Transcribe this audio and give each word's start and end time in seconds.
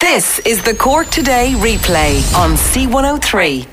This 0.00 0.38
is 0.40 0.62
the 0.64 0.74
Cork 0.74 1.08
Today 1.10 1.52
replay 1.56 2.34
on 2.34 2.52
C103. 2.52 3.68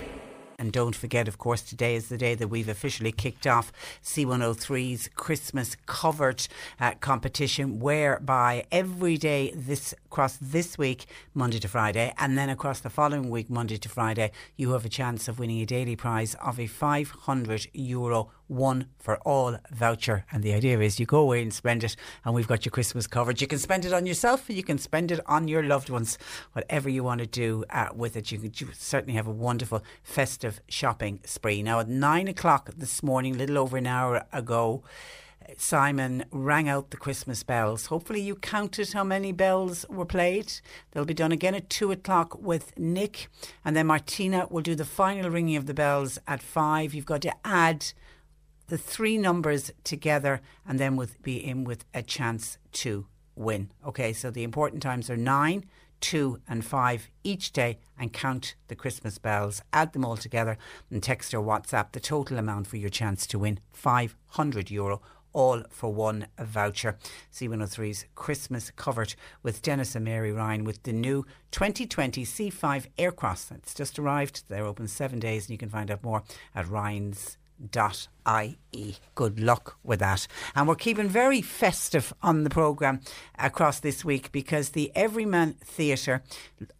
And 0.59 0.73
don't 0.73 0.93
forget, 0.93 1.29
of 1.29 1.37
course, 1.37 1.61
today 1.61 1.95
is 1.95 2.09
the 2.09 2.17
day 2.17 2.35
that 2.35 2.49
we've 2.49 2.67
officially 2.67 3.13
kicked 3.13 3.47
off 3.47 3.71
C103's 4.03 5.09
Christmas 5.15 5.77
covered 5.85 6.45
uh, 6.81 6.95
competition, 6.99 7.79
whereby 7.79 8.65
every 8.73 9.17
day 9.17 9.53
this 9.55 9.93
across 10.05 10.37
this 10.41 10.77
week, 10.77 11.05
Monday 11.33 11.59
to 11.59 11.67
Friday, 11.69 12.13
and 12.17 12.37
then 12.37 12.49
across 12.49 12.81
the 12.81 12.89
following 12.89 13.29
week, 13.29 13.49
Monday 13.49 13.77
to 13.77 13.87
Friday, 13.87 14.31
you 14.57 14.71
have 14.71 14.83
a 14.83 14.89
chance 14.89 15.29
of 15.29 15.39
winning 15.39 15.61
a 15.61 15.65
daily 15.65 15.95
prize 15.95 16.35
of 16.43 16.59
a 16.59 16.67
500 16.67 17.67
euro 17.71 18.31
one 18.47 18.87
for 18.97 19.17
all 19.17 19.57
voucher. 19.71 20.25
And 20.31 20.43
the 20.43 20.53
idea 20.53 20.79
is 20.79 20.99
you 20.99 21.05
go 21.05 21.19
away 21.19 21.41
and 21.41 21.53
spend 21.53 21.83
it, 21.83 21.95
and 22.23 22.33
we've 22.33 22.47
got 22.47 22.65
your 22.65 22.71
Christmas 22.71 23.07
covered. 23.07 23.41
You 23.41 23.47
can 23.47 23.59
spend 23.59 23.85
it 23.85 23.93
on 23.93 24.05
yourself, 24.05 24.49
you 24.49 24.63
can 24.63 24.77
spend 24.77 25.11
it 25.11 25.19
on 25.25 25.47
your 25.47 25.63
loved 25.63 25.89
ones, 25.89 26.17
whatever 26.53 26.89
you 26.89 27.03
want 27.03 27.19
to 27.19 27.27
do 27.27 27.65
uh, 27.69 27.89
with 27.95 28.15
it. 28.15 28.31
You 28.31 28.39
can 28.39 28.51
you 28.55 28.69
certainly 28.73 29.15
have 29.15 29.27
a 29.27 29.31
wonderful 29.31 29.83
festive 30.03 30.61
shopping 30.67 31.19
spree. 31.25 31.61
Now, 31.63 31.79
at 31.79 31.87
nine 31.87 32.27
o'clock 32.27 32.71
this 32.75 33.03
morning, 33.03 33.35
a 33.35 33.37
little 33.37 33.57
over 33.57 33.77
an 33.77 33.87
hour 33.87 34.25
ago, 34.31 34.83
Simon 35.57 36.25
rang 36.31 36.67
out 36.67 36.91
the 36.91 36.97
Christmas 36.97 37.43
bells. 37.43 37.85
Hopefully, 37.85 38.21
you 38.21 38.35
counted 38.35 38.91
how 38.91 39.03
many 39.03 39.31
bells 39.31 39.85
were 39.89 40.05
played. 40.05 40.51
They'll 40.91 41.05
be 41.05 41.13
done 41.13 41.31
again 41.31 41.55
at 41.55 41.69
two 41.69 41.91
o'clock 41.91 42.37
with 42.41 42.77
Nick, 42.77 43.29
and 43.63 43.75
then 43.75 43.87
Martina 43.87 44.47
will 44.49 44.61
do 44.61 44.75
the 44.75 44.85
final 44.85 45.29
ringing 45.29 45.55
of 45.55 45.65
the 45.65 45.73
bells 45.73 46.19
at 46.27 46.41
five. 46.41 46.93
You've 46.93 47.05
got 47.05 47.21
to 47.21 47.33
add 47.45 47.93
the 48.67 48.77
three 48.77 49.17
numbers 49.17 49.71
together, 49.83 50.41
and 50.67 50.79
then 50.79 50.95
with 50.95 51.21
be 51.21 51.37
in 51.37 51.63
with 51.63 51.85
a 51.93 52.01
chance 52.01 52.57
to 52.73 53.07
win. 53.35 53.71
Okay, 53.85 54.13
so 54.13 54.29
the 54.29 54.43
important 54.43 54.81
times 54.81 55.09
are 55.09 55.17
nine, 55.17 55.65
two, 56.01 56.39
and 56.47 56.65
five 56.65 57.09
each 57.23 57.51
day, 57.51 57.79
and 57.97 58.13
count 58.13 58.55
the 58.67 58.75
Christmas 58.75 59.17
bells. 59.17 59.61
Add 59.73 59.93
them 59.93 60.05
all 60.05 60.17
together 60.17 60.57
and 60.91 61.01
text 61.01 61.33
or 61.33 61.41
WhatsApp 61.41 61.91
the 61.91 61.99
total 61.99 62.37
amount 62.37 62.67
for 62.67 62.77
your 62.77 62.89
chance 62.89 63.25
to 63.27 63.39
win 63.39 63.59
500 63.71 64.69
euro 64.69 65.01
all 65.33 65.63
for 65.69 65.93
one 65.93 66.27
voucher. 66.39 66.97
C103's 67.31 68.05
Christmas 68.15 68.71
covered 68.71 69.13
with 69.43 69.61
Dennis 69.61 69.95
and 69.95 70.03
Mary 70.03 70.31
Ryan 70.31 70.63
with 70.63 70.81
the 70.81 70.93
new 70.93 71.25
2020 71.51 72.25
C5 72.25 72.87
Aircross. 72.97 73.51
It's 73.51 73.75
just 73.75 73.99
arrived. 73.99 74.43
They're 74.47 74.65
open 74.65 74.87
seven 74.87 75.19
days 75.19 75.45
and 75.45 75.51
you 75.51 75.57
can 75.59 75.69
find 75.69 75.91
out 75.91 76.03
more 76.03 76.23
at 76.55 76.67
Ryan's 76.67 77.37
dot 77.71 78.07
ie. 78.27 78.97
Good 79.15 79.39
luck 79.39 79.77
with 79.83 79.99
that. 79.99 80.27
And 80.55 80.67
we're 80.67 80.75
keeping 80.75 81.07
very 81.09 81.41
festive 81.41 82.13
on 82.21 82.43
the 82.43 82.49
programme 82.49 83.01
across 83.37 83.79
this 83.79 84.03
week 84.03 84.31
because 84.31 84.69
the 84.69 84.91
Everyman 84.95 85.53
Theatre, 85.63 86.23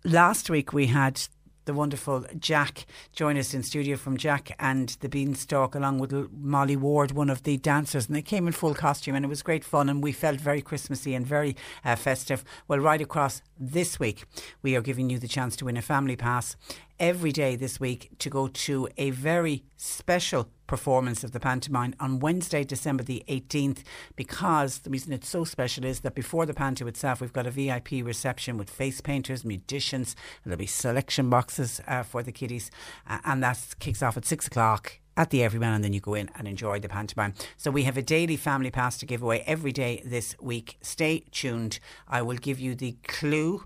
last 0.04 0.50
week 0.50 0.74
we 0.74 0.88
had 0.88 1.22
the 1.68 1.74
wonderful 1.74 2.26
Jack 2.40 2.86
join 3.12 3.38
us 3.38 3.54
in 3.54 3.62
studio 3.62 3.98
from 3.98 4.18
Jack 4.18 4.56
and 4.58 4.90
the 5.02 5.10
Beanstalk, 5.10 5.76
along 5.76 6.00
with 6.00 6.14
Molly 6.32 6.78
Ward, 6.78 7.12
one 7.12 7.30
of 7.30 7.44
the 7.44 7.58
dancers, 7.58 8.08
and 8.08 8.16
they 8.16 8.22
came 8.22 8.48
in 8.48 8.54
full 8.54 8.74
costume, 8.74 9.16
and 9.16 9.26
it 9.26 9.28
was 9.28 9.44
great 9.44 9.66
fun, 9.66 9.90
and 9.90 10.02
we 10.02 10.14
felt 10.14 10.40
very 10.40 10.62
Christmassy 10.62 11.14
and 11.14 11.28
very 11.28 11.56
uh, 11.84 11.98
festive. 11.98 12.44
Well, 12.70 12.80
right 12.80 13.02
across 13.02 13.42
this 13.60 14.00
week, 14.00 14.24
we 14.62 14.76
are 14.78 14.82
giving 14.82 15.10
you 15.10 15.20
the 15.20 15.28
chance 15.28 15.58
to 15.58 15.66
win 15.66 15.78
a 15.78 15.82
family 15.82 16.16
pass 16.16 16.56
every 17.00 17.32
day 17.32 17.56
this 17.56 17.80
week 17.80 18.10
to 18.20 18.30
go 18.30 18.48
to 18.48 18.88
a 18.98 19.12
very 19.12 19.64
special 19.76 20.50
performance 20.66 21.24
of 21.24 21.32
the 21.32 21.40
pantomime 21.40 21.96
on 22.00 22.20
Wednesday, 22.20 22.64
December 22.64 23.04
the 23.04 23.24
18th, 23.28 23.84
because 24.16 24.80
the 24.80 24.90
reason 24.90 25.14
it's 25.14 25.30
so 25.30 25.44
special 25.44 25.86
is 25.86 26.02
that 26.02 26.16
before 26.16 26.46
the 26.46 26.54
panto 26.54 26.86
itself, 26.88 27.22
we've 27.22 27.34
got 27.34 27.48
a 27.48 27.52
VIP 27.52 28.04
reception 28.04 28.58
with 28.58 28.70
face 28.70 29.02
painters, 29.02 29.46
musicians, 29.46 30.16
there'll 30.44 30.58
be 30.58 30.66
selection 30.66 31.30
boxes 31.30 31.82
uh, 31.88 32.04
for 32.04 32.22
the 32.22 32.32
kiddies, 32.32 32.70
uh, 33.10 33.20
and 33.26 33.42
that 33.44 33.60
kicks 33.80 34.04
off 34.04 34.18
at 34.18 34.26
six 34.26 34.48
o'clock 34.48 35.00
at 35.18 35.32
the 35.32 35.44
Everyman, 35.44 35.74
and 35.74 35.84
then 35.84 35.94
you 35.94 36.00
go 36.00 36.14
in 36.14 36.30
and 36.36 36.48
enjoy 36.48 36.80
the 36.80 36.88
pantomime. 36.88 37.34
So 37.58 37.72
we 37.72 37.84
have 37.84 37.98
a 37.98 38.04
daily 38.04 38.38
family 38.38 38.70
pass 38.70 38.98
to 39.00 39.06
give 39.06 39.24
away 39.24 39.44
every 39.48 39.72
day 39.72 40.04
this 40.06 40.36
week. 40.40 40.78
Stay 40.82 41.24
tuned. 41.32 41.80
I 42.08 42.22
will 42.22 42.38
give 42.38 42.60
you 42.60 42.76
the 42.76 42.96
clue. 43.08 43.64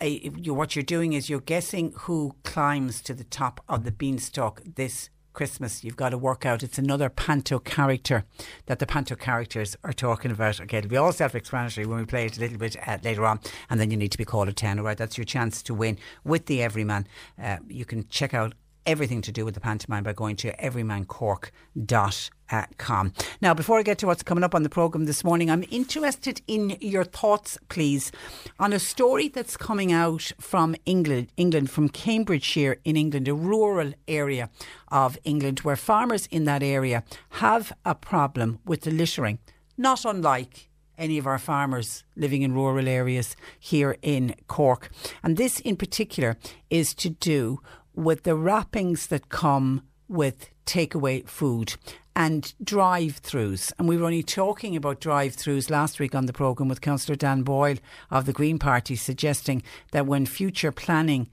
Uh, 0.00 0.06
you, 0.06 0.54
what 0.54 0.76
you're 0.76 0.82
doing 0.82 1.12
is 1.12 1.28
you're 1.28 1.40
guessing 1.40 1.92
who 2.00 2.34
climbs 2.44 3.00
to 3.02 3.14
the 3.14 3.24
top 3.24 3.60
of 3.68 3.84
the 3.84 3.92
beanstalk 3.92 4.62
this 4.76 5.10
Christmas, 5.38 5.84
you've 5.84 5.94
got 5.96 6.08
to 6.08 6.18
work 6.18 6.44
out. 6.44 6.64
It's 6.64 6.78
another 6.78 7.08
panto 7.08 7.60
character 7.60 8.24
that 8.66 8.80
the 8.80 8.86
panto 8.86 9.14
characters 9.14 9.76
are 9.84 9.92
talking 9.92 10.32
about. 10.32 10.60
Okay, 10.60 10.78
it'll 10.78 10.90
be 10.90 10.96
all 10.96 11.12
self 11.12 11.36
explanatory 11.36 11.86
when 11.86 12.00
we 12.00 12.06
play 12.06 12.26
it 12.26 12.36
a 12.36 12.40
little 12.40 12.58
bit 12.58 12.76
uh, 12.88 12.98
later 13.04 13.24
on, 13.24 13.38
and 13.70 13.78
then 13.78 13.92
you 13.92 13.96
need 13.96 14.10
to 14.10 14.18
be 14.18 14.24
called 14.24 14.48
a 14.48 14.52
10. 14.52 14.80
All 14.80 14.84
right, 14.84 14.98
that's 14.98 15.16
your 15.16 15.24
chance 15.24 15.62
to 15.62 15.74
win 15.74 15.96
with 16.24 16.46
the 16.46 16.60
Everyman. 16.60 17.06
Uh, 17.40 17.58
you 17.68 17.84
can 17.84 18.08
check 18.08 18.34
out 18.34 18.54
everything 18.88 19.20
to 19.20 19.30
do 19.30 19.44
with 19.44 19.54
the 19.54 19.60
pantomime 19.60 20.02
by 20.02 20.14
going 20.14 20.34
to 20.34 20.50
everymancork.com. 20.56 23.12
Now, 23.42 23.52
before 23.52 23.78
I 23.78 23.82
get 23.82 23.98
to 23.98 24.06
what's 24.06 24.22
coming 24.22 24.42
up 24.42 24.54
on 24.54 24.62
the 24.62 24.70
programme 24.70 25.04
this 25.04 25.22
morning, 25.22 25.50
I'm 25.50 25.66
interested 25.70 26.40
in 26.46 26.78
your 26.80 27.04
thoughts, 27.04 27.58
please, 27.68 28.10
on 28.58 28.72
a 28.72 28.78
story 28.78 29.28
that's 29.28 29.58
coming 29.58 29.92
out 29.92 30.32
from 30.40 30.74
England, 30.86 31.28
England, 31.36 31.70
from 31.70 31.90
Cambridgeshire 31.90 32.78
in 32.82 32.96
England, 32.96 33.28
a 33.28 33.34
rural 33.34 33.92
area 34.08 34.48
of 34.90 35.18
England, 35.22 35.60
where 35.60 35.76
farmers 35.76 36.26
in 36.30 36.46
that 36.46 36.62
area 36.62 37.04
have 37.30 37.74
a 37.84 37.94
problem 37.94 38.58
with 38.64 38.80
the 38.80 38.90
littering, 38.90 39.38
not 39.76 40.06
unlike 40.06 40.70
any 40.96 41.16
of 41.16 41.26
our 41.26 41.38
farmers 41.38 42.02
living 42.16 42.42
in 42.42 42.54
rural 42.54 42.88
areas 42.88 43.36
here 43.58 43.96
in 44.02 44.34
Cork. 44.48 44.90
And 45.22 45.36
this 45.36 45.60
in 45.60 45.76
particular 45.76 46.36
is 46.70 46.94
to 46.94 47.10
do 47.10 47.60
with 47.98 48.22
the 48.22 48.36
wrappings 48.36 49.08
that 49.08 49.28
come 49.28 49.82
with 50.06 50.50
takeaway 50.66 51.28
food 51.28 51.74
and 52.14 52.54
drive 52.62 53.20
throughs. 53.20 53.72
And 53.76 53.88
we 53.88 53.96
were 53.96 54.04
only 54.04 54.22
talking 54.22 54.76
about 54.76 55.00
drive 55.00 55.34
throughs 55.34 55.68
last 55.68 55.98
week 55.98 56.14
on 56.14 56.26
the 56.26 56.32
programme 56.32 56.68
with 56.68 56.80
Councillor 56.80 57.16
Dan 57.16 57.42
Boyle 57.42 57.78
of 58.08 58.24
the 58.24 58.32
Green 58.32 58.58
Party, 58.58 58.94
suggesting 58.94 59.64
that 59.90 60.06
when 60.06 60.26
future 60.26 60.70
planning 60.70 61.28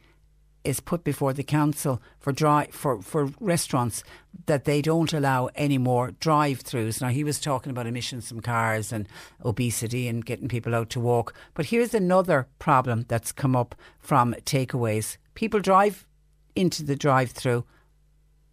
is 0.64 0.80
put 0.80 1.04
before 1.04 1.34
the 1.34 1.44
council 1.44 2.02
for 2.18 2.32
dry 2.32 2.68
for, 2.72 3.00
for 3.00 3.30
restaurants 3.40 4.04
that 4.48 4.66
they 4.66 4.82
don't 4.82 5.14
allow 5.14 5.48
any 5.54 5.78
more 5.78 6.12
drive 6.20 6.64
throughs. 6.64 7.00
Now 7.00 7.10
he 7.10 7.24
was 7.24 7.40
talking 7.40 7.70
about 7.70 7.86
emissions 7.86 8.28
from 8.28 8.42
cars 8.42 8.92
and 8.92 9.08
obesity 9.44 10.08
and 10.08 10.26
getting 10.26 10.48
people 10.48 10.74
out 10.74 10.90
to 10.92 11.00
walk. 11.00 11.36
But 11.54 11.68
here's 11.68 11.94
another 11.94 12.48
problem 12.58 13.06
that's 13.08 13.32
come 13.32 13.56
up 13.56 13.76
from 14.00 14.34
takeaways. 14.46 15.18
People 15.36 15.60
drive 15.60 16.08
into 16.56 16.84
the 16.84 16.96
drive 16.96 17.32
through, 17.32 17.66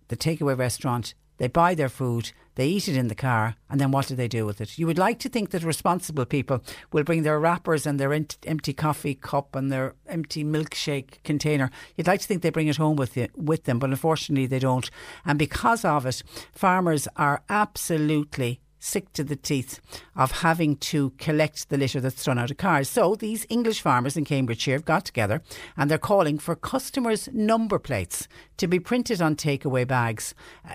the 0.08 0.16
takeaway 0.16 0.56
restaurant, 0.56 1.14
they 1.38 1.48
buy 1.48 1.74
their 1.74 1.88
food, 1.88 2.32
they 2.54 2.68
eat 2.68 2.86
it 2.86 2.96
in 2.96 3.08
the 3.08 3.14
car, 3.14 3.56
and 3.68 3.80
then 3.80 3.90
what 3.90 4.06
do 4.06 4.14
they 4.14 4.28
do 4.28 4.46
with 4.46 4.60
it? 4.60 4.78
You 4.78 4.86
would 4.86 4.98
like 4.98 5.18
to 5.20 5.28
think 5.28 5.50
that 5.50 5.64
responsible 5.64 6.26
people 6.26 6.62
will 6.92 7.02
bring 7.02 7.22
their 7.22 7.40
wrappers 7.40 7.86
and 7.86 7.98
their 7.98 8.12
empty 8.12 8.72
coffee 8.72 9.14
cup 9.14 9.56
and 9.56 9.72
their 9.72 9.94
empty 10.06 10.44
milkshake 10.44 11.22
container. 11.24 11.70
You'd 11.96 12.06
like 12.06 12.20
to 12.20 12.26
think 12.26 12.42
they 12.42 12.50
bring 12.50 12.68
it 12.68 12.76
home 12.76 12.96
with, 12.96 13.16
you, 13.16 13.28
with 13.34 13.64
them, 13.64 13.78
but 13.78 13.90
unfortunately 13.90 14.46
they 14.46 14.58
don't. 14.58 14.90
And 15.24 15.38
because 15.38 15.84
of 15.84 16.06
it, 16.06 16.22
farmers 16.52 17.08
are 17.16 17.42
absolutely 17.48 18.60
sick 18.82 19.12
to 19.12 19.22
the 19.22 19.36
teeth 19.36 19.80
of 20.16 20.32
having 20.42 20.76
to 20.76 21.10
collect 21.10 21.68
the 21.68 21.78
litter 21.78 22.00
that's 22.00 22.22
thrown 22.22 22.38
out 22.38 22.50
of 22.50 22.56
cars. 22.56 22.88
So 22.88 23.14
these 23.14 23.46
English 23.48 23.80
farmers 23.80 24.16
in 24.16 24.24
Cambridgeshire 24.24 24.74
have 24.74 24.84
got 24.84 25.04
together 25.04 25.40
and 25.76 25.90
they're 25.90 25.98
calling 25.98 26.38
for 26.38 26.56
customers' 26.56 27.28
number 27.32 27.78
plates 27.78 28.26
to 28.56 28.66
be 28.66 28.80
printed 28.80 29.22
on 29.22 29.36
takeaway 29.36 29.86
bags. 29.86 30.34
Uh, 30.68 30.74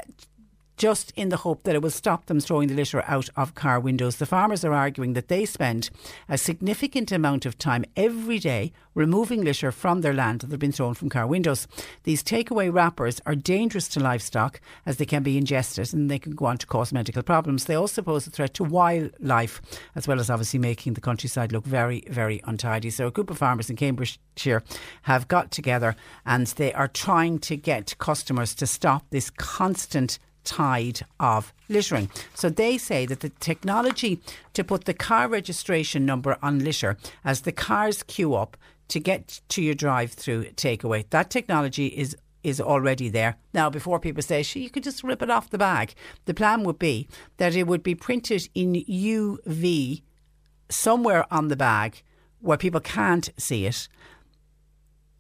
just 0.78 1.12
in 1.16 1.30
the 1.30 1.38
hope 1.38 1.64
that 1.64 1.76
it 1.76 1.82
will 1.82 1.90
stop 1.90 2.28
them 2.28 2.40
throwing 2.40 2.68
the 2.68 2.76
litter 2.76 3.04
out 3.08 3.30
of 3.36 3.56
car 3.56 3.80
windows. 3.80 4.18
The 4.18 4.26
farmers 4.26 4.64
are 4.64 4.74
arguing 4.74 5.14
that 5.14 5.28
they 5.28 5.46
spend 5.46 5.90
a 6.30 6.38
significant 6.38 7.12
amount 7.12 7.46
of 7.46 7.58
time 7.58 7.84
every 7.96 8.40
day 8.40 8.72
removing 8.94 9.44
litter 9.44 9.72
from 9.72 10.02
their 10.02 10.14
land 10.14 10.42
that 10.42 10.52
have 10.52 10.60
been 10.60 10.72
thrown 10.72 10.94
from 10.94 11.10
car 11.10 11.28
windows. 11.28 11.68
These 12.04 12.24
takeaway 12.24 12.74
wrappers 12.74 13.22
are 13.26 13.36
dangerous 13.36 13.88
to 13.90 14.00
livestock 14.00 14.62
as 14.86 14.98
they 14.98 15.06
can 15.06 15.24
be 15.24 15.38
ingested 15.38 15.94
and 15.94 16.10
they 16.10 16.20
can 16.20 16.34
go 16.34 16.46
on 16.46 16.58
to 16.60 16.68
cause 16.68 16.94
medical 16.94 17.24
problems. 17.24 17.66
They 17.66 17.76
also 17.76 18.02
pose 18.02 18.26
a 18.28 18.32
threat 18.32 18.54
to 18.56 18.64
wildlife 18.64 19.62
as 19.96 20.08
well 20.08 20.20
as 20.20 20.30
obviously 20.30 20.60
making 20.60 20.94
the 20.94 21.02
countryside 21.02 21.52
look 21.52 21.66
very, 21.66 22.04
very 22.08 22.42
untidy. 22.46 22.90
So 22.90 23.08
a 23.08 23.12
group 23.12 23.30
of 23.30 23.38
farmers 23.38 23.70
in 23.70 23.76
Cambridgeshire 23.76 24.64
have 25.04 25.28
got 25.28 25.52
together 25.52 25.96
and 26.26 26.48
they 26.48 26.74
are 26.74 26.88
trying 26.88 27.40
to 27.40 27.56
get 27.56 27.98
customers 28.00 28.56
to 28.56 28.68
stop 28.68 29.06
this 29.10 29.30
constant 29.30 30.20
tide 30.48 31.02
of 31.20 31.54
littering. 31.68 32.10
So 32.34 32.50
they 32.50 32.78
say 32.78 33.06
that 33.06 33.20
the 33.20 33.30
technology 33.30 34.22
to 34.54 34.64
put 34.64 34.86
the 34.86 34.94
car 34.94 35.28
registration 35.28 36.06
number 36.06 36.38
on 36.42 36.60
litter 36.60 36.98
as 37.24 37.42
the 37.42 37.52
cars 37.52 38.02
queue 38.04 38.34
up 38.34 38.56
to 38.88 39.00
get 39.00 39.42
to 39.50 39.62
your 39.62 39.76
drive 39.76 40.14
through 40.14 40.46
takeaway, 40.52 41.06
that 41.10 41.30
technology 41.30 41.88
is 41.88 42.16
is 42.44 42.62
already 42.62 43.10
there. 43.10 43.36
Now, 43.54 43.70
before 43.70 44.00
people 44.00 44.24
say, 44.24 44.42
she, 44.42 44.62
you 44.62 44.70
could 44.70 44.84
just 44.84 45.04
rip 45.04 45.22
it 45.22 45.30
off 45.30 45.50
the 45.50 45.58
bag, 45.58 45.94
the 46.26 46.34
plan 46.34 46.64
would 46.64 46.80
be 46.80 47.10
that 47.38 47.56
it 47.56 47.68
would 47.68 47.84
be 47.84 47.96
printed 47.96 48.48
in 48.56 48.74
UV 48.74 50.02
somewhere 50.70 51.26
on 51.30 51.50
the 51.50 51.58
bag 51.58 52.04
where 52.40 52.58
people 52.58 52.80
can't 52.80 53.30
see 53.38 53.66
it 53.66 53.90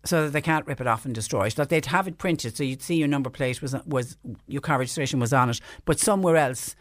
so 0.05 0.25
that 0.25 0.31
they 0.31 0.41
can't 0.41 0.65
rip 0.65 0.81
it 0.81 0.87
off 0.87 1.05
and 1.05 1.13
destroy 1.13 1.47
it. 1.47 1.55
That 1.55 1.69
they'd 1.69 1.85
have 1.87 2.07
it 2.07 2.17
printed, 2.17 2.55
so 2.55 2.63
you'd 2.63 2.81
see 2.81 2.95
your 2.95 3.07
number 3.07 3.29
plate 3.29 3.61
was 3.61 3.75
was 3.85 4.17
your 4.47 4.61
car 4.61 4.79
registration 4.79 5.19
was 5.19 5.33
on 5.33 5.49
it, 5.49 5.59
but 5.85 5.99
somewhere 5.99 6.35
else 6.35 6.75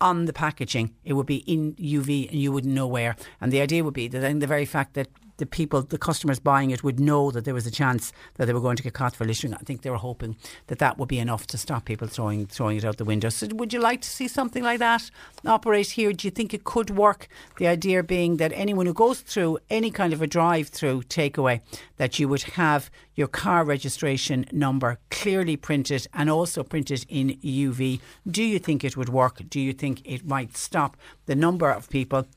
on 0.00 0.24
the 0.24 0.32
packaging 0.32 0.92
it 1.04 1.12
would 1.12 1.26
be 1.26 1.36
in 1.36 1.74
UV 1.74 2.28
and 2.28 2.40
you 2.40 2.50
wouldn't 2.50 2.74
know 2.74 2.88
where. 2.88 3.16
And 3.40 3.52
the 3.52 3.60
idea 3.60 3.84
would 3.84 3.94
be 3.94 4.08
that 4.08 4.18
then 4.18 4.40
the 4.40 4.46
very 4.46 4.64
fact 4.64 4.94
that 4.94 5.08
the 5.42 5.46
people, 5.46 5.82
the 5.82 5.98
customers 5.98 6.38
buying 6.38 6.70
it 6.70 6.84
would 6.84 7.00
know 7.00 7.32
that 7.32 7.44
there 7.44 7.52
was 7.52 7.66
a 7.66 7.70
chance 7.70 8.12
that 8.36 8.46
they 8.46 8.52
were 8.52 8.60
going 8.60 8.76
to 8.76 8.82
get 8.84 8.92
caught 8.92 9.16
for 9.16 9.24
littering. 9.24 9.52
I 9.54 9.64
think 9.64 9.82
they 9.82 9.90
were 9.90 9.96
hoping 9.96 10.36
that 10.68 10.78
that 10.78 10.98
would 10.98 11.08
be 11.08 11.18
enough 11.18 11.48
to 11.48 11.58
stop 11.58 11.84
people 11.84 12.06
throwing 12.06 12.46
throwing 12.46 12.76
it 12.76 12.84
out 12.84 12.98
the 12.98 13.04
window. 13.04 13.28
So, 13.28 13.48
would 13.54 13.72
you 13.72 13.80
like 13.80 14.02
to 14.02 14.08
see 14.08 14.28
something 14.28 14.62
like 14.62 14.78
that 14.78 15.10
operate 15.44 15.90
here? 15.90 16.12
Do 16.12 16.28
you 16.28 16.30
think 16.30 16.54
it 16.54 16.62
could 16.62 16.90
work? 16.90 17.26
The 17.58 17.66
idea 17.66 18.04
being 18.04 18.36
that 18.36 18.52
anyone 18.54 18.86
who 18.86 18.94
goes 18.94 19.20
through 19.20 19.58
any 19.68 19.90
kind 19.90 20.12
of 20.12 20.22
a 20.22 20.28
drive-through 20.28 21.02
takeaway, 21.08 21.60
that 21.96 22.20
you 22.20 22.28
would 22.28 22.42
have 22.42 22.88
your 23.16 23.26
car 23.26 23.64
registration 23.64 24.46
number 24.52 25.00
clearly 25.10 25.56
printed 25.56 26.06
and 26.14 26.30
also 26.30 26.62
printed 26.62 27.04
in 27.08 27.30
UV. 27.42 28.00
Do 28.30 28.44
you 28.44 28.60
think 28.60 28.84
it 28.84 28.96
would 28.96 29.08
work? 29.08 29.42
Do 29.50 29.58
you 29.58 29.72
think 29.72 30.02
it 30.04 30.24
might 30.24 30.56
stop 30.56 30.96
the 31.26 31.34
number 31.34 31.68
of 31.68 31.90
people 31.90 32.28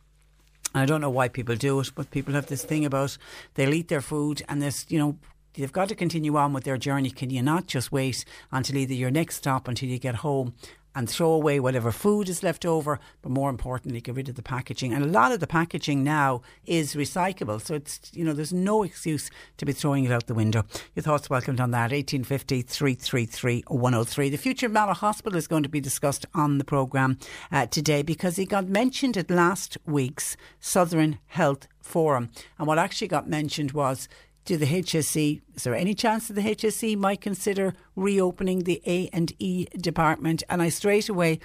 I 0.76 0.86
don't 0.86 1.00
know 1.00 1.10
why 1.10 1.30
people 1.30 1.56
do 1.56 1.80
it, 1.80 1.92
but 1.96 2.12
people 2.12 2.34
have 2.34 2.48
this 2.48 2.64
thing 2.64 2.86
about 2.86 3.18
they'll 3.54 3.74
eat 3.74 3.88
their 3.88 4.02
food 4.02 4.44
and 4.50 4.62
this, 4.62 4.86
you 4.90 5.00
know, 5.00 5.18
they've 5.54 5.72
got 5.72 5.88
to 5.90 5.96
continue 5.96 6.36
on 6.36 6.52
with 6.52 6.66
their 6.66 6.78
journey. 6.78 7.10
Can 7.10 7.30
you 7.30 7.42
not 7.42 7.66
just 7.66 7.94
wait 7.94 8.26
until 8.52 8.78
either 8.78 8.94
your 8.94 9.10
next 9.10 9.38
stop 9.38 9.70
until 9.70 9.88
you 9.88 9.98
get 9.98 10.16
home 10.16 10.54
and 10.96 11.10
throw 11.10 11.32
away 11.32 11.60
whatever 11.60 11.92
food 11.92 12.30
is 12.30 12.42
left 12.42 12.66
over, 12.66 13.00
but 13.22 13.32
more 13.32 13.50
importantly, 13.50 14.00
get 14.02 14.16
rid 14.16 14.30
of 14.30 14.36
the 14.36 14.42
packaging. 14.42 14.94
And 14.94 15.04
a 15.04 15.08
lot 15.08 15.34
of 15.34 15.42
the 15.42 15.48
packaging 15.48 16.04
now 16.04 16.42
is 16.66 16.96
recyclable, 16.96 17.62
so 17.62 17.76
it's 17.76 18.00
you 18.14 18.24
know 18.24 18.34
there's 18.34 18.54
no 18.54 18.84
excuse 18.84 19.30
to 19.58 19.66
be 19.66 19.74
throwing 19.74 20.06
it 20.06 20.12
out 20.12 20.28
the 20.28 20.34
window. 20.34 20.64
Your 20.96 21.04
thoughts 21.04 21.30
welcomed 21.30 21.60
on 21.60 21.72
that 21.72 21.92
1850 21.92 22.62
333 22.62 23.64
103. 23.68 24.30
The 24.30 24.38
future 24.38 24.66
of 24.68 24.72
Mallow 24.72 24.94
Hospital 24.94 25.38
is 25.38 25.48
going 25.48 25.64
to 25.64 25.70
be 25.70 25.82
discussed 25.82 26.26
on 26.34 26.58
the 26.58 26.64
programme 26.64 27.18
uh, 27.52 27.66
today 27.68 28.02
because 28.02 28.40
it 28.40 28.46
got 28.46 28.68
mentioned 28.68 29.18
at 29.18 29.30
last 29.30 29.78
week's 29.86 30.38
Southern 30.60 31.20
Health 31.28 31.68
Forum, 31.82 32.30
and 32.58 32.68
what 32.68 32.80
actually 32.80 33.08
got 33.08 33.30
mentioned 33.30 33.74
was 33.74 34.08
to 34.46 34.58
the 34.58 34.66
HSE. 34.66 35.42
Is 35.56 35.64
there 35.64 35.76
any 35.76 35.94
chance 35.94 36.28
that 36.28 36.34
the 36.36 36.42
HSE 36.42 36.98
might 36.98 37.22
consider 37.22 37.74
reopening 37.96 38.60
the 38.64 38.82
A 38.86 39.10
and 39.12 39.34
E 39.40 39.66
department? 39.78 40.44
And 40.50 40.62
I 40.62 40.70
straight 40.70 41.10
away 41.10 41.40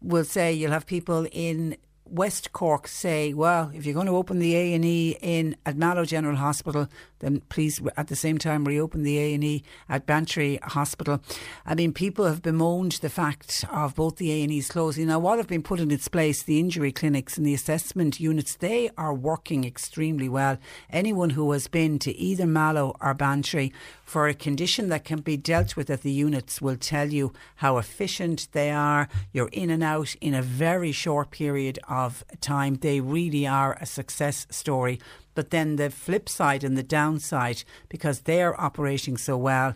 will 0.00 0.24
say 0.24 0.52
you'll 0.52 0.72
have 0.72 0.86
people 0.86 1.26
in 1.32 1.76
West 2.04 2.52
Cork 2.52 2.88
say, 2.88 3.32
well, 3.32 3.70
if 3.74 3.86
you're 3.86 3.94
going 3.94 4.06
to 4.06 4.16
open 4.16 4.38
the 4.38 4.54
A 4.54 4.74
and 4.74 4.84
E 4.84 5.16
in 5.22 5.56
at 5.64 5.76
Mallow 5.76 6.04
General 6.04 6.36
Hospital, 6.36 6.88
then 7.22 7.40
please 7.48 7.80
at 7.96 8.08
the 8.08 8.16
same 8.16 8.36
time 8.36 8.66
reopen 8.66 9.02
the 9.02 9.18
A 9.18 9.34
and 9.34 9.42
E 9.44 9.62
at 9.88 10.04
Bantry 10.04 10.58
Hospital. 10.62 11.22
I 11.64 11.74
mean, 11.74 11.92
people 11.92 12.26
have 12.26 12.42
bemoaned 12.42 12.92
the 12.92 13.08
fact 13.08 13.64
of 13.70 13.94
both 13.94 14.16
the 14.16 14.30
A 14.32 14.42
and 14.42 14.52
E's 14.52 14.68
closing. 14.68 15.06
Now, 15.06 15.20
what 15.20 15.38
have 15.38 15.48
been 15.48 15.62
put 15.62 15.80
in 15.80 15.90
its 15.90 16.08
place, 16.08 16.42
the 16.42 16.60
injury 16.60 16.92
clinics 16.92 17.38
and 17.38 17.46
the 17.46 17.54
assessment 17.54 18.20
units, 18.20 18.56
they 18.56 18.90
are 18.98 19.14
working 19.14 19.64
extremely 19.64 20.28
well. 20.28 20.58
Anyone 20.90 21.30
who 21.30 21.50
has 21.52 21.68
been 21.68 21.98
to 22.00 22.12
either 22.16 22.46
Mallow 22.46 22.94
or 23.00 23.14
Bantry 23.14 23.72
for 24.04 24.28
a 24.28 24.34
condition 24.34 24.90
that 24.90 25.04
can 25.04 25.20
be 25.20 25.36
dealt 25.38 25.76
with 25.76 25.88
at 25.88 26.02
the 26.02 26.10
units 26.10 26.60
will 26.60 26.76
tell 26.76 27.08
you 27.08 27.32
how 27.56 27.78
efficient 27.78 28.48
they 28.52 28.70
are. 28.70 29.08
You're 29.32 29.48
in 29.52 29.70
and 29.70 29.82
out 29.82 30.14
in 30.20 30.34
a 30.34 30.42
very 30.42 30.92
short 30.92 31.30
period 31.30 31.78
of 31.88 32.24
time. 32.40 32.74
They 32.74 33.00
really 33.00 33.46
are 33.46 33.78
a 33.80 33.86
success 33.86 34.46
story. 34.50 35.00
But 35.34 35.50
then 35.50 35.76
the 35.76 35.90
flip 35.90 36.28
side 36.28 36.64
and 36.64 36.76
the 36.76 36.82
downside, 36.82 37.64
because 37.88 38.20
they're 38.20 38.60
operating 38.60 39.16
so 39.16 39.36
well, 39.36 39.74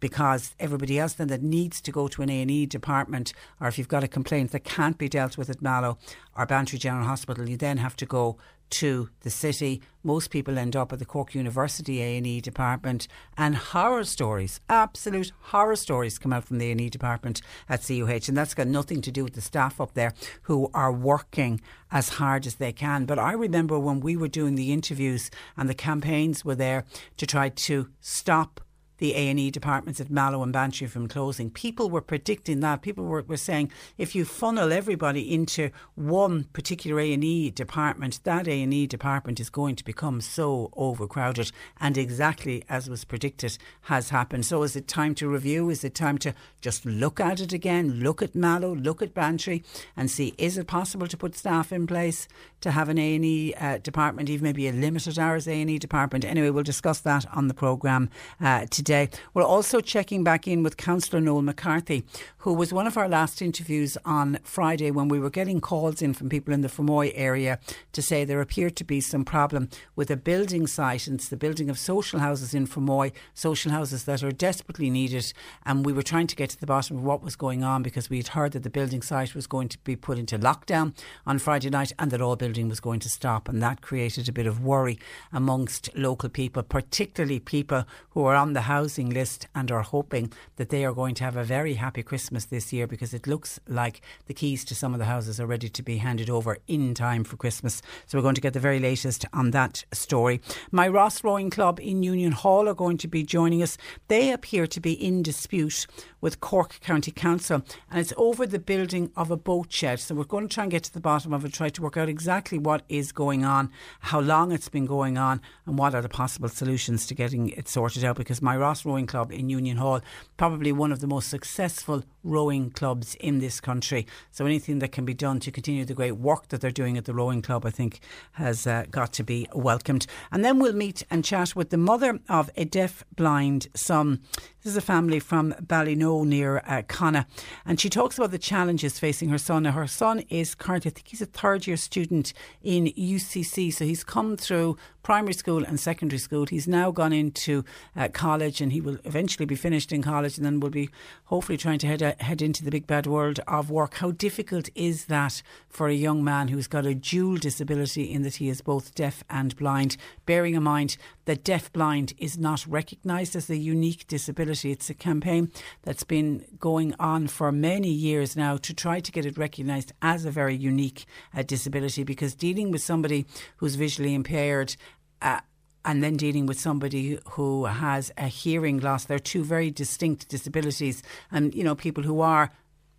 because 0.00 0.54
everybody 0.58 0.98
else 0.98 1.12
then 1.12 1.28
that 1.28 1.42
needs 1.42 1.80
to 1.82 1.92
go 1.92 2.08
to 2.08 2.22
an 2.22 2.30
A&E 2.30 2.66
department 2.66 3.32
or 3.60 3.68
if 3.68 3.78
you've 3.78 3.88
got 3.88 4.02
a 4.02 4.08
complaint 4.08 4.50
that 4.50 4.64
can't 4.64 4.98
be 4.98 5.08
dealt 5.08 5.38
with 5.38 5.50
at 5.50 5.62
Mallow 5.62 5.98
or 6.36 6.46
Bantry 6.46 6.78
General 6.78 7.04
Hospital 7.04 7.48
you 7.48 7.58
then 7.58 7.76
have 7.76 7.96
to 7.96 8.06
go 8.06 8.38
to 8.70 9.10
the 9.20 9.30
city. 9.30 9.82
Most 10.02 10.30
people 10.30 10.58
end 10.58 10.74
up 10.74 10.92
at 10.92 10.98
the 10.98 11.04
Cork 11.04 11.34
University 11.34 12.00
A&E 12.00 12.40
department 12.40 13.06
and 13.36 13.54
horror 13.54 14.04
stories, 14.04 14.60
absolute 14.68 15.32
horror 15.40 15.76
stories 15.76 16.18
come 16.18 16.32
out 16.32 16.44
from 16.44 16.58
the 16.58 16.70
A&E 16.70 16.88
department 16.88 17.42
at 17.68 17.82
CUH 17.82 18.28
and 18.28 18.36
that's 18.36 18.54
got 18.54 18.66
nothing 18.66 19.02
to 19.02 19.12
do 19.12 19.24
with 19.24 19.34
the 19.34 19.40
staff 19.40 19.80
up 19.80 19.94
there 19.94 20.14
who 20.42 20.70
are 20.72 20.92
working 20.92 21.60
as 21.90 22.10
hard 22.10 22.46
as 22.46 22.56
they 22.56 22.72
can. 22.72 23.04
But 23.04 23.18
I 23.18 23.32
remember 23.32 23.78
when 23.78 24.00
we 24.00 24.16
were 24.16 24.28
doing 24.28 24.54
the 24.54 24.72
interviews 24.72 25.30
and 25.56 25.68
the 25.68 25.74
campaigns 25.74 26.44
were 26.44 26.54
there 26.54 26.84
to 27.18 27.26
try 27.26 27.48
to 27.50 27.88
stop 28.00 28.60
the 29.00 29.14
A&E 29.14 29.50
departments 29.50 30.00
at 30.00 30.10
Mallow 30.10 30.42
and 30.42 30.52
Bantry 30.52 30.86
from 30.86 31.08
closing. 31.08 31.50
People 31.50 31.90
were 31.90 32.00
predicting 32.00 32.60
that. 32.60 32.82
People 32.82 33.04
were, 33.04 33.22
were 33.22 33.36
saying 33.36 33.72
if 33.98 34.14
you 34.14 34.24
funnel 34.24 34.72
everybody 34.72 35.34
into 35.34 35.70
one 35.96 36.44
particular 36.52 37.00
A&E 37.00 37.50
department, 37.50 38.20
that 38.24 38.46
A&E 38.46 38.86
department 38.86 39.40
is 39.40 39.50
going 39.50 39.74
to 39.76 39.84
become 39.84 40.20
so 40.20 40.70
overcrowded. 40.76 41.50
And 41.80 41.98
exactly 41.98 42.62
as 42.68 42.88
was 42.88 43.04
predicted 43.04 43.58
has 43.82 44.10
happened. 44.10 44.46
So 44.46 44.62
is 44.62 44.76
it 44.76 44.86
time 44.86 45.14
to 45.16 45.28
review? 45.28 45.70
Is 45.70 45.82
it 45.82 45.94
time 45.94 46.18
to 46.18 46.34
just 46.60 46.86
look 46.86 47.18
at 47.18 47.40
it 47.40 47.52
again? 47.52 48.00
Look 48.00 48.22
at 48.22 48.34
Mallow, 48.34 48.74
look 48.74 49.02
at 49.02 49.14
Bantry 49.14 49.64
and 49.96 50.10
see 50.10 50.34
is 50.38 50.58
it 50.58 50.66
possible 50.66 51.06
to 51.06 51.16
put 51.16 51.36
staff 51.36 51.72
in 51.72 51.86
place 51.86 52.28
to 52.60 52.70
have 52.70 52.88
an 52.88 52.98
A&E 52.98 53.54
uh, 53.54 53.78
department, 53.78 54.28
even 54.28 54.44
maybe 54.44 54.68
a 54.68 54.72
limited 54.72 55.18
hours 55.18 55.46
A&E 55.46 55.78
department? 55.78 56.24
Anyway, 56.24 56.50
we'll 56.50 56.62
discuss 56.62 57.00
that 57.00 57.26
on 57.34 57.48
the 57.48 57.54
programme 57.54 58.10
uh, 58.40 58.66
today. 58.70 59.08
We're 59.34 59.42
also 59.42 59.80
checking 59.80 60.24
back 60.24 60.46
in 60.46 60.62
with 60.62 60.76
Councillor 60.76 61.20
Noel 61.20 61.42
McCarthy, 61.42 62.04
who 62.38 62.52
was 62.52 62.72
one 62.72 62.86
of 62.86 62.96
our 62.96 63.08
last 63.08 63.42
interviews 63.42 63.96
on 64.04 64.38
Friday 64.42 64.90
when 64.90 65.08
we 65.08 65.18
were 65.18 65.30
getting 65.30 65.60
calls 65.60 66.02
in 66.02 66.14
from 66.14 66.28
people 66.28 66.54
in 66.54 66.60
the 66.60 66.68
Fermoy 66.68 67.12
area 67.14 67.58
to 67.92 68.02
say 68.02 68.24
there 68.24 68.40
appeared 68.40 68.76
to 68.76 68.84
be 68.84 69.00
some 69.00 69.24
problem 69.24 69.68
with 69.96 70.10
a 70.10 70.16
building 70.16 70.66
site, 70.66 71.06
and 71.06 71.16
it's 71.16 71.28
the 71.28 71.36
building 71.36 71.70
of 71.70 71.78
social 71.78 72.20
houses 72.20 72.54
in 72.54 72.66
Fermoy, 72.66 73.12
social 73.34 73.72
houses 73.72 74.04
that 74.04 74.22
are 74.22 74.32
desperately 74.32 74.90
needed. 74.90 75.32
And 75.64 75.84
we 75.84 75.92
were 75.92 76.02
trying 76.02 76.26
to 76.28 76.36
get 76.36 76.50
to 76.50 76.60
the 76.60 76.66
bottom 76.66 76.96
of 76.96 77.04
what 77.04 77.22
was 77.22 77.36
going 77.36 77.62
on 77.62 77.82
because 77.82 78.10
we 78.10 78.18
had 78.18 78.28
heard 78.28 78.52
that 78.52 78.62
the 78.62 78.70
building 78.70 79.02
site 79.02 79.34
was 79.34 79.46
going 79.46 79.68
to 79.68 79.78
be 79.78 79.96
put 79.96 80.18
into 80.18 80.38
lockdown 80.38 80.94
on 81.26 81.38
Friday 81.38 81.70
night 81.70 81.92
and 81.98 82.10
that 82.10 82.20
all 82.20 82.36
building 82.50 82.68
was 82.68 82.80
going 82.80 82.98
to 82.98 83.08
stop. 83.08 83.48
And 83.48 83.62
that 83.62 83.80
created 83.80 84.28
a 84.28 84.32
bit 84.32 84.48
of 84.48 84.64
worry 84.64 84.98
amongst 85.32 85.88
local 85.94 86.28
people, 86.28 86.64
particularly 86.64 87.38
people 87.38 87.84
who 88.10 88.24
are 88.24 88.34
on 88.34 88.54
the 88.54 88.62
housing 88.62 89.08
list 89.10 89.46
and 89.54 89.70
are 89.70 89.82
hoping 89.82 90.32
that 90.56 90.70
they 90.70 90.84
are 90.84 90.92
going 90.92 91.14
to 91.14 91.22
have 91.22 91.36
a 91.36 91.44
very 91.44 91.74
happy 91.74 92.02
Christmas 92.02 92.46
this 92.46 92.72
year 92.72 92.88
because 92.88 93.14
it 93.14 93.28
looks 93.28 93.60
like 93.68 94.00
the 94.26 94.34
keys 94.34 94.64
to 94.64 94.74
some 94.74 94.92
of 94.92 94.98
the 94.98 95.04
houses 95.04 95.38
are 95.38 95.46
ready 95.46 95.68
to 95.68 95.80
be 95.80 95.98
handed 95.98 96.28
over 96.28 96.58
in 96.66 96.92
time 96.92 97.22
for 97.22 97.36
Christmas. 97.36 97.82
So 98.06 98.18
we're 98.18 98.22
going 98.22 98.34
to 98.34 98.40
get 98.40 98.52
the 98.52 98.58
very 98.58 98.80
latest 98.80 99.24
on 99.32 99.52
that 99.52 99.84
story. 99.92 100.40
Myross 100.72 101.22
Rowing 101.22 101.50
Club 101.50 101.78
in 101.78 102.02
Union 102.02 102.32
Hall 102.32 102.68
are 102.68 102.74
going 102.74 102.98
to 102.98 103.06
be 103.06 103.22
joining 103.22 103.62
us. 103.62 103.78
They 104.08 104.32
appear 104.32 104.66
to 104.66 104.80
be 104.80 104.92
in 104.92 105.22
dispute 105.22 105.86
with 106.20 106.40
Cork 106.40 106.80
County 106.80 107.10
Council 107.10 107.62
and 107.90 108.00
it's 108.00 108.12
over 108.16 108.46
the 108.46 108.58
building 108.58 109.10
of 109.16 109.30
a 109.30 109.36
boat 109.36 109.72
shed. 109.72 110.00
So 110.00 110.14
we're 110.14 110.24
going 110.24 110.48
to 110.48 110.54
try 110.54 110.64
and 110.64 110.70
get 110.70 110.84
to 110.84 110.92
the 110.92 111.00
bottom 111.00 111.32
of 111.32 111.44
it, 111.44 111.52
try 111.52 111.68
to 111.68 111.82
work 111.82 111.96
out 111.96 112.08
exactly 112.08 112.58
what 112.58 112.82
is 112.88 113.12
going 113.12 113.44
on, 113.44 113.70
how 114.00 114.20
long 114.20 114.52
it's 114.52 114.68
been 114.68 114.86
going 114.86 115.18
on, 115.18 115.40
and 115.66 115.78
what 115.78 115.94
are 115.94 116.02
the 116.02 116.08
possible 116.08 116.48
solutions 116.48 117.06
to 117.06 117.14
getting 117.14 117.48
it 117.50 117.68
sorted 117.68 118.04
out 118.04 118.16
because 118.16 118.40
Myross 118.40 118.84
Rowing 118.84 119.06
Club 119.06 119.32
in 119.32 119.48
Union 119.48 119.76
Hall, 119.76 120.00
probably 120.36 120.72
one 120.72 120.92
of 120.92 121.00
the 121.00 121.06
most 121.06 121.28
successful 121.28 122.04
rowing 122.22 122.70
clubs 122.70 123.14
in 123.16 123.38
this 123.38 123.60
country. 123.60 124.06
So 124.30 124.46
anything 124.46 124.78
that 124.80 124.92
can 124.92 125.04
be 125.04 125.14
done 125.14 125.40
to 125.40 125.50
continue 125.50 125.84
the 125.84 125.94
great 125.94 126.12
work 126.12 126.48
that 126.48 126.60
they're 126.60 126.70
doing 126.70 126.96
at 126.98 127.04
the 127.04 127.14
rowing 127.14 127.42
club, 127.42 127.64
I 127.64 127.70
think, 127.70 128.00
has 128.32 128.66
uh, 128.66 128.84
got 128.90 129.12
to 129.14 129.24
be 129.24 129.48
welcomed. 129.54 130.06
And 130.30 130.44
then 130.44 130.58
we'll 130.58 130.72
meet 130.72 131.04
and 131.10 131.24
chat 131.24 131.56
with 131.56 131.70
the 131.70 131.76
mother 131.76 132.20
of 132.28 132.50
a 132.56 132.64
deaf 132.64 133.04
blind 133.16 133.68
son. 133.74 134.20
This 134.62 134.72
is 134.72 134.76
a 134.76 134.82
family 134.82 135.20
from 135.20 135.54
Ballynoe 135.54 136.26
near 136.26 136.58
uh, 136.66 136.82
Conna, 136.86 137.26
and 137.64 137.80
she 137.80 137.88
talks 137.88 138.18
about 138.18 138.30
the 138.30 138.36
challenges 138.36 138.98
facing 138.98 139.30
her 139.30 139.38
son. 139.38 139.62
Now, 139.62 139.72
her 139.72 139.86
son 139.86 140.18
is 140.28 140.54
currently, 140.54 140.90
I 140.90 140.92
think 140.92 141.08
he's 141.08 141.22
a 141.22 141.26
third 141.26 141.66
year 141.66 141.78
student 141.78 142.34
in 142.62 142.88
UCC, 142.88 143.72
so 143.72 143.86
he's 143.86 144.04
come 144.04 144.36
through 144.36 144.76
primary 145.02 145.32
school 145.32 145.64
and 145.64 145.80
secondary 145.80 146.18
school. 146.18 146.44
He's 146.44 146.68
now 146.68 146.90
gone 146.90 147.14
into 147.14 147.64
uh, 147.96 148.08
college, 148.12 148.60
and 148.60 148.70
he 148.70 148.82
will 148.82 148.98
eventually 149.04 149.46
be 149.46 149.54
finished 149.54 149.92
in 149.92 150.02
college, 150.02 150.36
and 150.36 150.44
then 150.44 150.60
will 150.60 150.68
be 150.68 150.90
hopefully 151.24 151.56
trying 151.56 151.78
to 151.78 151.86
head 151.86 152.02
uh, 152.02 152.12
head 152.20 152.42
into 152.42 152.62
the 152.62 152.70
big 152.70 152.86
bad 152.86 153.06
world 153.06 153.40
of 153.48 153.70
work. 153.70 153.94
How 153.94 154.10
difficult 154.10 154.68
is 154.74 155.06
that 155.06 155.42
for 155.70 155.88
a 155.88 155.94
young 155.94 156.22
man 156.22 156.48
who's 156.48 156.66
got 156.66 156.84
a 156.84 156.94
dual 156.94 157.38
disability 157.38 158.12
in 158.12 158.24
that 158.24 158.36
he 158.36 158.50
is 158.50 158.60
both 158.60 158.94
deaf 158.94 159.24
and 159.30 159.56
blind? 159.56 159.96
Bearing 160.26 160.54
in 160.54 160.62
mind 160.64 160.98
that 161.30 161.44
deaf 161.44 161.72
blind 161.72 162.12
is 162.18 162.36
not 162.36 162.66
recognised 162.66 163.36
as 163.36 163.48
a 163.48 163.56
unique 163.56 164.04
disability. 164.08 164.72
It's 164.72 164.90
a 164.90 164.94
campaign 164.94 165.52
that's 165.82 166.02
been 166.02 166.44
going 166.58 166.92
on 166.98 167.28
for 167.28 167.52
many 167.52 167.88
years 167.88 168.36
now 168.36 168.56
to 168.56 168.74
try 168.74 168.98
to 168.98 169.12
get 169.12 169.24
it 169.24 169.38
recognised 169.38 169.92
as 170.02 170.24
a 170.24 170.32
very 170.32 170.56
unique 170.56 171.06
uh, 171.32 171.42
disability 171.42 172.02
because 172.02 172.34
dealing 172.34 172.72
with 172.72 172.82
somebody 172.82 173.26
who's 173.58 173.76
visually 173.76 174.12
impaired 174.12 174.74
uh, 175.22 175.38
and 175.84 176.02
then 176.02 176.16
dealing 176.16 176.46
with 176.46 176.58
somebody 176.58 177.20
who 177.34 177.66
has 177.66 178.10
a 178.18 178.26
hearing 178.26 178.80
loss. 178.80 179.04
They're 179.04 179.20
two 179.20 179.44
very 179.44 179.70
distinct 179.70 180.28
disabilities. 180.28 181.00
And, 181.30 181.54
you 181.54 181.62
know, 181.62 181.76
people 181.76 182.02
who 182.02 182.22
are 182.22 182.50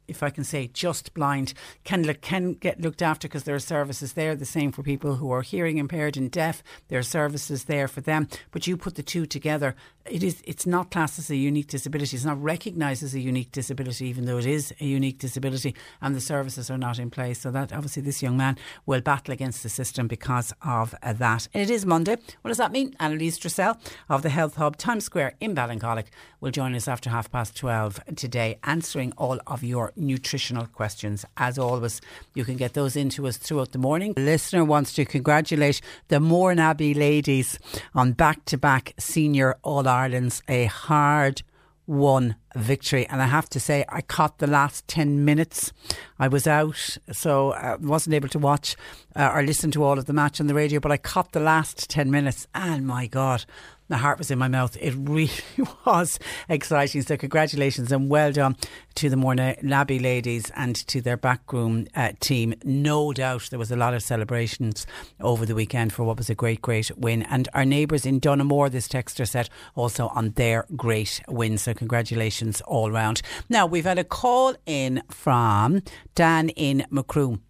if 0.08 0.24
I 0.24 0.30
can 0.30 0.44
say, 0.44 0.68
just 0.68 1.14
blind 1.14 1.54
can 1.84 2.04
look, 2.04 2.22
can 2.22 2.54
get 2.54 2.82
looked 2.82 3.02
after 3.02 3.28
because 3.28 3.44
there 3.44 3.56
are 3.56 3.60
services 3.60 4.14
there. 4.14 4.36
The 4.36 4.46
same 4.46 4.72
for 4.72 4.84
people 4.84 5.16
who 5.16 5.32
are 5.32 5.42
hearing 5.42 5.78
impaired 5.78 6.18
and 6.18 6.30
deaf. 6.30 6.64
There 6.88 7.00
are 7.00 7.04
services 7.04 7.66
there 7.66 7.88
for 7.88 8.02
them. 8.02 8.28
But 8.52 8.68
you 8.68 8.78
put 8.78 8.96
the 8.96 9.04
two 9.04 9.26
together, 9.26 9.76
it 10.06 10.24
is 10.24 10.42
it's 10.46 10.66
not 10.66 10.92
classed 10.92 11.20
as 11.20 11.30
a 11.30 11.36
unique 11.36 11.68
disability. 11.68 12.16
It's 12.16 12.26
not 12.26 12.42
recognised 12.42 13.04
as 13.04 13.14
a 13.14 13.20
unique 13.20 13.52
disability, 13.52 14.08
even 14.08 14.26
though 14.26 14.40
it 14.40 14.46
is 14.46 14.74
a 14.80 14.86
unique 14.86 15.20
disability, 15.20 15.76
and 16.02 16.16
the 16.16 16.22
services 16.22 16.72
are 16.72 16.78
not 16.78 16.98
in 16.98 17.10
place. 17.12 17.40
So 17.40 17.52
that 17.52 17.72
obviously 17.72 18.02
this 18.02 18.24
young 18.24 18.36
man 18.38 18.58
will 18.86 19.02
battle 19.02 19.32
against 19.34 19.64
the 19.64 19.70
system 19.70 20.08
because 20.08 20.54
of 20.64 20.96
uh, 21.04 21.14
that. 21.14 21.48
And 21.54 21.62
it 21.62 21.70
is 21.70 21.86
Monday. 21.86 22.18
What 22.42 22.50
does 22.50 22.58
that 22.58 22.72
mean? 22.72 22.96
Annalise 23.00 23.38
Dressel 23.38 23.78
of 24.10 24.24
the 24.24 24.30
Health 24.30 24.56
Hub 24.56 24.78
Times 24.78 25.06
Square 25.06 25.36
in 25.40 25.54
Ballincollig 25.54 26.08
will 26.40 26.52
join 26.52 26.74
us 26.74 26.88
after 26.88 27.10
half 27.10 27.32
past 27.32 27.56
twelve 27.56 28.00
today, 28.16 28.58
answering 28.64 29.14
all 29.18 29.40
of 29.46 29.64
your 29.64 29.91
nutritional 29.96 30.66
questions. 30.68 31.26
As 31.38 31.58
always, 31.58 32.02
you 32.34 32.46
can 32.46 32.58
get 32.58 32.74
those 32.74 32.96
into 32.96 33.28
us 33.28 33.38
throughout 33.38 33.72
the 33.72 33.78
morning. 33.78 34.14
The 34.14 34.22
listener 34.22 34.64
wants 34.64 34.94
to 34.94 35.06
congratulate 35.06 35.82
the 36.08 36.18
Mourneabbey 36.18 36.96
ladies 36.96 37.60
on 37.94 38.14
back 38.14 38.46
to 38.46 38.58
back 38.58 38.94
senior 38.98 39.58
All 39.64 39.88
Ireland's, 39.88 40.42
a 40.48 40.66
hard 40.66 41.44
won 41.88 42.36
victory. 42.56 43.06
And 43.08 43.22
I 43.22 43.26
have 43.26 43.50
to 43.50 43.60
say, 43.60 43.86
I 43.90 44.02
caught 44.02 44.38
the 44.38 44.48
last 44.48 44.88
10 44.88 45.26
minutes. 45.26 45.74
I 46.20 46.28
was 46.28 46.48
out, 46.48 46.98
so 47.12 47.52
I 47.54 47.76
wasn't 47.76 48.16
able 48.16 48.30
to 48.30 48.40
watch 48.40 48.76
uh, 49.16 49.32
or 49.34 49.44
listen 49.44 49.72
to 49.72 49.84
all 49.84 50.00
of 50.00 50.06
the 50.06 50.14
match 50.14 50.40
on 50.40 50.48
the 50.48 50.54
radio, 50.54 50.80
but 50.80 50.92
I 50.92 50.98
caught 50.98 51.34
the 51.34 51.40
last 51.40 51.90
10 51.90 52.10
minutes. 52.10 52.48
And 52.56 52.88
my 52.88 53.08
God, 53.08 53.46
my 53.92 53.98
heart 53.98 54.18
was 54.18 54.32
in 54.32 54.40
my 54.40 54.48
mouth. 54.48 54.78
It 54.80 54.96
really 54.98 55.30
was 55.86 56.18
exciting. 56.50 57.02
So, 57.04 57.18
congratulations 57.18 57.92
and 57.92 58.10
well 58.10 58.32
done 58.32 58.56
to 58.96 59.10
the 59.10 59.18
Mourneabbey 59.18 60.02
ladies 60.02 60.50
and 60.56 60.76
to 60.88 61.02
their 61.02 61.18
backroom 61.18 61.88
uh, 61.94 62.14
team. 62.20 62.56
No 62.64 63.12
doubt 63.14 63.50
there 63.50 63.60
was 63.60 63.72
a 63.72 63.76
lot 63.76 63.94
of 63.94 64.02
celebrations 64.02 64.88
over 65.20 65.46
the 65.46 65.54
weekend 65.54 65.94
for 65.94 66.04
what 66.04 66.18
was 66.18 66.30
a 66.30 66.36
great, 66.36 66.62
great 66.62 66.90
win. 66.98 67.24
And 67.24 67.50
our 67.54 67.66
neighbours 67.66 68.06
in 68.06 68.20
Donoughmore, 68.20 68.70
this 68.70 68.88
texter 68.88 69.28
said, 69.28 69.50
also 69.76 70.08
on 70.08 70.32
their 70.32 70.66
great 70.76 71.22
win. 71.28 71.58
So, 71.58 71.74
congratulations 71.74 72.62
all 72.62 72.92
round. 72.92 73.22
Now, 73.50 73.66
we've 73.66 73.86
had 73.86 74.00
a 74.00 74.06
call 74.06 74.56
in 74.66 75.04
from 75.10 75.82
Dan 76.16 76.50
in 76.50 76.86
Macroom 76.90 77.42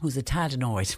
who's 0.00 0.16
a 0.16 0.22
tad 0.22 0.52
annoyed 0.52 0.96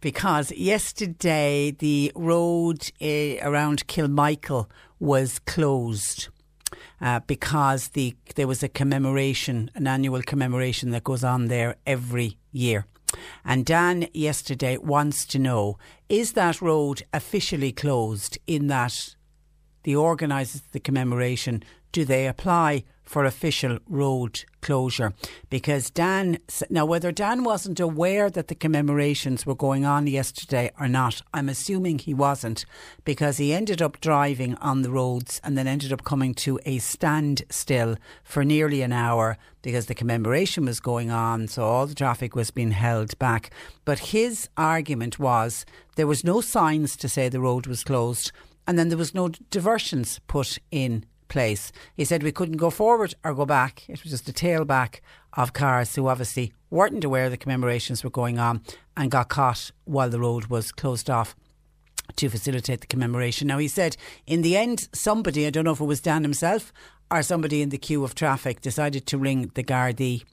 because 0.00 0.52
yesterday 0.52 1.70
the 1.70 2.12
road 2.14 2.90
uh, 3.00 3.36
around 3.42 3.86
Kilmichael 3.86 4.68
was 4.98 5.38
closed. 5.40 6.28
Uh, 7.00 7.18
because 7.26 7.88
the 7.88 8.14
there 8.36 8.46
was 8.46 8.62
a 8.62 8.68
commemoration, 8.68 9.70
an 9.74 9.88
annual 9.88 10.22
commemoration 10.22 10.90
that 10.90 11.02
goes 11.02 11.24
on 11.24 11.48
there 11.48 11.74
every 11.84 12.38
year. 12.52 12.86
And 13.44 13.66
Dan 13.66 14.06
yesterday 14.14 14.76
wants 14.78 15.26
to 15.26 15.38
know 15.38 15.78
is 16.08 16.32
that 16.32 16.62
road 16.62 17.02
officially 17.12 17.72
closed 17.72 18.38
in 18.46 18.68
that 18.68 19.16
the 19.82 19.96
organisers 19.96 20.62
the 20.72 20.80
commemoration 20.80 21.62
do 21.90 22.04
they 22.04 22.26
apply 22.26 22.84
for 23.12 23.26
official 23.26 23.78
road 23.86 24.42
closure. 24.62 25.12
Because 25.50 25.90
Dan 25.90 26.38
now 26.70 26.86
whether 26.86 27.12
Dan 27.12 27.44
wasn't 27.44 27.78
aware 27.78 28.30
that 28.30 28.48
the 28.48 28.54
commemorations 28.54 29.44
were 29.44 29.54
going 29.54 29.84
on 29.84 30.06
yesterday 30.06 30.72
or 30.80 30.88
not 30.88 31.20
I'm 31.34 31.50
assuming 31.50 31.98
he 31.98 32.14
wasn't 32.14 32.64
because 33.04 33.36
he 33.36 33.52
ended 33.52 33.82
up 33.82 34.00
driving 34.00 34.54
on 34.56 34.80
the 34.80 34.90
roads 34.90 35.42
and 35.44 35.58
then 35.58 35.66
ended 35.66 35.92
up 35.92 36.04
coming 36.04 36.32
to 36.36 36.58
a 36.64 36.78
standstill 36.78 37.96
for 38.24 38.46
nearly 38.46 38.80
an 38.80 38.94
hour 38.94 39.36
because 39.60 39.86
the 39.86 39.94
commemoration 39.94 40.64
was 40.64 40.80
going 40.80 41.10
on 41.10 41.48
so 41.48 41.64
all 41.64 41.86
the 41.86 41.94
traffic 41.94 42.34
was 42.34 42.50
being 42.50 42.70
held 42.70 43.18
back. 43.18 43.50
But 43.84 43.98
his 44.16 44.48
argument 44.56 45.18
was 45.18 45.66
there 45.96 46.06
was 46.06 46.24
no 46.24 46.40
signs 46.40 46.96
to 46.96 47.10
say 47.10 47.28
the 47.28 47.40
road 47.40 47.66
was 47.66 47.84
closed 47.84 48.32
and 48.66 48.78
then 48.78 48.88
there 48.88 48.96
was 48.96 49.14
no 49.14 49.28
diversions 49.50 50.18
put 50.28 50.58
in 50.70 51.04
place. 51.32 51.72
He 51.96 52.04
said 52.04 52.22
we 52.22 52.30
couldn't 52.30 52.58
go 52.58 52.68
forward 52.68 53.14
or 53.24 53.34
go 53.34 53.46
back. 53.46 53.88
It 53.88 54.02
was 54.02 54.12
just 54.12 54.28
a 54.28 54.32
tailback 54.32 55.00
of 55.32 55.54
cars 55.54 55.94
who 55.94 56.06
obviously 56.06 56.52
weren't 56.70 57.02
aware 57.02 57.30
the 57.30 57.38
commemorations 57.38 58.04
were 58.04 58.10
going 58.10 58.38
on 58.38 58.60
and 58.96 59.10
got 59.10 59.30
caught 59.30 59.70
while 59.84 60.10
the 60.10 60.20
road 60.20 60.46
was 60.46 60.70
closed 60.70 61.08
off 61.08 61.34
to 62.16 62.28
facilitate 62.28 62.82
the 62.82 62.86
commemoration. 62.86 63.48
Now, 63.48 63.56
he 63.56 63.66
said 63.66 63.96
in 64.26 64.42
the 64.42 64.58
end, 64.58 64.88
somebody, 64.92 65.46
I 65.46 65.50
don't 65.50 65.64
know 65.64 65.72
if 65.72 65.80
it 65.80 65.86
was 65.86 66.02
Dan 66.02 66.22
himself 66.22 66.70
or 67.10 67.22
somebody 67.22 67.62
in 67.62 67.70
the 67.70 67.78
queue 67.78 68.04
of 68.04 68.14
traffic, 68.14 68.60
decided 68.60 69.06
to 69.06 69.18
ring 69.18 69.50
the 69.54 69.64
Gardaí. 69.64 70.24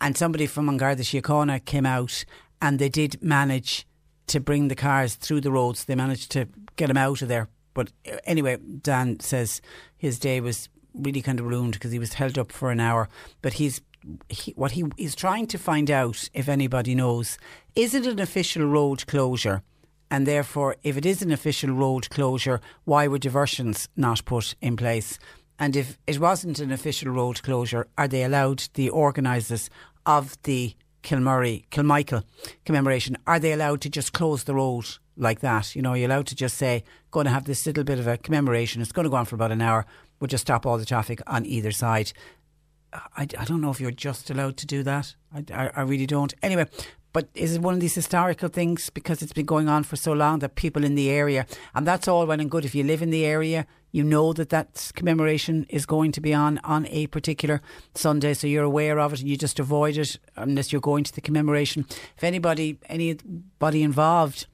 And 0.00 0.16
somebody 0.16 0.46
from 0.46 0.68
An 0.68 0.76
Garda 0.78 1.02
Síochána 1.02 1.64
came 1.64 1.86
out 1.86 2.24
and 2.60 2.78
they 2.78 2.88
did 2.88 3.22
manage 3.22 3.86
to 4.26 4.40
bring 4.40 4.66
the 4.66 4.74
cars 4.74 5.14
through 5.14 5.42
the 5.42 5.52
roads. 5.52 5.84
They 5.84 5.94
managed 5.94 6.32
to 6.32 6.48
get 6.76 6.88
them 6.88 6.96
out 6.96 7.22
of 7.22 7.28
there 7.28 7.48
but 7.78 7.92
uh, 8.12 8.16
anyway, 8.24 8.56
Dan 8.82 9.20
says 9.20 9.60
his 9.96 10.18
day 10.18 10.40
was 10.40 10.68
really 10.94 11.22
kind 11.22 11.38
of 11.38 11.46
ruined 11.46 11.74
because 11.74 11.92
he 11.92 12.00
was 12.00 12.14
held 12.14 12.36
up 12.36 12.50
for 12.50 12.72
an 12.72 12.80
hour. 12.80 13.08
But 13.40 13.52
he's 13.52 13.80
he, 14.28 14.52
what 14.56 14.72
he 14.72 14.84
is 14.96 15.14
trying 15.14 15.46
to 15.46 15.58
find 15.58 15.88
out, 15.88 16.28
if 16.34 16.48
anybody 16.48 16.96
knows, 16.96 17.38
is 17.76 17.94
it 17.94 18.04
an 18.04 18.18
official 18.18 18.64
road 18.66 19.06
closure? 19.06 19.62
And 20.10 20.26
therefore, 20.26 20.74
if 20.82 20.96
it 20.96 21.06
is 21.06 21.22
an 21.22 21.30
official 21.30 21.70
road 21.70 22.10
closure, 22.10 22.60
why 22.84 23.06
were 23.06 23.18
diversions 23.18 23.88
not 23.94 24.24
put 24.24 24.56
in 24.60 24.76
place? 24.76 25.16
And 25.56 25.76
if 25.76 25.98
it 26.08 26.18
wasn't 26.18 26.58
an 26.58 26.72
official 26.72 27.12
road 27.12 27.44
closure, 27.44 27.86
are 27.96 28.08
they 28.08 28.24
allowed, 28.24 28.64
the 28.74 28.90
organisers 28.90 29.70
of 30.04 30.36
the 30.42 30.74
Kilmurry, 31.04 31.64
Kilmichael 31.70 32.24
commemoration, 32.64 33.16
are 33.24 33.38
they 33.38 33.52
allowed 33.52 33.82
to 33.82 33.88
just 33.88 34.12
close 34.12 34.42
the 34.44 34.54
road 34.54 34.86
like 35.18 35.40
that? 35.40 35.76
You 35.76 35.82
know, 35.82 35.94
you're 35.94 36.10
allowed 36.10 36.26
to 36.28 36.34
just 36.34 36.56
say, 36.56 36.84
going 37.10 37.24
to 37.24 37.30
have 37.30 37.44
this 37.44 37.66
little 37.66 37.84
bit 37.84 37.98
of 37.98 38.06
a 38.06 38.16
commemoration. 38.16 38.80
It's 38.80 38.92
going 38.92 39.04
to 39.04 39.10
go 39.10 39.16
on 39.16 39.24
for 39.26 39.34
about 39.34 39.52
an 39.52 39.60
hour. 39.60 39.84
We'll 40.20 40.28
just 40.28 40.42
stop 40.42 40.64
all 40.64 40.78
the 40.78 40.84
traffic 40.84 41.20
on 41.26 41.44
either 41.44 41.72
side. 41.72 42.12
I, 42.92 43.22
I 43.22 43.44
don't 43.44 43.60
know 43.60 43.70
if 43.70 43.80
you're 43.80 43.90
just 43.90 44.30
allowed 44.30 44.56
to 44.58 44.66
do 44.66 44.82
that. 44.84 45.14
I, 45.34 45.44
I, 45.52 45.70
I 45.76 45.80
really 45.82 46.06
don't. 46.06 46.32
Anyway, 46.42 46.66
but 47.12 47.28
is 47.34 47.56
it 47.56 47.62
one 47.62 47.74
of 47.74 47.80
these 47.80 47.94
historical 47.94 48.48
things 48.48 48.90
because 48.90 49.22
it's 49.22 49.32
been 49.32 49.46
going 49.46 49.68
on 49.68 49.82
for 49.82 49.96
so 49.96 50.12
long 50.12 50.38
that 50.40 50.54
people 50.54 50.84
in 50.84 50.94
the 50.94 51.10
area, 51.10 51.46
and 51.74 51.86
that's 51.86 52.08
all 52.08 52.26
well 52.26 52.40
and 52.40 52.50
good 52.50 52.64
if 52.64 52.74
you 52.74 52.84
live 52.84 53.02
in 53.02 53.10
the 53.10 53.24
area, 53.24 53.66
you 53.90 54.04
know 54.04 54.32
that 54.34 54.50
that 54.50 54.92
commemoration 54.94 55.66
is 55.70 55.86
going 55.86 56.12
to 56.12 56.20
be 56.20 56.34
on 56.34 56.58
on 56.58 56.86
a 56.86 57.06
particular 57.06 57.62
Sunday, 57.94 58.34
so 58.34 58.46
you're 58.46 58.64
aware 58.64 58.98
of 58.98 59.14
it 59.14 59.20
and 59.20 59.28
you 59.28 59.36
just 59.36 59.58
avoid 59.58 59.96
it 59.96 60.18
unless 60.36 60.70
you're 60.70 60.80
going 60.80 61.04
to 61.04 61.14
the 61.14 61.22
commemoration. 61.22 61.86
If 62.16 62.24
anybody, 62.24 62.78
anybody 62.86 63.82
involved 63.82 64.46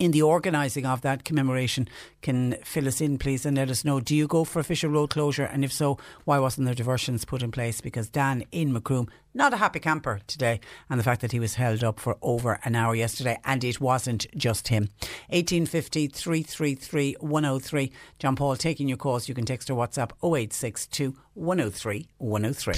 in 0.00 0.10
the 0.12 0.22
organising 0.22 0.86
of 0.86 1.02
that 1.02 1.24
commemoration 1.24 1.86
can 2.22 2.56
fill 2.64 2.88
us 2.88 3.00
in, 3.02 3.18
please, 3.18 3.44
and 3.44 3.56
let 3.56 3.70
us 3.70 3.84
know. 3.84 4.00
Do 4.00 4.16
you 4.16 4.26
go 4.26 4.44
for 4.44 4.58
official 4.58 4.90
road 4.90 5.10
closure? 5.10 5.44
And 5.44 5.62
if 5.62 5.72
so, 5.72 5.98
why 6.24 6.38
wasn't 6.38 6.64
there 6.64 6.74
diversions 6.74 7.26
put 7.26 7.42
in 7.42 7.52
place? 7.52 7.82
Because 7.82 8.08
Dan 8.08 8.42
in 8.50 8.72
Macroom, 8.72 9.08
not 9.34 9.52
a 9.52 9.58
happy 9.58 9.78
camper 9.78 10.20
today, 10.26 10.58
and 10.88 10.98
the 10.98 11.04
fact 11.04 11.20
that 11.20 11.32
he 11.32 11.38
was 11.38 11.54
held 11.54 11.84
up 11.84 12.00
for 12.00 12.16
over 12.22 12.58
an 12.64 12.74
hour 12.74 12.94
yesterday, 12.94 13.38
and 13.44 13.62
it 13.62 13.78
wasn't 13.80 14.26
just 14.36 14.68
him. 14.68 14.88
1850 15.28 16.08
333 16.08 17.16
103. 17.20 17.92
John 18.18 18.36
Paul 18.36 18.56
taking 18.56 18.88
your 18.88 18.96
calls. 18.96 19.28
You 19.28 19.34
can 19.34 19.44
text 19.44 19.70
or 19.70 19.74
WhatsApp 19.74 20.12
0862 20.22 21.14
103 21.34 22.08
103. 22.16 22.74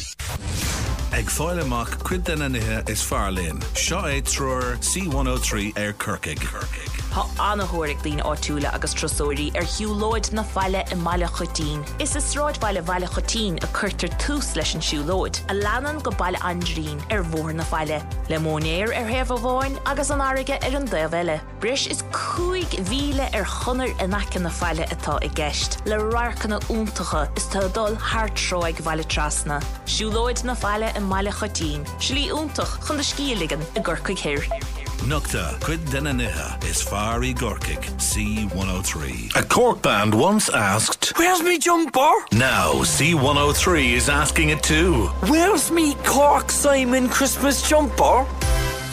Ag 1.13 1.27
fáile 1.27 1.63
amach 1.63 2.03
cuid 2.03 2.25
nithe 2.25 2.89
is 2.89 3.03
fearlíonn. 3.03 3.61
Seo 3.75 4.01
é 4.09 4.23
trúr 4.23 4.77
C103 4.81 5.77
ar 5.77 5.93
Kirkig. 5.93 6.41
Kirkig. 6.41 6.92
Tá 7.13 7.27
anthóric 7.37 8.01
lín 8.05 8.23
áúla 8.25 8.73
agus 8.73 8.95
trosóirí 8.97 9.51
ar 9.61 9.67
hiúlóid 9.69 10.33
na 10.33 10.43
fáile 10.43 10.81
i 10.91 10.97
maiile 10.97 11.29
chotíín. 11.29 11.85
Is 12.01 12.17
is 12.17 12.33
ráid 12.35 12.57
bailile 12.59 12.81
bhile 12.89 13.07
chotíín 13.07 13.59
a 13.63 13.67
chuirtar 13.77 14.09
túús 14.17 14.57
leis 14.57 14.73
an 14.75 14.81
siúlóid, 14.81 15.37
a 15.51 15.53
leanan 15.53 16.01
go 16.03 16.11
bailile 16.11 16.41
andrín 16.41 17.05
ar 17.13 17.23
bhór 17.29 17.53
na 17.53 17.65
fáile. 17.69 18.01
Le 18.31 18.39
mónéir 18.39 18.97
ar 18.97 19.05
heh 19.05 19.25
bháin 19.29 19.77
agus 19.85 20.09
an 20.11 20.25
áige 20.25 20.57
ar 20.57 20.77
an 20.81 20.89
déhile. 20.89 21.37
Bris 21.61 21.87
is 21.87 22.03
cuaig 22.17 22.81
bhíle 22.89 23.29
ar 23.35 23.45
chonar 23.45 23.93
inacin 24.01 24.49
na 24.49 24.49
fáile 24.49 24.89
atá 24.89 25.21
i 25.21 25.29
gceist. 25.29 25.85
Le 25.85 26.01
rácanna 26.01 26.65
úntacha 26.73 27.29
is 27.37 27.45
tá 27.45 27.69
dul 27.75 27.95
háartróig 27.95 28.81
bhile 28.81 29.05
trasna. 29.05 29.61
Siúlóid 29.85 30.45
na 30.45 30.55
fáile 30.55 30.89
i 30.97 31.01
maiile 31.01 31.31
chotíín, 31.31 31.85
Slí 32.01 32.31
úntaach 32.33 32.81
chun 32.81 32.97
de 32.97 33.05
scíligan 33.05 33.61
i 33.77 33.85
ggurcaig 33.85 34.17
hir. 34.19 34.82
Nukta 35.03 35.59
Quid 35.61 35.81
Denaniha 35.81 36.63
is 36.65 36.81
Fari 36.81 37.35
Gorkic 37.35 37.83
C103. 37.99 39.35
A 39.35 39.43
Cork 39.45 39.83
band 39.83 40.15
once 40.15 40.49
asked, 40.49 41.19
Where's 41.19 41.43
me 41.43 41.59
jumper? 41.59 42.13
Now 42.31 42.75
C103 42.75 43.95
is 43.95 44.09
asking 44.09 44.51
it 44.51 44.63
too. 44.63 45.07
Where's 45.27 45.73
me 45.73 45.95
Cork 46.05 46.53
Simon 46.53 47.09
Christmas 47.09 47.69
jumper? 47.69 48.25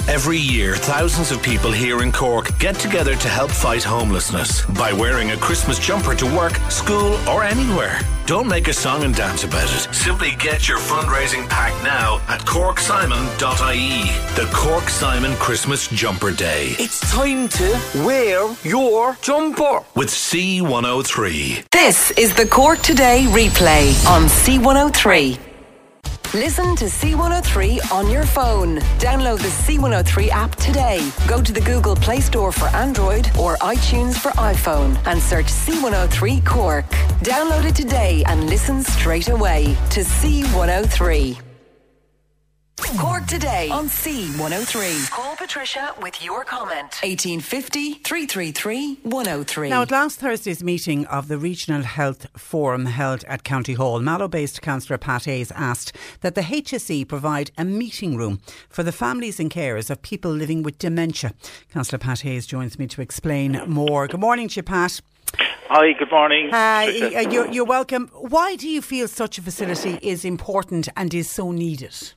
Every 0.10 0.40
year, 0.40 0.76
thousands 0.76 1.30
of 1.30 1.44
people 1.44 1.72
here 1.72 2.02
in 2.02 2.12
Cork 2.12 2.58
get 2.58 2.74
together 2.74 3.16
to 3.16 3.28
help 3.28 3.52
fight 3.52 3.84
homelessness 3.84 4.66
by 4.66 4.92
wearing 4.92 5.30
a 5.30 5.38
Christmas 5.38 5.78
jumper 5.78 6.16
to 6.16 6.26
work, 6.36 6.56
school, 6.72 7.14
or 7.30 7.44
anywhere. 7.44 8.00
Don't 8.26 8.48
make 8.48 8.68
a 8.68 8.74
song 8.74 9.04
and 9.04 9.14
dance 9.14 9.44
about 9.44 9.70
it. 9.70 9.94
Simply 9.94 10.32
get 10.40 10.68
your 10.68 10.80
fundraising 10.80 11.48
pack 11.48 11.72
now 11.84 12.18
at 12.28 12.42
corksimon.ie. 12.42 14.02
The 14.34 14.52
Cork 14.52 14.90
Simon 14.90 15.36
Christmas 15.36 15.88
Jumper 15.90 16.32
Day. 16.32 16.70
It's 16.80 17.00
time 17.12 17.48
to 17.50 17.80
wear 18.04 18.52
your 18.64 19.16
jumper 19.22 19.84
with 19.96 20.10
C103. 20.10 21.70
This 21.70 22.10
is 22.18 22.34
the 22.34 22.48
Cork 22.48 22.80
Today 22.80 23.28
replay 23.30 23.94
on 24.08 24.24
C103. 24.24 25.49
Listen 26.36 26.76
to 26.76 26.86
C103 26.86 27.92
on 27.92 28.08
your 28.08 28.24
phone. 28.24 28.78
Download 29.00 29.40
the 29.40 29.48
C103 29.48 30.30
app 30.30 30.56
today. 30.58 31.12
Go 31.28 31.42
to 31.42 31.52
the 31.52 31.60
Google 31.62 31.96
Play 31.96 32.20
Store 32.20 32.52
for 32.52 32.68
Android 32.68 33.26
or 33.36 33.58
iTunes 33.58 34.16
for 34.16 34.30
iPhone 34.34 34.96
and 35.08 35.20
search 35.20 35.48
C103 35.48 36.46
Cork. 36.46 36.86
Download 37.24 37.66
it 37.66 37.74
today 37.74 38.24
and 38.28 38.48
listen 38.48 38.84
straight 38.84 39.30
away 39.30 39.76
to 39.90 40.02
C103. 40.02 41.49
Cork 42.98 43.26
today 43.28 43.70
on 43.70 43.88
C103. 43.88 45.12
Call 45.12 45.36
Patricia 45.36 45.94
with 46.02 46.24
your 46.24 46.44
comment. 46.44 47.00
1850 47.04 47.94
333 47.96 49.00
103. 49.04 49.70
Now, 49.70 49.82
at 49.84 49.92
last 49.92 50.20
Thursday's 50.20 50.64
meeting 50.64 51.06
of 51.06 51.28
the 51.28 51.38
Regional 51.38 51.84
Health 51.84 52.28
Forum 52.38 52.86
held 52.86 53.24
at 53.26 53.44
County 53.44 53.74
Hall, 53.74 54.00
Mallow 54.00 54.28
based 54.28 54.62
Councillor 54.62 54.98
Pat 54.98 55.26
Hayes 55.26 55.52
asked 55.52 55.96
that 56.22 56.36
the 56.36 56.42
HSE 56.42 57.08
provide 57.08 57.52
a 57.58 57.66
meeting 57.66 58.18
room 58.18 58.42
for 58.70 58.84
the 58.84 58.92
families 58.92 59.40
and 59.40 59.52
carers 59.52 59.90
of 59.90 60.02
people 60.02 60.32
living 60.32 60.64
with 60.64 60.80
dementia. 60.80 61.34
Councillor 61.72 62.00
Pat 62.00 62.22
Hayes 62.22 62.48
joins 62.48 62.80
me 62.80 62.88
to 62.88 63.02
explain 63.02 63.62
more. 63.68 64.08
Good 64.08 64.20
morning 64.20 64.48
to 64.50 64.56
you, 64.58 64.64
Pat. 64.64 65.02
Hi, 65.68 65.94
good 65.94 66.10
morning. 66.12 66.50
Hi, 66.50 66.88
uh, 66.88 67.30
you're, 67.30 67.48
you're 67.52 67.66
welcome. 67.66 68.10
Why 68.14 68.56
do 68.56 68.68
you 68.68 68.82
feel 68.82 69.08
such 69.08 69.38
a 69.38 69.42
facility 69.42 70.00
is 70.02 70.26
important 70.26 70.90
and 70.98 71.14
is 71.14 71.30
so 71.30 71.52
needed? 71.52 72.14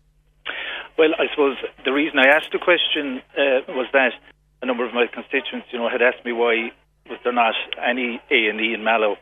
Well, 1.02 1.18
I 1.18 1.26
suppose 1.34 1.56
the 1.84 1.90
reason 1.90 2.20
I 2.20 2.30
asked 2.30 2.54
the 2.54 2.62
question 2.62 3.18
uh, 3.34 3.66
was 3.74 3.90
that 3.92 4.14
a 4.62 4.66
number 4.66 4.86
of 4.86 4.94
my 4.94 5.10
constituents, 5.10 5.66
you 5.72 5.80
know, 5.80 5.90
had 5.90 6.00
asked 6.00 6.24
me 6.24 6.30
why 6.30 6.70
was 7.10 7.18
there 7.24 7.32
not 7.32 7.58
any 7.74 8.22
A 8.30 8.46
and 8.46 8.60
E 8.60 8.72
in 8.72 8.84
Mallow. 8.84 9.16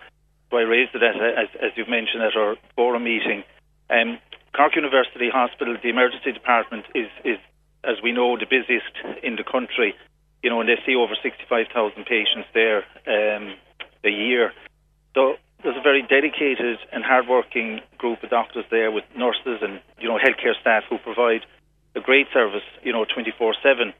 So 0.50 0.58
I 0.58 0.68
raised 0.68 0.94
it 0.94 1.02
as, 1.02 1.16
as, 1.16 1.48
as 1.56 1.70
you've 1.76 1.88
mentioned 1.88 2.20
at 2.20 2.36
our 2.36 2.56
forum 2.76 3.04
meeting. 3.04 3.44
Um, 3.88 4.18
Cork 4.52 4.76
University 4.76 5.30
Hospital, 5.32 5.74
the 5.82 5.88
emergency 5.88 6.32
department 6.32 6.84
is, 6.94 7.08
is, 7.24 7.38
as 7.82 7.96
we 8.04 8.12
know, 8.12 8.36
the 8.36 8.44
busiest 8.44 8.92
in 9.24 9.36
the 9.36 9.44
country. 9.44 9.96
You 10.42 10.50
know, 10.50 10.60
and 10.60 10.68
they 10.68 10.76
see 10.84 10.94
over 10.94 11.16
65,000 11.16 11.72
patients 12.04 12.48
there 12.52 12.84
um, 13.08 13.56
a 14.04 14.12
year. 14.12 14.52
So 15.14 15.36
there's 15.64 15.80
a 15.80 15.82
very 15.82 16.02
dedicated 16.02 16.76
and 16.92 17.02
hardworking 17.02 17.80
group 17.96 18.22
of 18.22 18.28
doctors 18.28 18.66
there 18.70 18.92
with 18.92 19.04
nurses 19.16 19.64
and 19.64 19.80
you 19.98 20.08
know 20.08 20.18
healthcare 20.20 20.60
staff 20.60 20.84
who 20.90 20.98
provide 20.98 21.40
a 21.94 22.00
great 22.00 22.26
service, 22.32 22.62
you 22.82 22.92
know, 22.92 23.04
24 23.04 23.54
7. 23.62 23.92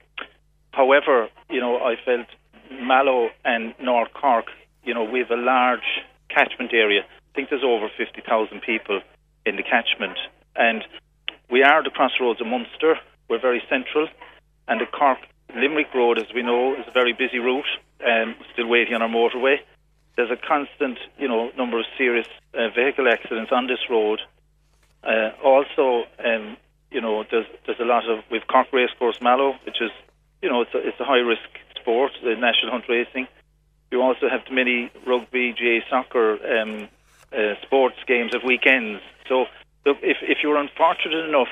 However, 0.73 1.29
you 1.49 1.61
know, 1.61 1.77
I 1.79 1.97
felt 2.05 2.27
Mallow 2.71 3.31
and 3.45 3.75
North 3.83 4.13
Cork, 4.15 4.47
you 4.85 4.95
know, 4.95 5.05
we 5.05 5.19
have 5.19 5.31
a 5.31 5.37
large 5.37 6.03
catchment 6.29 6.73
area. 6.73 7.03
I 7.03 7.35
think 7.35 7.51
there's 7.51 7.65
over 7.65 7.89
50,000 7.97 8.61
people 8.63 9.01
in 9.45 9.57
the 9.57 9.63
catchment. 9.63 10.19
And 10.57 10.85
we 11.51 11.63
are 11.63 11.83
the 11.83 11.91
crossroads 11.91 12.41
of 12.41 12.47
Munster. 12.47 12.95
We're 13.29 13.41
very 13.41 13.63
central. 13.69 14.09
And 14.69 14.81
the 14.81 14.87
Cork 14.87 15.19
Limerick 15.55 15.93
Road, 15.95 16.19
as 16.19 16.33
we 16.35 16.43
know, 16.43 16.75
is 16.75 16.87
a 16.87 16.93
very 16.93 17.13
busy 17.13 17.39
route. 17.39 17.71
Um, 18.07 18.35
still 18.53 18.67
waiting 18.67 18.95
on 18.95 19.03
our 19.03 19.09
motorway. 19.09 19.57
There's 20.17 20.31
a 20.31 20.37
constant, 20.37 20.99
you 21.19 21.29
know, 21.29 21.51
number 21.57 21.79
of 21.79 21.85
serious 21.99 22.27
uh, 22.55 22.69
vehicle 22.75 23.07
accidents 23.09 23.53
on 23.53 23.67
this 23.67 23.79
road. 23.89 24.21
Uh, 25.03 25.31
also, 25.43 26.05
um, 26.25 26.57
you 26.91 27.01
know, 27.01 27.25
there's 27.31 27.47
there's 27.67 27.81
a 27.81 27.85
lot 27.85 28.09
of 28.09 28.25
with 28.31 28.47
Cork 28.47 28.69
Racecourse 28.73 29.21
Mallow, 29.21 29.55
which 29.65 29.81
is, 29.81 29.91
you 30.43 30.49
know, 30.49 30.63
it's 30.63 30.75
a, 30.75 30.79
it's 30.79 31.01
a 31.01 31.05
high 31.05 31.19
risk 31.19 31.49
sport, 31.81 32.13
the 32.23 32.35
national 32.35 32.73
hunt 32.73 32.85
racing. 32.89 33.27
You 33.91 34.03
also 34.03 34.29
have 34.29 34.43
many 34.51 34.91
rugby, 35.07 35.53
GAA 35.53 35.89
soccer, 35.89 36.39
um, 36.59 36.89
uh, 37.33 37.55
sports 37.63 37.97
games 38.07 38.35
at 38.35 38.45
weekends. 38.45 39.01
So, 39.29 39.47
if 39.85 40.19
if 40.23 40.39
you're 40.43 40.57
unfortunate 40.57 41.29
enough, 41.29 41.49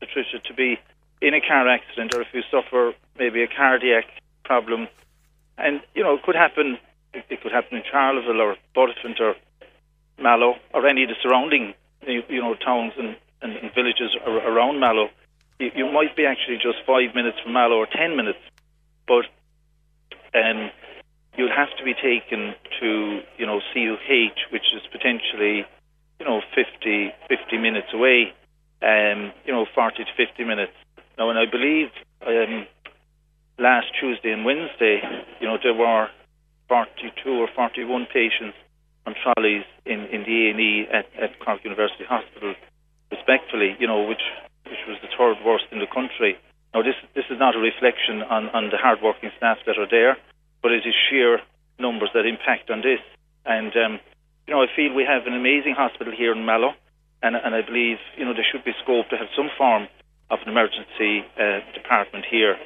Patricia, 0.00 0.38
to 0.38 0.54
be 0.54 0.78
in 1.20 1.34
a 1.34 1.40
car 1.40 1.68
accident, 1.68 2.14
or 2.14 2.22
if 2.22 2.28
you 2.32 2.42
suffer 2.50 2.94
maybe 3.18 3.42
a 3.42 3.48
cardiac 3.48 4.06
problem, 4.44 4.88
and 5.58 5.80
you 5.94 6.02
know, 6.02 6.14
it 6.14 6.22
could 6.22 6.36
happen. 6.36 6.78
It, 7.12 7.24
it 7.28 7.42
could 7.42 7.52
happen 7.52 7.78
in 7.78 7.84
Charleville 7.90 8.40
or 8.40 8.56
Buttevant 8.74 9.20
or 9.20 9.34
Mallow 10.20 10.56
or 10.72 10.86
any 10.86 11.02
of 11.02 11.08
the 11.08 11.16
surrounding, 11.22 11.74
you, 12.06 12.22
you 12.28 12.40
know, 12.40 12.54
towns 12.54 12.92
and 12.96 13.16
and, 13.42 13.56
and 13.56 13.74
villages 13.74 14.14
around 14.26 14.80
Mallow, 14.80 15.08
you, 15.58 15.70
you, 15.74 15.92
might 15.92 16.16
be 16.16 16.26
actually 16.26 16.56
just 16.56 16.78
five 16.86 17.14
minutes 17.14 17.38
from 17.42 17.52
Mallow 17.52 17.76
or 17.76 17.86
ten 17.86 18.16
minutes, 18.16 18.38
but 19.06 19.26
um, 20.34 20.70
you'll 21.36 21.54
have 21.54 21.68
to 21.78 21.84
be 21.84 21.94
taken 21.94 22.54
to 22.80 23.20
you 23.38 23.46
know 23.46 23.60
CUH, 23.72 24.52
which 24.52 24.66
is 24.74 24.82
potentially 24.90 25.64
you 26.18 26.26
know 26.26 26.40
50, 26.54 27.12
50 27.28 27.58
minutes 27.58 27.88
away, 27.92 28.32
um, 28.82 29.32
you 29.44 29.52
know 29.52 29.66
40 29.74 30.04
to 30.04 30.10
50 30.16 30.44
minutes. 30.44 30.72
Now, 31.18 31.30
and 31.30 31.38
I 31.38 31.44
believe 31.50 31.88
um, 32.26 32.66
last 33.58 33.88
Tuesday 34.00 34.32
and 34.32 34.44
Wednesday, 34.44 35.00
you 35.40 35.46
know 35.46 35.58
there 35.62 35.74
were 35.74 36.08
42 36.68 37.30
or 37.30 37.48
41 37.54 38.06
patients 38.12 38.56
on 39.06 39.14
trolleys 39.22 39.64
in, 39.84 40.06
in 40.06 40.22
the 40.22 40.50
A&E 40.50 40.86
at, 40.92 41.06
at 41.20 41.40
Cork 41.40 41.64
University 41.64 42.04
Hospital 42.04 42.54
respectfully, 43.10 43.76
you 43.78 43.86
know, 43.86 44.06
which 44.06 44.22
which 44.66 44.82
was 44.86 44.98
the 45.02 45.10
third 45.18 45.36
worst 45.44 45.66
in 45.72 45.78
the 45.78 45.90
country. 45.90 46.38
Now, 46.74 46.82
this 46.82 46.94
this 47.14 47.26
is 47.30 47.38
not 47.38 47.56
a 47.56 47.58
reflection 47.58 48.22
on, 48.22 48.48
on 48.50 48.70
the 48.70 48.78
hard-working 48.78 49.30
staff 49.36 49.58
that 49.66 49.78
are 49.78 49.90
there, 49.90 50.16
but 50.62 50.70
it 50.72 50.86
is 50.86 50.94
sheer 51.08 51.40
numbers 51.78 52.10
that 52.14 52.26
impact 52.26 52.70
on 52.70 52.80
this. 52.80 53.02
And 53.44 53.74
um, 53.76 54.00
you 54.46 54.54
know, 54.54 54.62
I 54.62 54.68
feel 54.74 54.94
we 54.94 55.04
have 55.04 55.26
an 55.26 55.34
amazing 55.34 55.74
hospital 55.74 56.14
here 56.16 56.32
in 56.32 56.46
Mallow, 56.46 56.72
and 57.22 57.34
and 57.34 57.54
I 57.54 57.62
believe 57.62 57.98
you 58.16 58.24
know 58.24 58.34
there 58.34 58.46
should 58.46 58.64
be 58.64 58.72
scope 58.82 59.08
to 59.10 59.16
have 59.18 59.28
some 59.36 59.50
form 59.58 59.88
of 60.30 60.38
an 60.42 60.48
emergency 60.48 61.26
uh, 61.34 61.60
department 61.74 62.24
here. 62.30 62.56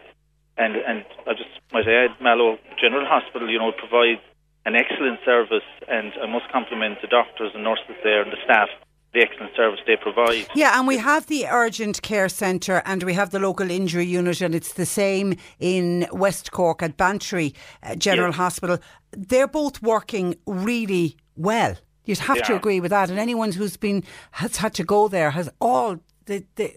And 0.56 0.76
and 0.76 1.04
I 1.26 1.32
just 1.32 1.50
might 1.72 1.88
add, 1.88 2.20
Mallow 2.20 2.58
General 2.78 3.06
Hospital, 3.08 3.50
you 3.50 3.58
know, 3.58 3.72
provides 3.72 4.20
an 4.66 4.76
excellent 4.76 5.20
service, 5.24 5.66
and 5.88 6.12
I 6.22 6.26
must 6.26 6.48
compliment 6.52 7.00
the 7.02 7.08
doctors 7.08 7.52
and 7.54 7.64
nurses 7.64 7.96
there 8.02 8.22
and 8.22 8.32
the 8.32 8.40
staff 8.44 8.68
the 9.14 9.20
excellent 9.22 9.54
service 9.56 9.80
they 9.86 9.96
provide. 9.96 10.46
Yeah, 10.54 10.78
and 10.78 10.86
we 10.86 10.98
have 10.98 11.26
the 11.26 11.46
urgent 11.46 12.02
care 12.02 12.28
centre 12.28 12.82
and 12.84 13.02
we 13.02 13.14
have 13.14 13.30
the 13.30 13.38
local 13.38 13.70
injury 13.70 14.04
unit, 14.04 14.40
and 14.40 14.54
it's 14.54 14.74
the 14.74 14.86
same 14.86 15.36
in 15.60 16.06
West 16.12 16.50
Cork 16.50 16.82
at 16.82 16.96
Bantry 16.96 17.54
uh, 17.82 17.94
General 17.94 18.28
yes. 18.28 18.36
Hospital. 18.36 18.78
They're 19.12 19.48
both 19.48 19.80
working 19.82 20.34
really 20.46 21.16
well. 21.36 21.76
You'd 22.04 22.18
have 22.18 22.36
they 22.36 22.42
to 22.42 22.52
are. 22.54 22.56
agree 22.56 22.80
with 22.80 22.90
that. 22.90 23.08
And 23.08 23.18
anyone 23.18 23.52
who's 23.52 23.76
been 23.76 24.02
has 24.32 24.56
had 24.56 24.74
to 24.74 24.84
go 24.84 25.08
there 25.08 25.30
has 25.30 25.48
all 25.60 25.98
the, 26.26 26.44
the 26.56 26.74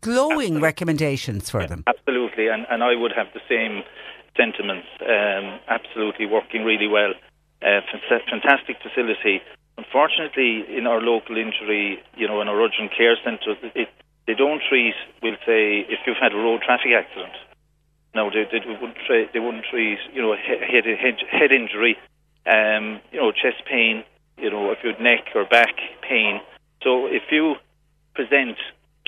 glowing 0.00 0.30
Absolutely. 0.32 0.60
recommendations 0.62 1.50
for 1.50 1.66
them. 1.66 1.84
Absolutely, 1.86 2.48
and, 2.48 2.66
and 2.70 2.82
I 2.82 2.94
would 2.94 3.12
have 3.14 3.26
the 3.34 3.40
same 3.48 3.82
sentiments. 4.36 4.86
Um, 5.02 5.58
absolutely 5.68 6.26
working 6.26 6.64
really 6.64 6.86
well. 6.86 7.12
Uh, 7.62 7.80
fantastic 8.30 8.76
facility. 8.82 9.42
Unfortunately, 9.78 10.64
in 10.76 10.86
our 10.86 11.00
local 11.00 11.36
injury, 11.36 12.02
you 12.16 12.28
know, 12.28 12.40
in 12.40 12.48
our 12.48 12.60
urgent 12.60 12.92
care 12.96 13.16
centres, 13.24 13.56
it, 13.74 13.88
they 14.26 14.34
don't 14.34 14.60
treat, 14.68 14.94
we'll 15.22 15.40
say, 15.46 15.80
if 15.88 16.00
you've 16.06 16.20
had 16.20 16.32
a 16.32 16.36
road 16.36 16.62
traffic 16.62 16.92
accident. 16.92 17.32
No, 18.14 18.30
they, 18.30 18.44
they 18.50 18.60
wouldn't 18.66 18.98
treat, 19.06 19.32
they 19.32 19.38
wouldn't 19.38 19.64
treat, 19.70 19.98
you 20.12 20.20
know, 20.20 20.36
head, 20.36 20.84
head, 20.84 21.16
head 21.30 21.52
injury, 21.52 21.96
um, 22.46 23.00
you 23.12 23.20
know, 23.20 23.32
chest 23.32 23.64
pain, 23.68 24.04
you 24.36 24.50
know, 24.50 24.70
if 24.72 24.78
you 24.82 24.90
had 24.90 25.00
neck 25.00 25.28
or 25.34 25.44
back 25.44 25.74
pain. 26.02 26.40
So 26.82 27.06
if 27.06 27.22
you 27.30 27.54
present, 28.14 28.56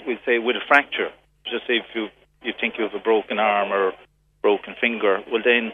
we'll 0.07 0.19
say, 0.25 0.39
with 0.39 0.57
a 0.57 0.65
fracture, 0.67 1.11
just 1.45 1.67
say 1.67 1.79
if 1.79 1.87
you, 1.95 2.09
you 2.43 2.53
think 2.61 2.75
you 2.79 2.85
have 2.85 2.95
a 2.95 3.03
broken 3.03 3.39
arm 3.39 3.73
or 3.73 3.93
broken 4.41 4.75
finger, 4.81 5.21
well 5.31 5.43
then, 5.45 5.73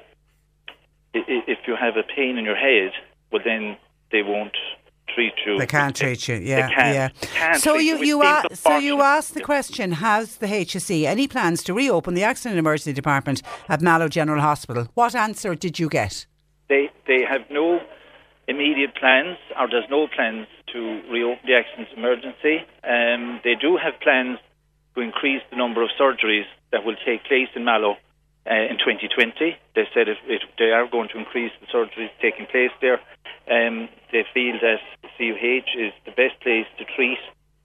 if 1.14 1.59
you 1.66 1.74
have 1.74 1.96
a 1.96 2.03
pain 2.03 2.37
in 2.38 2.44
your 2.44 2.57
head, 2.57 2.92
well 3.33 3.42
then 3.44 3.77
they 4.11 4.23
won't 4.23 4.57
treat 5.14 5.33
you. 5.47 5.59
They 5.59 5.66
can't 5.66 5.94
treat 5.97 6.29
you. 6.29 6.37
Yeah, 6.37 6.68
yeah. 6.71 7.09
Can't 7.21 7.61
so 7.61 7.77
you 7.77 8.03
you 8.03 8.23
a- 8.23 8.44
so 8.55 8.79
you 8.79 9.01
asked 9.03 9.35
the 9.35 9.40
question: 9.42 9.92
Has 9.92 10.37
the 10.37 10.47
HSE 10.47 11.05
any 11.05 11.29
plans 11.29 11.62
to 11.64 11.75
reopen 11.75 12.14
the 12.14 12.23
accident 12.25 12.53
and 12.53 12.59
emergency 12.61 12.92
department 12.92 13.42
at 13.68 13.81
Mallow 13.81 14.09
General 14.09 14.40
Hospital? 14.40 14.88
What 14.94 15.14
answer 15.14 15.55
did 15.55 15.79
you 15.79 15.88
get? 15.88 16.27
They 16.68 16.90
they 17.07 17.23
have 17.29 17.42
no 17.51 17.81
immediate 18.47 18.94
plans, 18.94 19.37
or 19.59 19.68
there's 19.71 19.88
no 19.90 20.07
plans 20.09 20.47
to 20.73 20.79
reopen 21.11 21.40
the 21.47 21.55
accident 21.55 21.88
emergency. 21.97 22.64
Um, 22.85 23.40
they 23.44 23.55
do 23.55 23.77
have 23.77 23.99
plans 24.01 24.38
to 24.94 25.01
increase 25.01 25.42
the 25.51 25.57
number 25.57 25.83
of 25.83 25.90
surgeries 26.01 26.47
that 26.73 26.85
will 26.85 26.97
take 27.05 27.25
place 27.25 27.49
in 27.55 27.64
Mallow 27.64 27.97
uh, 28.46 28.68
in 28.70 28.79
2020. 28.79 29.57
They 29.74 29.88
said 29.94 30.09
it, 30.09 30.18
it, 30.27 30.42
they 30.59 30.70
are 30.70 30.87
going 30.88 31.09
to 31.11 31.18
increase 31.18 31.53
the 31.61 31.66
surgeries 31.66 32.11
taking 32.20 32.46
place 32.46 32.70
there. 32.81 33.01
Um, 33.51 33.88
they 34.12 34.24
feel 34.33 34.55
that 34.61 34.81
CUH 35.16 35.70
is 35.77 35.92
the 36.05 36.12
best 36.12 36.40
place 36.42 36.66
to 36.79 36.85
treat 36.96 37.18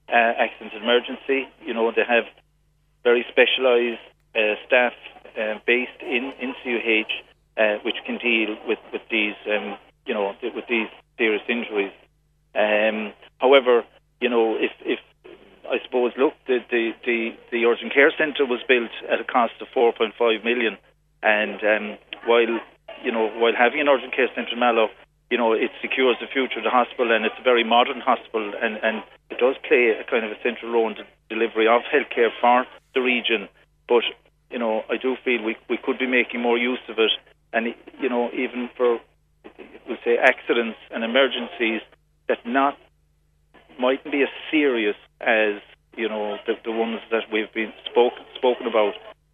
uh, 0.09 0.33
accident 0.39 0.73
and 0.73 0.83
emergency. 0.83 1.47
You 1.65 1.73
know, 1.73 1.91
they 1.91 2.05
have 2.07 2.25
very 3.03 3.25
specialised 3.29 4.01
uh, 4.35 4.55
staff 4.65 4.93
uh, 5.39 5.59
based 5.65 6.01
in, 6.01 6.33
in 6.39 6.53
CUH 6.63 7.11
uh, 7.57 7.77
which 7.83 7.95
can 8.05 8.17
deal 8.17 8.57
with, 8.67 8.79
with 8.91 9.01
these, 9.11 9.35
um, 9.47 9.77
you 10.05 10.13
know, 10.13 10.33
with 10.41 10.65
these 10.67 10.87
serious 11.17 11.43
injuries. 11.47 11.91
Um, 12.55 13.13
however, 13.39 13.83
you 14.21 14.29
know, 14.29 14.55
if, 14.55 14.71
if 14.81 14.99
I 15.69 15.79
suppose, 15.83 16.11
look, 16.17 16.33
the, 16.47 16.59
the, 16.69 16.91
the, 17.05 17.29
the 17.51 17.65
urgent 17.65 17.93
care 17.93 18.11
centre 18.17 18.45
was 18.45 18.59
built 18.67 18.91
at 19.09 19.19
a 19.19 19.23
cost 19.23 19.53
of 19.61 19.67
4.5 19.75 20.43
million, 20.43 20.77
and 21.21 21.59
um, 21.63 21.97
while 22.25 22.59
you 23.03 23.11
know, 23.11 23.27
while 23.35 23.53
having 23.55 23.81
an 23.81 23.87
urgent 23.87 24.15
care 24.15 24.29
centre 24.33 24.53
in 24.53 24.59
Mallow, 24.59 24.87
you 25.29 25.37
know, 25.37 25.53
it 25.53 25.71
secures 25.81 26.15
the 26.21 26.27
future 26.27 26.59
of 26.59 26.63
the 26.63 26.69
hospital, 26.69 27.11
and 27.11 27.25
it's 27.25 27.35
a 27.39 27.43
very 27.43 27.63
modern 27.63 27.99
hospital, 27.99 28.53
and, 28.61 28.77
and 28.83 29.03
it 29.29 29.39
does 29.39 29.55
play 29.67 29.91
a 29.91 30.03
kind 30.09 30.25
of 30.25 30.31
a 30.31 30.39
central 30.43 30.71
role 30.71 30.89
in 30.89 30.95
the 30.95 31.05
delivery 31.29 31.67
of 31.67 31.81
healthcare 31.83 32.29
for 32.39 32.65
the 32.93 33.01
region. 33.01 33.47
But 33.87 34.03
you 34.51 34.59
know, 34.59 34.83
I 34.89 34.97
do 34.97 35.15
feel 35.23 35.43
we 35.43 35.57
we 35.69 35.77
could 35.77 35.97
be 35.97 36.07
making 36.07 36.41
more 36.41 36.57
use 36.57 36.83
of 36.87 36.99
it, 36.99 37.11
and 37.51 37.73
you 37.99 38.09
know, 38.09 38.29
even 38.31 38.69
for 38.77 38.99
we'll 39.87 39.97
say 40.03 40.17
accidents 40.17 40.77
and 40.91 41.03
emergencies 41.03 41.81
that 42.27 42.45
not 42.45 42.77
mightn't 43.79 44.11
be 44.11 44.21
as 44.23 44.29
serious 44.51 44.95
as 45.21 45.61
you 45.95 46.09
know 46.09 46.37
the, 46.47 46.53
the 46.63 46.71
ones 46.71 46.99
that 47.11 47.23
we've 47.31 47.51
been 47.53 47.73
spoken 47.89 48.23
spoken 48.35 48.67
about, 48.67 48.93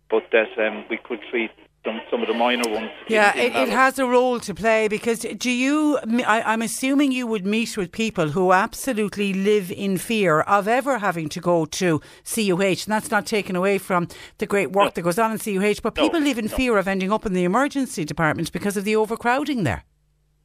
but 0.10 0.24
that 0.32 0.50
um, 0.58 0.86
we 0.90 0.98
could 0.98 1.20
treat 1.32 1.52
some 1.86 2.02
some 2.12 2.22
of 2.22 2.28
the 2.28 2.34
minor 2.34 2.70
ones. 2.70 2.92
Yeah, 3.08 3.34
in 3.36 3.54
it, 3.54 3.56
it 3.56 3.70
has 3.70 3.98
a 4.00 4.06
role 4.06 4.40
to 4.42 4.54
play 4.54 4.90
because 4.90 5.20
do 5.20 5.50
you? 5.50 5.98
I, 6.28 6.42
I'm 6.42 6.62
assuming 6.62 7.14
you 7.14 7.26
would 7.28 7.46
meet 7.46 7.78
with 7.78 7.92
people 7.94 8.30
who 8.32 8.52
absolutely 8.52 9.34
live 9.34 9.72
in 9.72 9.98
fear 9.98 10.42
of 10.42 10.68
ever 10.68 10.98
having 11.00 11.30
to 11.30 11.40
go 11.40 11.66
to 11.66 12.02
CUH, 12.26 12.60
and 12.84 12.88
that's 12.88 13.10
not 13.10 13.26
taken 13.26 13.56
away 13.56 13.78
from 13.78 14.10
the 14.40 14.46
great 14.46 14.72
work 14.72 14.88
No. 14.88 14.92
that 14.96 15.02
goes 15.04 15.18
on 15.20 15.32
in 15.32 15.38
CUH. 15.40 15.82
But 15.82 15.96
No, 15.96 16.04
people 16.04 16.20
live 16.20 16.38
in 16.38 16.48
no. 16.48 16.56
fear 16.56 16.78
of 16.78 16.88
ending 16.88 17.12
up 17.14 17.26
in 17.26 17.32
the 17.34 17.46
emergency 17.46 18.04
department 18.04 18.52
because 18.52 18.76
of 18.76 18.84
the 18.84 18.96
overcrowding 18.98 19.64
there. 19.64 19.86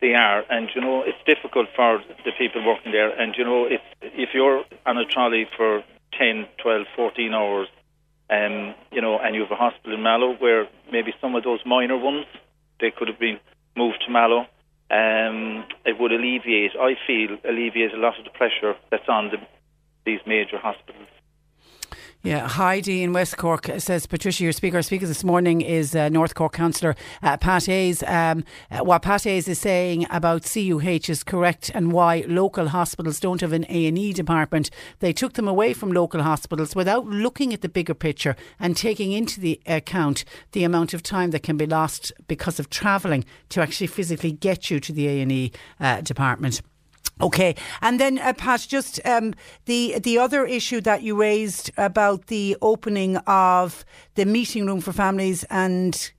They 0.05 0.13
are, 0.13 0.45
and 0.51 0.69
you 0.75 0.83
know 0.83 1.01
it's 1.01 1.17
difficult 1.25 1.69
for 1.75 2.03
the 2.27 2.33
people 2.37 2.63
working 2.63 2.93
there. 2.93 3.09
And 3.09 3.35
you 3.39 3.43
know, 3.43 3.65
if 3.65 3.81
if 4.03 4.35
you're 4.35 4.63
on 4.85 4.99
a 4.99 5.07
trolley 5.07 5.47
for 5.57 5.83
10, 6.19 6.47
12, 6.63 6.87
14 6.95 7.33
hours, 7.33 7.69
um, 8.29 8.75
you 8.93 9.01
know, 9.01 9.19
and 9.19 9.35
you 9.35 9.41
have 9.45 9.51
a 9.51 9.57
hospital 9.57 9.95
in 9.95 10.03
Mallow 10.03 10.37
where 10.37 10.69
maybe 10.93 11.15
some 11.23 11.35
of 11.35 11.43
those 11.43 11.61
minor 11.65 11.97
ones 11.97 12.27
they 12.81 12.91
could 12.91 13.09
have 13.09 13.19
been 13.19 13.41
moved 13.79 14.05
to 14.05 14.13
Mallow, 14.13 14.41
um, 14.91 15.65
it 15.87 15.99
would 15.99 16.13
alleviate. 16.13 16.73
I 16.79 16.97
feel 17.07 17.39
alleviate 17.43 17.95
a 17.95 17.97
lot 17.97 18.19
of 18.19 18.25
the 18.25 18.31
pressure 18.37 18.77
that's 18.91 19.09
on 19.09 19.31
the, 19.31 19.39
these 20.05 20.21
major 20.27 20.59
hospitals. 20.59 21.09
Yeah, 22.25 22.49
Heidi 22.49 23.03
in 23.03 23.13
West 23.13 23.37
Cork 23.37 23.71
says, 23.77 24.07
Patricia, 24.07 24.45
your 24.45 24.53
speaker, 24.55 24.81
speaker 24.81 25.07
this 25.07 25.25
morning 25.25 25.61
is 25.61 25.95
uh, 25.95 26.09
North 26.09 26.35
Cork 26.35 26.55
councillor 26.55 26.97
uh, 27.23 27.37
Pat 27.37 27.67
Hayes. 27.67 28.03
Um, 28.05 28.45
uh, 28.71 28.79
what 28.79 29.03
Pat 29.03 29.25
Hayes 29.25 29.47
is 29.47 29.59
saying 29.59 30.07
about 30.09 30.51
CUH 30.51 31.11
is 31.11 31.23
correct 31.23 31.71
and 31.75 31.93
why 31.93 32.25
local 32.27 32.69
hospitals 32.69 33.21
don't 33.21 33.43
have 33.43 33.53
an 33.53 33.67
A&E 33.69 34.15
department. 34.15 34.71
They 35.01 35.13
took 35.13 35.35
them 35.35 35.47
away 35.47 35.75
from 35.75 35.93
local 35.93 36.23
hospitals 36.23 36.75
without 36.75 37.05
looking 37.05 37.53
at 37.53 37.61
the 37.61 37.69
bigger 37.69 37.93
picture 37.93 38.37
and 38.59 38.75
taking 38.75 39.13
into 39.13 39.39
the 39.39 39.61
account 39.67 40.25
the 40.53 40.65
amount 40.65 40.95
of 40.95 41.03
time 41.03 41.31
that 41.33 41.43
can 41.43 41.59
be 41.59 41.67
lost 41.67 42.11
because 42.27 42.59
of 42.59 42.71
travelling 42.71 43.27
to 43.51 43.61
actually 43.61 43.89
physically 43.89 44.33
get 44.33 44.71
you 44.71 44.81
to 44.81 44.95
the 44.95 45.09
A&E 45.09 45.53
uh, 45.79 46.01
department. 46.01 46.63
Okay, 47.21 47.55
and 47.81 48.01
then 48.01 48.19
uh, 48.19 48.33
Pat, 48.33 48.67
just 48.69 49.01
um, 49.07 49.35
the 49.67 49.99
the 50.01 50.19
other 50.19 50.45
issue 50.45 50.81
that 50.81 51.03
you 51.03 51.15
raised 51.15 51.71
about 51.77 52.27
the 52.27 52.57
opening 52.61 53.17
of 53.19 53.85
the 54.17 54.25
meeting 54.25 54.67
room 54.67 54.81
for 54.81 54.93
families 54.93 55.45
and 55.45 56.13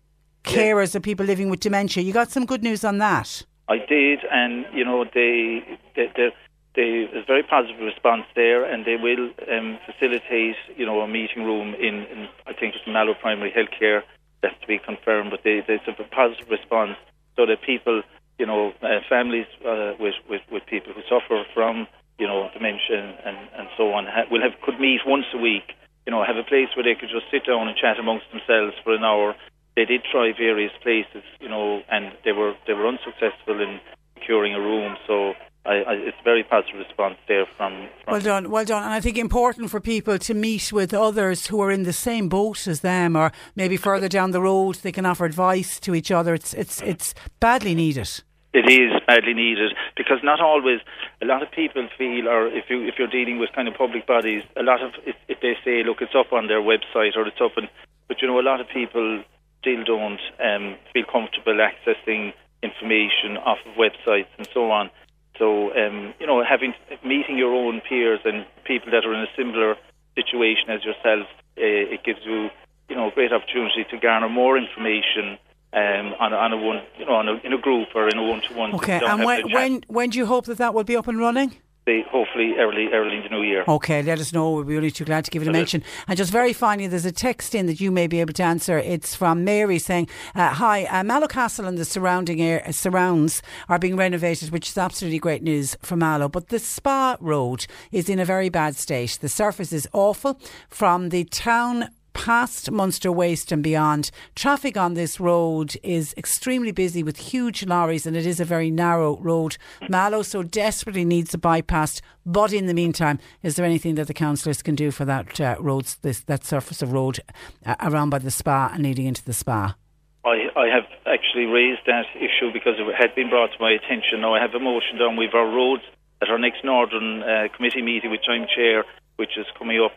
carers 0.45 0.95
of 0.95 1.01
people 1.01 1.25
living 1.25 1.49
with 1.49 1.59
dementia. 1.59 2.03
You 2.03 2.13
got 2.13 2.31
some 2.31 2.45
good 2.45 2.63
news 2.63 2.85
on 2.85 2.99
that. 2.99 3.43
I 3.67 3.77
did, 3.77 4.19
and 4.31 4.65
you 4.73 4.85
know 4.85 5.03
they 5.03 5.63
they, 5.95 6.11
they, 6.15 6.29
they 6.75 7.09
there's 7.11 7.23
a 7.23 7.27
very 7.27 7.43
positive 7.43 7.81
response 7.81 8.23
there, 8.35 8.63
and 8.63 8.85
they 8.85 8.95
will 8.95 9.31
um, 9.51 9.77
facilitate 9.85 10.55
you 10.77 10.85
know 10.85 11.01
a 11.01 11.07
meeting 11.07 11.43
room 11.43 11.73
in, 11.75 12.05
in 12.05 12.29
I 12.47 12.53
think 12.53 12.75
it's 12.75 12.87
Mallow 12.87 13.15
Primary 13.15 13.51
Healthcare. 13.51 14.03
That's 14.41 14.59
to 14.61 14.67
be 14.67 14.77
confirmed, 14.77 15.31
but 15.31 15.41
they, 15.43 15.63
there's 15.65 15.81
a 15.87 16.03
positive 16.03 16.49
response 16.49 16.97
so 17.35 17.45
that 17.45 17.61
people 17.63 18.03
you 18.37 18.45
know 18.45 18.73
uh, 18.81 18.99
families 19.09 19.47
uh, 19.65 19.93
with, 19.99 20.15
with 20.29 20.41
with 20.51 20.63
people 20.67 20.93
who 20.93 21.01
suffer 21.09 21.43
from 21.53 21.87
you 22.19 22.27
know 22.27 22.49
dementia 22.53 22.99
and 23.25 23.37
and 23.57 23.67
so 23.77 23.93
on 23.93 24.05
ha- 24.05 24.27
will 24.31 24.41
have 24.41 24.53
could 24.61 24.79
meet 24.79 25.01
once 25.05 25.25
a 25.33 25.37
week. 25.37 25.73
You 26.05 26.11
know, 26.13 26.23
have 26.23 26.37
a 26.37 26.45
place 26.45 26.69
where 26.77 26.85
they 26.85 26.93
could 26.93 27.09
just 27.09 27.25
sit 27.31 27.47
down 27.49 27.67
and 27.67 27.75
chat 27.75 27.97
amongst 27.97 28.29
themselves 28.29 28.77
for 28.83 28.93
an 28.93 29.03
hour 29.03 29.33
they 29.75 29.85
did 29.85 30.03
try 30.09 30.31
various 30.31 30.71
places, 30.81 31.23
you 31.39 31.49
know, 31.49 31.81
and 31.91 32.13
they 32.23 32.31
were 32.31 32.53
they 32.65 32.73
were 32.73 32.87
unsuccessful 32.87 33.59
in 33.61 33.79
securing 34.17 34.53
a 34.53 34.59
room. 34.59 34.95
So 35.05 35.33
I, 35.65 35.73
I, 35.73 35.93
it's 35.93 36.17
a 36.19 36.23
very 36.23 36.43
positive 36.43 36.77
response 36.77 37.15
there 37.27 37.45
from. 37.57 37.87
from 38.03 38.13
Well 38.13 38.21
done, 38.21 38.49
well 38.49 38.65
done. 38.65 38.83
And 38.83 38.93
I 38.93 38.99
think 38.99 39.17
important 39.17 39.71
for 39.71 39.79
people 39.79 40.19
to 40.19 40.33
meet 40.33 40.71
with 40.71 40.93
others 40.93 41.47
who 41.47 41.59
are 41.61 41.71
in 41.71 41.83
the 41.83 41.93
same 41.93 42.29
boat 42.29 42.67
as 42.67 42.81
them, 42.81 43.15
or 43.15 43.31
maybe 43.55 43.77
further 43.77 44.07
down 44.07 44.31
the 44.31 44.41
road, 44.41 44.75
they 44.75 44.91
can 44.91 45.05
offer 45.05 45.25
advice 45.25 45.79
to 45.81 45.95
each 45.95 46.11
other. 46.11 46.33
It's 46.33 46.53
it's 46.53 46.81
it's 46.81 47.13
badly 47.39 47.73
needed. 47.73 48.09
It 48.53 48.69
is 48.69 48.91
badly 49.07 49.33
needed 49.33 49.73
because 49.97 50.19
not 50.23 50.39
always. 50.39 50.79
A 51.21 51.25
lot 51.25 51.41
of 51.41 51.51
people 51.51 51.87
feel, 51.97 52.27
or 52.27 52.47
if 52.47 52.65
you 52.69 52.87
if 52.87 52.95
you're 52.99 53.07
dealing 53.07 53.39
with 53.39 53.49
kind 53.55 53.67
of 53.67 53.73
public 53.75 54.05
bodies, 54.05 54.43
a 54.55 54.63
lot 54.63 54.81
of 54.83 54.91
if, 55.05 55.15
if 55.27 55.39
they 55.41 55.57
say, 55.65 55.83
look, 55.83 56.01
it's 56.01 56.15
up 56.15 56.31
on 56.31 56.47
their 56.47 56.61
website 56.61 57.15
or 57.15 57.27
it's 57.27 57.41
up, 57.41 57.57
and 57.57 57.67
but 58.07 58.21
you 58.21 58.27
know, 58.27 58.39
a 58.39 58.45
lot 58.45 58.61
of 58.61 58.67
people 58.69 59.23
still 59.61 59.83
don't 59.83 60.19
um, 60.39 60.75
feel 60.93 61.05
comfortable 61.11 61.57
accessing 61.57 62.33
information 62.61 63.37
off 63.37 63.57
of 63.65 63.73
websites 63.75 64.27
and 64.37 64.47
so 64.53 64.71
on. 64.71 64.89
So 65.37 65.75
um, 65.75 66.13
you 66.19 66.27
know, 66.27 66.43
having 66.43 66.73
meeting 67.03 67.37
your 67.37 67.53
own 67.53 67.81
peers 67.81 68.19
and 68.25 68.45
people 68.65 68.91
that 68.91 69.05
are 69.05 69.13
in 69.13 69.21
a 69.21 69.31
similar 69.35 69.75
situation 70.15 70.69
as 70.69 70.83
yourself, 70.83 71.27
uh, 71.57 71.93
it 71.95 72.03
gives 72.03 72.19
you 72.25 72.49
you 72.89 72.95
know 72.95 73.07
a 73.09 73.11
great 73.11 73.33
opportunity 73.33 73.85
to 73.89 73.97
garner 73.97 74.29
more 74.29 74.57
information 74.57 75.37
um, 75.73 76.13
on, 76.19 76.31
a, 76.31 76.35
on 76.37 76.53
a 76.53 76.57
one, 76.57 76.81
you 76.97 77.05
know, 77.05 77.15
on 77.15 77.27
a, 77.27 77.33
in 77.43 77.51
a 77.51 77.57
group 77.57 77.89
or 77.95 78.07
in 78.07 78.17
a 78.17 78.23
one-to-one. 78.23 78.75
Okay, 78.75 79.01
and 79.03 79.25
when 79.25 79.51
when 79.51 79.83
when 79.87 80.09
do 80.09 80.17
you 80.17 80.25
hope 80.25 80.45
that 80.45 80.57
that 80.57 80.73
will 80.73 80.85
be 80.85 80.95
up 80.95 81.07
and 81.07 81.19
running? 81.19 81.57
Hopefully 81.87 82.55
early 82.57 82.87
early 82.93 83.17
in 83.17 83.23
the 83.23 83.29
new 83.29 83.43
year. 83.43 83.63
Okay, 83.67 84.01
let 84.01 84.19
us 84.19 84.33
know. 84.33 84.51
We'll 84.51 84.63
be 84.63 84.75
only 84.75 84.91
too 84.91 85.05
glad 85.05 85.25
to 85.25 85.31
give 85.31 85.41
it 85.41 85.47
a 85.47 85.51
mention. 85.51 85.83
And 86.07 86.17
just 86.17 86.31
very 86.31 86.53
finally, 86.53 86.87
there's 86.87 87.05
a 87.05 87.11
text 87.11 87.53
in 87.53 87.67
that 87.67 87.79
you 87.79 87.91
may 87.91 88.07
be 88.07 88.19
able 88.19 88.33
to 88.33 88.43
answer. 88.43 88.77
It's 88.79 89.15
from 89.15 89.43
Mary 89.43 89.79
saying, 89.79 90.09
uh, 90.33 90.49
"Hi, 90.49 90.85
uh, 90.85 91.03
Mallow 91.03 91.27
Castle 91.27 91.65
and 91.65 91.77
the 91.77 91.85
surrounding 91.85 92.41
air, 92.41 92.63
uh, 92.65 92.71
surrounds 92.71 93.41
are 93.69 93.79
being 93.79 93.95
renovated, 93.95 94.49
which 94.49 94.69
is 94.69 94.77
absolutely 94.77 95.19
great 95.19 95.43
news 95.43 95.77
for 95.81 95.95
Mallow. 95.95 96.27
But 96.27 96.49
the 96.49 96.59
Spa 96.59 97.17
Road 97.19 97.67
is 97.91 98.09
in 98.09 98.19
a 98.19 98.25
very 98.25 98.49
bad 98.49 98.75
state. 98.75 99.19
The 99.21 99.29
surface 99.29 99.71
is 99.71 99.87
awful 99.93 100.39
from 100.69 101.09
the 101.09 101.23
town." 101.25 101.89
Past 102.15 102.71
Munster 102.71 103.11
Waste 103.11 103.51
and 103.51 103.61
beyond, 103.61 104.09
traffic 104.35 104.77
on 104.77 104.95
this 104.95 105.19
road 105.19 105.75
is 105.83 106.13
extremely 106.17 106.71
busy 106.71 107.03
with 107.03 107.17
huge 107.17 107.65
lorries, 107.65 108.07
and 108.07 108.15
it 108.15 108.25
is 108.25 108.39
a 108.39 108.45
very 108.45 108.71
narrow 108.71 109.17
road. 109.17 109.57
Mallow 109.89 110.23
so 110.23 110.41
desperately 110.41 111.05
needs 111.05 111.33
a 111.33 111.37
bypass, 111.37 112.01
but 112.25 112.51
in 112.51 112.65
the 112.65 112.73
meantime, 112.73 113.19
is 113.43 113.57
there 113.57 113.65
anything 113.65 113.95
that 113.95 114.07
the 114.07 114.13
councillors 114.13 114.63
can 114.63 114.73
do 114.73 114.89
for 114.89 115.05
that 115.05 115.39
uh, 115.39 115.55
roads, 115.59 115.97
this 116.01 116.21
that 116.21 116.45
surface 116.45 116.81
of 116.81 116.93
road 116.93 117.19
uh, 117.65 117.75
around 117.81 118.09
by 118.09 118.17
the 118.17 118.31
spa 118.31 118.71
and 118.73 118.83
leading 118.83 119.05
into 119.05 119.23
the 119.23 119.33
spa? 119.33 119.75
I, 120.23 120.47
I 120.55 120.67
have 120.73 120.87
actually 121.05 121.45
raised 121.45 121.81
that 121.85 122.07
issue 122.15 122.51
because 122.51 122.75
it 122.79 122.95
had 122.97 123.13
been 123.13 123.29
brought 123.29 123.51
to 123.51 123.57
my 123.59 123.71
attention. 123.71 124.21
Now 124.21 124.33
I 124.33 124.41
have 124.41 124.55
a 124.55 124.59
motion 124.59 124.97
down 124.97 125.17
with 125.17 125.35
our 125.35 125.45
roads 125.45 125.83
at 126.21 126.29
our 126.29 126.39
next 126.39 126.63
Northern 126.63 127.21
uh, 127.21 127.47
Committee 127.55 127.83
meeting, 127.83 128.09
which 128.09 128.25
I'm 128.27 128.47
chair, 128.47 128.85
which 129.17 129.37
is 129.37 129.45
coming 129.59 129.79
up 129.83 129.91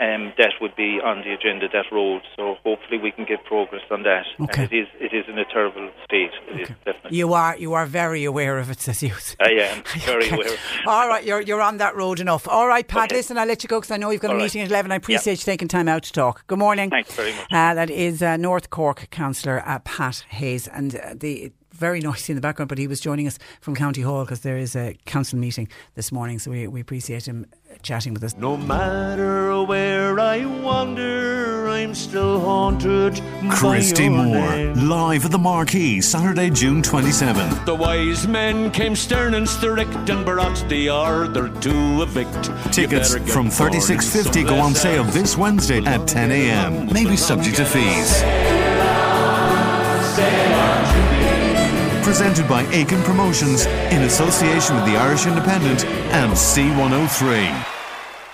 um, 0.00 0.32
that 0.38 0.52
would 0.60 0.74
be 0.76 0.98
on 1.04 1.18
the 1.22 1.32
agenda, 1.32 1.68
that 1.72 1.86
road. 1.92 2.22
So 2.36 2.56
hopefully 2.64 2.98
we 2.98 3.10
can 3.12 3.24
get 3.24 3.44
progress 3.44 3.82
on 3.90 4.02
that. 4.04 4.24
Okay. 4.40 4.62
And 4.64 4.72
it 4.72 4.76
is 4.76 4.88
it 5.00 5.12
is 5.14 5.24
in 5.28 5.38
a 5.38 5.44
terrible 5.44 5.90
state. 6.04 6.30
It 6.48 6.60
is 6.62 6.68
definitely. 6.84 7.16
You 7.18 7.32
are 7.34 7.56
you 7.56 7.74
are 7.74 7.86
very 7.86 8.24
aware 8.24 8.58
of 8.58 8.70
it, 8.70 8.80
says 8.80 9.02
you. 9.02 9.12
I 9.40 9.50
am 9.52 9.82
very 10.00 10.24
Okay. 10.26 10.34
aware. 10.34 10.56
All 10.86 11.08
right, 11.08 11.24
you're 11.24 11.40
you're 11.40 11.62
on 11.62 11.78
that 11.78 11.94
road 11.96 12.20
enough. 12.20 12.46
All 12.48 12.66
right, 12.68 12.86
Pat. 12.86 13.04
Okay. 13.10 13.16
Listen, 13.16 13.38
I'll 13.38 13.46
let 13.46 13.62
you 13.62 13.68
go 13.68 13.80
because 13.80 13.90
I 13.90 13.96
know 13.96 14.10
you've 14.10 14.20
got 14.20 14.28
a 14.28 14.30
All 14.32 14.36
right. 14.38 14.44
meeting 14.44 14.62
at 14.62 14.68
eleven. 14.70 14.92
I 14.92 14.96
appreciate 14.96 15.38
you 15.38 15.44
taking 15.44 15.68
time 15.68 15.88
out 15.88 16.02
to 16.04 16.12
talk. 16.12 16.46
Good 16.46 16.58
morning. 16.58 16.90
Thanks 16.90 17.14
very 17.14 17.32
much. 17.32 17.46
Uh, 17.52 17.74
that 17.74 17.90
is 17.90 18.22
uh, 18.22 18.36
North 18.36 18.70
Cork 18.70 19.08
councillor 19.10 19.62
uh, 19.66 19.78
Pat 19.80 20.24
Hayes, 20.30 20.68
and 20.68 20.96
uh, 20.96 21.14
the. 21.14 21.52
Very 21.74 22.00
noisy 22.00 22.32
in 22.32 22.36
the 22.36 22.40
background, 22.40 22.68
but 22.68 22.78
he 22.78 22.86
was 22.86 23.00
joining 23.00 23.26
us 23.26 23.36
from 23.60 23.74
County 23.74 24.00
Hall 24.00 24.24
because 24.24 24.40
there 24.40 24.56
is 24.56 24.76
a 24.76 24.96
council 25.06 25.40
meeting 25.40 25.68
this 25.96 26.12
morning, 26.12 26.38
so 26.38 26.52
we, 26.52 26.68
we 26.68 26.80
appreciate 26.80 27.26
him 27.26 27.46
chatting 27.82 28.14
with 28.14 28.22
us. 28.22 28.36
No 28.36 28.56
matter 28.56 29.60
where 29.64 30.20
I 30.20 30.44
wander, 30.44 31.68
I'm 31.68 31.92
still 31.96 32.38
haunted. 32.38 33.20
Christy 33.50 34.08
by 34.08 34.14
your 34.14 34.24
Moore, 34.24 34.50
name. 34.50 34.88
live 34.88 35.24
at 35.24 35.32
the 35.32 35.38
Marquee, 35.38 36.00
Saturday, 36.00 36.48
June 36.48 36.80
27th. 36.80 37.66
The 37.66 37.74
wise 37.74 38.28
men 38.28 38.70
came 38.70 38.94
stern 38.94 39.34
and 39.34 39.48
strict 39.48 40.08
and 40.08 40.24
brought 40.24 40.64
the 40.68 40.90
order 40.90 41.48
to 41.48 42.02
evict. 42.02 42.72
Tickets 42.72 43.16
from 43.32 43.48
36.50 43.48 44.46
go 44.46 44.60
on 44.60 44.74
sale 44.76 45.02
else. 45.02 45.12
this 45.12 45.36
Wednesday 45.36 45.84
at 45.84 46.06
10 46.06 46.30
a.m. 46.30 46.86
May 46.92 47.04
be 47.04 47.16
subject 47.16 47.56
to 47.56 47.64
fees. 47.64 48.22
Presented 52.04 52.46
by 52.46 52.66
Aiken 52.66 53.02
Promotions 53.02 53.64
in 53.64 54.02
association 54.02 54.76
with 54.76 54.84
the 54.84 54.94
Irish 54.94 55.24
Independent 55.24 55.86
and 55.86 56.32
C103. 56.32 57.73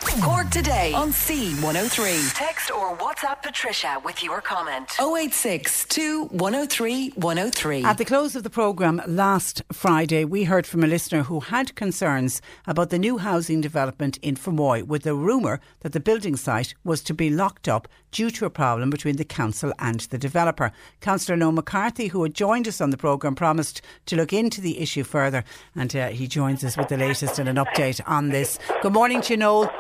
Cork 0.00 0.48
today 0.50 0.94
on 0.94 1.10
C103. 1.10 2.32
Text 2.34 2.70
or 2.70 2.96
WhatsApp 2.96 3.42
Patricia 3.42 4.00
with 4.02 4.22
your 4.22 4.40
comment. 4.40 4.88
086 4.98 5.86
103 6.30 7.10
103. 7.10 7.84
At 7.84 7.98
the 7.98 8.04
close 8.06 8.34
of 8.34 8.42
the 8.42 8.50
programme 8.50 9.02
last 9.06 9.62
Friday, 9.72 10.24
we 10.24 10.44
heard 10.44 10.66
from 10.66 10.82
a 10.82 10.86
listener 10.86 11.22
who 11.24 11.40
had 11.40 11.74
concerns 11.76 12.40
about 12.66 12.88
the 12.88 12.98
new 12.98 13.18
housing 13.18 13.60
development 13.60 14.16
in 14.18 14.36
Fermoy 14.36 14.82
with 14.84 15.02
the 15.02 15.14
rumour 15.14 15.60
that 15.80 15.92
the 15.92 16.00
building 16.00 16.34
site 16.36 16.74
was 16.82 17.02
to 17.02 17.12
be 17.12 17.28
locked 17.28 17.68
up 17.68 17.86
due 18.10 18.30
to 18.30 18.46
a 18.46 18.50
problem 18.50 18.90
between 18.90 19.16
the 19.16 19.24
council 19.24 19.72
and 19.78 20.00
the 20.00 20.18
developer. 20.18 20.72
Councillor 21.00 21.36
Noel 21.36 21.52
McCarthy, 21.52 22.08
who 22.08 22.22
had 22.22 22.34
joined 22.34 22.66
us 22.66 22.80
on 22.80 22.90
the 22.90 22.96
programme, 22.96 23.34
promised 23.34 23.82
to 24.06 24.16
look 24.16 24.32
into 24.32 24.60
the 24.60 24.80
issue 24.80 25.04
further 25.04 25.44
and 25.76 25.94
uh, 25.94 26.08
he 26.08 26.26
joins 26.26 26.64
us 26.64 26.76
with 26.76 26.88
the 26.88 26.96
latest 26.96 27.38
and 27.38 27.48
an 27.48 27.56
update 27.56 28.00
on 28.06 28.30
this. 28.30 28.58
Good 28.82 28.92
morning 28.92 29.20
to 29.22 29.34
you, 29.34 29.36
Noel. 29.36 29.72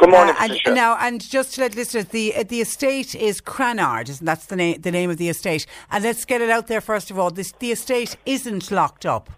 Good 0.00 0.10
morning, 0.10 0.34
Uh, 0.38 0.56
and 0.66 0.74
now, 0.74 0.96
and 1.00 1.20
just 1.20 1.54
to 1.54 1.62
let 1.62 1.74
listeners, 1.74 2.06
the 2.06 2.34
uh, 2.36 2.44
the 2.46 2.60
estate 2.60 3.14
is 3.14 3.40
Cranard, 3.40 4.08
isn't 4.08 4.24
that's 4.24 4.46
the 4.46 4.56
name 4.56 4.80
the 4.80 4.90
name 4.90 5.10
of 5.10 5.16
the 5.16 5.28
estate? 5.28 5.66
And 5.90 6.04
let's 6.04 6.24
get 6.24 6.40
it 6.40 6.50
out 6.50 6.66
there 6.66 6.80
first 6.80 7.10
of 7.10 7.18
all. 7.18 7.30
This 7.30 7.52
the 7.58 7.72
estate 7.72 8.16
isn't 8.26 8.70
locked 8.70 9.06
up. 9.06 9.30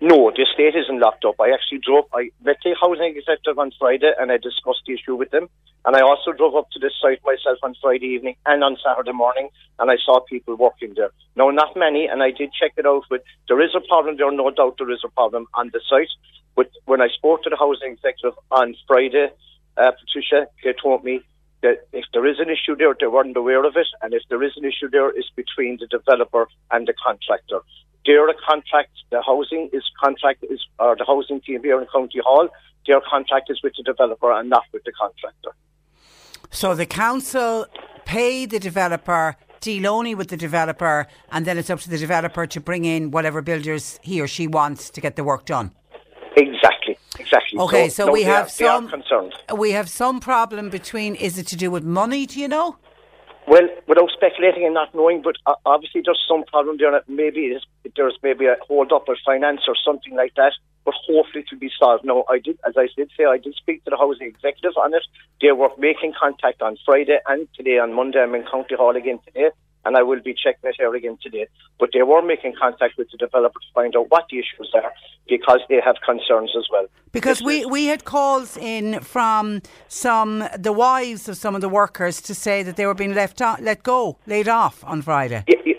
No, 0.00 0.30
the 0.30 0.42
estate 0.42 0.78
isn't 0.78 1.00
locked 1.00 1.24
up. 1.24 1.40
I 1.40 1.50
actually 1.50 1.78
drove, 1.78 2.04
I 2.14 2.30
met 2.40 2.58
the 2.62 2.76
housing 2.80 3.16
executive 3.16 3.58
on 3.58 3.72
Friday 3.80 4.12
and 4.16 4.30
I 4.30 4.36
discussed 4.36 4.82
the 4.86 4.94
issue 4.94 5.16
with 5.16 5.30
them. 5.32 5.48
And 5.84 5.96
I 5.96 6.02
also 6.02 6.30
drove 6.32 6.54
up 6.54 6.70
to 6.70 6.78
this 6.78 6.92
site 7.02 7.20
myself 7.24 7.58
on 7.64 7.74
Friday 7.82 8.06
evening 8.06 8.36
and 8.46 8.62
on 8.62 8.76
Saturday 8.84 9.10
morning 9.10 9.48
and 9.80 9.90
I 9.90 9.96
saw 10.04 10.20
people 10.20 10.54
working 10.54 10.94
there. 10.94 11.10
No, 11.34 11.50
not 11.50 11.76
many, 11.76 12.06
and 12.06 12.22
I 12.22 12.30
did 12.30 12.52
check 12.52 12.74
it 12.76 12.86
out 12.86 13.04
with, 13.10 13.22
there 13.48 13.60
is 13.60 13.74
a 13.74 13.80
problem 13.88 14.16
there, 14.16 14.30
no 14.30 14.50
doubt 14.52 14.76
there 14.78 14.90
is 14.92 15.02
a 15.04 15.08
problem 15.08 15.46
on 15.54 15.70
the 15.72 15.80
site. 15.90 16.14
But 16.54 16.70
when 16.84 17.00
I 17.00 17.08
spoke 17.08 17.42
to 17.42 17.50
the 17.50 17.56
housing 17.56 17.92
executive 17.92 18.38
on 18.52 18.76
Friday, 18.86 19.30
uh, 19.76 19.92
Patricia, 19.98 20.46
they 20.62 20.74
told 20.80 21.02
me 21.02 21.22
that 21.62 21.88
if 21.92 22.04
there 22.12 22.26
is 22.26 22.38
an 22.38 22.50
issue 22.50 22.76
there, 22.76 22.94
they 22.98 23.06
weren't 23.08 23.36
aware 23.36 23.64
of 23.64 23.76
it, 23.76 23.86
and 24.02 24.14
if 24.14 24.22
there 24.28 24.42
is 24.44 24.52
an 24.56 24.64
issue 24.64 24.88
there, 24.90 25.08
it's 25.10 25.30
between 25.34 25.78
the 25.80 25.86
developer 25.86 26.46
and 26.70 26.86
the 26.86 26.94
contractor. 27.04 27.60
Their 28.08 28.26
contract, 28.48 28.92
the 29.10 29.20
housing 29.20 29.68
is 29.70 29.82
contract 30.02 30.42
is, 30.42 30.60
or 30.78 30.96
the 30.96 31.04
housing 31.04 31.42
team 31.42 31.62
here 31.62 31.78
in 31.78 31.86
County 31.94 32.20
Hall, 32.24 32.48
their 32.86 33.02
contract 33.02 33.50
is 33.50 33.60
with 33.62 33.74
the 33.76 33.82
developer 33.82 34.32
and 34.32 34.48
not 34.48 34.64
with 34.72 34.82
the 34.84 34.92
contractor. 34.92 35.52
So 36.50 36.74
the 36.74 36.86
council 36.86 37.66
pay 38.06 38.46
the 38.46 38.58
developer, 38.58 39.36
deal 39.60 39.86
only 39.86 40.14
with 40.14 40.28
the 40.28 40.38
developer, 40.38 41.06
and 41.30 41.44
then 41.44 41.58
it's 41.58 41.68
up 41.68 41.80
to 41.80 41.90
the 41.90 41.98
developer 41.98 42.46
to 42.46 42.60
bring 42.60 42.86
in 42.86 43.10
whatever 43.10 43.42
builders 43.42 44.00
he 44.02 44.22
or 44.22 44.26
she 44.26 44.46
wants 44.46 44.88
to 44.88 45.02
get 45.02 45.16
the 45.16 45.24
work 45.24 45.44
done. 45.44 45.72
Exactly, 46.34 46.96
exactly. 47.18 47.58
Okay, 47.58 47.90
so, 47.90 48.06
no, 48.06 48.12
we 48.12 48.22
have 48.22 48.46
are, 48.46 48.48
some 48.48 48.90
we 49.58 49.72
have 49.72 49.90
some 49.90 50.18
problem 50.18 50.70
between. 50.70 51.14
Is 51.14 51.36
it 51.36 51.46
to 51.48 51.56
do 51.56 51.70
with 51.70 51.84
money? 51.84 52.24
Do 52.24 52.40
you 52.40 52.48
know? 52.48 52.78
Well, 53.48 53.66
without 53.86 54.10
speculating 54.10 54.66
and 54.66 54.74
not 54.74 54.94
knowing, 54.94 55.22
but 55.22 55.36
uh, 55.46 55.54
obviously 55.64 56.02
there's 56.04 56.22
some 56.28 56.44
problem 56.44 56.76
there. 56.76 57.00
Maybe 57.08 57.56
there's 57.96 58.18
maybe 58.22 58.44
a 58.44 58.56
hold 58.66 58.92
up 58.92 59.08
of 59.08 59.16
finance 59.24 59.62
or 59.66 59.74
something 59.82 60.14
like 60.14 60.34
that. 60.34 60.52
But 60.84 60.94
hopefully 61.06 61.44
it 61.44 61.48
will 61.50 61.58
be 61.58 61.70
solved. 61.78 62.04
No, 62.04 62.24
I 62.28 62.40
did, 62.40 62.58
as 62.66 62.74
I 62.76 62.88
did 62.94 63.10
say, 63.16 63.24
I 63.24 63.38
did 63.38 63.54
speak 63.54 63.84
to 63.84 63.90
the 63.90 63.96
housing 63.96 64.26
executive 64.26 64.76
on 64.76 64.92
it. 64.92 65.02
They 65.40 65.52
were 65.52 65.70
making 65.78 66.12
contact 66.20 66.60
on 66.60 66.76
Friday 66.84 67.18
and 67.26 67.48
today 67.54 67.78
on 67.78 67.94
Monday. 67.94 68.20
I'm 68.20 68.34
in 68.34 68.44
County 68.44 68.74
Hall 68.74 68.94
again 68.94 69.18
today, 69.26 69.48
and 69.88 69.96
I 69.96 70.02
will 70.02 70.20
be 70.20 70.34
checking 70.34 70.68
it 70.68 70.76
here 70.78 70.94
again 70.94 71.16
today. 71.22 71.46
But 71.80 71.90
they 71.94 72.02
were 72.02 72.20
making 72.20 72.52
contact 72.60 72.98
with 72.98 73.10
the 73.10 73.16
developer 73.16 73.58
to 73.58 73.66
find 73.74 73.96
out 73.96 74.10
what 74.10 74.26
the 74.30 74.38
issues 74.38 74.70
are 74.74 74.92
because 75.26 75.60
they 75.70 75.80
have 75.82 75.96
concerns 76.04 76.52
as 76.56 76.66
well. 76.70 76.86
Because 77.10 77.42
we, 77.42 77.64
we 77.64 77.86
had 77.86 78.04
calls 78.04 78.58
in 78.58 79.00
from 79.00 79.62
some 79.88 80.44
the 80.58 80.72
wives 80.72 81.26
of 81.28 81.38
some 81.38 81.54
of 81.54 81.62
the 81.62 81.70
workers 81.70 82.20
to 82.22 82.34
say 82.34 82.62
that 82.62 82.76
they 82.76 82.84
were 82.84 82.94
being 82.94 83.14
left 83.14 83.40
on, 83.40 83.64
let 83.64 83.82
go, 83.82 84.18
laid 84.26 84.46
off 84.46 84.84
on 84.84 85.00
Friday. 85.00 85.42
Y- 85.48 85.54
y- 85.64 85.74
Yes, 85.74 85.77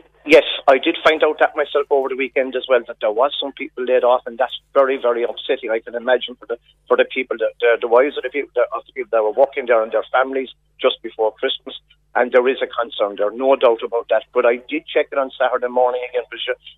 I 0.69 0.77
did 0.77 0.97
find 1.03 1.23
out 1.23 1.39
that 1.39 1.55
myself 1.55 1.87
over 1.89 2.09
the 2.09 2.15
weekend 2.15 2.55
as 2.55 2.65
well. 2.69 2.81
That 2.85 2.97
there 3.01 3.11
was 3.11 3.35
some 3.41 3.53
people 3.53 3.85
laid 3.85 4.03
off, 4.03 4.21
and 4.27 4.37
that's 4.37 4.53
very, 4.73 4.97
very 5.01 5.23
upsetting. 5.23 5.71
I 5.71 5.79
can 5.79 5.95
imagine 5.95 6.35
for 6.35 6.45
the 6.45 6.59
for 6.87 6.95
the 6.95 7.05
people, 7.05 7.37
that 7.39 7.53
the, 7.59 7.77
the 7.81 7.87
wives 7.87 8.17
of 8.17 8.23
the 8.23 8.29
people, 8.29 8.51
that, 8.55 8.67
of 8.71 8.85
the 8.85 8.93
people 8.93 9.09
that 9.11 9.23
were 9.23 9.31
working 9.31 9.65
there 9.65 9.81
and 9.81 9.91
their 9.91 10.05
families 10.11 10.49
just 10.79 11.01
before 11.01 11.33
Christmas. 11.33 11.75
And 12.13 12.31
there 12.31 12.47
is 12.47 12.57
a 12.61 12.67
concern 12.67 13.15
there, 13.17 13.31
no 13.31 13.55
doubt 13.55 13.81
about 13.83 14.09
that. 14.09 14.23
But 14.31 14.45
I 14.45 14.57
did 14.69 14.85
check 14.85 15.07
it 15.11 15.17
on 15.17 15.31
Saturday 15.39 15.67
morning 15.69 16.01
again. 16.09 16.23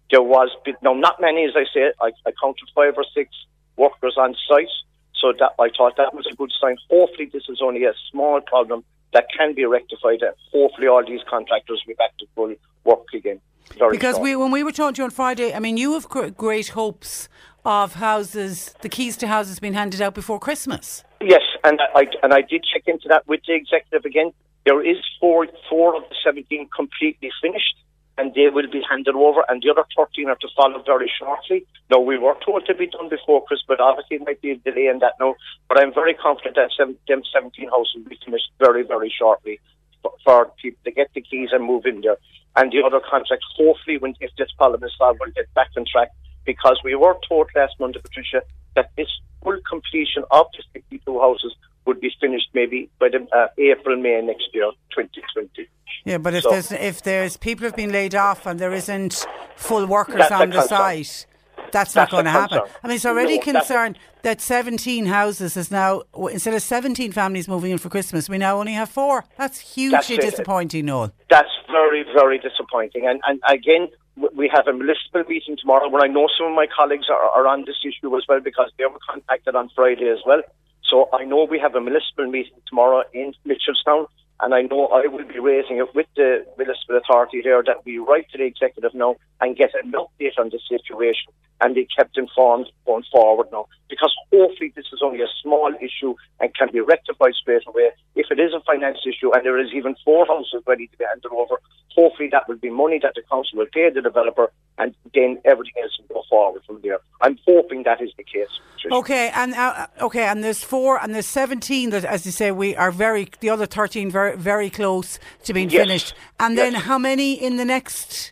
There 0.09 0.21
was, 0.21 0.49
no, 0.81 0.93
not 0.93 1.19
many, 1.19 1.45
as 1.45 1.55
I 1.55 1.65
say. 1.73 1.91
I, 2.01 2.11
I 2.25 2.31
counted 2.41 2.69
five 2.75 2.93
or 2.95 3.05
six 3.13 3.29
workers 3.75 4.15
on 4.17 4.35
site. 4.47 4.71
So 5.19 5.33
that 5.37 5.51
I 5.59 5.69
thought 5.69 5.97
that 5.97 6.15
was 6.15 6.25
a 6.31 6.35
good 6.35 6.51
sign. 6.59 6.77
Hopefully, 6.89 7.29
this 7.31 7.43
is 7.47 7.59
only 7.61 7.83
a 7.83 7.93
small 8.09 8.41
problem 8.41 8.83
that 9.13 9.27
can 9.37 9.53
be 9.53 9.65
rectified. 9.65 10.21
And 10.21 10.35
hopefully, 10.51 10.87
all 10.87 11.05
these 11.05 11.21
contractors 11.29 11.83
will 11.85 11.93
be 11.93 11.97
back 11.97 12.17
to 12.19 12.25
full 12.35 12.55
work 12.85 13.05
again. 13.13 13.39
Very 13.77 13.91
Because 13.91 14.19
we, 14.19 14.35
when 14.35 14.51
we 14.51 14.63
were 14.63 14.71
talking 14.71 14.95
to 14.95 15.01
you 15.01 15.05
on 15.05 15.11
Friday, 15.11 15.53
I 15.53 15.59
mean, 15.59 15.77
you 15.77 15.93
have 15.93 16.09
great 16.09 16.69
hopes 16.69 17.29
of 17.63 17.95
houses, 17.95 18.75
the 18.81 18.89
keys 18.89 19.15
to 19.17 19.27
houses 19.27 19.59
being 19.59 19.73
handed 19.73 20.01
out 20.01 20.15
before 20.15 20.39
Christmas. 20.39 21.03
Yes, 21.21 21.41
and 21.63 21.79
I 21.95 22.07
and 22.23 22.33
I 22.33 22.41
did 22.41 22.65
check 22.73 22.83
into 22.87 23.07
that 23.09 23.27
with 23.27 23.41
the 23.47 23.53
executive 23.53 24.03
again. 24.05 24.33
There 24.65 24.83
is 24.83 24.97
four 25.19 25.47
four 25.69 25.95
of 25.95 26.03
the 26.09 26.15
seventeen 26.23 26.67
completely 26.75 27.31
finished, 27.41 27.75
and 28.17 28.33
they 28.33 28.49
will 28.49 28.69
be 28.69 28.81
handed 28.89 29.15
over, 29.15 29.43
and 29.47 29.61
the 29.61 29.69
other 29.69 29.85
thirteen 29.95 30.29
are 30.29 30.35
to 30.35 30.47
follow 30.55 30.81
very 30.83 31.11
shortly. 31.19 31.65
Now 31.91 31.99
we 31.99 32.17
were 32.17 32.35
told 32.43 32.65
to 32.65 32.73
be 32.73 32.87
done 32.87 33.09
before 33.09 33.45
Christmas, 33.45 33.65
but 33.67 33.79
obviously 33.79 34.17
it 34.17 34.25
might 34.25 34.41
be 34.41 34.51
a 34.51 34.55
delay 34.55 34.87
in 34.87 34.99
that 34.99 35.13
now. 35.19 35.35
But 35.69 35.79
I'm 35.79 35.93
very 35.93 36.15
confident 36.15 36.55
that 36.55 36.71
seven, 36.75 36.97
them 37.07 37.21
seventeen 37.31 37.69
houses 37.69 37.93
will 37.95 38.09
be 38.09 38.19
finished 38.25 38.49
very 38.57 38.81
very 38.83 39.13
shortly 39.15 39.59
for, 40.01 40.13
for 40.25 40.51
people 40.59 40.79
to 40.85 40.91
get 40.91 41.13
the 41.13 41.21
keys 41.21 41.49
and 41.51 41.63
move 41.63 41.85
in 41.85 42.01
there. 42.01 42.17
And 42.55 42.71
the 42.71 42.83
other 42.85 42.99
contracts, 42.99 43.45
hopefully, 43.55 43.97
when 43.97 44.13
if 44.19 44.31
this 44.37 44.51
problem 44.57 44.83
is 44.83 44.91
solved, 44.97 45.19
will 45.19 45.31
get 45.31 45.53
back 45.53 45.69
on 45.77 45.85
track 45.91 46.09
because 46.45 46.79
we 46.83 46.95
were 46.95 47.15
told 47.27 47.49
last 47.55 47.75
Monday, 47.79 47.99
Patricia, 47.99 48.41
that 48.75 48.91
this 48.97 49.07
full 49.43 49.57
completion 49.69 50.23
of 50.31 50.47
the 50.57 50.63
62 50.73 51.19
houses 51.19 51.55
would 51.85 51.99
be 51.99 52.11
finished 52.19 52.49
maybe 52.53 52.89
by 52.99 53.09
the 53.09 53.25
uh, 53.35 53.47
April, 53.57 53.99
May 53.99 54.21
next 54.21 54.49
year, 54.53 54.69
2020. 54.95 55.67
Yeah, 56.05 56.17
but 56.17 56.33
if 56.33 56.43
So- 56.43 56.51
there's 56.51 56.71
if 56.71 57.01
there's 57.03 57.37
people 57.37 57.65
have 57.65 57.75
been 57.75 57.91
laid 57.91 58.15
off 58.15 58.45
and 58.45 58.59
there 58.59 58.73
isn't 58.73 59.25
full 59.55 59.85
workers 59.85 60.29
on 60.31 60.49
the 60.49 60.61
site, 60.63 61.25
that's 61.71 61.95
not 61.95 62.09
going 62.09 62.25
to 62.25 62.31
happen. 62.31 62.59
concern. 62.59 62.75
I 62.83 62.87
mean, 62.87 62.95
it's 62.95 63.05
already 63.05 63.37
No, 63.37 63.43
concerned 63.43 63.97
that 64.23 64.41
17 64.41 65.05
houses 65.05 65.57
is 65.57 65.71
now 65.71 66.03
instead 66.29 66.53
of 66.53 66.61
17 66.61 67.11
families 67.11 67.47
moving 67.47 67.71
in 67.71 67.77
for 67.77 67.89
Christmas, 67.89 68.29
we 68.29 68.37
now 68.37 68.59
only 68.59 68.73
have 68.73 68.89
four. 68.89 69.25
That's 69.37 69.59
hugely 69.59 70.17
That's 70.17 70.31
disappointing, 70.31 70.85
Noel. 70.85 71.11
That's 71.29 71.49
very, 71.71 72.03
very 72.13 72.39
disappointing. 72.39 73.07
And, 73.07 73.21
and 73.27 73.41
again, 73.47 73.89
we 74.35 74.49
have 74.53 74.67
a 74.67 74.73
municipal 74.73 75.23
meeting 75.27 75.57
tomorrow 75.59 75.89
where 75.89 76.03
I 76.03 76.07
know 76.07 76.27
some 76.37 76.47
of 76.47 76.55
my 76.55 76.67
colleagues 76.67 77.07
are, 77.09 77.17
are 77.17 77.47
on 77.47 77.65
this 77.65 77.77
issue 77.85 78.15
as 78.17 78.23
well 78.27 78.39
because 78.39 78.71
they 78.77 78.85
were 78.85 78.99
contacted 79.09 79.55
on 79.55 79.69
Friday 79.75 80.09
as 80.09 80.19
well. 80.25 80.41
So 80.89 81.09
I 81.13 81.23
know 81.23 81.47
we 81.49 81.59
have 81.59 81.75
a 81.75 81.81
municipal 81.81 82.29
meeting 82.29 82.59
tomorrow 82.67 83.03
in 83.13 83.33
Mitchellstown. 83.47 84.07
And 84.41 84.55
I 84.55 84.63
know 84.63 84.87
I 84.87 85.05
will 85.05 85.25
be 85.25 85.39
raising 85.39 85.77
it 85.77 85.93
with 85.93 86.07
the 86.15 86.43
municipal 86.57 86.97
authority 86.97 87.41
here 87.43 87.61
that 87.65 87.85
we 87.85 87.99
write 87.99 88.27
to 88.31 88.39
the 88.39 88.45
executive 88.45 88.93
now 88.95 89.15
and 89.39 89.55
get 89.55 89.69
an 89.75 89.91
update 89.91 90.39
on 90.39 90.49
the 90.49 90.59
situation 90.67 91.31
and 91.61 91.75
be 91.75 91.87
kept 91.95 92.17
informed 92.17 92.67
going 92.87 93.03
forward 93.11 93.47
now. 93.51 93.67
Because 93.87 94.13
hopefully 94.33 94.73
this 94.75 94.87
is 94.91 95.01
only 95.03 95.21
a 95.21 95.27
small 95.43 95.71
issue 95.79 96.15
and 96.39 96.55
can 96.55 96.69
be 96.73 96.81
rectified 96.81 97.33
straight 97.35 97.61
away. 97.67 97.91
If 98.15 98.31
it 98.31 98.39
is 98.39 98.51
a 98.53 98.61
finance 98.61 98.97
issue 99.05 99.31
and 99.31 99.45
there 99.45 99.59
is 99.59 99.69
even 99.75 99.95
four 100.03 100.25
houses 100.25 100.63
ready 100.65 100.87
to 100.87 100.97
be 100.97 101.05
handed 101.05 101.31
over, 101.31 101.61
hopefully 101.95 102.29
that 102.31 102.47
will 102.47 102.57
be 102.57 102.69
money 102.69 102.99
that 103.01 103.13
the 103.15 103.21
council 103.29 103.57
will 103.59 103.67
pay 103.73 103.89
the 103.89 104.01
developer 104.01 104.51
and 104.77 104.95
then 105.13 105.39
everything 105.45 105.73
else 105.83 105.97
will 105.99 106.15
go 106.15 106.23
forward 106.29 106.61
from 106.65 106.79
there. 106.81 106.99
I'm 107.21 107.37
hoping 107.47 107.83
that 107.83 108.01
is 108.01 108.11
the 108.17 108.23
case. 108.23 108.47
Trish. 108.83 108.91
Okay, 108.99 109.29
and 109.35 109.53
uh, 109.53 109.87
okay, 110.01 110.23
and 110.23 110.43
there's 110.43 110.63
four, 110.63 110.97
and 111.03 111.13
there's 111.13 111.27
17 111.27 111.91
that, 111.91 112.03
as 112.05 112.25
you 112.25 112.31
say, 112.31 112.51
we 112.51 112.75
are 112.75 112.89
very. 112.91 113.27
The 113.41 113.49
other 113.49 113.67
13 113.67 114.09
very 114.09 114.35
very 114.37 114.69
close 114.71 115.19
to 115.43 115.53
being 115.53 115.69
Yes. 115.69 115.81
finished. 115.81 116.13
And 116.39 116.55
Yes. 116.55 116.73
then 116.73 116.81
how 116.81 116.97
many 116.97 117.33
in 117.33 117.57
the 117.57 117.65
next 117.65 118.31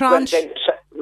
Well, 0.00 0.10
tranche? 0.10 0.32
then, 0.32 0.50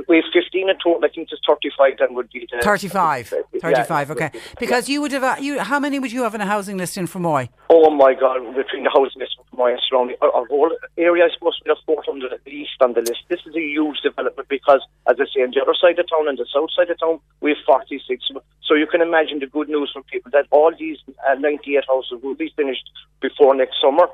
we 0.09 0.17
have 0.17 0.25
15 0.33 0.69
in 0.69 0.77
total. 0.79 1.05
I 1.05 1.09
think 1.09 1.29
there's 1.31 1.41
35 1.47 1.99
then 1.99 2.15
would 2.15 2.31
be 2.31 2.47
the... 2.51 2.63
35. 2.63 3.35
Yeah. 3.53 3.61
35, 3.61 4.11
okay. 4.13 4.31
Because 4.59 4.89
you 4.89 5.01
would 5.01 5.13
have, 5.13 5.25
uh, 5.25 5.37
you, 5.41 5.59
how 5.59 5.81
many 5.81 5.99
would 5.99 6.13
you 6.13 6.23
have 6.23 6.35
in 6.35 6.41
a 6.41 6.47
housing 6.47 6.77
list 6.77 6.97
in 6.97 7.07
Fermoy? 7.07 7.49
Oh 7.71 7.91
my 7.91 8.15
God! 8.15 8.39
Between 8.55 8.85
the 8.85 8.91
housing 8.91 9.21
list 9.21 9.37
and 9.39 9.59
my 9.59 9.77
surrounding, 9.89 10.17
our, 10.23 10.31
our 10.33 10.47
whole 10.47 10.71
area 10.97 11.27
is 11.27 11.33
supposed 11.35 11.59
to 11.59 11.65
be 11.65 11.81
400 11.87 12.33
at 12.33 12.47
least 12.47 12.71
on 12.81 12.93
the 12.93 13.01
list. 13.01 13.23
This 13.29 13.41
is 13.47 13.55
a 13.57 13.61
huge 13.61 14.01
development 14.03 14.49
because, 14.49 14.81
as 15.09 15.17
I 15.19 15.25
say, 15.35 15.43
on 15.43 15.51
the 15.51 15.63
other 15.63 15.75
side 15.81 15.99
of 15.99 16.09
town 16.09 16.29
and 16.29 16.39
the 16.39 16.47
south 16.53 16.71
side 16.77 16.91
of 16.91 16.99
town, 17.01 17.21
we 17.41 17.51
have 17.51 17.59
46. 17.67 18.31
So 18.63 18.75
you 18.75 18.87
can 18.87 19.01
imagine 19.01 19.39
the 19.41 19.47
good 19.47 19.69
news 19.69 19.91
for 19.93 20.03
people 20.03 20.31
that 20.33 20.47
all 20.51 20.73
these 20.79 20.99
uh, 21.29 21.35
98 21.35 21.85
houses 21.89 22.19
will 22.23 22.35
be 22.35 22.53
finished 22.57 22.89
before 23.21 23.55
next 23.55 23.77
summer. 23.81 24.09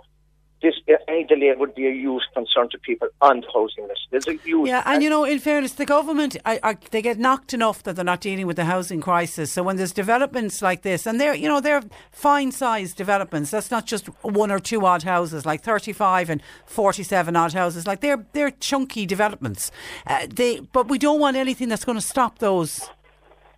This 0.63 0.75
any 1.09 1.25
delay 1.25 1.53
would 1.57 1.75
be 1.75 1.89
a 1.89 1.91
huge 1.93 2.23
concern 2.35 2.69
to 2.71 2.79
people 2.79 3.09
on 3.21 3.41
the 3.41 3.47
housing 3.53 3.87
list. 3.89 4.03
There's 4.13 4.29
a 4.29 4.35
huge 4.35 4.69
Yeah, 4.69 4.83
and 4.87 5.03
you 5.03 5.11
know, 5.11 5.25
in 5.25 5.41
fairness, 5.41 5.73
the 5.73 5.85
government, 5.85 6.37
I, 6.45 6.61
I, 6.63 6.77
they 6.93 7.03
get 7.03 7.19
knocked 7.19 7.53
enough 7.53 7.83
that 7.83 7.97
they're 7.97 8.05
not 8.05 8.21
dealing 8.21 8.47
with 8.47 8.55
the 8.57 8.65
housing 8.67 9.01
crisis. 9.01 9.51
So 9.53 9.65
when 9.65 9.77
there's 9.77 9.93
developments 9.93 10.63
like 10.63 10.83
this, 10.83 11.05
and 11.05 11.21
they're, 11.21 11.35
you 11.35 11.49
know, 11.49 11.61
they're 11.61 11.83
fine-sized 12.13 12.97
developments. 12.97 13.51
That's 13.51 13.71
not 13.73 13.87
just 13.87 14.07
one 14.23 14.53
or 14.53 14.61
two 14.61 14.87
odd 14.87 15.03
houses, 15.03 15.45
like 15.45 15.63
35 15.63 16.31
and 16.31 16.41
47 16.67 17.35
odd 17.37 17.53
houses. 17.53 17.87
Like 17.87 18.01
they're 18.01 18.25
they're 18.33 18.53
chunky 18.53 19.05
developments. 19.05 19.73
Uh, 20.07 20.27
they, 20.31 20.61
but 20.61 20.89
we 20.89 20.99
don't 20.99 21.19
want 21.19 21.37
anything 21.37 21.69
that's 21.69 21.85
going 21.85 21.99
to 21.99 22.07
stop 22.07 22.39
those 22.39 22.89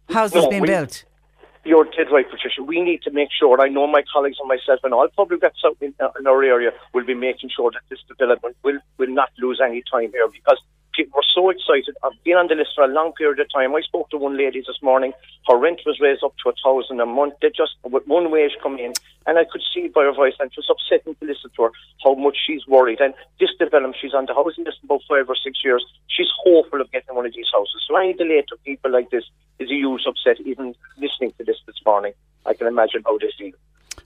houses 0.08 0.42
No, 0.44 0.48
being 0.50 0.62
we- 0.62 0.68
built. 0.68 1.04
You're 1.64 1.84
dead 1.84 2.12
right, 2.12 2.28
Patricia. 2.28 2.62
We 2.62 2.82
need 2.82 3.02
to 3.02 3.10
make 3.10 3.30
sure, 3.32 3.58
I 3.60 3.68
know 3.68 3.86
my 3.86 4.02
colleagues 4.12 4.36
and 4.38 4.48
myself 4.48 4.80
and 4.84 4.92
all 4.92 5.08
public 5.08 5.42
reps 5.42 5.62
out 5.64 5.78
in, 5.80 5.94
uh, 5.98 6.08
in 6.18 6.26
our 6.26 6.42
area 6.44 6.72
will 6.92 7.06
be 7.06 7.14
making 7.14 7.50
sure 7.56 7.70
that 7.70 7.80
this 7.88 8.00
development 8.06 8.56
will, 8.62 8.78
will 8.98 9.08
not 9.08 9.30
lose 9.38 9.60
any 9.64 9.82
time 9.90 10.10
here 10.12 10.28
because 10.28 10.60
were 11.14 11.24
so 11.34 11.50
excited. 11.50 11.96
I've 12.02 12.22
been 12.24 12.36
on 12.36 12.48
the 12.48 12.54
list 12.54 12.70
for 12.74 12.84
a 12.84 12.88
long 12.88 13.12
period 13.12 13.40
of 13.40 13.52
time. 13.52 13.74
I 13.74 13.80
spoke 13.80 14.10
to 14.10 14.16
one 14.16 14.36
lady 14.36 14.60
this 14.60 14.80
morning. 14.82 15.12
Her 15.48 15.58
rent 15.58 15.80
was 15.84 16.00
raised 16.00 16.22
up 16.22 16.34
to 16.42 16.50
a 16.50 16.54
thousand 16.64 17.00
a 17.00 17.06
month. 17.06 17.34
They 17.42 17.48
just, 17.48 17.76
with 17.84 18.06
one 18.06 18.30
wage 18.30 18.52
come 18.62 18.78
in. 18.78 18.92
And 19.26 19.38
I 19.38 19.44
could 19.44 19.62
see 19.72 19.88
by 19.88 20.04
her 20.04 20.12
voice, 20.12 20.34
and 20.38 20.50
it 20.50 20.56
was 20.56 20.70
upsetting 20.70 21.14
to 21.16 21.24
listen 21.24 21.50
to 21.56 21.62
her, 21.64 21.70
how 22.02 22.14
much 22.14 22.36
she's 22.46 22.66
worried. 22.66 23.00
And 23.00 23.14
this 23.40 23.50
development, 23.58 23.96
she's 24.00 24.14
on 24.14 24.26
the 24.26 24.34
housing 24.34 24.64
list 24.64 24.78
about 24.84 25.00
five 25.08 25.28
or 25.28 25.36
six 25.36 25.58
years. 25.64 25.84
She's 26.08 26.28
hopeful 26.44 26.80
of 26.80 26.92
getting 26.92 27.14
one 27.14 27.26
of 27.26 27.34
these 27.34 27.48
houses. 27.52 27.84
So 27.88 27.96
any 27.96 28.12
delay 28.12 28.44
to 28.48 28.56
people 28.64 28.90
like 28.90 29.10
this 29.10 29.24
is 29.58 29.70
a 29.70 29.74
huge 29.74 30.02
upset, 30.06 30.40
even 30.44 30.74
listening 30.98 31.32
to 31.38 31.44
this 31.44 31.56
this 31.66 31.80
morning. 31.86 32.12
I 32.46 32.54
can 32.54 32.66
imagine 32.66 33.02
how 33.04 33.18
they 33.18 33.32
feel. 33.38 33.52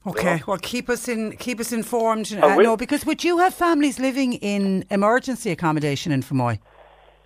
Okay, 0.07 0.43
well, 0.47 0.59
keep 0.59 0.89
us 0.89 1.09
in, 1.09 1.37
keep 1.37 1.61
us 1.61 1.73
informed. 1.73 2.33
Uh, 2.33 2.55
no, 2.57 2.77
because 2.77 3.05
would 3.05 3.25
you 3.25 3.39
have 3.39 3.53
families 3.53 3.99
living 3.99 4.35
in 4.35 4.85
emergency 4.91 5.51
accommodation 5.51 6.13
in 6.13 6.23
Fermoy? 6.23 6.59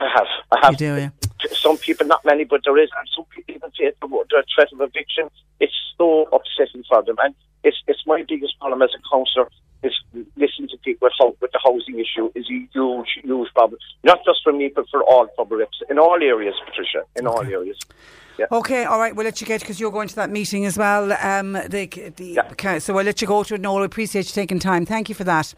I 0.03 0.09
have. 0.13 0.27
I 0.51 0.59
have. 0.63 0.73
You 0.73 0.79
do, 0.79 0.97
yeah. 0.97 1.11
Some 1.53 1.77
people, 1.79 2.07
not 2.07 2.25
many, 2.25 2.45
but 2.45 2.63
there 2.65 2.79
is, 2.79 2.91
and 2.99 3.09
some 3.15 3.25
people 3.27 3.55
even 3.55 3.71
face 3.71 3.95
the, 4.01 4.09
the 4.09 4.45
threat 4.55 4.73
of 4.73 4.81
eviction. 4.81 5.29
It's 5.61 5.75
so 5.97 6.29
upsetting 6.33 6.85
for 6.89 7.03
them, 7.03 7.17
and 7.23 7.35
it's 7.63 7.77
it's 7.87 8.03
my 8.07 8.25
biggest 8.29 8.59
problem 8.59 8.83
as 8.83 8.91
a 8.97 9.03
councillor 9.11 9.49
is 9.83 9.95
listening 10.37 10.69
to 10.69 10.77
people 10.85 11.09
with, 11.21 11.37
with 11.41 11.53
the 11.53 11.61
housing 11.65 11.99
issue 11.99 12.31
is 12.35 12.47
a 12.49 12.69
huge, 12.73 13.19
huge 13.23 13.49
problem. 13.55 13.79
Not 14.05 14.25
just 14.25 14.41
for 14.45 14.53
me, 14.53 14.71
but 14.75 14.87
for 14.91 15.03
all 15.03 15.27
public 15.37 15.69
in 15.91 15.99
all 15.99 16.23
areas, 16.23 16.55
Patricia, 16.65 17.05
in 17.17 17.27
all 17.27 17.43
areas. 17.43 17.79
Yeah. 18.39 18.47
Okay, 18.51 18.85
all 18.85 18.99
right. 18.99 19.15
We'll 19.15 19.25
let 19.25 19.41
you 19.41 19.47
get 19.47 19.61
because 19.61 19.79
you're 19.79 19.91
going 19.91 20.09
to 20.09 20.15
that 20.17 20.31
meeting 20.31 20.65
as 20.65 20.79
well. 20.79 21.13
Um, 21.13 21.53
the, 21.53 21.87
the, 22.17 22.41
okay, 22.53 22.79
so 22.79 22.95
we'll 22.95 23.05
let 23.05 23.21
you 23.21 23.27
go 23.27 23.43
to 23.43 23.55
it. 23.55 23.61
Noel, 23.61 23.83
I 23.83 23.85
appreciate 23.85 24.27
you 24.27 24.33
taking 24.33 24.59
time. 24.59 24.87
Thank 24.87 25.09
you 25.09 25.15
for 25.15 25.25
that. 25.25 25.55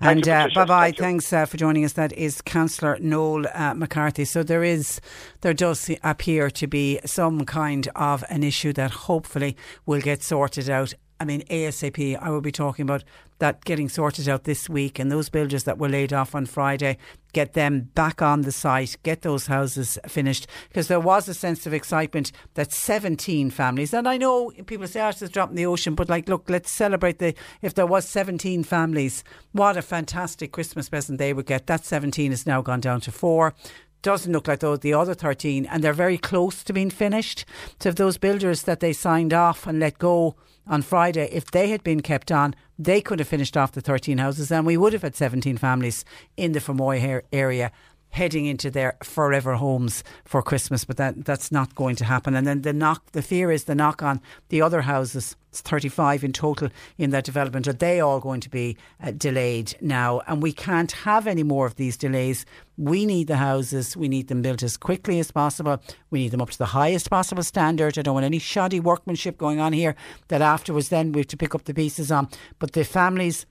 and 0.00 0.26
uh, 0.28 0.48
bye 0.54 0.64
bye. 0.64 0.86
Thank. 0.86 0.98
Thanks 0.98 1.32
uh, 1.32 1.46
for 1.46 1.56
joining 1.56 1.84
us. 1.84 1.94
That 1.94 2.12
is 2.12 2.40
Councillor 2.42 2.98
Noel 3.00 3.46
uh, 3.54 3.74
McCarthy. 3.74 4.24
So 4.24 4.42
there 4.42 4.64
is, 4.64 5.00
there 5.40 5.54
does 5.54 5.90
appear 6.02 6.50
to 6.50 6.66
be 6.66 7.00
some 7.04 7.44
kind 7.44 7.88
of 7.96 8.24
an 8.28 8.42
issue 8.42 8.72
that 8.74 8.90
hopefully 8.90 9.56
will 9.86 10.00
get 10.00 10.22
sorted 10.22 10.70
out. 10.70 10.94
I 11.22 11.24
mean, 11.24 11.42
ASAP, 11.42 12.18
I 12.20 12.30
will 12.30 12.40
be 12.40 12.50
talking 12.50 12.82
about 12.82 13.04
that 13.38 13.64
getting 13.64 13.88
sorted 13.88 14.28
out 14.28 14.42
this 14.42 14.68
week 14.68 14.98
and 14.98 15.10
those 15.10 15.28
builders 15.28 15.62
that 15.64 15.78
were 15.78 15.88
laid 15.88 16.12
off 16.12 16.34
on 16.34 16.46
Friday, 16.46 16.98
get 17.32 17.52
them 17.52 17.90
back 17.94 18.20
on 18.20 18.40
the 18.40 18.50
site, 18.50 18.96
get 19.04 19.22
those 19.22 19.46
houses 19.46 20.00
finished. 20.08 20.48
Because 20.66 20.88
there 20.88 20.98
was 20.98 21.28
a 21.28 21.34
sense 21.34 21.64
of 21.64 21.72
excitement 21.72 22.32
that 22.54 22.72
17 22.72 23.50
families, 23.50 23.94
and 23.94 24.08
I 24.08 24.16
know 24.16 24.50
people 24.66 24.88
say, 24.88 25.00
oh, 25.00 25.10
it's 25.10 25.22
a 25.22 25.28
drop 25.28 25.50
in 25.50 25.54
the 25.54 25.66
ocean, 25.66 25.94
but 25.94 26.08
like, 26.08 26.28
look, 26.28 26.50
let's 26.50 26.72
celebrate 26.72 27.20
the, 27.20 27.34
if 27.62 27.74
there 27.74 27.86
was 27.86 28.04
17 28.08 28.64
families, 28.64 29.22
what 29.52 29.76
a 29.76 29.82
fantastic 29.82 30.50
Christmas 30.50 30.88
present 30.88 31.20
they 31.20 31.32
would 31.32 31.46
get. 31.46 31.68
That 31.68 31.84
17 31.84 32.32
has 32.32 32.48
now 32.48 32.62
gone 32.62 32.80
down 32.80 33.00
to 33.02 33.12
four 33.12 33.54
doesn't 34.02 34.32
look 34.32 34.48
like 34.48 34.58
the 34.58 34.92
other 34.92 35.14
13 35.14 35.64
and 35.66 35.84
they're 35.84 35.92
very 35.92 36.18
close 36.18 36.64
to 36.64 36.72
being 36.72 36.90
finished 36.90 37.44
so 37.78 37.88
if 37.88 37.94
those 37.94 38.18
builders 38.18 38.64
that 38.64 38.80
they 38.80 38.92
signed 38.92 39.32
off 39.32 39.64
and 39.64 39.78
let 39.78 39.96
go 39.96 40.34
on 40.66 40.82
Friday 40.82 41.28
if 41.32 41.50
they 41.50 41.68
had 41.70 41.82
been 41.82 42.00
kept 42.00 42.30
on 42.30 42.54
they 42.78 43.00
could 43.00 43.18
have 43.18 43.28
finished 43.28 43.56
off 43.56 43.72
the 43.72 43.80
13 43.80 44.18
houses 44.18 44.50
and 44.50 44.66
we 44.66 44.76
would 44.76 44.92
have 44.92 45.02
had 45.02 45.16
17 45.16 45.56
families 45.56 46.04
in 46.36 46.52
the 46.52 46.60
Fermoy 46.60 47.22
area 47.32 47.72
heading 48.12 48.46
into 48.46 48.70
their 48.70 48.96
forever 49.02 49.54
homes 49.54 50.04
for 50.24 50.42
Christmas 50.42 50.84
but 50.84 50.96
that 50.96 51.24
that's 51.24 51.50
not 51.50 51.74
going 51.74 51.96
to 51.96 52.04
happen. 52.04 52.34
And 52.34 52.46
then 52.46 52.62
the 52.62 52.72
knock 52.72 53.12
the 53.12 53.22
fear 53.22 53.50
is 53.50 53.64
the 53.64 53.74
knock 53.74 54.02
on 54.02 54.20
the 54.48 54.62
other 54.62 54.82
houses 54.82 55.36
it's 55.52 55.60
35 55.60 56.24
in 56.24 56.32
total 56.32 56.70
in 56.96 57.10
that 57.10 57.24
development 57.24 57.68
are 57.68 57.74
they 57.74 58.00
all 58.00 58.20
going 58.20 58.40
to 58.40 58.48
be 58.48 58.76
uh, 59.02 59.10
delayed 59.10 59.74
now? 59.82 60.20
And 60.26 60.42
we 60.42 60.52
can't 60.52 60.92
have 60.92 61.26
any 61.26 61.42
more 61.42 61.66
of 61.66 61.76
these 61.76 61.98
delays. 61.98 62.46
We 62.78 63.04
need 63.04 63.26
the 63.26 63.36
houses 63.36 63.96
we 63.96 64.08
need 64.08 64.28
them 64.28 64.40
built 64.40 64.62
as 64.62 64.78
quickly 64.78 65.18
as 65.18 65.30
possible. 65.30 65.82
We 66.10 66.20
need 66.20 66.30
them 66.30 66.40
up 66.40 66.50
to 66.50 66.58
the 66.58 66.66
highest 66.66 67.10
possible 67.10 67.42
standard. 67.42 67.98
I 67.98 68.02
don't 68.02 68.14
want 68.14 68.24
any 68.24 68.38
shoddy 68.38 68.80
workmanship 68.80 69.36
going 69.36 69.60
on 69.60 69.72
here 69.74 69.94
that 70.28 70.40
afterwards 70.40 70.88
then 70.88 71.12
we 71.12 71.20
have 71.20 71.28
to 71.28 71.36
pick 71.36 71.54
up 71.54 71.64
the 71.64 71.74
pieces 71.74 72.10
on. 72.10 72.28
But 72.58 72.72
the 72.72 72.84
families 72.84 73.44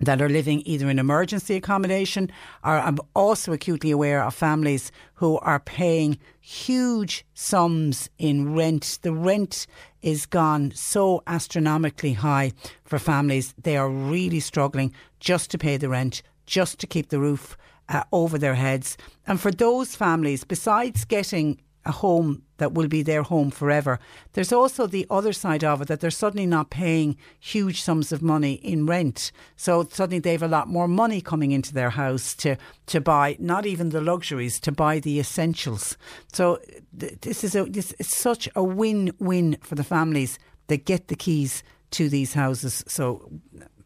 that 0.00 0.22
are 0.22 0.28
living 0.28 0.62
either 0.64 0.88
in 0.88 0.98
emergency 0.98 1.56
accommodation 1.56 2.30
or 2.64 2.78
I'm 2.78 2.98
also 3.14 3.52
acutely 3.52 3.90
aware 3.90 4.24
of 4.24 4.34
families 4.34 4.90
who 5.14 5.38
are 5.38 5.60
paying 5.60 6.18
huge 6.40 7.24
sums 7.34 8.08
in 8.18 8.54
rent. 8.54 8.98
The 9.02 9.12
rent 9.12 9.66
is 10.02 10.26
gone 10.26 10.72
so 10.74 11.22
astronomically 11.26 12.14
high 12.14 12.52
for 12.84 12.98
families. 12.98 13.54
They 13.62 13.76
are 13.76 13.90
really 13.90 14.40
struggling 14.40 14.94
just 15.20 15.50
to 15.50 15.58
pay 15.58 15.76
the 15.76 15.90
rent, 15.90 16.22
just 16.46 16.78
to 16.80 16.86
keep 16.86 17.10
the 17.10 17.20
roof 17.20 17.56
uh, 17.88 18.04
over 18.12 18.38
their 18.38 18.54
heads. 18.54 18.96
And 19.26 19.38
for 19.38 19.50
those 19.50 19.94
families, 19.94 20.44
besides 20.44 21.04
getting 21.04 21.60
a 21.84 21.92
home 21.92 22.42
that 22.58 22.72
will 22.72 22.88
be 22.88 23.02
their 23.02 23.22
home 23.22 23.50
forever. 23.50 23.98
There's 24.34 24.52
also 24.52 24.86
the 24.86 25.06
other 25.08 25.32
side 25.32 25.64
of 25.64 25.80
it 25.80 25.88
that 25.88 26.00
they're 26.00 26.10
suddenly 26.10 26.46
not 26.46 26.70
paying 26.70 27.16
huge 27.38 27.80
sums 27.80 28.12
of 28.12 28.22
money 28.22 28.54
in 28.54 28.86
rent. 28.86 29.32
So 29.56 29.88
suddenly 29.90 30.18
they 30.18 30.32
have 30.32 30.42
a 30.42 30.48
lot 30.48 30.68
more 30.68 30.86
money 30.88 31.20
coming 31.20 31.52
into 31.52 31.72
their 31.72 31.90
house 31.90 32.34
to, 32.36 32.56
to 32.86 33.00
buy 33.00 33.36
not 33.38 33.64
even 33.64 33.90
the 33.90 34.02
luxuries, 34.02 34.60
to 34.60 34.72
buy 34.72 35.00
the 35.00 35.18
essentials. 35.18 35.96
So 36.32 36.58
th- 36.98 37.20
this 37.22 37.44
is 37.44 37.54
a 37.54 37.64
this 37.64 37.92
is 37.98 38.08
such 38.08 38.48
a 38.54 38.62
win-win 38.62 39.56
for 39.62 39.74
the 39.74 39.84
families 39.84 40.38
that 40.66 40.84
get 40.84 41.08
the 41.08 41.16
keys 41.16 41.62
to 41.92 42.08
these 42.08 42.34
houses. 42.34 42.84
So 42.86 43.30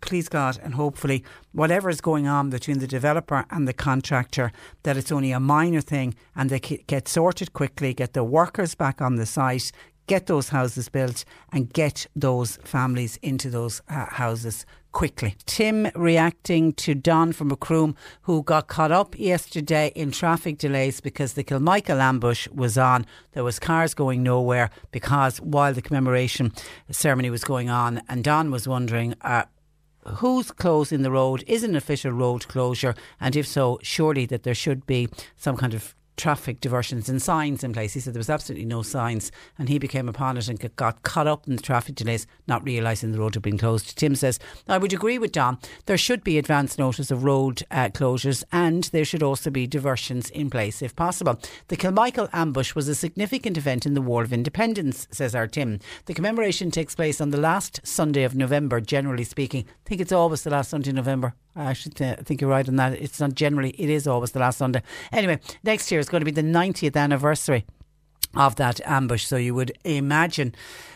please 0.05 0.29
God, 0.29 0.59
and 0.63 0.75
hopefully 0.75 1.25
whatever 1.53 1.89
is 1.89 2.01
going 2.01 2.27
on 2.27 2.51
between 2.51 2.79
the 2.79 2.87
developer 2.87 3.45
and 3.51 3.67
the 3.67 3.73
contractor, 3.73 4.53
that 4.83 4.97
it's 4.97 5.11
only 5.11 5.33
a 5.33 5.41
minor 5.41 5.81
thing 5.81 6.15
and 6.37 6.51
they 6.51 6.61
get 6.61 7.09
sorted 7.09 7.53
quickly, 7.53 7.95
get 7.95 8.13
the 8.13 8.25
workers 8.25 8.75
back 8.75 9.01
on 9.01 9.17
the 9.17 9.27
site, 9.27 9.73
get 10.07 10.27
those 10.27 10.51
houses 10.51 10.89
built 10.89 11.25
and 11.53 11.73
get 11.73 12.07
those 12.15 12.57
families 12.65 13.17
into 13.23 13.49
those 13.49 13.81
uh, 13.89 14.07
houses 14.07 14.67
quickly. 14.93 15.35
Tim 15.45 15.91
reacting 15.95 16.73
to 16.75 16.95
Don 16.95 17.33
from 17.33 17.49
Macroom, 17.49 17.97
who 18.23 18.43
got 18.43 18.69
caught 18.69 18.93
up 18.93 19.19
yesterday 19.19 19.91
in 19.97 20.13
traffic 20.13 20.57
delays 20.59 21.01
because 21.01 21.33
the 21.33 21.43
Kilmichael 21.43 22.01
ambush 22.01 22.47
was 22.49 22.79
on. 22.79 23.05
There 23.33 23.43
was 23.43 23.59
cars 23.59 23.93
going 23.93 24.23
nowhere 24.23 24.71
because 24.93 25.39
while 25.41 25.75
the 25.75 25.83
commemoration 25.83 26.53
ceremony 26.91 27.31
was 27.31 27.43
going 27.43 27.69
on, 27.69 28.03
and 28.09 28.23
Don 28.23 28.51
was 28.53 28.69
wondering, 28.69 29.15
uh, 29.23 29.45
who's 30.07 30.51
closing 30.51 31.03
the 31.03 31.11
road? 31.11 31.45
Is 31.47 31.63
an 31.63 31.77
official 31.77 32.13
road 32.13 32.47
closure? 32.49 32.95
And 33.21 33.37
if 33.37 33.47
so, 33.47 33.79
surely 33.83 34.27
that 34.27 34.43
there 34.43 34.55
should 34.55 34.87
be 34.87 35.09
some 35.37 35.57
kind 35.57 35.75
of 35.75 35.95
traffic 36.17 36.61
diversions 36.61 37.09
and 37.09 37.21
signs 37.21 37.65
in 37.65 37.73
place. 37.73 37.95
He 37.95 38.01
said 38.01 38.15
there 38.15 38.21
was 38.21 38.31
absolutely 38.31 38.67
no 38.67 38.83
signs, 38.83 39.33
and 39.59 39.69
he 39.69 39.79
became 39.79 40.09
upon 40.09 40.37
it 40.37 40.49
and 40.49 40.77
got 40.77 41.03
caught 41.03 41.27
up 41.27 41.47
in 41.47 41.57
the 41.57 41.63
traffic 41.63 41.95
delays, 41.95 42.27
not 42.47 42.65
realising 42.65 43.13
the 43.13 43.19
road 43.19 43.35
had 43.35 43.43
been 43.43 43.59
closed. 43.59 43.97
Tim 43.97 44.15
says, 44.15 44.39
I 44.69 44.79
would 44.79 44.93
agree 44.93 45.19
with 45.19 45.33
Don. 45.33 45.59
There 45.87 45.99
should 45.99 46.25
be 46.25 46.39
advance 46.39 46.79
notice 46.79 47.11
of 47.11 47.25
road 47.25 47.63
uh, 47.71 47.89
closures, 47.89 48.45
and 48.53 48.85
there 48.85 49.05
should 49.05 49.23
also 49.23 49.51
be 49.51 49.67
diversions 49.67 50.31
in 50.31 50.51
place 50.51 50.83
if 50.83 50.95
possible. 50.97 51.41
The 51.69 51.77
Kilmichael 51.77 52.31
ambush 52.33 52.75
was 52.75 52.89
a 52.89 52.95
significant 52.95 53.57
event 53.57 53.87
in 53.87 53.95
the 53.95 54.03
War 54.03 54.23
of 54.23 54.33
Independence, 54.33 55.09
says 55.11 55.35
our 55.35 55.47
Tim. 55.47 55.81
The 56.07 56.15
commemoration 56.15 56.71
takes 56.71 56.95
place 56.95 57.21
on 57.21 57.31
the 57.31 57.41
last 57.41 57.81
Sunday 57.85 58.25
of 58.25 58.35
November, 58.35 58.81
generally 58.81 59.25
speaking. 59.25 59.65
I 59.69 59.89
think 59.89 60.01
it's 60.01 60.13
always 60.13 60.43
the 60.43 60.51
last 60.51 60.71
Sunday 60.71 60.91
in 60.91 60.97
November. 60.97 61.35
I 61.57 61.73
should 61.73 62.01
uh, 62.03 62.17
think 62.17 62.41
you're 62.41 62.51
right 62.51 62.69
on 62.69 62.77
that. 62.77 62.95
It's 62.95 63.21
not 63.21 63.35
generally, 63.35 63.71
it 63.71 63.89
is 63.89 64.09
always 64.09 64.33
the 64.33 64.41
last 64.41 64.59
Sunday. 64.59 64.83
Anyway, 65.13 65.39
next 65.63 65.91
year 65.91 66.01
is 66.05 66.11
going 66.11 66.21
to 66.21 66.25
be 66.25 66.31
the 66.31 66.43
90th 66.43 66.97
anniversary 66.97 67.65
of 68.37 68.57
that 68.57 68.81
ambush. 68.85 69.27
So 69.27 69.37
you 69.37 69.55
would 69.55 69.73
imagine 69.85 70.55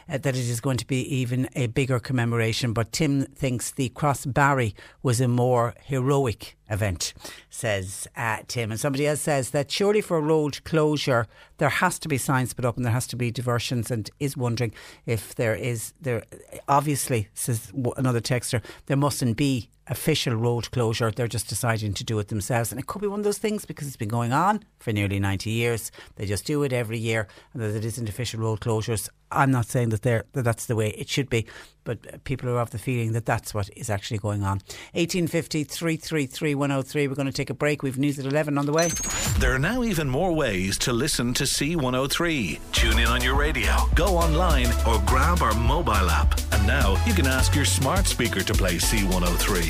uh, 0.09 0.19
that 0.19 0.35
it 0.35 0.49
is 0.49 0.61
going 0.61 0.77
to 0.79 0.87
be 0.87 1.03
even 1.15 1.49
a 1.55 1.69
bigger 1.69 2.01
commemoration. 2.01 2.73
But 2.73 2.93
Tim 2.93 3.25
thinks 3.27 3.71
the 3.71 3.91
Crossbarry 3.91 4.75
was 5.03 5.21
a 5.21 5.29
more 5.29 5.75
heroic 5.85 6.57
event, 6.69 7.15
says 7.49 8.09
uh, 8.17 8.39
Tim. 8.49 8.71
And 8.71 8.81
somebody 8.81 9.07
else 9.07 9.21
says 9.21 9.51
that 9.51 9.71
surely 9.71 10.01
for 10.01 10.17
a 10.19 10.23
road 10.23 10.63
closure, 10.65 11.27
there 11.59 11.69
has 11.69 11.99
to 12.01 12.09
be 12.09 12.19
signs 12.19 12.53
put 12.53 12.65
up 12.65 12.77
and 12.77 12.85
there 12.85 12.93
has 12.93 13.07
to 13.09 13.17
be 13.17 13.31
diversions. 13.31 13.91
And 13.91 14.11
is 14.19 14.37
wondering 14.37 14.73
if 15.07 15.35
there 15.35 15.55
is, 15.55 15.93
there 16.01 16.25
obviously, 16.67 17.29
says 17.35 17.73
another 17.97 18.21
texter, 18.21 18.63
there 18.87 18.97
mustn't 18.97 19.37
be 19.37 19.71
official 19.91 20.35
road 20.35 20.71
closure. 20.71 21.11
They're 21.11 21.29
just 21.29 21.49
deciding 21.49 21.95
to 21.95 22.05
do 22.05 22.19
it 22.19 22.29
themselves. 22.29 22.71
And 22.71 22.81
it 22.81 22.87
could 22.87 23.03
be 23.03 23.09
one 23.09 23.21
of 23.21 23.25
those 23.25 23.39
things 23.39 23.65
because 23.65 23.87
it's 23.87 23.97
been 23.97 24.09
going 24.09 24.33
on 24.33 24.63
for 24.79 24.93
nearly 24.93 25.19
90 25.19 25.51
years. 25.51 25.91
They 26.17 26.27
just 26.27 26.47
do 26.47 26.63
it 26.63 26.73
every 26.73 26.99
year 26.99 27.29
and 27.53 27.63
that 27.63 27.75
it 27.75 27.85
isn't 27.85 28.09
official 28.09 28.41
road 28.41 28.61
closures. 28.61 29.09
I'm 29.31 29.51
not 29.51 29.67
saying 29.67 29.91
that, 29.91 30.03
they're, 30.03 30.25
that 30.33 30.43
that's 30.43 30.67
the 30.67 30.77
way 30.77 30.91
it 30.91 31.09
should 31.09 31.29
be, 31.29 31.47
but 31.89 32.07
uh, 32.13 32.19
people 32.25 32.51
are 32.51 32.61
of 32.61 32.69
the 32.69 32.79
feeling 32.79 33.13
that 33.13 33.25
that's 33.25 33.55
what 33.55 33.71
is 33.75 33.89
actually 33.89 34.19
going 34.19 34.43
on. 34.43 34.59
1850 34.93 35.65
333 35.65 36.55
103. 36.55 37.09
We're 37.09 37.15
going 37.15 37.27
to 37.27 37.33
take 37.33 37.49
a 37.49 37.55
break. 37.55 37.83
We've 37.83 37.97
news 37.97 38.19
at 38.19 38.27
11 38.27 38.59
on 38.59 38.67
the 38.67 38.73
way. 38.73 38.91
There 39.39 39.55
are 39.55 39.59
now 39.59 39.83
even 39.83 40.07
more 40.07 40.35
ways 40.35 40.77
to 40.79 40.93
listen 40.93 41.33
to 41.35 41.45
C103. 41.45 42.61
Tune 42.73 42.99
in 42.99 43.07
on 43.07 43.23
your 43.23 43.37
radio, 43.37 43.75
go 43.95 44.19
online, 44.19 44.67
or 44.87 45.03
grab 45.07 45.41
our 45.41 45.55
mobile 45.55 46.11
app. 46.11 46.39
And 46.53 46.67
now 46.67 47.03
you 47.07 47.15
can 47.15 47.27
ask 47.27 47.55
your 47.57 47.65
smart 47.65 48.07
speaker 48.07 48.43
to 48.43 48.53
play 48.53 48.75
C103. 48.77 49.67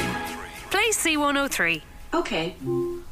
Play 0.72 0.90
C103. 0.90 1.82
Okay. 2.14 2.56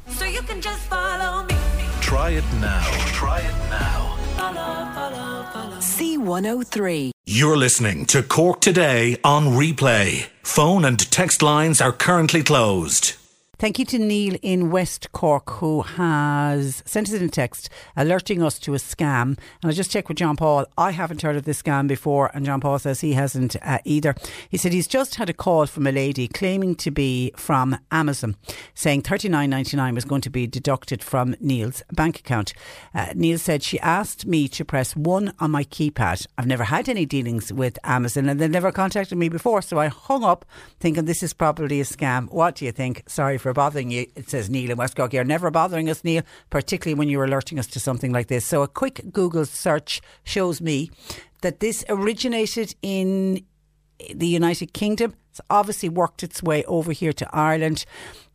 So 0.09 0.25
you 0.25 0.41
can 0.41 0.59
just 0.59 0.81
follow 0.89 1.45
me. 1.45 1.66
Try 2.07 2.29
it 2.29 2.45
now. 2.61 2.89
Try 3.07 3.39
it 3.39 3.69
now. 3.69 4.15
Follow, 4.37 4.93
follow, 4.95 5.43
follow. 5.51 5.75
C103. 5.75 7.11
You're 7.25 7.57
listening 7.57 8.05
to 8.05 8.23
Cork 8.23 8.61
Today 8.61 9.17
on 9.25 9.47
replay. 9.47 10.27
Phone 10.41 10.85
and 10.85 10.97
text 11.11 11.41
lines 11.41 11.81
are 11.81 11.91
currently 11.91 12.43
closed. 12.43 13.15
Thank 13.59 13.79
you 13.79 13.85
to 13.85 13.97
Neil 13.97 14.35
in 14.43 14.69
West 14.69 15.11
Cork 15.13 15.49
who 15.53 15.81
has 15.81 16.83
sent 16.85 17.07
us 17.07 17.15
in 17.15 17.23
a 17.23 17.27
text 17.27 17.71
alerting 17.95 18.43
us 18.43 18.59
to 18.59 18.75
a 18.75 18.77
scam. 18.77 19.35
And 19.63 19.65
I 19.65 19.71
just 19.71 19.89
checked 19.89 20.09
with 20.09 20.19
John 20.19 20.35
Paul. 20.35 20.67
I 20.77 20.91
haven't 20.91 21.23
heard 21.23 21.35
of 21.35 21.45
this 21.45 21.63
scam 21.63 21.87
before, 21.87 22.29
and 22.35 22.45
John 22.45 22.61
Paul 22.61 22.77
says 22.77 23.01
he 23.01 23.13
hasn't 23.13 23.55
uh, 23.63 23.79
either. 23.83 24.13
He 24.47 24.57
said 24.57 24.73
he's 24.73 24.85
just 24.85 25.15
had 25.15 25.27
a 25.27 25.33
call 25.33 25.65
from 25.65 25.87
a 25.87 25.91
lady 25.91 26.27
claiming 26.27 26.75
to 26.75 26.91
be 26.91 27.31
from 27.35 27.79
Amazon, 27.91 28.35
saying 28.75 29.01
thirty 29.01 29.27
nine 29.27 29.49
ninety 29.49 29.75
nine 29.75 29.95
was 29.95 30.05
going 30.05 30.21
to 30.21 30.29
be 30.29 30.45
deducted 30.45 31.03
from 31.03 31.35
Neil's 31.39 31.81
bank 31.91 32.19
account. 32.19 32.53
Uh, 32.93 33.07
Neil 33.15 33.39
said 33.39 33.63
she 33.63 33.79
asked 33.79 34.27
me 34.27 34.47
to 34.49 34.63
press 34.65 34.95
one 34.95 35.33
on 35.39 35.49
my 35.49 35.63
keypad. 35.63 36.27
I've 36.37 36.45
never 36.45 36.65
had 36.65 36.87
any 36.87 37.07
dealings 37.07 37.51
with 37.51 37.79
Amazon, 37.83 38.29
and 38.29 38.39
they 38.39 38.47
never 38.47 38.71
contacted 38.71 39.17
me 39.17 39.29
before, 39.29 39.63
so 39.63 39.79
I 39.79 39.87
hung 39.87 40.23
up 40.23 40.45
thinking 40.79 41.05
this 41.05 41.23
is 41.23 41.33
probably 41.33 41.81
a 41.81 41.85
scam. 41.85 42.31
What 42.31 42.53
do 42.53 42.65
you 42.65 42.71
think? 42.71 43.01
Sorry 43.07 43.39
for 43.39 43.46
bothering 43.53 43.91
you. 43.91 44.07
It 44.15 44.29
says 44.29 44.49
Neil 44.49 44.71
in 44.71 44.77
West 44.77 44.95
Cork. 44.95 45.13
You're 45.13 45.23
never 45.23 45.51
bothering 45.51 45.89
us, 45.89 46.03
Neil, 46.03 46.23
particularly 46.49 46.97
when 46.97 47.09
you're 47.09 47.25
alerting 47.25 47.59
us 47.59 47.67
to 47.67 47.79
something 47.79 48.11
like 48.11 48.27
this. 48.27 48.45
So 48.45 48.63
a 48.63 48.67
quick 48.67 49.11
Google 49.11 49.45
search 49.45 50.01
shows 50.23 50.61
me 50.61 50.91
that 51.41 51.59
this 51.59 51.85
originated 51.89 52.75
in 52.81 53.45
the 54.13 54.27
United 54.27 54.73
Kingdom. 54.73 55.13
It's 55.31 55.41
obviously 55.49 55.89
worked 55.89 56.23
its 56.23 56.41
way 56.41 56.63
over 56.65 56.91
here 56.91 57.13
to 57.13 57.35
Ireland. 57.35 57.85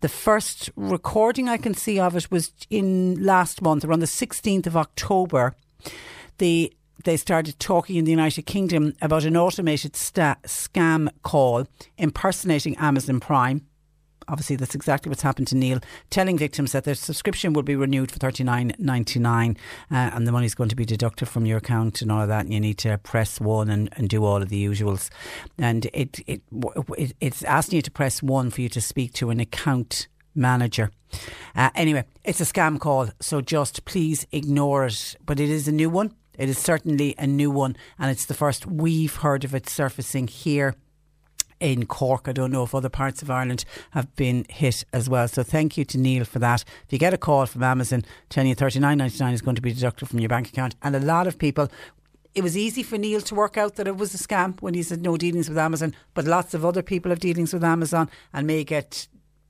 The 0.01 0.09
first 0.09 0.71
recording 0.77 1.49
I 1.49 1.57
can 1.57 1.75
see 1.75 1.99
of 1.99 2.17
it 2.17 2.31
was 2.31 2.53
in 2.71 3.25
last 3.25 3.63
month, 3.63 3.85
around 3.85 4.01
the 4.01 4.07
16th 4.07 4.67
of 4.67 4.77
October. 4.77 5.55
The 6.39 6.73
they 7.05 7.17
started 7.17 7.59
talking 7.59 7.97
in 7.97 8.05
the 8.05 8.13
United 8.13 8.43
Kingdom 8.43 8.95
about 9.03 9.25
an 9.25 9.37
automated 9.37 9.97
sta- 9.97 10.37
scam 10.45 11.09
call 11.23 11.67
impersonating 11.99 12.77
Amazon 12.77 13.19
Prime 13.19 13.67
obviously 14.29 14.57
that's 14.57 14.75
exactly 14.75 15.11
what's 15.11 15.23
happened 15.23 15.49
to 15.49 15.57
Neil, 15.57 15.81
telling 16.11 16.39
victims 16.39 16.73
that 16.73 16.85
their 16.85 16.95
subscription 16.95 17.53
will 17.53 17.63
be 17.63 17.77
renewed 17.77 18.11
for 18.11 18.19
thirty 18.19 18.45
nine 18.45 18.73
ninety 18.79 19.19
nine, 19.19 19.57
uh, 19.91 20.11
and 20.15 20.27
the 20.27 20.33
money's 20.33 20.55
going 20.55 20.69
to 20.69 20.77
be 20.77 20.85
deducted 20.85 21.29
from 21.29 21.47
your 21.47 21.59
account 21.59 22.03
and 22.03 22.11
all 22.13 22.23
of 22.23 22.29
that, 22.29 22.45
and 22.45 22.55
you 22.55 22.61
need 22.61 22.79
to 22.79 22.99
press 22.99 23.41
one 23.41 23.69
and, 23.71 23.89
and 23.97 24.09
do 24.09 24.25
all 24.25 24.43
of 24.43 24.49
the 24.49 24.65
usuals, 24.65 25.11
and 25.59 25.87
it, 25.93 26.21
it 26.27 26.43
it 26.97 27.15
it's 27.21 27.43
asking 27.45 27.77
you 27.77 27.83
to 27.83 27.91
press 27.91 28.23
one 28.23 28.51
for 28.51 28.61
you 28.61 28.69
to 28.69 28.81
speak 28.81 29.13
to 29.15 29.31
an 29.31 29.41
account 29.41 30.09
manager. 30.35 30.91
Uh, 31.55 31.71
anyway, 31.75 32.05
it's 32.25 32.41
a 32.41 32.45
scam 32.45 32.79
call, 32.79 33.09
so 33.21 33.41
just 33.41 33.85
please 33.85 34.27
ignore 34.33 34.87
it. 34.87 35.17
But 35.25 35.41
it 35.41 35.51
is 35.51 35.69
a 35.69 35.73
new 35.73 35.91
one. 35.91 36.15
It 36.39 36.49
is 36.49 36.59
certainly 36.59 37.15
a 37.19 37.27
new 37.27 37.51
one, 37.51 37.77
and 37.99 38.11
it's 38.11 38.27
the 38.27 38.35
first 38.35 38.67
we've 38.67 39.17
heard 39.17 39.45
of 39.45 39.55
it 39.55 39.69
surfacing 39.69 40.29
here 40.29 40.75
in 41.63 41.87
Cork. 41.87 42.29
I 42.29 42.33
don't 42.33 42.51
know 42.51 42.65
if 42.65 42.75
other 42.75 42.89
parts 42.89 43.23
of 43.23 43.31
Ireland 43.31 43.65
have 43.93 44.15
been 44.17 44.45
hit 44.51 44.85
as 44.93 45.09
well. 45.09 45.29
So 45.29 45.43
thank 45.43 45.79
you 45.79 45.85
to 45.87 45.99
Neil 45.99 46.25
for 46.25 46.41
that. 46.41 46.65
If 46.85 46.93
you 46.93 46.99
get 46.99 47.15
a 47.15 47.19
call 47.19 47.47
from 47.47 47.63
Amazon 47.63 48.05
telling 48.29 48.49
you 48.49 48.55
thirty 48.55 48.81
nine 48.81 48.99
ninety 48.99 49.19
nine 49.19 49.33
is 49.33 49.41
going 49.41 49.57
to 49.57 49.63
be 49.63 49.73
deducted 49.73 50.09
from 50.09 50.19
your 50.19 50.29
bank 50.29 50.49
account, 50.49 50.75
and 50.83 50.95
a 50.95 51.01
lot 51.01 51.27
of 51.27 51.39
people 51.39 51.71
it 52.35 52.43
was 52.43 52.57
easy 52.57 52.83
for 52.83 52.99
Neil 52.99 53.21
to 53.21 53.35
work 53.35 53.57
out 53.57 53.77
that 53.77 53.87
it 53.87 53.97
was 53.97 54.15
a 54.15 54.19
scam 54.19 54.61
when 54.61 54.75
he 54.75 54.83
said 54.83 55.03
no 55.03 55.17
dealings 55.17 55.49
with 55.49 55.59
Amazon, 55.59 55.95
but 56.15 56.25
lots 56.25 56.55
of 56.55 56.65
other 56.65 56.83
people 56.83 57.11
have 57.11 57.21
dealings 57.21 57.53
with 57.53 57.63
Amazon 57.63 58.09
and 58.33 58.47
may 58.47 58.65
get 58.65 59.07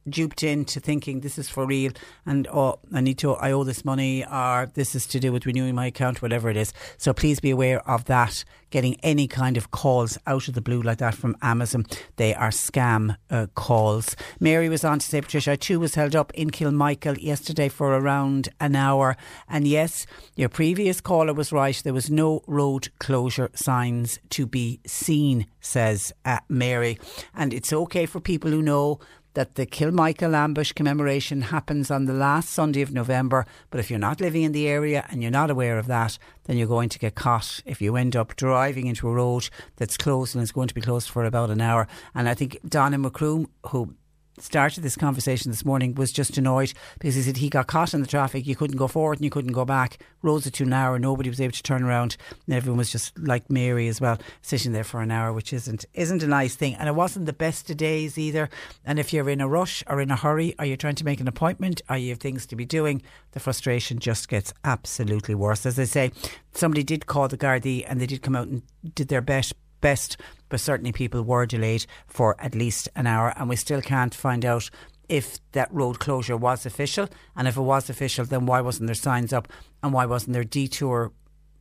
duped 0.09 0.43
into 0.43 0.81
thinking 0.81 1.21
this 1.21 1.39
is 1.39 1.49
for 1.49 1.67
real 1.67 1.93
and 2.27 2.49
oh 2.49 2.79
I 2.93 3.01
need 3.01 3.19
to 3.19 3.35
I 3.35 3.53
owe 3.53 3.65
this 3.65 3.85
money 3.85 4.25
or 4.25 4.71
this 4.75 4.95
is 4.95 5.07
to 5.09 5.21
do 5.21 5.33
with 5.33 5.47
renewing 5.47 5.75
my 5.75 5.87
account 5.87 6.23
whatever 6.23 6.51
it 6.51 6.57
is. 6.57 6.73
So 6.99 7.13
please 7.13 7.41
be 7.41 7.51
aware 7.51 7.87
of 7.89 8.07
that 8.07 8.45
getting 8.71 8.97
any 9.03 9.29
kind 9.29 9.57
of 9.57 9.71
calls 9.71 10.17
out 10.27 10.49
of 10.49 10.55
the 10.55 10.63
blue 10.63 10.81
like 10.81 10.97
that 10.99 11.15
from 11.15 11.37
Amazon. 11.43 11.85
They 12.17 12.35
are 12.35 12.49
scam 12.49 13.17
uh, 13.31 13.47
calls. 13.55 14.17
Mary 14.41 14.69
was 14.71 14.83
on 14.83 14.99
to 14.99 15.07
say 15.07 15.21
Patricia 15.21 15.53
I 15.53 15.57
too 15.57 15.79
was 15.79 15.95
held 15.95 16.17
up 16.17 16.33
in 16.35 16.51
Kilmichael 16.51 17.23
yesterday 17.23 17.69
for 17.69 17.95
around 17.95 18.49
an 18.61 18.75
hour. 18.75 19.17
And 19.49 19.69
yes 19.69 20.07
your 20.35 20.49
previous 20.49 21.01
caller 21.01 21.35
was 21.35 21.53
right. 21.53 21.81
There 21.85 21.93
was 21.93 22.11
no 22.11 22.43
road 22.47 22.89
closure 22.99 23.51
signs 23.55 24.19
to 24.31 24.47
be 24.47 24.81
seen 24.87 25.47
says 25.61 26.13
uh, 26.25 26.39
Mary. 26.49 26.99
And 27.35 27.55
it's 27.55 27.73
okay 27.73 28.07
for 28.07 28.21
people 28.21 28.51
who 28.51 28.63
know 28.63 28.99
that 29.35 29.55
the 29.55 29.67
Kilmichael 29.67 30.35
ambush 30.35 30.73
commemoration 30.73 31.43
happens 31.43 31.91
on 31.91 32.05
the 32.05 32.13
last 32.13 32.51
Sunday 32.51 32.83
of 32.83 32.93
November. 32.93 33.47
But 33.71 33.81
if 33.81 33.91
you're 33.91 33.99
not 33.99 34.21
living 34.21 34.43
in 34.43 34.53
the 34.53 34.69
area 34.69 35.07
and 35.11 35.23
you're 35.23 35.31
not 35.31 35.51
aware 35.51 35.79
of 35.79 35.87
that, 35.87 36.19
then 36.45 36.57
you're 36.57 36.67
going 36.67 36.89
to 36.91 36.99
get 36.99 37.15
caught 37.15 37.63
if 37.65 37.81
you 37.81 37.97
end 37.97 38.17
up 38.17 38.37
driving 38.37 38.87
into 38.87 39.09
a 39.09 39.13
road 39.13 39.49
that's 39.77 39.97
closed 39.97 40.35
and 40.35 40.43
is 40.43 40.53
going 40.53 40.69
to 40.69 40.75
be 40.75 40.81
closed 40.81 41.09
for 41.09 41.25
about 41.25 41.51
an 41.51 41.61
hour. 41.61 41.87
And 42.15 42.29
I 42.29 42.35
think 42.35 42.59
Donna 42.69 42.99
Macroom, 42.99 43.47
who 43.67 43.95
started 44.39 44.83
this 44.83 44.97
conversation 44.97 45.51
this 45.51 45.65
morning 45.65 45.95
was 45.95 46.13
just 46.13 46.39
annoyed 46.39 46.73
because 46.99 47.15
he 47.15 47.23
said 47.23 47.37
he 47.37 47.49
got 47.49 47.67
caught 47.67 47.95
in 47.95 48.01
the 48.01 48.07
traffic. 48.07 48.47
You 48.47 48.57
couldn't 48.57 48.77
go 48.77 48.89
forward 48.89 49.19
and 49.19 49.25
you 49.25 49.31
couldn't 49.31 49.53
go 49.53 49.65
back. 49.65 49.99
Roads 50.23 50.47
are 50.47 50.51
too 50.51 50.65
narrow. 50.65 50.97
Nobody 50.97 51.29
was 51.29 51.41
able 51.41 51.53
to 51.53 51.63
turn 51.63 51.83
around, 51.83 52.17
and 52.47 52.55
everyone 52.55 52.79
was 52.79 52.91
just 52.91 53.19
like 53.19 53.51
Mary 53.51 53.89
as 53.89 54.01
well, 54.01 54.19
sitting 54.41 54.73
there 54.73 54.85
for 54.85 55.01
an 55.01 55.11
hour, 55.11 55.33
which 55.33 55.53
isn't 55.53 55.85
isn't 55.95 56.23
a 56.23 56.27
nice 56.27 56.55
thing. 56.55 56.75
And 56.77 56.89
it 56.89 56.95
wasn't 56.95 57.27
the 57.27 57.33
best 57.33 57.69
of 57.71 57.77
days 57.77 58.19
either. 58.19 58.49
And 58.85 58.99
if 58.99 59.13
you're 59.13 59.29
in 59.29 59.41
a 59.41 59.49
rush 59.49 59.83
or 59.87 60.01
in 60.01 60.11
a 60.11 60.17
hurry, 60.17 60.55
or 60.59 60.65
you're 60.65 60.77
trying 60.77 60.95
to 60.97 61.05
make 61.05 61.21
an 61.21 61.29
appointment, 61.29 61.83
or 61.89 61.97
you 61.97 62.11
have 62.11 62.19
things 62.19 62.47
to 62.47 62.57
be 62.57 62.65
doing, 62.65 63.03
the 63.33 63.41
frustration 63.41 63.99
just 63.99 64.29
gets 64.29 64.53
absolutely 64.65 65.35
worse. 65.35 65.67
As 65.67 65.79
I 65.79 65.85
say, 65.85 66.13
somebody 66.53 66.83
did 66.83 67.07
call 67.07 67.29
the 67.29 67.39
Gardaí 67.39 67.85
and 67.87 68.01
they 68.01 68.07
did 68.07 68.23
come 68.23 68.37
out 68.37 68.49
and 68.49 68.63
did 68.95 69.09
their 69.09 69.21
best 69.21 69.55
best, 69.83 70.17
but 70.53 70.61
certainly 70.61 70.93
people 70.93 71.23
were 71.23 71.47
delayed 71.47 71.87
for 72.07 72.39
at 72.39 72.55
least 72.55 72.87
an 72.95 73.07
hour, 73.07 73.33
and 73.39 73.49
we 73.49 73.57
still 73.57 73.81
can't 73.81 74.15
find 74.15 74.45
out 74.45 74.69
if 75.09 75.39
that 75.53 75.73
road 75.73 75.99
closure 75.99 76.37
was 76.37 76.67
official, 76.67 77.09
and 77.35 77.49
if 77.49 77.57
it 77.57 77.63
was 77.63 77.89
official, 77.89 78.27
then 78.27 78.45
why 78.45 78.61
wasn't 78.61 78.87
there 78.87 78.95
signs 78.95 79.33
up, 79.33 79.49
and 79.83 79.95
why 79.95 80.05
wasn't 80.05 80.35
there 80.35 80.45
detour? 80.45 81.11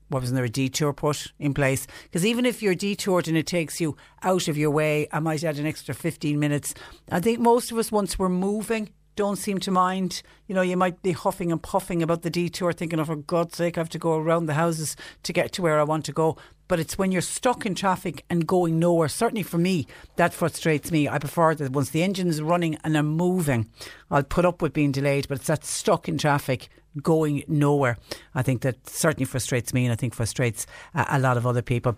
Why 0.10 0.20
wasn't 0.20 0.36
there 0.36 0.44
a 0.44 0.50
detour 0.50 0.92
put 0.92 1.32
in 1.40 1.54
place? 1.54 1.88
Because 2.04 2.26
even 2.26 2.46
if 2.46 2.62
you're 2.62 2.76
detoured 2.76 3.30
and 3.30 3.38
it 3.38 3.48
takes 3.48 3.80
you 3.80 3.96
out 4.24 4.50
of 4.50 4.58
your 4.58 4.72
way, 4.72 5.08
I 5.14 5.22
might 5.22 5.46
add 5.46 5.58
an 5.58 5.66
extra 5.66 5.94
15 5.96 6.38
minutes. 6.38 6.74
I 7.10 7.22
think 7.22 7.40
most 7.40 7.72
of 7.72 7.78
us, 7.78 7.94
once 7.94 8.20
we're 8.20 8.28
moving, 8.28 8.90
don't 9.16 9.38
seem 9.38 9.60
to 9.60 9.72
mind. 9.72 10.22
You 10.48 10.56
know, 10.56 10.62
you 10.62 10.78
might 10.78 11.02
be 11.02 11.12
huffing 11.12 11.52
and 11.52 11.62
puffing 11.62 12.02
about 12.02 12.22
the 12.22 12.30
detour, 12.30 12.74
thinking, 12.74 13.00
oh, 13.00 13.06
for 13.06 13.16
God's 13.16 13.58
sake, 13.58 13.78
I 13.78 13.82
have 13.82 13.90
to 13.90 14.00
go 14.00 14.16
around 14.16 14.46
the 14.46 14.54
houses 14.54 14.96
to 15.24 15.34
get 15.34 15.52
to 15.54 15.62
where 15.62 15.80
I 15.80 15.84
want 15.84 16.06
to 16.06 16.12
go. 16.12 16.38
But 16.68 16.80
it's 16.80 16.98
when 16.98 17.12
you're 17.12 17.22
stuck 17.22 17.66
in 17.66 17.76
traffic 17.76 18.24
and 18.30 18.48
going 18.48 18.80
nowhere. 18.80 19.10
Certainly 19.10 19.44
for 19.44 19.58
me, 19.58 19.88
that 20.16 20.34
frustrates 20.34 20.92
me. 20.92 21.08
I 21.08 21.20
prefer 21.20 21.54
that 21.56 21.72
once 21.72 21.90
the 21.90 22.04
engine 22.04 22.28
is 22.28 22.42
running 22.42 22.78
and 22.84 22.98
I'm 22.98 23.08
moving, 23.08 23.70
I'll 24.10 24.24
put 24.24 24.46
up 24.46 24.62
with 24.62 24.74
being 24.74 24.92
delayed. 24.92 25.28
But 25.28 25.40
it's 25.40 25.48
that 25.48 25.66
stuck 25.66 26.08
in 26.08 26.18
traffic, 26.18 26.70
going 27.02 27.44
nowhere. 27.48 27.98
I 28.34 28.42
think 28.42 28.62
that 28.62 28.90
certainly 28.90 29.26
frustrates 29.26 29.74
me 29.74 29.86
and 29.86 29.94
I 29.94 29.96
think 29.96 30.14
frustrates 30.14 30.66
uh, 30.96 31.06
a 31.10 31.20
lot 31.20 31.38
of 31.38 31.46
other 31.46 31.62
people. 31.62 31.98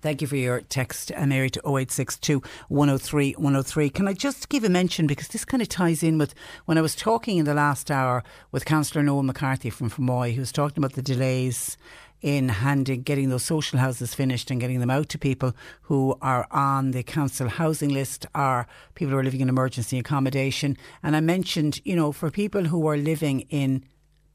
Thank 0.00 0.20
you 0.20 0.28
for 0.28 0.36
your 0.36 0.60
text, 0.60 1.12
uh, 1.16 1.26
Mary, 1.26 1.50
to 1.50 1.60
0862 1.60 2.42
103 2.68 3.32
103. 3.32 3.90
Can 3.90 4.08
I 4.08 4.12
just 4.12 4.48
give 4.48 4.64
a 4.64 4.68
mention 4.68 5.06
because 5.06 5.28
this 5.28 5.44
kind 5.44 5.62
of 5.62 5.68
ties 5.68 6.02
in 6.02 6.18
with 6.18 6.34
when 6.66 6.78
I 6.78 6.80
was 6.82 6.94
talking 6.94 7.38
in 7.38 7.44
the 7.44 7.54
last 7.54 7.90
hour 7.90 8.22
with 8.52 8.64
Councillor 8.64 9.02
Noel 9.02 9.22
McCarthy 9.22 9.70
from 9.70 9.90
Fermoy, 9.90 10.34
who 10.34 10.40
was 10.40 10.52
talking 10.52 10.78
about 10.78 10.94
the 10.94 11.02
delays 11.02 11.76
in 12.22 12.48
handing, 12.48 13.02
getting 13.02 13.28
those 13.28 13.44
social 13.44 13.78
houses 13.78 14.14
finished 14.14 14.50
and 14.50 14.60
getting 14.60 14.80
them 14.80 14.90
out 14.90 15.08
to 15.10 15.18
people 15.18 15.54
who 15.82 16.16
are 16.22 16.46
on 16.50 16.90
the 16.90 17.02
council 17.02 17.48
housing 17.48 17.90
list, 17.90 18.26
are 18.34 18.66
people 18.94 19.12
who 19.12 19.18
are 19.18 19.24
living 19.24 19.40
in 19.40 19.48
emergency 19.48 19.98
accommodation. 19.98 20.76
And 21.02 21.14
I 21.14 21.20
mentioned, 21.20 21.80
you 21.84 21.96
know, 21.96 22.12
for 22.12 22.30
people 22.30 22.64
who 22.64 22.86
are 22.86 22.96
living 22.96 23.40
in 23.50 23.84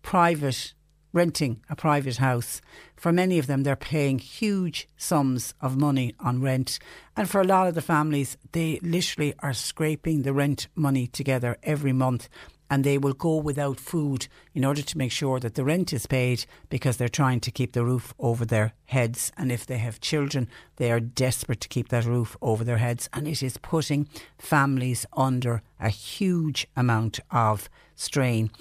private 0.02 0.74
renting 1.14 1.62
a 1.70 1.76
private 1.76 2.18
house. 2.18 2.62
For 2.96 3.12
many 3.12 3.40
of 3.40 3.48
them, 3.48 3.64
they're 3.64 3.76
paying 3.76 4.20
huge 4.20 4.88
sums 4.98 5.54
of 5.62 5.78
money 5.78 6.16
on 6.20 6.42
rent. 6.42 6.80
And 7.16 7.30
for 7.30 7.42
a 7.42 7.46
lot 7.46 7.68
of 7.68 7.76
the 7.76 7.82
families, 7.82 8.38
they 8.52 8.80
literally 8.82 9.34
are 9.40 9.54
scraping 9.54 10.22
the 10.22 10.34
rent 10.34 10.68
money 10.76 11.08
together 11.08 11.58
every 11.64 11.94
month. 11.94 12.30
And 12.70 12.86
they 12.86 12.98
will 12.98 13.12
go 13.12 13.36
without 13.36 13.82
food 13.82 14.30
in 14.54 14.64
order 14.64 14.82
to 14.82 14.98
make 14.98 15.12
sure 15.12 15.42
that 15.42 15.56
the 15.56 15.66
rent 15.66 15.92
is 15.92 16.06
paid 16.06 16.46
because 16.70 16.96
they're 16.96 17.10
trying 17.10 17.42
to 17.42 17.52
keep 17.52 17.74
the 17.74 17.84
roof 17.84 18.14
over 18.18 18.46
their 18.46 18.72
heads. 18.86 19.30
And 19.36 19.52
if 19.52 19.66
they 19.66 19.78
have 19.78 20.00
children, 20.00 20.48
they 20.78 20.90
are 20.90 21.02
desperate 21.02 21.60
to 21.62 21.68
keep 21.68 21.90
that 21.90 22.06
roof 22.06 22.38
over 22.42 22.64
their 22.64 22.78
heads. 22.78 23.10
And 23.12 23.28
it 23.28 23.44
is 23.44 23.58
putting 23.58 24.08
families 24.38 25.06
under 25.12 25.64
a 25.82 25.90
huge 25.90 26.66
amount 26.78 27.20
of 27.30 27.70
strain. 27.96 28.52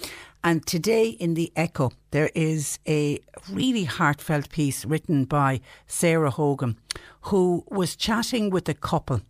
And 0.42 0.66
today 0.66 1.08
in 1.08 1.34
the 1.34 1.52
Echo, 1.54 1.92
there 2.12 2.30
is 2.34 2.78
a 2.88 3.20
really 3.50 3.84
heartfelt 3.84 4.48
piece 4.48 4.84
written 4.84 5.24
by 5.24 5.60
Sarah 5.86 6.30
Hogan, 6.30 6.78
who 7.22 7.64
was 7.68 7.94
chatting 7.96 8.48
with 8.50 8.68
a 8.68 8.74
couple 8.74 9.20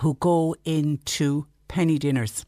who 0.00 0.14
go 0.14 0.54
into 0.64 1.46
penny 1.68 1.98
dinners 1.98 2.44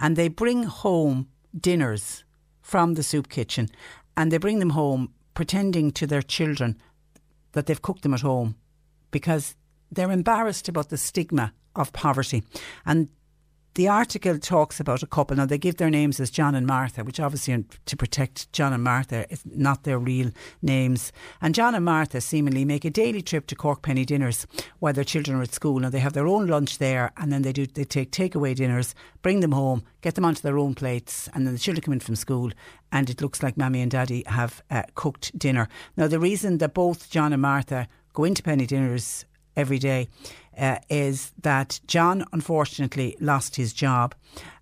and 0.00 0.16
they 0.16 0.28
bring 0.28 0.64
home 0.64 1.28
dinners 1.58 2.24
from 2.62 2.94
the 2.94 3.02
soup 3.02 3.28
kitchen 3.28 3.68
and 4.16 4.30
they 4.30 4.38
bring 4.38 4.58
them 4.58 4.70
home 4.70 5.12
pretending 5.34 5.90
to 5.92 6.06
their 6.06 6.22
children 6.22 6.80
that 7.52 7.66
they've 7.66 7.82
cooked 7.82 8.02
them 8.02 8.14
at 8.14 8.20
home 8.20 8.54
because 9.10 9.54
they're 9.90 10.10
embarrassed 10.10 10.68
about 10.68 10.88
the 10.88 10.96
stigma 10.96 11.52
of 11.76 11.92
poverty. 11.92 12.42
And 12.86 13.08
the 13.74 13.88
article 13.88 14.38
talks 14.38 14.78
about 14.78 15.02
a 15.02 15.06
couple. 15.06 15.36
Now, 15.36 15.46
they 15.46 15.58
give 15.58 15.76
their 15.76 15.90
names 15.90 16.20
as 16.20 16.30
John 16.30 16.54
and 16.54 16.66
Martha, 16.66 17.02
which 17.02 17.18
obviously 17.18 17.64
to 17.86 17.96
protect 17.96 18.52
John 18.52 18.72
and 18.72 18.84
Martha 18.84 19.30
is 19.32 19.42
not 19.44 19.82
their 19.82 19.98
real 19.98 20.30
names. 20.62 21.12
And 21.40 21.54
John 21.54 21.74
and 21.74 21.84
Martha 21.84 22.20
seemingly 22.20 22.64
make 22.64 22.84
a 22.84 22.90
daily 22.90 23.20
trip 23.20 23.46
to 23.48 23.56
Cork 23.56 23.82
Penny 23.82 24.04
Dinners 24.04 24.46
while 24.78 24.92
their 24.92 25.02
children 25.02 25.38
are 25.38 25.42
at 25.42 25.52
school. 25.52 25.80
Now, 25.80 25.90
they 25.90 25.98
have 25.98 26.12
their 26.12 26.28
own 26.28 26.46
lunch 26.46 26.78
there 26.78 27.10
and 27.16 27.32
then 27.32 27.42
they 27.42 27.52
do 27.52 27.66
they 27.66 27.84
take 27.84 28.12
takeaway 28.12 28.54
dinners, 28.54 28.94
bring 29.22 29.40
them 29.40 29.52
home, 29.52 29.82
get 30.02 30.14
them 30.14 30.24
onto 30.24 30.42
their 30.42 30.58
own 30.58 30.74
plates, 30.74 31.28
and 31.34 31.46
then 31.46 31.54
the 31.54 31.60
children 31.60 31.82
come 31.82 31.94
in 31.94 32.00
from 32.00 32.14
school 32.16 32.52
and 32.92 33.10
it 33.10 33.20
looks 33.20 33.42
like 33.42 33.56
Mammy 33.56 33.80
and 33.80 33.90
Daddy 33.90 34.22
have 34.26 34.62
uh, 34.70 34.84
cooked 34.94 35.36
dinner. 35.36 35.68
Now, 35.96 36.06
the 36.06 36.20
reason 36.20 36.58
that 36.58 36.74
both 36.74 37.10
John 37.10 37.32
and 37.32 37.42
Martha 37.42 37.88
go 38.12 38.22
into 38.22 38.42
Penny 38.42 38.66
Dinners 38.66 39.24
every 39.56 39.78
day 39.78 40.08
uh, 40.58 40.78
is 40.88 41.32
that 41.42 41.80
John 41.86 42.24
unfortunately 42.32 43.16
lost 43.20 43.56
his 43.56 43.72
job. 43.72 44.14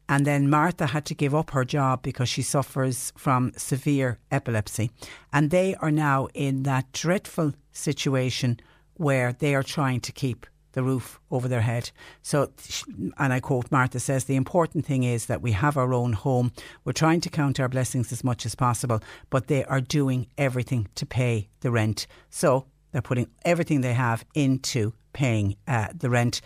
And 0.09 0.27
then 0.27 0.51
Martha 0.51 0.87
had 0.87 1.07
to 1.07 1.15
give 1.15 1.35
up 1.35 1.51
her 1.51 1.65
job 1.65 2.03
because 2.03 2.29
she 2.29 2.43
suffers 2.43 3.13
from 3.17 3.53
severe 3.57 4.19
epilepsy. 4.31 4.91
And 5.33 5.51
they 5.51 5.75
are 5.77 5.91
now 5.93 6.29
in 6.35 6.65
that 6.65 6.93
dreadful 6.93 7.55
situation 7.71 8.61
where 8.95 9.33
they 9.33 9.55
are 9.55 9.63
trying 9.63 10.01
to 10.01 10.13
keep 10.13 10.47
the 10.73 10.83
roof 10.83 11.21
over 11.31 11.49
their 11.49 11.61
head. 11.61 11.91
So, 12.23 12.51
and 13.19 13.33
I 13.33 13.41
quote 13.41 13.71
Martha 13.71 14.01
says, 14.01 14.25
the 14.25 14.37
important 14.37 14.87
thing 14.87 15.03
is 15.03 15.27
that 15.27 15.43
we 15.43 15.53
have 15.53 15.77
our 15.77 15.95
own 15.95 16.13
home. 16.15 16.53
We're 16.85 16.93
trying 16.93 17.21
to 17.23 17.31
count 17.31 17.61
our 17.61 17.69
blessings 17.69 18.13
as 18.13 18.25
much 18.25 18.45
as 18.47 18.55
possible, 18.55 19.01
but 19.31 19.47
they 19.47 19.65
are 19.65 19.81
doing 19.81 20.27
everything 20.37 20.89
to 20.97 21.07
pay 21.07 21.49
the 21.61 21.71
rent. 21.71 22.07
So 22.31 22.67
they're 22.91 23.03
putting 23.03 23.29
everything 23.45 23.81
they 23.81 23.95
have 23.95 24.25
into 24.35 24.93
paying 25.13 25.57
uh, 25.67 25.89
the 25.95 26.11
rent. 26.11 26.41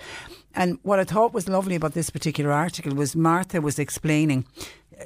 And 0.54 0.78
what 0.82 0.98
I 0.98 1.04
thought 1.04 1.34
was 1.34 1.48
lovely 1.48 1.74
about 1.74 1.92
this 1.92 2.10
particular 2.10 2.50
article 2.50 2.94
was 2.94 3.14
Martha 3.14 3.60
was 3.60 3.78
explaining 3.78 4.46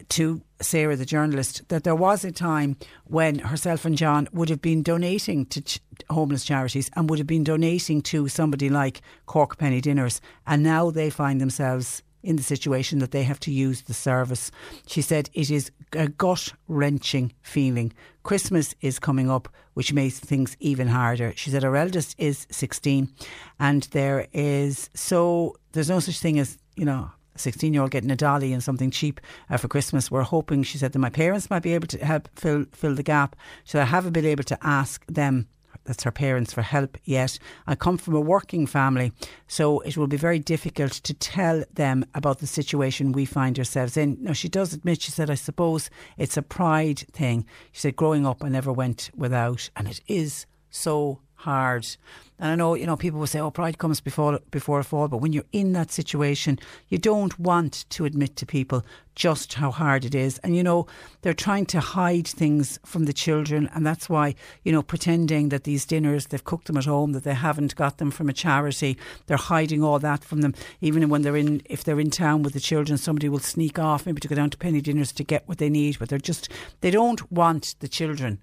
to 0.08 0.42
Sarah, 0.60 0.96
the 0.96 1.04
journalist, 1.04 1.68
that 1.68 1.84
there 1.84 1.94
was 1.94 2.24
a 2.24 2.30
time 2.30 2.76
when 3.04 3.40
herself 3.40 3.84
and 3.84 3.96
John 3.96 4.28
would 4.32 4.48
have 4.48 4.62
been 4.62 4.82
donating 4.82 5.46
to 5.46 5.60
ch- 5.60 5.80
homeless 6.08 6.44
charities 6.44 6.90
and 6.94 7.10
would 7.10 7.18
have 7.18 7.26
been 7.26 7.44
donating 7.44 8.00
to 8.02 8.28
somebody 8.28 8.68
like 8.68 9.02
Cork 9.26 9.58
Penny 9.58 9.80
Dinners, 9.80 10.20
and 10.46 10.62
now 10.62 10.90
they 10.90 11.10
find 11.10 11.40
themselves 11.40 12.02
in 12.22 12.36
the 12.36 12.42
situation 12.42 12.98
that 12.98 13.10
they 13.10 13.22
have 13.22 13.40
to 13.40 13.50
use 13.50 13.82
the 13.82 13.94
service. 13.94 14.50
She 14.86 15.02
said 15.02 15.30
it 15.32 15.50
is 15.50 15.70
a 15.92 16.08
gut 16.08 16.52
wrenching 16.68 17.32
feeling. 17.42 17.92
Christmas 18.22 18.74
is 18.80 18.98
coming 18.98 19.30
up, 19.30 19.48
which 19.74 19.92
makes 19.92 20.18
things 20.18 20.56
even 20.60 20.88
harder. 20.88 21.32
She 21.36 21.50
said 21.50 21.62
her 21.62 21.76
eldest 21.76 22.14
is 22.18 22.46
16 22.50 23.08
and 23.58 23.82
there 23.92 24.26
is 24.32 24.90
so, 24.94 25.56
there's 25.72 25.90
no 25.90 26.00
such 26.00 26.18
thing 26.20 26.38
as, 26.38 26.58
you 26.76 26.84
know, 26.84 27.10
16 27.36 27.72
year 27.72 27.82
old 27.82 27.90
getting 27.90 28.10
a 28.10 28.16
dolly 28.16 28.52
and 28.52 28.62
something 28.62 28.90
cheap 28.90 29.20
uh, 29.48 29.56
for 29.56 29.68
Christmas. 29.68 30.10
We're 30.10 30.22
hoping, 30.22 30.62
she 30.62 30.78
said, 30.78 30.92
that 30.92 30.98
my 30.98 31.10
parents 31.10 31.48
might 31.48 31.62
be 31.62 31.74
able 31.74 31.86
to 31.88 32.04
help 32.04 32.28
fill, 32.36 32.66
fill 32.72 32.94
the 32.94 33.02
gap. 33.02 33.36
So 33.64 33.80
I 33.80 33.84
haven't 33.84 34.12
been 34.12 34.26
able 34.26 34.44
to 34.44 34.58
ask 34.62 35.04
them 35.06 35.48
that's 35.90 36.04
her 36.04 36.12
parents 36.12 36.52
for 36.52 36.62
help 36.62 36.96
yet. 37.02 37.36
I 37.66 37.74
come 37.74 37.98
from 37.98 38.14
a 38.14 38.20
working 38.20 38.64
family, 38.64 39.10
so 39.48 39.80
it 39.80 39.96
will 39.96 40.06
be 40.06 40.16
very 40.16 40.38
difficult 40.38 40.92
to 40.92 41.12
tell 41.12 41.64
them 41.74 42.04
about 42.14 42.38
the 42.38 42.46
situation 42.46 43.10
we 43.10 43.24
find 43.24 43.58
ourselves 43.58 43.96
in. 43.96 44.16
Now, 44.20 44.32
she 44.32 44.48
does 44.48 44.72
admit, 44.72 45.02
she 45.02 45.10
said, 45.10 45.30
I 45.30 45.34
suppose 45.34 45.90
it's 46.16 46.36
a 46.36 46.42
pride 46.42 47.00
thing. 47.10 47.44
She 47.72 47.80
said, 47.80 47.96
growing 47.96 48.24
up, 48.24 48.44
I 48.44 48.48
never 48.48 48.72
went 48.72 49.10
without, 49.16 49.68
and 49.74 49.88
it 49.88 50.00
is 50.06 50.46
so 50.70 51.18
hard. 51.40 51.86
And 52.38 52.50
I 52.50 52.54
know, 52.54 52.74
you 52.74 52.86
know, 52.86 52.96
people 52.96 53.20
will 53.20 53.26
say, 53.26 53.38
oh, 53.38 53.50
pride 53.50 53.78
comes 53.78 54.00
before, 54.00 54.40
before 54.50 54.80
a 54.80 54.84
fall. 54.84 55.08
But 55.08 55.18
when 55.18 55.32
you're 55.32 55.44
in 55.52 55.72
that 55.74 55.90
situation, 55.90 56.58
you 56.88 56.96
don't 56.96 57.38
want 57.38 57.84
to 57.90 58.06
admit 58.06 58.36
to 58.36 58.46
people 58.46 58.84
just 59.14 59.54
how 59.54 59.70
hard 59.70 60.06
it 60.06 60.14
is. 60.14 60.38
And, 60.38 60.56
you 60.56 60.62
know, 60.62 60.86
they're 61.20 61.34
trying 61.34 61.66
to 61.66 61.80
hide 61.80 62.26
things 62.26 62.78
from 62.84 63.04
the 63.04 63.12
children. 63.12 63.68
And 63.74 63.86
that's 63.86 64.08
why, 64.08 64.34
you 64.64 64.72
know, 64.72 64.82
pretending 64.82 65.50
that 65.50 65.64
these 65.64 65.84
dinners, 65.84 66.26
they've 66.26 66.44
cooked 66.44 66.66
them 66.66 66.78
at 66.78 66.86
home, 66.86 67.12
that 67.12 67.24
they 67.24 67.34
haven't 67.34 67.76
got 67.76 67.98
them 67.98 68.10
from 68.10 68.30
a 68.30 68.34
charity, 68.34 68.96
they're 69.26 69.36
hiding 69.36 69.84
all 69.84 69.98
that 69.98 70.24
from 70.24 70.40
them. 70.40 70.54
Even 70.80 71.08
when 71.10 71.22
they're 71.22 71.36
in, 71.36 71.60
if 71.66 71.84
they're 71.84 72.00
in 72.00 72.10
town 72.10 72.42
with 72.42 72.54
the 72.54 72.60
children, 72.60 72.96
somebody 72.96 73.28
will 73.28 73.38
sneak 73.38 73.78
off 73.78 74.06
maybe 74.06 74.20
to 74.20 74.28
go 74.28 74.34
down 74.34 74.50
to 74.50 74.58
penny 74.58 74.80
dinners 74.80 75.12
to 75.12 75.24
get 75.24 75.46
what 75.46 75.58
they 75.58 75.68
need. 75.68 75.98
But 75.98 76.08
they're 76.08 76.18
just, 76.18 76.48
they 76.80 76.90
don't 76.90 77.30
want 77.30 77.74
the 77.80 77.88
children 77.88 78.40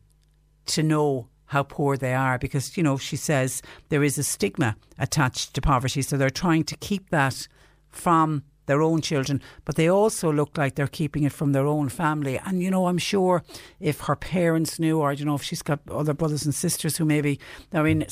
to 0.67 0.83
know 0.83 1.29
how 1.47 1.63
poor 1.63 1.97
they 1.97 2.13
are 2.13 2.37
because, 2.37 2.77
you 2.77 2.83
know, 2.83 2.97
she 2.97 3.15
says 3.15 3.61
there 3.89 4.03
is 4.03 4.17
a 4.17 4.23
stigma 4.23 4.75
attached 4.99 5.53
to 5.53 5.61
poverty. 5.61 6.01
So 6.01 6.17
they're 6.17 6.29
trying 6.29 6.63
to 6.65 6.77
keep 6.77 7.09
that 7.09 7.47
from 7.89 8.43
their 8.67 8.81
own 8.81 9.01
children, 9.01 9.41
but 9.65 9.75
they 9.75 9.89
also 9.89 10.31
look 10.31 10.57
like 10.57 10.75
they're 10.75 10.87
keeping 10.87 11.23
it 11.23 11.31
from 11.31 11.53
their 11.53 11.65
own 11.65 11.89
family. 11.89 12.37
And, 12.45 12.61
you 12.61 12.69
know, 12.69 12.87
I'm 12.87 12.97
sure 12.97 13.43
if 13.79 14.01
her 14.01 14.15
parents 14.15 14.77
knew, 14.77 14.99
or 14.99 15.15
don't 15.15 15.27
know 15.27 15.35
if 15.35 15.43
she's 15.43 15.61
got 15.61 15.79
other 15.89 16.13
brothers 16.13 16.45
and 16.45 16.53
sisters 16.53 16.97
who 16.97 17.05
maybe 17.05 17.39
are 17.73 17.87
in 17.87 18.05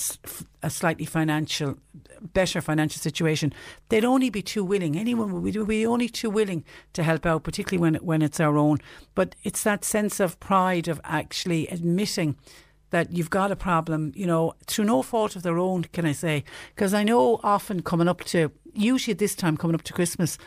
a 0.64 0.70
slightly 0.70 1.06
financial, 1.06 1.76
better 2.34 2.62
financial 2.62 3.02
situation, 3.02 3.54
they'd 3.90 4.06
only 4.06 4.30
be 4.30 4.42
too 4.42 4.64
willing. 4.64 4.98
Anyone 4.98 5.42
would 5.42 5.68
be 5.68 5.86
only 5.86 6.08
too 6.08 6.30
willing 6.30 6.64
to 6.94 7.04
help 7.04 7.26
out, 7.26 7.44
particularly 7.44 7.82
when, 7.82 7.96
when 7.96 8.22
it's 8.22 8.40
our 8.40 8.58
own. 8.58 8.80
But 9.14 9.36
it's 9.44 9.64
that 9.64 9.84
sense 9.84 10.22
of 10.22 10.40
pride 10.40 10.88
of 10.88 11.02
actually 11.04 11.68
admitting 11.68 12.38
that 12.96 13.12
you've 13.12 13.30
got 13.30 13.52
a 13.52 13.58
problem, 13.58 14.14
you 14.16 14.26
know, 14.26 14.54
through 14.68 14.86
no 14.86 15.02
fault 15.02 15.36
of 15.36 15.44
their 15.44 15.58
own, 15.58 15.84
can 15.92 16.06
I 16.06 16.14
say? 16.14 16.46
Because 16.74 16.94
I 16.94 17.04
know 17.04 17.42
often 17.44 17.82
coming 17.82 18.08
up 18.08 18.24
to, 18.26 18.54
usually 18.74 19.14
this 19.14 19.36
time 19.36 19.58
coming 19.58 19.76
up 19.76 19.82
to 19.82 19.92
Christmas, 19.92 20.38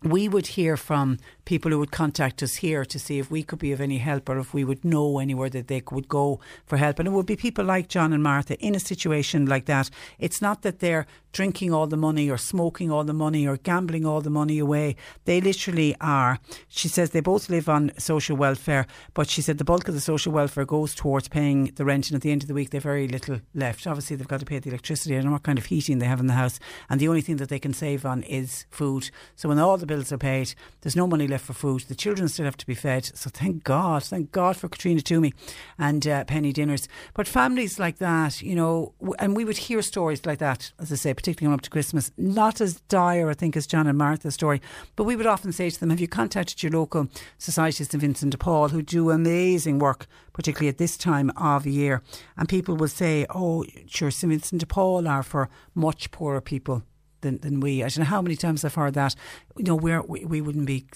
we 0.00 0.28
would 0.28 0.46
hear 0.46 0.76
from 0.76 1.18
people 1.44 1.70
who 1.70 1.78
would 1.78 1.90
contact 1.90 2.42
us 2.42 2.56
here 2.56 2.84
to 2.84 2.98
see 2.98 3.18
if 3.18 3.30
we 3.30 3.42
could 3.42 3.58
be 3.58 3.72
of 3.72 3.80
any 3.80 3.98
help 3.98 4.28
or 4.28 4.38
if 4.38 4.54
we 4.54 4.64
would 4.64 4.84
know 4.84 5.18
anywhere 5.18 5.50
that 5.50 5.68
they 5.68 5.82
would 5.90 6.08
go 6.08 6.40
for 6.66 6.76
help. 6.76 6.98
And 6.98 7.08
it 7.08 7.12
would 7.12 7.26
be 7.26 7.36
people 7.36 7.64
like 7.64 7.88
John 7.88 8.12
and 8.12 8.22
Martha 8.22 8.58
in 8.58 8.74
a 8.74 8.80
situation 8.80 9.46
like 9.46 9.66
that. 9.66 9.90
It's 10.18 10.40
not 10.40 10.62
that 10.62 10.80
they're 10.80 11.06
drinking 11.34 11.74
all 11.74 11.86
the 11.86 11.96
money 11.96 12.30
or 12.30 12.38
smoking 12.38 12.90
all 12.90 13.04
the 13.04 13.12
money 13.12 13.46
or 13.46 13.56
gambling 13.56 14.06
all 14.06 14.20
the 14.20 14.30
money 14.30 14.58
away. 14.58 14.94
They 15.24 15.40
literally 15.40 15.94
are. 16.00 16.38
She 16.68 16.88
says 16.88 17.10
they 17.10 17.20
both 17.20 17.50
live 17.50 17.68
on 17.68 17.92
social 17.98 18.36
welfare, 18.36 18.86
but 19.12 19.28
she 19.28 19.42
said 19.42 19.58
the 19.58 19.64
bulk 19.64 19.88
of 19.88 19.94
the 19.94 20.00
social 20.00 20.32
welfare 20.32 20.64
goes 20.64 20.94
towards 20.94 21.28
paying 21.28 21.72
the 21.74 21.84
rent, 21.84 22.08
and 22.08 22.16
at 22.16 22.22
the 22.22 22.30
end 22.30 22.42
of 22.42 22.48
the 22.48 22.54
week, 22.54 22.70
they've 22.70 22.82
very 22.82 23.08
little 23.08 23.40
left. 23.52 23.86
Obviously, 23.86 24.14
they've 24.14 24.28
got 24.28 24.40
to 24.40 24.46
pay 24.46 24.60
the 24.60 24.70
electricity. 24.70 25.18
Know 25.18 25.32
what 25.32 25.42
kind 25.42 25.58
of 25.58 25.66
heating 25.66 25.98
they 25.98 26.06
have 26.06 26.20
in 26.20 26.28
the 26.28 26.34
house, 26.34 26.60
and 26.88 27.00
the 27.00 27.08
only 27.08 27.20
thing 27.20 27.36
that 27.36 27.48
they 27.48 27.58
can 27.58 27.74
save 27.74 28.06
on 28.06 28.22
is 28.22 28.64
food. 28.70 29.10
So 29.34 29.48
when 29.48 29.58
all 29.58 29.76
the 29.76 29.86
bills 29.86 30.12
are 30.12 30.18
paid, 30.18 30.54
there's 30.82 30.96
no 30.96 31.08
money 31.08 31.26
left 31.26 31.33
for 31.38 31.52
food. 31.52 31.82
The 31.82 31.94
children 31.94 32.28
still 32.28 32.44
have 32.44 32.56
to 32.56 32.66
be 32.66 32.74
fed. 32.74 33.04
So 33.16 33.30
thank 33.30 33.64
God, 33.64 34.02
thank 34.02 34.32
God 34.32 34.56
for 34.56 34.68
Caitriona 34.68 35.00
Twomey 35.00 35.32
and 35.78 36.06
uh, 36.06 36.24
penny 36.24 36.52
dinners. 36.52 36.88
But 37.14 37.28
families 37.28 37.78
like 37.78 37.98
that, 37.98 38.42
you 38.42 38.54
know, 38.54 38.94
and 39.18 39.36
we 39.36 39.44
would 39.44 39.56
hear 39.56 39.82
stories 39.82 40.24
like 40.26 40.38
that, 40.38 40.72
as 40.78 40.92
I 40.92 40.96
say, 40.96 41.14
particularly 41.14 41.54
up 41.54 41.60
to 41.62 41.70
Christmas. 41.70 42.10
Not 42.16 42.60
as 42.60 42.80
dire, 42.88 43.28
I 43.30 43.34
think, 43.34 43.56
as 43.56 43.66
John 43.66 43.86
and 43.86 43.98
Martha's 43.98 44.34
story, 44.34 44.60
but 44.96 45.04
we 45.04 45.16
would 45.16 45.26
often 45.26 45.52
say 45.52 45.70
to 45.70 45.80
them, 45.80 45.90
Have 45.90 46.00
you 46.00 46.08
contacted 46.08 46.62
your 46.62 46.72
local 46.72 47.08
societies, 47.38 47.88
St 47.88 48.00
Vincent 48.00 48.32
de 48.32 48.38
Paul, 48.38 48.68
who 48.68 48.82
do 48.82 49.10
amazing 49.10 49.78
work, 49.78 50.06
particularly 50.32 50.68
at 50.68 50.78
this 50.78 50.96
time 50.96 51.30
of 51.36 51.66
year? 51.66 52.02
And 52.36 52.48
people 52.48 52.76
will 52.76 52.88
say, 52.88 53.26
Oh, 53.30 53.64
sure, 53.86 54.10
St 54.10 54.30
Vincent 54.30 54.60
de 54.60 54.66
Paul 54.66 55.08
are 55.08 55.22
for 55.22 55.48
much 55.74 56.10
poorer 56.10 56.40
people 56.40 56.82
than, 57.24 57.38
than 57.38 57.58
we. 57.58 57.82
I 57.82 57.88
don't 57.88 57.98
know 57.98 58.04
how 58.04 58.22
many 58.22 58.36
times 58.36 58.64
I've 58.64 58.76
heard 58.76 58.94
that. 58.94 59.16
You 59.56 59.64
know, 59.64 59.74
we're, 59.74 60.02
we, 60.02 60.24
we 60.24 60.40
wouldn't 60.40 60.66
be 60.66 60.86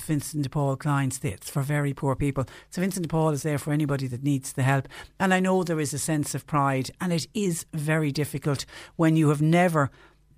Vincent 0.00 0.44
de 0.44 0.48
Paul 0.48 0.76
clients. 0.76 1.18
It's 1.24 1.50
for 1.50 1.62
very 1.62 1.92
poor 1.92 2.14
people. 2.14 2.44
So 2.70 2.80
Vincent 2.80 3.02
de 3.02 3.08
Paul 3.08 3.30
is 3.30 3.42
there 3.42 3.58
for 3.58 3.72
anybody 3.72 4.06
that 4.06 4.22
needs 4.22 4.52
the 4.52 4.62
help. 4.62 4.86
And 5.18 5.34
I 5.34 5.40
know 5.40 5.64
there 5.64 5.80
is 5.80 5.92
a 5.92 5.98
sense 5.98 6.34
of 6.36 6.46
pride, 6.46 6.90
and 7.00 7.12
it 7.12 7.26
is 7.34 7.66
very 7.72 8.12
difficult 8.12 8.64
when 8.94 9.16
you 9.16 9.30
have 9.30 9.42
never 9.42 9.90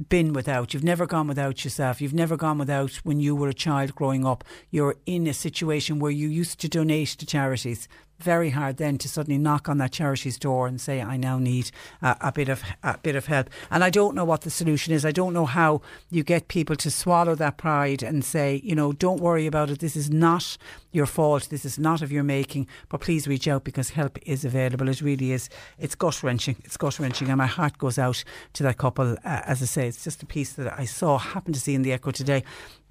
been 0.09 0.33
without. 0.33 0.73
You've 0.73 0.83
never 0.85 1.07
gone 1.07 1.29
without 1.29 1.63
yourself. 1.63 2.01
You've 2.01 2.15
never 2.15 2.37
gone 2.37 2.57
without 2.57 2.95
when 3.05 3.21
you 3.21 3.37
were 3.37 3.49
a 3.49 3.55
child 3.55 3.95
growing 3.95 4.25
up. 4.27 4.45
You're 4.71 4.97
in 5.05 5.27
a 5.27 5.35
situation 5.35 5.99
where 5.99 6.11
you 6.11 6.29
used 6.29 6.59
to 6.61 6.69
donate 6.69 7.09
to 7.09 7.27
charities 7.27 7.87
very 8.23 8.51
hard 8.51 8.77
then 8.77 8.99
to 8.99 9.09
suddenly 9.09 9.39
knock 9.39 9.69
on 9.69 9.79
that 9.79 9.93
charity's 9.93 10.39
door 10.39 10.67
and 10.67 10.81
say, 10.81 11.01
"I 11.01 11.17
now 11.17 11.39
need 11.39 11.71
uh, 12.03 12.15
a 12.21 12.33
bit 12.33 12.49
of 12.49 12.63
a 12.83 12.99
bit 12.99 13.17
of 13.17 13.27
help." 13.27 13.51
And 13.71 13.83
I 13.85 13.91
don't 13.91 14.15
know 14.15 14.25
what 14.25 14.43
the 14.43 14.51
solution 14.51 14.93
is. 14.93 15.05
I 15.05 15.13
don't 15.13 15.33
know 15.33 15.47
how 15.47 15.83
you 16.11 16.23
get 16.23 16.49
people 16.49 16.77
to 16.77 16.91
swallow 16.91 17.35
that 17.37 17.57
pride 17.57 18.03
and 18.03 18.25
say, 18.25 18.61
you 18.65 18.75
know, 18.75 18.93
don't 18.93 19.21
worry 19.21 19.47
about 19.47 19.71
it. 19.71 19.79
This 19.81 19.97
is 19.97 20.11
not 20.11 20.57
your 20.93 21.07
fault. 21.07 21.49
This 21.51 21.65
is 21.65 21.79
not 21.79 22.03
of 22.03 22.13
your 22.13 22.23
making. 22.23 22.67
But 22.89 23.01
please 23.01 23.29
reach 23.29 23.49
out 23.49 23.65
because 23.65 23.91
help 23.91 24.19
is 24.27 24.45
available. 24.45 24.89
It 24.89 25.01
really 25.01 25.33
is. 25.33 25.49
It's 25.79 25.95
gut 25.95 26.23
wrenching. 26.23 26.57
It's 26.65 26.77
gut 26.77 26.99
wrenching, 26.99 27.29
and 27.29 27.39
my 27.39 27.47
heart 27.47 27.79
goes 27.79 27.99
out 27.99 28.23
to 28.55 28.63
that 28.65 28.79
couple. 28.79 29.13
Uh, 29.13 29.43
as 29.45 29.63
I 29.63 29.67
say, 29.67 29.89
it's 29.89 30.05
just 30.05 30.23
a 30.23 30.27
piece 30.27 30.53
that 30.55 30.79
I 30.79 30.85
saw, 30.85 31.19
happened 31.19 31.55
to 31.55 31.61
see 31.61 31.75
in 31.75 31.83
the 31.83 31.93
Echo 31.93 32.11
today. 32.11 32.45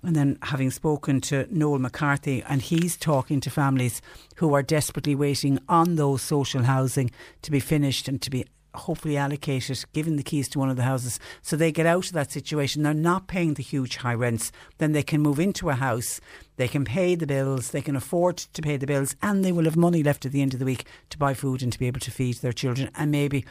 And 0.03 0.15
then 0.15 0.37
having 0.43 0.71
spoken 0.71 1.19
to 1.21 1.47
Noel 1.49 1.79
McCarthy, 1.79 2.41
and 2.47 2.61
he's 2.61 2.95
talking 2.95 3.41
to 3.41 3.49
families 3.49 4.01
who 4.35 4.53
are 4.53 4.63
desperately 4.63 5.13
waiting 5.13 5.59
on 5.67 5.95
those 5.95 6.21
social 6.21 6.63
housing 6.63 7.11
to 7.41 7.51
be 7.51 7.59
finished 7.59 8.07
and 8.07 8.21
to 8.21 8.29
be 8.29 8.45
hopefully 8.75 9.17
allocated, 9.17 9.83
given 9.93 10.15
the 10.15 10.23
keys 10.23 10.47
to 10.49 10.59
one 10.59 10.69
of 10.69 10.77
the 10.77 10.83
houses, 10.83 11.19
so 11.41 11.55
they 11.55 11.71
get 11.71 11.85
out 11.85 12.07
of 12.07 12.13
that 12.13 12.31
situation. 12.31 12.83
They're 12.83 12.93
not 12.93 13.27
paying 13.27 13.55
the 13.55 13.63
huge 13.63 13.97
high 13.97 14.13
rents. 14.13 14.51
Then 14.77 14.91
they 14.91 15.03
can 15.03 15.21
move 15.21 15.39
into 15.39 15.69
a 15.69 15.75
house, 15.75 16.21
they 16.57 16.67
can 16.67 16.85
pay 16.85 17.15
the 17.15 17.27
bills, 17.27 17.71
they 17.71 17.81
can 17.81 17.95
afford 17.95 18.37
to 18.37 18.61
pay 18.61 18.77
the 18.77 18.87
bills, 18.87 19.15
and 19.21 19.43
they 19.43 19.51
will 19.51 19.65
have 19.65 19.77
money 19.77 20.03
left 20.03 20.25
at 20.25 20.31
the 20.31 20.41
end 20.41 20.53
of 20.53 20.59
the 20.59 20.65
week 20.65 20.85
to 21.09 21.17
buy 21.17 21.33
food 21.33 21.61
and 21.61 21.73
to 21.73 21.79
be 21.79 21.87
able 21.87 21.99
to 21.99 22.11
feed 22.11 22.35
their 22.37 22.53
children 22.53 22.89
and 22.95 23.11
maybe 23.11 23.45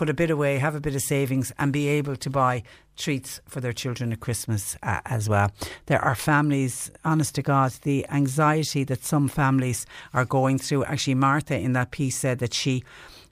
put 0.00 0.08
a 0.08 0.14
bit 0.14 0.30
away, 0.30 0.56
have 0.56 0.74
a 0.74 0.80
bit 0.80 0.94
of 0.94 1.02
savings, 1.02 1.52
and 1.58 1.74
be 1.74 1.86
able 1.86 2.16
to 2.16 2.30
buy 2.30 2.62
treats 2.96 3.38
for 3.46 3.60
their 3.60 3.74
children 3.74 4.14
at 4.14 4.20
Christmas 4.20 4.74
uh, 4.82 4.98
as 5.04 5.28
well. 5.28 5.52
There 5.86 6.02
are 6.02 6.14
families, 6.14 6.90
honest 7.04 7.34
to 7.34 7.42
God, 7.42 7.72
the 7.82 8.06
anxiety 8.08 8.82
that 8.84 9.04
some 9.04 9.28
families 9.28 9.84
are 10.14 10.24
going 10.24 10.56
through. 10.56 10.84
Actually, 10.84 11.16
Martha 11.16 11.58
in 11.58 11.74
that 11.74 11.90
piece 11.90 12.16
said 12.16 12.38
that 12.38 12.54
she 12.54 12.82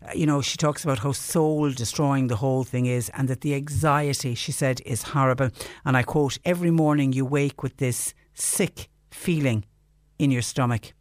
uh, 0.07 0.13
you 0.15 0.27
know, 0.27 0.43
she 0.43 0.59
talks 0.59 0.85
about 0.85 0.99
how 0.99 1.13
soul 1.13 1.71
destroying 1.71 2.27
the 2.27 2.37
whole 2.37 2.65
thing 2.65 2.85
is 2.85 3.11
and 3.15 3.29
that 3.29 3.41
the 3.41 3.55
anxiety, 3.55 4.35
she 4.35 4.53
said, 4.53 4.83
is 4.85 5.03
horrible. 5.15 5.49
And 5.87 5.97
I 5.97 6.03
quote, 6.03 6.37
every 6.45 6.71
morning 6.71 7.15
you 7.15 7.25
wake 7.25 7.63
with 7.63 7.79
this 7.79 8.13
sick 8.35 8.91
feeling 9.11 9.65
in 10.19 10.31
your 10.31 10.43
stomach 10.43 10.93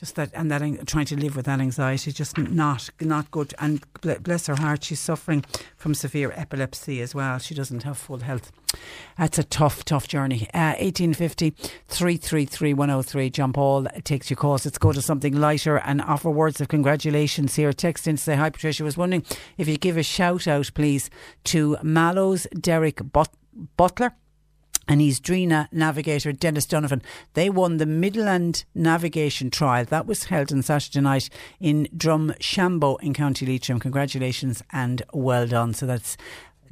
just 0.00 0.16
that 0.16 0.30
and 0.32 0.50
that 0.50 0.86
trying 0.86 1.04
to 1.04 1.14
live 1.16 1.36
with 1.36 1.44
that 1.44 1.60
anxiety 1.60 2.10
just 2.10 2.38
not 2.38 2.88
not 3.00 3.30
good. 3.30 3.52
And 3.58 3.84
bless 4.22 4.46
her 4.46 4.56
heart 4.56 4.82
she's 4.82 4.98
suffering 4.98 5.44
from 5.76 5.92
severe 5.94 6.32
epilepsy 6.34 7.02
as 7.02 7.14
well. 7.14 7.38
She 7.38 7.54
doesn't 7.54 7.82
have 7.82 7.98
full 7.98 8.20
health. 8.20 8.50
That's 9.18 9.38
a 9.38 9.44
tough 9.44 9.84
tough 9.84 10.08
journey. 10.08 10.48
Uh, 10.54 10.72
1850 10.80 11.50
333 11.50 12.72
103 12.72 13.30
John 13.30 13.52
Paul 13.52 13.86
takes 14.02 14.30
your 14.30 14.38
calls. 14.38 14.64
Let's 14.64 14.78
go 14.78 14.92
to 14.92 15.02
something 15.02 15.38
lighter 15.38 15.76
and 15.76 16.00
offer 16.00 16.30
words 16.30 16.62
of 16.62 16.68
congratulations 16.68 17.56
here. 17.56 17.74
Text 17.74 18.08
in 18.08 18.16
to 18.16 18.22
say 18.22 18.36
hi 18.36 18.48
Patricia 18.48 18.82
was 18.82 18.96
wondering 18.96 19.22
if 19.58 19.68
you 19.68 19.76
give 19.76 19.98
a 19.98 20.02
shout 20.02 20.48
out 20.48 20.70
please 20.74 21.10
to 21.44 21.76
Mallow's 21.82 22.46
Derek 22.58 23.12
But- 23.12 23.34
Butler 23.76 24.14
and 24.90 25.00
he's 25.00 25.20
Drina 25.20 25.68
navigator 25.70 26.32
Dennis 26.32 26.66
Donovan. 26.66 27.00
They 27.34 27.48
won 27.48 27.76
the 27.76 27.86
Midland 27.86 28.64
Navigation 28.74 29.48
Trial. 29.48 29.84
That 29.84 30.04
was 30.04 30.24
held 30.24 30.52
on 30.52 30.62
Saturday 30.62 31.00
night 31.00 31.30
in 31.60 31.88
Drumshanbo 31.96 33.00
in 33.00 33.14
County 33.14 33.46
Leitrim. 33.46 33.78
Congratulations 33.78 34.64
and 34.72 35.02
well 35.12 35.46
done. 35.46 35.74
So 35.74 35.86
that's 35.86 36.16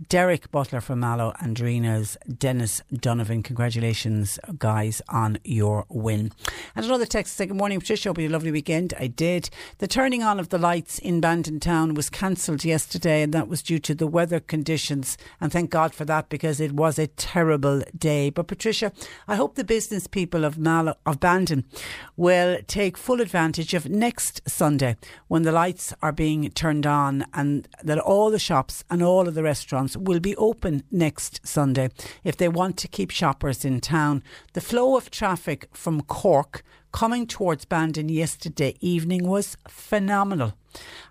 Derek 0.06 0.50
Butler 0.52 0.80
from 0.80 1.00
Mallow 1.00 1.32
and 1.40 1.56
Drina's 1.56 2.16
Dennis 2.38 2.82
Donovan. 2.92 3.42
Congratulations, 3.42 4.38
guys, 4.56 5.02
on 5.08 5.38
your 5.42 5.86
win. 5.88 6.30
And 6.76 6.86
another 6.86 7.04
text 7.04 7.34
say, 7.34 7.46
Good 7.46 7.56
morning, 7.56 7.80
Patricia. 7.80 8.08
Hope 8.08 8.18
you 8.18 8.24
had 8.24 8.30
a 8.30 8.32
lovely 8.32 8.52
weekend. 8.52 8.94
I 8.98 9.08
did. 9.08 9.50
The 9.78 9.88
turning 9.88 10.22
on 10.22 10.38
of 10.38 10.50
the 10.50 10.58
lights 10.58 11.00
in 11.00 11.20
Bandon 11.20 11.58
Town 11.58 11.94
was 11.94 12.10
cancelled 12.10 12.64
yesterday, 12.64 13.22
and 13.22 13.34
that 13.34 13.48
was 13.48 13.60
due 13.60 13.80
to 13.80 13.94
the 13.94 14.06
weather 14.06 14.38
conditions. 14.38 15.18
And 15.40 15.50
thank 15.50 15.70
God 15.70 15.92
for 15.92 16.04
that 16.04 16.28
because 16.28 16.60
it 16.60 16.72
was 16.72 16.98
a 16.98 17.08
terrible 17.08 17.82
day. 17.96 18.30
But, 18.30 18.46
Patricia, 18.46 18.92
I 19.26 19.34
hope 19.34 19.56
the 19.56 19.64
business 19.64 20.06
people 20.06 20.44
of, 20.44 20.58
Mallow, 20.58 20.94
of 21.06 21.18
Bandon 21.18 21.64
will 22.16 22.58
take 22.68 22.96
full 22.96 23.20
advantage 23.20 23.74
of 23.74 23.88
next 23.88 24.48
Sunday 24.48 24.96
when 25.26 25.42
the 25.42 25.52
lights 25.52 25.92
are 26.02 26.12
being 26.12 26.48
turned 26.50 26.86
on 26.86 27.26
and 27.34 27.66
that 27.82 27.98
all 27.98 28.30
the 28.30 28.38
shops 28.38 28.84
and 28.88 29.02
all 29.02 29.26
of 29.26 29.34
the 29.34 29.42
restaurants 29.42 29.87
will 29.96 30.20
be 30.20 30.36
open 30.36 30.82
next 30.90 31.46
Sunday 31.46 31.90
if 32.24 32.36
they 32.36 32.48
want 32.48 32.76
to 32.78 32.88
keep 32.88 33.10
shoppers 33.10 33.64
in 33.64 33.80
town. 33.80 34.22
The 34.52 34.60
flow 34.60 34.96
of 34.96 35.10
traffic 35.10 35.68
from 35.72 36.02
Cork 36.02 36.62
coming 36.92 37.26
towards 37.26 37.64
Bandon 37.64 38.08
yesterday 38.08 38.74
evening 38.80 39.26
was 39.26 39.56
phenomenal. 39.68 40.54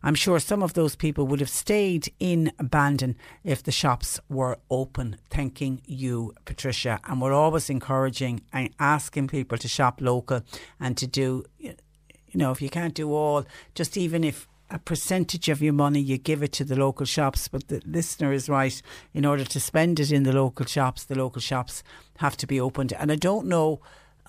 I'm 0.02 0.16
sure 0.16 0.40
some 0.40 0.64
of 0.64 0.74
those 0.74 0.96
people 0.96 1.28
would 1.28 1.40
have 1.40 1.50
stayed 1.50 2.14
in 2.20 2.52
Bandon 2.62 3.16
if 3.44 3.64
the 3.64 3.72
shops 3.72 4.20
were 4.30 4.58
open. 4.70 5.18
Thanking 5.30 5.82
you, 5.86 6.34
Patricia. 6.46 7.00
And 7.06 7.22
we're 7.22 7.34
always 7.34 7.70
encouraging 7.70 8.42
and 8.54 8.70
asking 8.80 9.28
people 9.28 9.58
to 9.58 9.68
shop 9.68 10.00
local 10.02 10.42
and 10.80 10.98
to 10.98 11.08
do, 11.08 11.44
you 11.60 11.76
know, 12.34 12.52
if 12.52 12.62
you 12.62 12.70
can't 12.70 12.94
do 12.94 13.14
all, 13.14 13.46
just 13.76 13.98
even 13.98 14.24
if 14.24 14.48
a 14.70 14.80
percentage 14.80 15.49
of 15.49 15.61
your 15.61 15.74
money 15.74 15.99
you 15.99 16.18
give 16.18 16.43
it 16.43 16.51
to 16.53 16.65
the 16.65 16.76
local 16.76 17.05
shops 17.05 17.47
but 17.47 17.68
the 17.68 17.82
listener 17.86 18.34
is 18.34 18.49
right. 18.49 18.82
In 19.13 19.26
order 19.26 19.45
to 19.45 19.59
spend 19.59 19.99
it 19.99 20.11
in 20.11 20.24
the 20.24 20.34
local 20.34 20.65
shops 20.65 21.03
the 21.03 21.15
local 21.18 21.41
shops 21.41 21.84
have 22.18 22.38
to 22.38 22.47
be 22.47 22.59
opened. 22.59 22.93
And 22.93 23.11
I 23.11 23.15
don't 23.15 23.47
know 23.47 23.80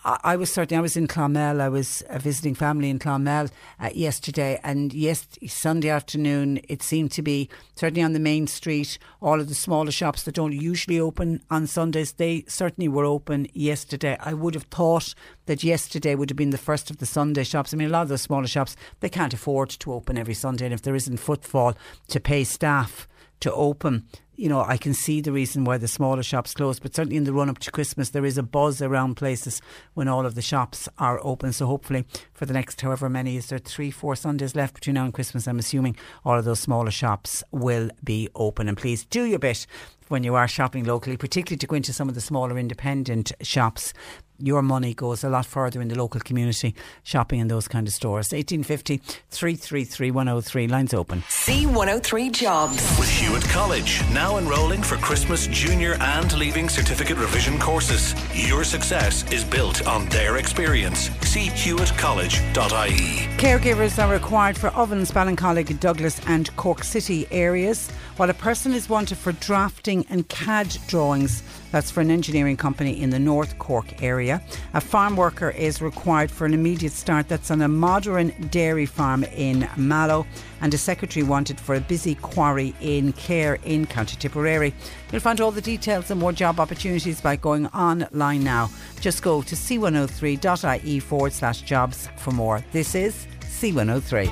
I, 0.05 0.19
I 0.25 0.37
was 0.37 0.53
certainly 0.53 0.79
I 0.79 0.83
was 0.83 0.97
in 0.97 1.07
Clonmel. 1.07 1.61
I 1.61 1.69
was 1.69 2.03
uh, 2.09 2.19
visiting 2.19 2.55
family 2.55 2.91
in 2.91 2.99
Clonmel 2.99 3.51
uh, 3.81 3.91
yesterday, 3.95 4.61
and 4.63 4.93
yes, 4.93 5.27
Sunday 5.47 5.89
afternoon 5.89 6.61
it 6.69 6.83
seemed 6.83 7.13
to 7.13 7.23
be 7.23 7.49
certainly 7.75 8.03
on 8.03 8.13
the 8.13 8.21
main 8.21 8.47
street. 8.47 8.99
All 9.21 9.41
of 9.41 9.49
the 9.49 9.55
smaller 9.55 9.91
shops 9.91 10.23
that 10.25 10.35
don't 10.35 10.53
usually 10.53 11.01
open 11.01 11.43
on 11.51 11.67
Sundays, 11.67 12.13
they 12.13 12.45
certainly 12.49 12.89
were 12.89 13.05
open 13.05 13.47
yesterday. 13.53 14.17
I 14.21 14.35
would 14.35 14.55
have 14.55 14.65
thought 14.65 15.15
that 15.47 15.65
yesterday 15.65 16.15
would 16.15 16.31
have 16.31 16.37
been 16.37 16.51
the 16.51 16.59
first 16.59 16.91
of 16.91 16.99
the 16.99 17.07
Sunday 17.07 17.45
shops. 17.45 17.73
I 17.73 17.77
mean, 17.77 17.89
a 17.89 17.93
lot 17.93 18.03
of 18.03 18.09
those 18.09 18.23
smaller 18.23 18.47
shops 18.47 18.77
they 19.01 19.09
can't 19.09 19.35
afford 19.35 19.71
to 19.71 19.93
open 19.93 20.19
every 20.19 20.35
Sunday, 20.35 20.67
and 20.67 20.75
if 20.75 20.83
there 20.83 20.95
isn't 20.95 21.19
footfall 21.19 21.75
to 22.09 22.21
pay 22.21 22.45
staff 22.45 23.09
to 23.41 23.53
open, 23.53 24.07
you 24.39 24.49
know, 24.49 24.65
I 24.65 24.77
can 24.77 24.95
see 24.95 25.21
the 25.21 25.33
reason 25.33 25.65
why 25.65 25.79
the 25.79 25.89
smaller 25.89 26.23
shops 26.23 26.55
close, 26.55 26.79
but 26.79 26.95
certainly 26.95 27.17
in 27.17 27.25
the 27.25 27.33
run 27.33 27.51
up 27.51 27.59
to 27.59 27.73
Christmas, 27.73 28.11
there 28.11 28.25
is 28.25 28.39
a 28.39 28.43
buzz 28.45 28.81
around 28.81 29.17
places 29.17 29.61
when 29.95 30.07
all 30.07 30.25
of 30.25 30.37
the 30.37 30.43
shops 30.43 30.89
are 30.97 31.19
open. 31.25 31.53
So 31.53 31.67
hopefully, 31.67 32.05
for 32.35 32.47
the 32.47 32.53
next 32.53 32.81
however 32.81 33.11
many, 33.11 33.37
is 33.37 33.49
there 33.49 33.59
three, 33.59 33.91
four 33.91 34.15
Sundays 34.15 34.55
left 34.55 34.75
between 34.75 34.95
now 34.95 35.05
and 35.05 35.13
Christmas? 35.13 35.49
I'm 35.49 35.59
assuming 35.59 35.97
all 36.25 36.39
of 36.39 36.45
those 36.45 36.61
smaller 36.61 36.93
shops 36.93 37.43
will 37.51 37.91
be 38.05 38.29
open. 38.37 38.69
And 38.69 38.79
please 38.79 39.05
do 39.07 39.25
your 39.25 39.41
bit 39.41 39.67
when 40.11 40.25
you 40.25 40.35
are 40.35 40.49
shopping 40.49 40.85
locally, 40.85 41.17
particularly 41.17 41.59
to 41.59 41.67
go 41.67 41.77
into 41.77 41.93
some 41.93 42.09
of 42.09 42.15
the 42.15 42.21
smaller 42.21 42.59
independent 42.59 43.33
shops 43.43 43.93
your 44.41 44.63
money 44.63 44.95
goes 44.95 45.25
a 45.25 45.29
lot 45.29 45.47
further 45.47 45.83
in 45.83 45.89
the 45.89 45.99
local 45.99 46.21
community 46.21 46.75
shopping 47.03 47.41
in 47.41 47.49
those 47.49 47.67
kind 47.67 47.87
of 47.87 47.93
stores. 47.93 48.33
1850 48.33 48.99
333 49.31 50.11
103. 50.11 50.69
Lines 50.69 50.95
open. 50.95 51.23
C103 51.23 52.33
Jobs. 52.33 52.77
With 52.99 53.09
Hewitt 53.09 53.43
College, 53.49 54.01
now 54.13 54.39
enrolling 54.39 54.83
for 54.83 54.97
Christmas 54.97 55.47
junior 55.49 55.97
and 56.01 56.37
leaving 56.39 56.69
certificate 56.69 57.19
revision 57.19 57.59
courses. 57.59 58.15
Your 58.35 58.65
success 58.65 59.31
is 59.33 59.45
built 59.45 59.87
on 59.87 60.09
their 60.09 60.37
experience. 60.37 61.11
See 61.23 61.49
hewittcollege.ie. 61.49 63.29
Caregivers 63.39 64.03
are 64.03 64.13
required 64.13 64.57
for 64.57 64.69
Ovens, 64.69 65.11
Ballincollig, 65.11 65.81
Douglas, 65.81 66.21
and 66.27 66.55
Cork 66.57 66.85
City 66.85 67.27
areas, 67.31 67.91
while 68.19 68.31
a 68.31 68.35
person 68.35 68.75
is 68.75 68.89
wanted 68.89 69.17
for 69.17 69.31
drafting 69.31 70.05
and 70.11 70.29
CAD 70.29 70.77
drawings. 70.89 71.41
That's 71.71 71.89
for 71.89 72.01
an 72.01 72.11
engineering 72.11 72.57
company 72.57 73.01
in 73.01 73.11
the 73.11 73.19
North 73.19 73.57
Cork 73.61 74.03
area. 74.03 74.43
A 74.75 74.81
farm 74.81 75.17
worker 75.17 75.51
is 75.51 75.81
required 75.81 76.29
for 76.29 76.45
an 76.45 76.53
immediate 76.53 76.93
start. 76.93 77.29
That's 77.29 77.53
on 77.53 77.63
a 77.63 77.69
modern 77.69 78.31
dairy 78.51 78.87
farm 78.87 79.23
in 79.23 79.69
Mallow. 79.77 80.27
And 80.61 80.75
a 80.75 80.79
secretary 80.79 81.23
wanted 81.23 81.61
for 81.61 81.77
a 81.77 81.81
busy 81.81 82.17
quarry 82.17 82.75
in 82.81 83.13
Cahir 83.13 83.61
in 83.65 83.87
County 83.87 84.17
Tipperary. 84.17 84.75
You'll 85.13 85.21
find 85.21 85.41
all 85.41 85.53
the 85.53 85.61
details 85.61 86.11
and 86.11 86.19
more 86.19 86.33
job 86.33 86.59
opportunities 86.59 87.21
by 87.21 87.37
going 87.37 87.69
online 87.69 88.43
now. 88.43 88.69
Just 89.01 89.23
go 89.23 89.43
to 89.43 89.55
c103.ie 89.55 90.99
forward 90.99 91.33
slash 91.33 91.63
jobs 91.63 92.09
for 92.17 92.33
more. 92.33 92.65
This 92.73 92.97
is 92.97 93.29
C103. 93.61 94.29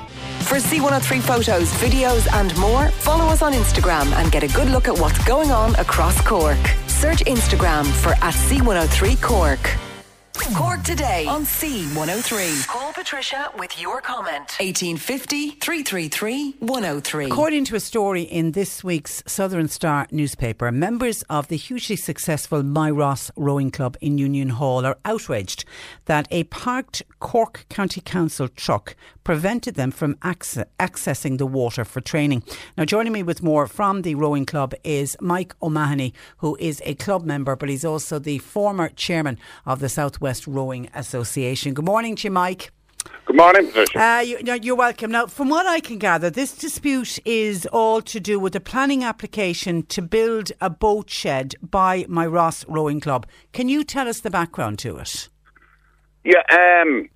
For 0.47 0.55
C103 0.55 1.21
photos, 1.21 1.71
videos, 1.73 2.27
and 2.33 2.57
more, 2.57 2.87
follow 2.89 3.25
us 3.25 3.41
on 3.41 3.53
Instagram 3.53 4.11
and 4.13 4.31
get 4.31 4.43
a 4.43 4.47
good 4.47 4.69
look 4.69 4.87
at 4.87 4.97
what's 4.97 5.23
going 5.25 5.51
on 5.51 5.75
across 5.75 6.19
Cork. 6.21 6.57
Search 6.87 7.19
Instagram 7.25 7.85
for 7.85 8.11
at 8.13 8.33
C103 8.33 9.21
Cork. 9.21 9.77
Cork 10.55 10.81
today 10.83 11.25
on 11.27 11.43
C103. 11.43 12.67
Call 12.67 12.93
Patricia 12.93 13.51
with 13.57 13.79
your 13.81 13.99
comment. 13.99 14.55
1850 14.59 15.51
333 15.51 16.55
103. 16.59 17.25
According 17.25 17.65
to 17.65 17.75
a 17.75 17.79
story 17.79 18.21
in 18.21 18.53
this 18.53 18.81
week's 18.83 19.23
Southern 19.25 19.67
Star 19.67 20.07
newspaper, 20.09 20.71
members 20.71 21.23
of 21.23 21.49
the 21.49 21.57
hugely 21.57 21.97
successful 21.97 22.61
Myross 22.61 23.29
Rowing 23.35 23.71
Club 23.71 23.97
in 23.99 24.17
Union 24.17 24.49
Hall 24.49 24.85
are 24.85 24.97
outraged 25.03 25.65
that 26.05 26.27
a 26.31 26.43
parked 26.45 27.03
Cork 27.19 27.65
County 27.69 27.99
Council 27.99 28.47
truck 28.47 28.95
prevented 29.27 29.75
them 29.75 29.91
from 29.91 30.15
acce- 30.19 30.63
accessing 30.79 31.37
the 31.37 31.45
water 31.45 31.83
for 31.83 31.99
training. 31.99 32.41
Now, 32.77 32.85
joining 32.85 33.11
me 33.11 33.23
with 33.23 33.43
more 33.43 33.67
from 33.67 34.03
the 34.03 34.15
rowing 34.15 34.45
club 34.45 34.73
is 34.85 35.17
Mike 35.19 35.53
O'Mahony, 35.61 36.13
who 36.37 36.55
is 36.61 36.81
a 36.85 36.95
club 36.95 37.25
member, 37.25 37.57
but 37.57 37.67
he's 37.67 37.83
also 37.83 38.19
the 38.19 38.37
former 38.37 38.87
chairman 38.87 39.37
of 39.65 39.81
the 39.81 39.89
Southwest 39.89 40.47
Rowing 40.47 40.87
Association. 40.93 41.73
Good 41.73 41.83
morning 41.83 42.15
to 42.15 42.29
you, 42.29 42.31
Mike. 42.31 42.71
Good 43.25 43.35
morning, 43.35 43.65
Patricia. 43.67 44.01
Uh, 44.01 44.19
you, 44.21 44.39
you're 44.61 44.77
welcome. 44.77 45.11
Now, 45.11 45.27
from 45.27 45.49
what 45.49 45.65
I 45.65 45.81
can 45.81 45.97
gather, 45.97 46.29
this 46.29 46.55
dispute 46.55 47.19
is 47.25 47.65
all 47.73 48.01
to 48.03 48.21
do 48.21 48.39
with 48.39 48.55
a 48.55 48.61
planning 48.61 49.03
application 49.03 49.83
to 49.87 50.01
build 50.01 50.53
a 50.61 50.69
boat 50.69 51.09
shed 51.09 51.55
by 51.61 52.05
Myross 52.05 52.63
Rowing 52.69 53.01
Club. 53.01 53.27
Can 53.51 53.67
you 53.67 53.83
tell 53.83 54.07
us 54.07 54.21
the 54.21 54.29
background 54.29 54.79
to 54.79 54.95
it? 54.95 55.27
Yeah, 56.23 56.43
um, 56.49 57.09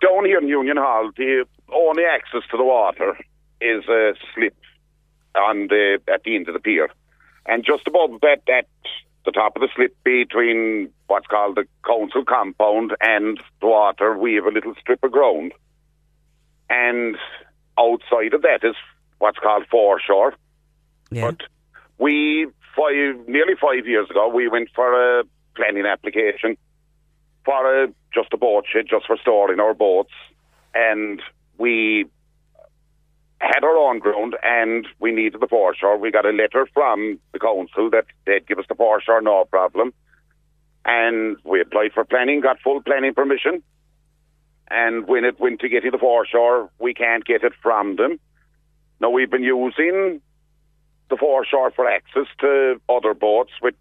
down 0.00 0.24
here 0.24 0.38
in 0.38 0.48
Union 0.48 0.76
Hall, 0.76 1.10
the 1.16 1.44
only 1.72 2.04
access 2.04 2.42
to 2.50 2.56
the 2.56 2.64
water 2.64 3.18
is 3.60 3.84
a 3.88 4.12
slip 4.34 4.56
on 5.34 5.68
the 5.68 5.98
at 6.12 6.22
the 6.24 6.36
end 6.36 6.48
of 6.48 6.54
the 6.54 6.60
pier, 6.60 6.88
and 7.46 7.64
just 7.64 7.86
above 7.86 8.20
that, 8.22 8.42
at 8.48 8.66
the 9.24 9.32
top 9.32 9.56
of 9.56 9.62
the 9.62 9.68
slip 9.74 9.96
between 10.04 10.90
what's 11.06 11.26
called 11.26 11.56
the 11.56 11.64
council 11.84 12.24
compound 12.24 12.96
and 13.00 13.40
the 13.60 13.66
water, 13.66 14.16
we 14.16 14.34
have 14.34 14.46
a 14.46 14.50
little 14.50 14.74
strip 14.80 15.02
of 15.02 15.12
ground, 15.12 15.52
and 16.70 17.16
outside 17.78 18.34
of 18.34 18.42
that 18.42 18.60
is 18.62 18.74
what's 19.18 19.38
called 19.38 19.66
foreshore. 19.70 20.34
Yeah. 21.10 21.30
But 21.30 21.40
we 21.98 22.46
five 22.76 23.28
nearly 23.28 23.54
five 23.60 23.86
years 23.86 24.08
ago, 24.10 24.28
we 24.28 24.48
went 24.48 24.68
for 24.74 25.20
a 25.20 25.24
planning 25.54 25.86
application 25.86 26.56
for 27.46 27.84
a, 27.84 27.88
just 28.12 28.34
a 28.34 28.36
boat 28.36 28.64
shed, 28.70 28.86
just 28.90 29.06
for 29.06 29.16
storing 29.16 29.60
our 29.60 29.72
boats, 29.72 30.12
and 30.74 31.22
we 31.56 32.04
had 33.40 33.64
our 33.64 33.76
own 33.76 33.98
ground 33.98 34.36
and 34.42 34.86
we 34.98 35.12
needed 35.12 35.40
the 35.40 35.46
foreshore. 35.46 35.96
We 35.96 36.10
got 36.10 36.26
a 36.26 36.30
letter 36.30 36.66
from 36.74 37.18
the 37.32 37.38
council 37.38 37.90
that 37.90 38.06
they'd 38.26 38.46
give 38.46 38.58
us 38.58 38.64
the 38.68 38.74
foreshore, 38.74 39.20
no 39.20 39.44
problem. 39.44 39.94
And 40.84 41.36
we 41.44 41.60
applied 41.60 41.92
for 41.92 42.04
planning, 42.04 42.40
got 42.40 42.60
full 42.60 42.82
planning 42.82 43.14
permission. 43.14 43.62
And 44.68 45.06
when 45.06 45.24
it 45.24 45.38
went 45.38 45.60
to 45.60 45.68
getting 45.68 45.92
the 45.92 45.98
foreshore, 45.98 46.70
we 46.80 46.94
can't 46.94 47.24
get 47.24 47.44
it 47.44 47.52
from 47.62 47.96
them. 47.96 48.18
Now 49.00 49.10
we've 49.10 49.30
been 49.30 49.44
using 49.44 50.20
the 51.08 51.16
foreshore 51.16 51.70
for 51.70 51.88
access 51.88 52.26
to 52.40 52.80
other 52.88 53.14
boats 53.14 53.52
with 53.62 53.74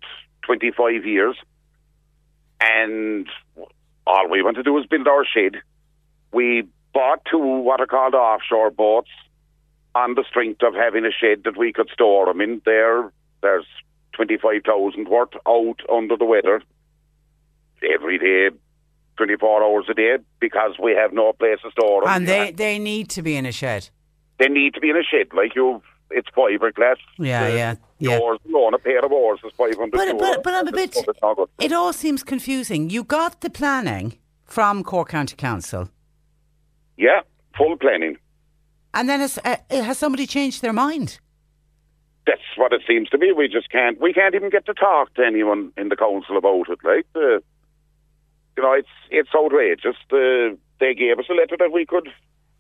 25 0.43 1.05
years. 1.05 1.35
And 2.65 3.27
all 4.07 4.29
we 4.29 4.41
want 4.41 4.57
to 4.57 4.63
do 4.63 4.77
is 4.77 4.85
build 4.85 5.07
our 5.07 5.25
shed. 5.25 5.61
We 6.33 6.67
bought 6.93 7.21
two 7.29 7.37
what 7.37 7.79
are 7.79 7.85
called 7.85 8.15
offshore 8.15 8.71
boats 8.71 9.09
on 9.93 10.15
the 10.15 10.23
strength 10.27 10.61
of 10.63 10.73
having 10.73 11.05
a 11.05 11.11
shed 11.11 11.43
that 11.45 11.57
we 11.57 11.71
could 11.71 11.89
store 11.89 12.25
them 12.25 12.41
in. 12.41 12.61
There, 12.65 13.11
there's 13.41 13.65
25,000 14.13 15.07
worth 15.07 15.29
out 15.47 15.77
under 15.91 16.17
the 16.17 16.25
weather 16.25 16.61
every 17.93 18.17
day, 18.17 18.55
24 19.17 19.63
hours 19.63 19.85
a 19.89 19.93
day, 19.93 20.17
because 20.39 20.71
we 20.81 20.93
have 20.93 21.13
no 21.13 21.33
place 21.33 21.59
to 21.63 21.71
store 21.71 22.01
them. 22.01 22.09
And 22.09 22.27
they, 22.27 22.51
they 22.51 22.79
need 22.79 23.09
to 23.11 23.21
be 23.21 23.35
in 23.35 23.45
a 23.45 23.51
shed. 23.51 23.89
They 24.39 24.47
need 24.47 24.73
to 24.73 24.79
be 24.79 24.89
in 24.89 24.97
a 24.97 25.03
shed, 25.03 25.27
like 25.33 25.55
you. 25.55 25.81
It's 26.11 26.29
fiberglass. 26.29 26.97
Yeah, 27.17 27.49
The- 27.49 27.55
yeah, 27.57 27.73
the 27.73 27.79
yeah. 27.99 28.19
Oars 28.19 28.39
alone, 28.47 28.73
a 28.73 28.77
pair 28.79 29.03
of 29.03 29.11
oars 29.11 29.39
is 29.45 29.51
500 29.57 29.91
But, 29.91 30.17
but, 30.19 30.43
but 30.43 30.53
I'm 30.53 30.67
a 30.67 30.71
bit. 30.71 30.95
It's 30.95 31.21
not 31.21 31.35
good. 31.37 31.49
It 31.59 31.71
all 31.73 31.93
seems 31.93 32.23
confusing. 32.23 32.89
You 32.89 33.03
got 33.03 33.41
the 33.41 33.49
planning 33.49 34.17
from 34.45 34.83
Cork 34.83 35.09
County 35.09 35.35
Council, 35.35 35.89
Yeah, 36.97 37.21
full 37.57 37.75
planning. 37.77 38.17
and 38.93 39.09
then 39.09 39.19
has, 39.19 39.39
uh, 39.43 39.55
has 39.69 39.97
somebody 39.97 40.27
changed 40.27 40.61
their 40.61 40.73
mind? 40.73 41.19
That's 42.27 42.41
what 42.57 42.73
it 42.73 42.81
seems 42.87 43.09
to 43.09 43.17
be. 43.17 43.31
We 43.31 43.47
just 43.47 43.69
can't. 43.71 43.99
We 44.01 44.13
can't 44.13 44.33
even 44.35 44.49
get 44.49 44.65
to 44.67 44.73
talk 44.73 45.13
to 45.15 45.23
anyone 45.25 45.71
in 45.77 45.89
the 45.89 45.95
council 45.95 46.37
about 46.37 46.69
it. 46.69 46.79
Like, 46.83 47.05
uh, 47.15 47.39
you 48.57 48.63
know, 48.63 48.73
it's 48.73 48.87
it's 49.11 49.29
outrageous. 49.35 49.95
Uh, 50.11 50.55
they 50.79 50.93
gave 50.95 51.19
us 51.19 51.25
a 51.29 51.33
letter 51.33 51.55
that 51.59 51.71
we 51.71 51.85
could 51.85 52.09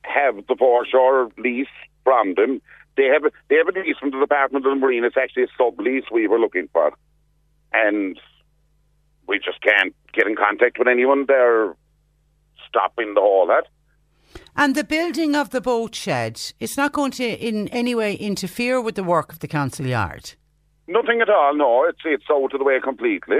have 0.03 0.35
the 0.47 0.55
foreshore 0.57 1.31
lease 1.39 1.67
from 2.03 2.35
them. 2.35 2.61
They 2.97 3.05
have 3.05 3.25
a, 3.25 3.31
they 3.49 3.55
have 3.55 3.67
a 3.67 3.77
lease 3.77 3.97
from 3.99 4.11
the 4.11 4.19
Department 4.19 4.65
of 4.65 4.71
the 4.71 4.79
Marine. 4.79 5.03
It's 5.03 5.17
actually 5.17 5.43
a 5.43 5.47
sub 5.57 5.79
lease 5.79 6.05
we 6.11 6.27
were 6.27 6.39
looking 6.39 6.69
for, 6.71 6.93
and 7.73 8.19
we 9.27 9.39
just 9.39 9.61
can't 9.61 9.93
get 10.13 10.27
in 10.27 10.35
contact 10.35 10.79
with 10.79 10.87
anyone. 10.87 11.25
They're 11.27 11.75
stopping 12.67 13.13
the 13.13 13.21
whole 13.21 13.47
that. 13.47 13.65
And 14.55 14.75
the 14.75 14.83
building 14.83 15.35
of 15.35 15.49
the 15.49 15.61
boat 15.61 15.95
shed, 15.95 16.41
it's 16.59 16.77
not 16.77 16.93
going 16.93 17.11
to 17.11 17.25
in 17.25 17.67
any 17.69 17.95
way 17.95 18.15
interfere 18.15 18.81
with 18.81 18.95
the 18.95 19.03
work 19.03 19.31
of 19.31 19.39
the 19.39 19.47
council 19.47 19.85
yard. 19.85 20.33
Nothing 20.87 21.21
at 21.21 21.29
all. 21.29 21.55
No, 21.55 21.85
it's 21.85 21.99
it's 22.05 22.25
out 22.31 22.53
of 22.53 22.59
the 22.59 22.63
way 22.63 22.79
completely. 22.79 23.39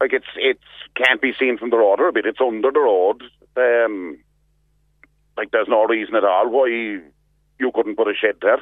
Like 0.00 0.12
it's 0.12 0.26
it 0.36 0.58
can't 0.94 1.20
be 1.20 1.32
seen 1.38 1.58
from 1.58 1.70
the 1.70 1.76
road 1.76 2.00
or 2.00 2.08
a 2.08 2.12
bit. 2.12 2.26
It's 2.26 2.40
under 2.40 2.70
the 2.70 2.80
road. 2.80 3.22
Um, 3.56 4.18
like 5.36 5.50
there's 5.50 5.68
no 5.68 5.84
reason 5.84 6.14
at 6.14 6.24
all 6.24 6.48
why 6.48 7.00
you 7.58 7.70
couldn't 7.74 7.96
put 7.96 8.08
a 8.08 8.14
shed 8.14 8.36
there. 8.42 8.58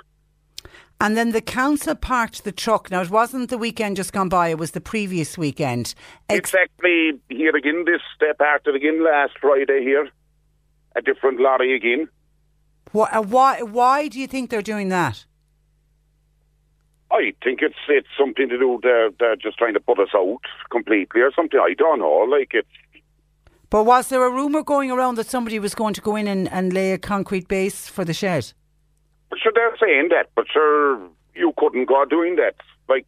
And 1.01 1.17
then 1.17 1.33
the 1.33 1.43
council 1.43 1.95
parked 1.95 2.45
the 2.45 2.53
truck. 2.53 2.91
Now, 2.91 3.03
it 3.03 3.11
wasn't 3.11 3.51
the 3.51 3.59
weekend 3.59 3.97
just 3.97 4.13
gone 4.13 4.31
by, 4.31 4.49
it 4.49 4.59
was 4.59 4.71
the 4.71 4.81
previous 4.81 5.37
weekend. 5.37 5.95
It's 6.31 6.55
actually 6.55 7.21
here 7.29 7.55
again. 7.55 7.85
This 7.85 8.01
they 8.19 8.33
parked 8.39 8.67
it 8.67 8.75
again 8.75 9.05
last 9.05 9.35
Friday 9.41 9.83
here. 9.83 10.09
A 10.95 11.03
different 11.03 11.39
lorry 11.39 11.77
again. 11.77 12.09
Why, 12.93 13.09
uh, 13.13 13.23
why, 13.23 13.61
why 13.61 14.09
do 14.09 14.19
you 14.19 14.27
think 14.27 14.49
they're 14.49 14.63
doing 14.63 14.89
that? 14.89 15.27
I 17.11 17.35
think 17.43 17.61
it's 17.63 17.77
it's 17.89 18.09
something 18.19 18.49
to 18.49 18.59
do. 18.59 18.81
They're 18.83 19.11
they're 19.19 19.37
just 19.37 19.59
trying 19.59 19.75
to 19.75 19.81
put 19.81 19.99
us 19.99 20.09
out 20.15 20.41
completely 20.71 21.21
or 21.21 21.31
something. 21.33 21.61
I 21.61 21.75
don't 21.75 22.01
know. 22.01 22.27
Like 22.29 22.51
it's 22.53 22.69
But 23.71 23.85
was 23.85 24.09
there 24.09 24.25
a 24.25 24.31
rumour 24.31 24.63
going 24.65 24.91
around 24.91 25.17
that 25.17 25.27
somebody 25.27 25.59
was 25.59 25.75
going 25.75 25.95
to 25.95 26.01
go 26.01 26.17
in 26.17 26.27
and, 26.27 26.51
and 26.51 26.73
lay 26.73 26.93
a 26.93 26.99
concrete 26.99 27.49
base 27.49 27.89
for 27.89 28.05
the 28.05 28.15
shed? 28.15 28.53
But 29.31 29.39
sure, 29.43 29.53
they're 29.55 29.77
saying 29.81 30.09
that, 30.11 30.31
but 30.35 30.47
sure, 30.53 30.99
you 31.35 31.53
couldn't 31.59 31.87
go 31.87 32.05
doing 32.05 32.37
that. 32.37 32.55
Like, 32.89 33.07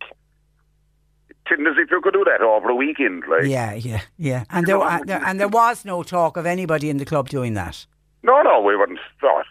didn't 1.49 1.67
as 1.67 1.75
if 1.79 1.91
you 1.91 2.01
could 2.03 2.13
do 2.13 2.25
that 2.25 2.43
over 2.43 2.69
a 2.69 2.75
weekend. 2.75 3.23
Like, 3.29 3.45
Yeah, 3.47 3.73
yeah, 3.75 4.01
yeah. 4.19 4.45
And 4.51 4.67
there, 4.67 4.79
uh, 4.81 5.01
there 5.05 5.23
and 5.25 5.41
there 5.41 5.49
was 5.49 5.85
no 5.85 6.03
talk 6.03 6.37
of 6.37 6.45
anybody 6.47 6.91
in 6.91 6.99
the 6.99 7.05
club 7.07 7.29
doing 7.29 7.55
that. 7.55 7.87
no, 8.23 8.43
no, 8.43 8.61
we 8.61 8.77
wouldn't. 8.77 8.99
No, 9.23 9.43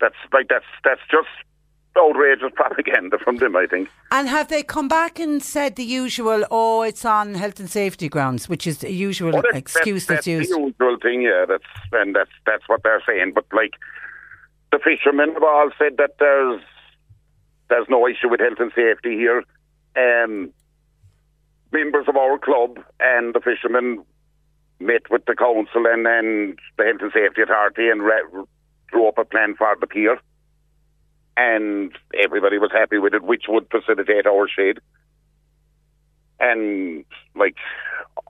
that's 0.00 0.16
like 0.32 0.48
that's 0.48 0.64
that's 0.84 1.00
just 1.10 1.28
outrageous 1.96 2.50
propaganda 2.54 3.16
from 3.24 3.36
them. 3.36 3.56
I 3.56 3.66
think. 3.66 3.88
And 4.10 4.28
have 4.28 4.48
they 4.48 4.62
come 4.62 4.88
back 4.88 5.18
and 5.18 5.42
said 5.42 5.76
the 5.76 5.84
usual, 5.84 6.44
oh, 6.50 6.82
it's 6.82 7.04
on 7.06 7.34
health 7.34 7.58
and 7.60 7.70
safety 7.70 8.08
grounds, 8.10 8.46
which 8.48 8.66
is 8.66 8.78
the 8.78 8.92
usual 8.92 9.32
Well, 9.32 9.42
that's- 9.42 9.58
excuse 9.62 10.04
that's, 10.04 10.18
that's, 10.18 10.26
used? 10.26 10.52
the 10.52 10.58
usual 10.60 10.98
thing. 11.00 11.22
Yeah, 11.22 11.46
that's 11.48 11.64
and 11.92 12.14
that's 12.14 12.30
that's 12.44 12.68
what 12.68 12.82
they're 12.82 13.02
saying. 13.06 13.32
But 13.34 13.46
like, 13.54 13.72
the 14.72 14.78
fishermen 14.78 15.34
have 15.34 15.42
all 15.42 15.70
said 15.78 15.96
that 15.98 16.16
there's 16.18 16.60
there's 17.68 17.86
no 17.88 18.06
issue 18.06 18.28
with 18.28 18.40
health 18.40 18.60
and 18.60 18.72
safety 18.74 19.16
here. 19.16 19.42
Um, 19.96 20.52
members 21.72 22.06
of 22.08 22.16
our 22.16 22.38
club 22.38 22.78
and 23.00 23.34
the 23.34 23.40
fishermen 23.40 24.04
met 24.78 25.10
with 25.10 25.24
the 25.26 25.34
council 25.34 25.86
and, 25.86 26.06
and 26.06 26.58
the 26.76 26.84
health 26.84 27.00
and 27.00 27.12
safety 27.12 27.42
authority 27.42 27.88
and 27.88 28.02
re- 28.02 28.44
drew 28.88 29.08
up 29.08 29.18
a 29.18 29.24
plan 29.24 29.54
for 29.56 29.74
the 29.80 29.86
pier. 29.86 30.18
And 31.36 31.92
everybody 32.18 32.58
was 32.58 32.70
happy 32.72 32.98
with 32.98 33.14
it, 33.14 33.22
which 33.22 33.44
would 33.48 33.66
facilitate 33.70 34.26
our 34.26 34.48
shed. 34.48 34.78
And 36.38 37.04
like, 37.34 37.56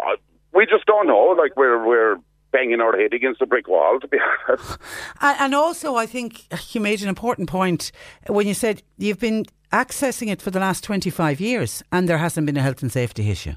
uh, 0.01 0.17
we 0.53 0.67
just 0.67 0.87
don't 0.87 1.07
know. 1.07 1.37
Like 1.39 1.57
we're 1.57 1.85
we're 1.85 2.17
banging 2.57 2.81
our 2.81 2.97
head 2.97 3.13
against 3.13 3.43
a 3.43 3.47
brick 3.47 3.69
wall, 3.69 4.01
to 4.01 4.09
be 4.09 4.19
honest. 4.49 4.79
And, 5.21 5.41
and 5.41 5.55
also, 5.55 5.97
I 5.97 6.07
think 6.07 6.47
you 6.75 6.81
made 6.81 7.03
an 7.03 7.09
important 7.09 7.51
point 7.51 7.93
when 8.29 8.47
you 8.47 8.55
said 8.55 8.83
you've 8.97 9.19
been 9.19 9.45
accessing 9.73 10.29
it 10.31 10.41
for 10.41 10.51
the 10.51 10.61
last 10.61 10.83
25 10.85 11.39
years 11.41 11.83
and 11.93 12.09
there 12.09 12.19
hasn't 12.19 12.47
been 12.47 12.57
a 12.57 12.63
health 12.63 12.81
and 12.81 12.91
safety 12.91 13.31
issue. 13.31 13.53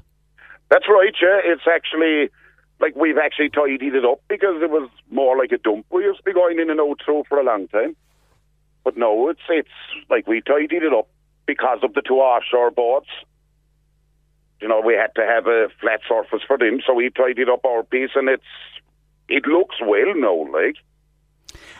That's 0.70 0.86
right, 0.88 1.14
yeah. 1.20 1.40
It's 1.44 1.62
actually 1.66 2.30
like 2.78 2.94
we've 2.94 3.18
actually 3.18 3.48
tidied 3.48 3.94
it 3.94 4.04
up 4.04 4.20
because 4.28 4.62
it 4.62 4.70
was 4.70 4.88
more 5.10 5.36
like 5.36 5.52
a 5.52 5.58
dump. 5.58 5.86
We 5.90 6.02
used 6.02 6.18
to 6.18 6.24
be 6.24 6.32
going 6.34 6.58
in 6.58 6.70
and 6.70 6.80
out 6.80 7.00
through 7.04 7.24
for 7.28 7.38
a 7.38 7.44
long 7.44 7.68
time. 7.68 7.96
But 8.84 8.96
no, 8.96 9.28
it's 9.28 9.40
it's 9.48 9.68
like 10.08 10.26
we 10.26 10.40
tidied 10.40 10.82
it 10.82 10.92
up 10.92 11.08
because 11.46 11.78
of 11.82 11.94
the 11.94 12.02
two 12.02 12.14
offshore 12.14 12.70
boats. 12.70 13.08
You 14.60 14.68
know, 14.68 14.80
we 14.84 14.94
had 14.94 15.14
to 15.16 15.26
have 15.26 15.46
a 15.46 15.68
flat 15.80 16.00
surface 16.06 16.42
for 16.46 16.58
them, 16.58 16.80
so 16.86 16.94
we 16.94 17.10
tidied 17.10 17.48
up 17.48 17.64
our 17.64 17.82
piece 17.82 18.10
and 18.14 18.28
it's 18.28 18.42
it 19.30 19.46
looks 19.46 19.76
well 19.80 20.14
now, 20.14 20.46
like. 20.52 20.76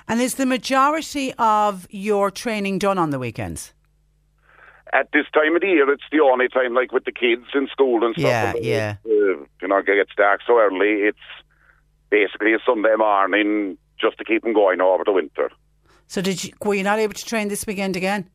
And 0.09 0.21
is 0.21 0.35
the 0.35 0.47
majority 0.47 1.35
of 1.39 1.87
your 1.91 2.31
training 2.31 2.79
done 2.79 2.99
on 2.99 3.11
the 3.11 3.19
weekends? 3.19 3.73
At 4.93 5.09
this 5.13 5.27
time 5.33 5.55
of 5.55 5.61
the 5.61 5.69
year, 5.69 5.89
it's 5.93 6.03
the 6.11 6.19
only 6.21 6.49
time, 6.49 6.75
like 6.75 6.91
with 6.91 7.05
the 7.05 7.13
kids 7.13 7.47
in 7.55 7.69
school 7.69 8.05
and 8.05 8.15
stuff. 8.15 8.25
Yeah, 8.25 8.51
and, 8.57 8.65
yeah. 8.65 8.97
Uh, 9.07 9.45
you 9.63 9.69
know, 9.69 9.79
it 9.79 9.87
gets 9.87 10.11
dark 10.17 10.41
so 10.45 10.59
early. 10.59 11.03
It's 11.03 11.19
basically 12.11 12.55
a 12.55 12.59
Sunday 12.67 12.97
morning 12.97 13.79
just 14.01 14.19
to 14.19 14.25
keep 14.25 14.43
them 14.43 14.53
going 14.53 14.81
over 14.81 15.05
the 15.05 15.13
winter. 15.13 15.51
So 16.09 16.21
did 16.21 16.43
you, 16.43 16.53
were 16.65 16.75
you 16.75 16.83
not 16.83 16.99
able 16.99 17.15
to 17.15 17.25
train 17.25 17.47
this 17.47 17.65
weekend 17.69 17.95
again? 17.95 18.29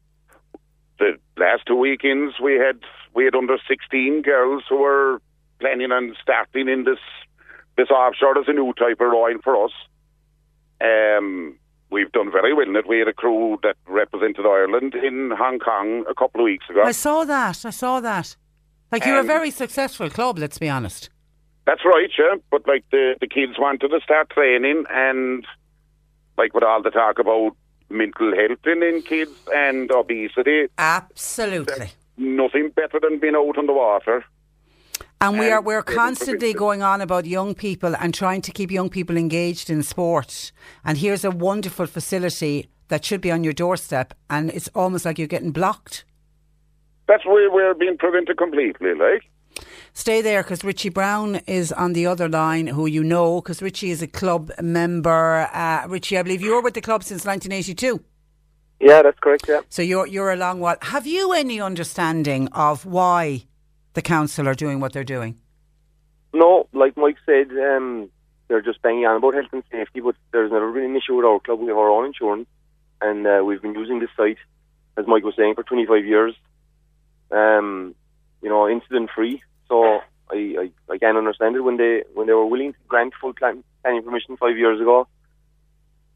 The 0.97 1.17
last 1.35 1.63
two 1.67 1.75
weekends, 1.75 2.35
we 2.41 2.53
had 2.53 2.79
we 3.13 3.25
had 3.25 3.35
under 3.35 3.57
sixteen 3.67 4.21
girls 4.21 4.63
who 4.69 4.77
were 4.77 5.21
planning 5.59 5.91
on 5.91 6.15
starting 6.21 6.69
in 6.69 6.85
this 6.85 6.99
this 7.77 7.89
offshore 7.89 8.37
is 8.39 8.45
a 8.47 8.53
new 8.53 8.73
type 8.73 8.99
of 9.01 9.11
rowing 9.11 9.39
for 9.43 9.63
us. 9.65 9.71
Um, 10.81 11.57
we've 11.89 12.11
done 12.11 12.31
very 12.31 12.53
well 12.53 12.67
in 12.67 12.75
it. 12.75 12.87
We 12.87 12.99
had 12.99 13.07
a 13.07 13.13
crew 13.13 13.57
that 13.63 13.75
represented 13.87 14.45
Ireland 14.45 14.93
in 14.95 15.31
Hong 15.37 15.59
Kong 15.59 16.05
a 16.09 16.13
couple 16.13 16.41
of 16.41 16.45
weeks 16.45 16.69
ago. 16.69 16.83
I 16.83 16.91
saw 16.91 17.23
that. 17.25 17.65
I 17.65 17.69
saw 17.69 17.99
that. 18.01 18.35
Like 18.91 19.05
you're 19.05 19.17
a 19.17 19.21
Um, 19.21 19.27
very 19.27 19.51
successful 19.51 20.09
club, 20.09 20.37
let's 20.37 20.57
be 20.57 20.69
honest. 20.69 21.09
That's 21.65 21.83
right, 21.83 22.09
yeah. 22.19 22.35
But 22.51 22.67
like 22.67 22.83
the 22.91 23.15
the 23.19 23.27
kids 23.27 23.53
wanted 23.57 23.89
to 23.89 23.99
start 24.01 24.29
training, 24.29 24.85
and 24.89 25.45
like 26.37 26.53
with 26.53 26.63
all 26.63 26.81
the 26.81 26.91
talk 26.91 27.17
about 27.19 27.55
mental 27.89 28.35
health 28.35 28.59
in, 28.65 28.83
in 28.83 29.01
kids 29.01 29.31
and 29.53 29.89
obesity, 29.91 30.67
Absolutely. 30.77 31.89
nothing 32.17 32.69
better 32.69 32.99
than 32.99 33.19
being 33.19 33.35
out 33.35 33.57
on 33.57 33.65
the 33.65 33.73
water. 33.73 34.23
And 35.25 35.39
we 35.39 35.49
are 35.49 35.59
we're 35.59 35.81
constantly 35.81 36.53
going 36.53 36.83
on 36.83 37.01
about 37.01 37.25
young 37.25 37.55
people 37.55 37.95
and 37.95 38.13
trying 38.13 38.43
to 38.43 38.51
keep 38.51 38.69
young 38.69 38.89
people 38.89 39.17
engaged 39.17 39.71
in 39.71 39.81
sport. 39.81 40.51
And 40.83 40.99
here's 40.99 41.25
a 41.25 41.31
wonderful 41.31 41.87
facility 41.87 42.69
that 42.89 43.03
should 43.03 43.21
be 43.21 43.31
on 43.31 43.43
your 43.43 43.51
doorstep, 43.51 44.13
and 44.29 44.51
it's 44.51 44.69
almost 44.75 45.03
like 45.03 45.17
you're 45.17 45.27
getting 45.27 45.49
blocked. 45.49 46.05
That's 47.07 47.25
where 47.25 47.49
we're 47.49 47.73
being 47.73 47.97
prevented 47.97 48.37
completely. 48.37 48.93
Like, 48.93 49.23
Stay 49.93 50.21
there 50.21 50.43
because 50.43 50.63
Richie 50.63 50.89
Brown 50.89 51.37
is 51.47 51.71
on 51.71 51.93
the 51.93 52.05
other 52.05 52.29
line, 52.29 52.67
who 52.67 52.85
you 52.85 53.03
know, 53.03 53.41
because 53.41 53.63
Richie 53.63 53.89
is 53.89 54.03
a 54.03 54.07
club 54.07 54.51
member. 54.61 55.49
Uh, 55.51 55.87
Richie, 55.87 56.19
I 56.19 56.21
believe 56.21 56.43
you 56.43 56.53
were 56.53 56.61
with 56.61 56.75
the 56.75 56.81
club 56.81 57.03
since 57.03 57.25
1982. 57.25 57.99
Yeah, 58.79 59.01
that's 59.01 59.19
correct. 59.19 59.45
Yeah. 59.47 59.61
So 59.69 59.81
you're 59.81 60.05
you're 60.05 60.31
a 60.31 60.35
long 60.35 60.59
while. 60.59 60.77
Have 60.83 61.07
you 61.07 61.33
any 61.33 61.59
understanding 61.59 62.47
of 62.49 62.85
why 62.85 63.45
the 63.95 64.01
council 64.01 64.47
are 64.47 64.53
doing 64.53 64.79
what 64.79 64.93
they're 64.93 65.03
doing? 65.03 65.39
No, 66.33 66.67
like 66.73 66.95
Mike 66.97 67.17
said, 67.25 67.49
um, 67.51 68.09
they're 68.47 68.61
just 68.61 68.81
banging 68.81 69.05
on 69.05 69.17
about 69.17 69.33
health 69.33 69.53
and 69.53 69.63
safety, 69.71 70.01
but 70.01 70.15
there's 70.31 70.51
never 70.51 70.71
been 70.71 70.83
an 70.83 70.95
issue 70.95 71.15
with 71.15 71.25
our 71.25 71.39
club. 71.39 71.59
We 71.59 71.67
have 71.67 71.77
our 71.77 71.89
own 71.89 72.05
insurance, 72.05 72.47
and 73.01 73.25
uh, 73.25 73.41
we've 73.43 73.61
been 73.61 73.73
using 73.73 73.99
this 73.99 74.09
site, 74.15 74.37
as 74.97 75.07
Mike 75.07 75.23
was 75.23 75.35
saying, 75.35 75.55
for 75.55 75.63
25 75.63 76.05
years. 76.05 76.35
Um, 77.31 77.95
you 78.41 78.49
know, 78.49 78.69
incident 78.69 79.09
free. 79.15 79.41
So 79.67 80.01
I, 80.31 80.71
I, 80.89 80.93
I 80.93 80.97
can 80.97 81.17
understand 81.17 81.55
it 81.55 81.61
when 81.61 81.77
they 81.77 82.03
when 82.13 82.27
they 82.27 82.33
were 82.33 82.45
willing 82.45 82.73
to 82.73 82.79
grant 82.87 83.13
full 83.19 83.33
plan, 83.33 83.63
planning 83.81 84.03
permission 84.03 84.37
five 84.37 84.57
years 84.57 84.79
ago. 84.79 85.07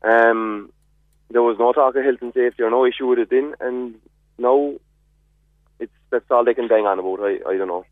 Um, 0.03 0.71
there 1.32 1.41
was 1.41 1.57
no 1.59 1.73
talk 1.73 1.95
of 1.95 2.03
health 2.03 2.21
and 2.21 2.34
safety 2.34 2.63
or 2.63 2.69
no 2.69 2.86
issue 2.86 3.07
with 3.07 3.19
it 3.19 3.30
then, 3.30 3.55
and 3.59 3.95
now 4.38 4.73
that's 6.12 6.30
all 6.32 6.43
they 6.43 6.53
can 6.53 6.68
bang 6.68 6.86
on 6.86 6.99
about. 6.99 7.20
I, 7.22 7.39
I 7.49 7.57
don't 7.57 7.68
know. 7.68 7.86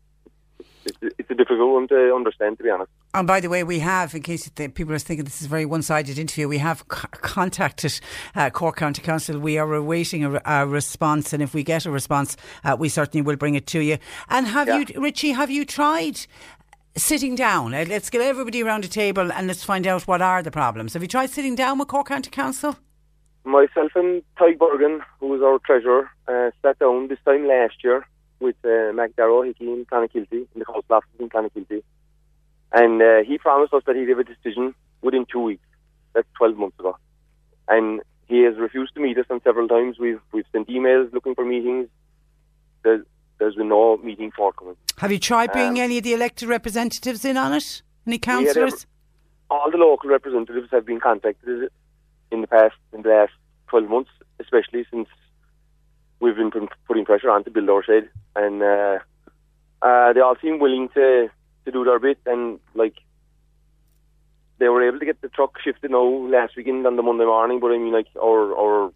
It's, 0.84 0.98
it's 1.18 1.30
a 1.30 1.34
difficult 1.34 1.72
one 1.72 1.88
to 1.88 2.14
understand, 2.14 2.58
to 2.58 2.64
be 2.64 2.70
honest. 2.70 2.90
And 3.14 3.26
by 3.26 3.40
the 3.40 3.48
way, 3.48 3.64
we 3.64 3.78
have, 3.80 4.14
in 4.14 4.22
case 4.22 4.48
people 4.48 4.92
are 4.92 4.98
thinking 4.98 5.24
this 5.24 5.40
is 5.40 5.46
a 5.46 5.50
very 5.50 5.66
one-sided 5.66 6.18
interview, 6.18 6.48
we 6.48 6.58
have 6.58 6.84
c- 6.90 7.08
contacted 7.12 8.00
uh, 8.34 8.50
Cork 8.50 8.76
County 8.76 9.02
Council. 9.02 9.38
We 9.38 9.58
are 9.58 9.74
awaiting 9.74 10.24
a, 10.24 10.40
a 10.44 10.66
response, 10.66 11.32
and 11.32 11.42
if 11.42 11.52
we 11.54 11.62
get 11.62 11.86
a 11.86 11.90
response, 11.90 12.36
uh, 12.64 12.76
we 12.78 12.88
certainly 12.88 13.22
will 13.22 13.36
bring 13.36 13.54
it 13.54 13.66
to 13.68 13.80
you. 13.80 13.98
And 14.28 14.46
have 14.46 14.68
you, 14.68 14.86
Richie, 15.00 15.32
have 15.32 15.50
you 15.50 15.64
tried 15.64 16.20
sitting 16.96 17.34
down? 17.34 17.74
Uh, 17.74 17.84
Let's 17.88 18.10
get 18.10 18.20
everybody 18.20 18.62
around 18.62 18.84
a 18.84 18.88
table 18.88 19.32
and 19.32 19.46
let's 19.46 19.64
find 19.64 19.86
out 19.86 20.02
what 20.06 20.20
are 20.22 20.42
the 20.42 20.50
problems. 20.50 20.94
Have 20.94 21.02
you 21.02 21.08
tried 21.08 21.30
sitting 21.30 21.54
down 21.54 21.78
with 21.78 21.88
Cork 21.88 22.08
County 22.08 22.30
Council? 22.30 22.76
Myself 23.48 23.92
and 23.94 24.22
Ty 24.38 24.54
Bergen, 24.58 25.00
who 25.20 25.28
was 25.28 25.40
our 25.42 25.58
treasurer, 25.58 26.10
uh, 26.28 26.50
sat 26.62 26.78
down 26.78 27.08
this 27.08 27.18
time 27.24 27.46
last 27.46 27.82
year 27.82 28.06
with 28.40 28.56
uh, 28.62 28.92
Mac 28.92 29.16
Dara 29.16 29.46
Hickey 29.46 29.72
in 29.72 29.86
Clonakilty, 29.86 30.32
in 30.32 30.58
the 30.58 30.66
council 30.66 30.84
office 30.90 31.08
in 31.18 31.30
Clonakilty. 31.30 31.82
And 32.72 33.00
uh, 33.00 33.22
he 33.26 33.38
promised 33.38 33.72
us 33.72 33.82
that 33.86 33.96
he'd 33.96 34.10
have 34.10 34.18
a 34.18 34.24
decision 34.24 34.74
within 35.00 35.24
two 35.32 35.40
weeks. 35.40 35.64
That's 36.12 36.28
12 36.36 36.56
months 36.58 36.78
ago. 36.78 36.98
And 37.68 38.02
he 38.26 38.42
has 38.42 38.56
refused 38.58 38.94
to 38.96 39.00
meet 39.00 39.16
us 39.16 39.24
on 39.30 39.40
several 39.42 39.66
times. 39.66 39.98
We've 39.98 40.20
we've 40.32 40.44
sent 40.52 40.68
emails 40.68 41.10
looking 41.14 41.34
for 41.34 41.44
meetings. 41.46 41.88
There's, 42.82 43.04
there's 43.38 43.54
been 43.54 43.68
no 43.70 43.96
meeting 43.96 44.30
forthcoming. 44.30 44.76
Have 44.98 45.10
you 45.10 45.18
tried 45.18 45.52
bringing 45.52 45.78
Um, 45.80 45.84
any 45.84 45.98
of 45.98 46.04
the 46.04 46.12
elected 46.12 46.48
representatives 46.50 47.24
in 47.24 47.38
on 47.38 47.54
it? 47.54 47.82
Any 48.06 48.20
We 48.22 48.26
had, 48.26 48.46
every, 48.48 48.52
councillors? 48.54 48.86
all 49.50 49.70
the 49.70 49.78
local 49.78 50.10
representatives 50.10 50.68
have 50.70 50.84
been 50.84 51.00
contacted 51.00 51.70
in 52.30 52.40
the 52.40 52.46
past, 52.46 52.74
in 52.92 53.02
the 53.02 53.08
last 53.08 53.32
12 53.68 53.88
months, 53.88 54.10
especially 54.40 54.86
since 54.90 55.08
we've 56.20 56.36
been 56.36 56.50
putting 56.86 57.04
pressure 57.04 57.30
on 57.30 57.44
to 57.44 57.50
build 57.50 57.68
our 57.70 57.82
shed. 57.82 58.08
And 58.36 58.62
uh, 58.62 58.98
uh, 59.82 60.12
they 60.12 60.20
all 60.20 60.36
seem 60.40 60.58
willing 60.58 60.88
to, 60.94 61.30
to 61.64 61.72
do 61.72 61.84
their 61.84 61.98
bit. 61.98 62.18
And, 62.26 62.58
like, 62.74 62.94
they 64.58 64.68
were 64.68 64.86
able 64.86 64.98
to 64.98 65.06
get 65.06 65.20
the 65.20 65.28
truck 65.28 65.58
shifted 65.62 65.90
now 65.90 66.04
last 66.04 66.56
weekend 66.56 66.86
on 66.86 66.96
the 66.96 67.02
Monday 67.02 67.24
morning, 67.24 67.60
but 67.60 67.70
I 67.70 67.78
mean, 67.78 67.92
like, 67.92 68.08
our, 68.20 68.54
our, 68.56 68.92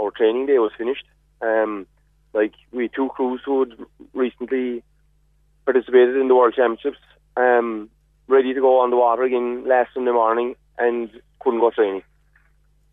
our 0.00 0.10
training 0.10 0.46
day 0.46 0.58
was 0.58 0.72
finished. 0.76 1.04
Um, 1.42 1.86
like, 2.32 2.54
we 2.72 2.88
two 2.88 3.08
crews 3.10 3.42
who 3.44 3.60
had 3.60 3.78
recently 4.14 4.82
participated 5.64 6.16
in 6.16 6.28
the 6.28 6.34
World 6.34 6.54
Championships, 6.54 6.98
um, 7.36 7.90
ready 8.28 8.54
to 8.54 8.60
go 8.60 8.80
on 8.80 8.90
the 8.90 8.96
water 8.96 9.22
again 9.22 9.66
last 9.66 9.90
Sunday 9.94 10.12
morning 10.12 10.56
and 10.78 11.10
couldn't 11.40 11.60
go 11.60 11.70
training. 11.70 12.02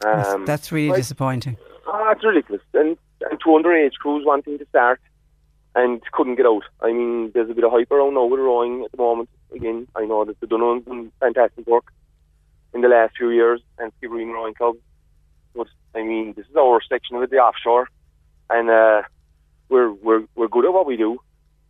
That's, 0.01 0.29
Um, 0.29 0.45
that's 0.45 0.71
really 0.71 0.89
like, 0.89 0.97
disappointing. 0.97 1.57
Ah, 1.87 2.11
it's 2.11 2.23
ridiculous. 2.23 2.61
And, 2.73 2.97
and 3.29 3.39
two 3.43 3.49
underage 3.51 3.93
crews 3.95 4.25
wanting 4.25 4.57
to 4.59 4.65
start 4.67 4.99
and 5.75 6.01
couldn't 6.11 6.35
get 6.35 6.45
out. 6.45 6.63
I 6.81 6.91
mean, 6.91 7.31
there's 7.33 7.49
a 7.49 7.53
bit 7.53 7.63
of 7.63 7.71
hype 7.71 7.91
around 7.91 8.15
now 8.15 8.25
with 8.25 8.39
rowing 8.39 8.83
at 8.83 8.91
the 8.91 8.97
moment. 8.97 9.29
Again, 9.55 9.87
I 9.95 10.05
know 10.05 10.25
that 10.25 10.39
the 10.39 10.47
Dunno's 10.47 10.83
done 10.85 11.11
fantastic 11.19 11.67
work 11.67 11.91
in 12.73 12.81
the 12.81 12.87
last 12.87 13.17
few 13.17 13.29
years 13.29 13.61
and 13.77 13.91
Skibbereen 14.01 14.33
Rowing 14.33 14.53
Club. 14.53 14.75
But, 15.55 15.67
I 15.95 16.03
mean, 16.03 16.33
this 16.35 16.45
is 16.47 16.55
our 16.55 16.81
section 16.87 17.15
of 17.15 17.23
it, 17.23 17.29
the 17.29 17.37
offshore. 17.37 17.87
And 18.49 18.69
uh, 18.69 19.03
we're, 19.69 19.91
we're, 19.91 20.23
we're 20.35 20.47
good 20.47 20.65
at 20.65 20.73
what 20.73 20.85
we 20.85 20.97
do 20.97 21.19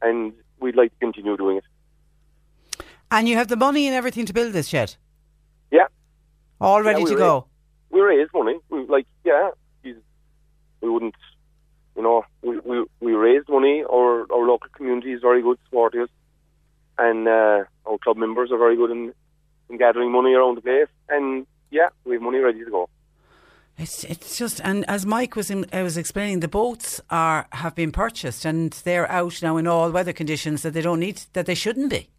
and 0.01 0.33
we'd 0.59 0.75
like 0.75 0.91
to 0.91 0.99
continue 0.99 1.37
doing 1.37 1.57
it. 1.57 1.63
And 3.11 3.27
you 3.27 3.35
have 3.35 3.49
the 3.49 3.55
money 3.57 3.87
and 3.87 3.95
everything 3.95 4.25
to 4.25 4.33
build 4.33 4.53
this 4.53 4.67
shed? 4.67 4.95
Yeah. 5.69 5.87
All 6.59 6.81
ready 6.81 7.01
Yeah, 7.01 7.07
to 7.07 7.15
go? 7.15 7.45
We 7.91 8.01
raise 8.01 8.29
money. 8.33 8.59
We 8.69 8.85
like, 8.85 9.05
yeah, 9.23 9.49
we 9.83 10.89
wouldn't, 10.89 11.15
you 11.95 12.01
know, 12.01 12.23
we, 12.41 12.57
we, 12.59 12.85
we 12.99 13.13
raised 13.13 13.49
money. 13.49 13.83
Our 13.83 14.25
our 14.31 14.45
local 14.47 14.69
community 14.73 15.11
is 15.13 15.21
very 15.21 15.41
good, 15.41 15.57
supportive, 15.65 16.09
and 16.97 17.27
uh, 17.27 17.65
our 17.85 17.97
club 18.03 18.17
members 18.17 18.51
are 18.51 18.57
very 18.57 18.75
good 18.75 18.91
in, 18.91 19.13
in 19.69 19.77
gathering 19.77 20.11
money 20.11 20.33
around 20.33 20.55
the 20.55 20.61
place. 20.61 20.87
And 21.09 21.45
yeah, 21.69 21.89
we 22.05 22.15
have 22.15 22.21
money 22.21 22.39
ready 22.39 22.63
to 22.63 22.71
go. 22.71 22.89
It's 23.77 24.03
it's 24.03 24.37
just 24.37 24.61
and 24.63 24.85
as 24.89 25.05
Mike 25.05 25.35
was 25.35 25.49
in, 25.49 25.65
I 25.73 25.83
was 25.83 25.97
explaining, 25.97 26.39
the 26.39 26.47
boats 26.47 27.01
are 27.09 27.47
have 27.51 27.75
been 27.75 27.91
purchased 27.91 28.45
and 28.45 28.71
they're 28.83 29.09
out 29.09 29.41
now 29.41 29.57
in 29.57 29.67
all 29.67 29.91
weather 29.91 30.13
conditions 30.13 30.61
that 30.61 30.73
they 30.73 30.81
don't 30.81 30.99
need 30.99 31.21
that 31.33 31.45
they 31.45 31.55
shouldn't 31.55 31.89
be. 31.89 32.09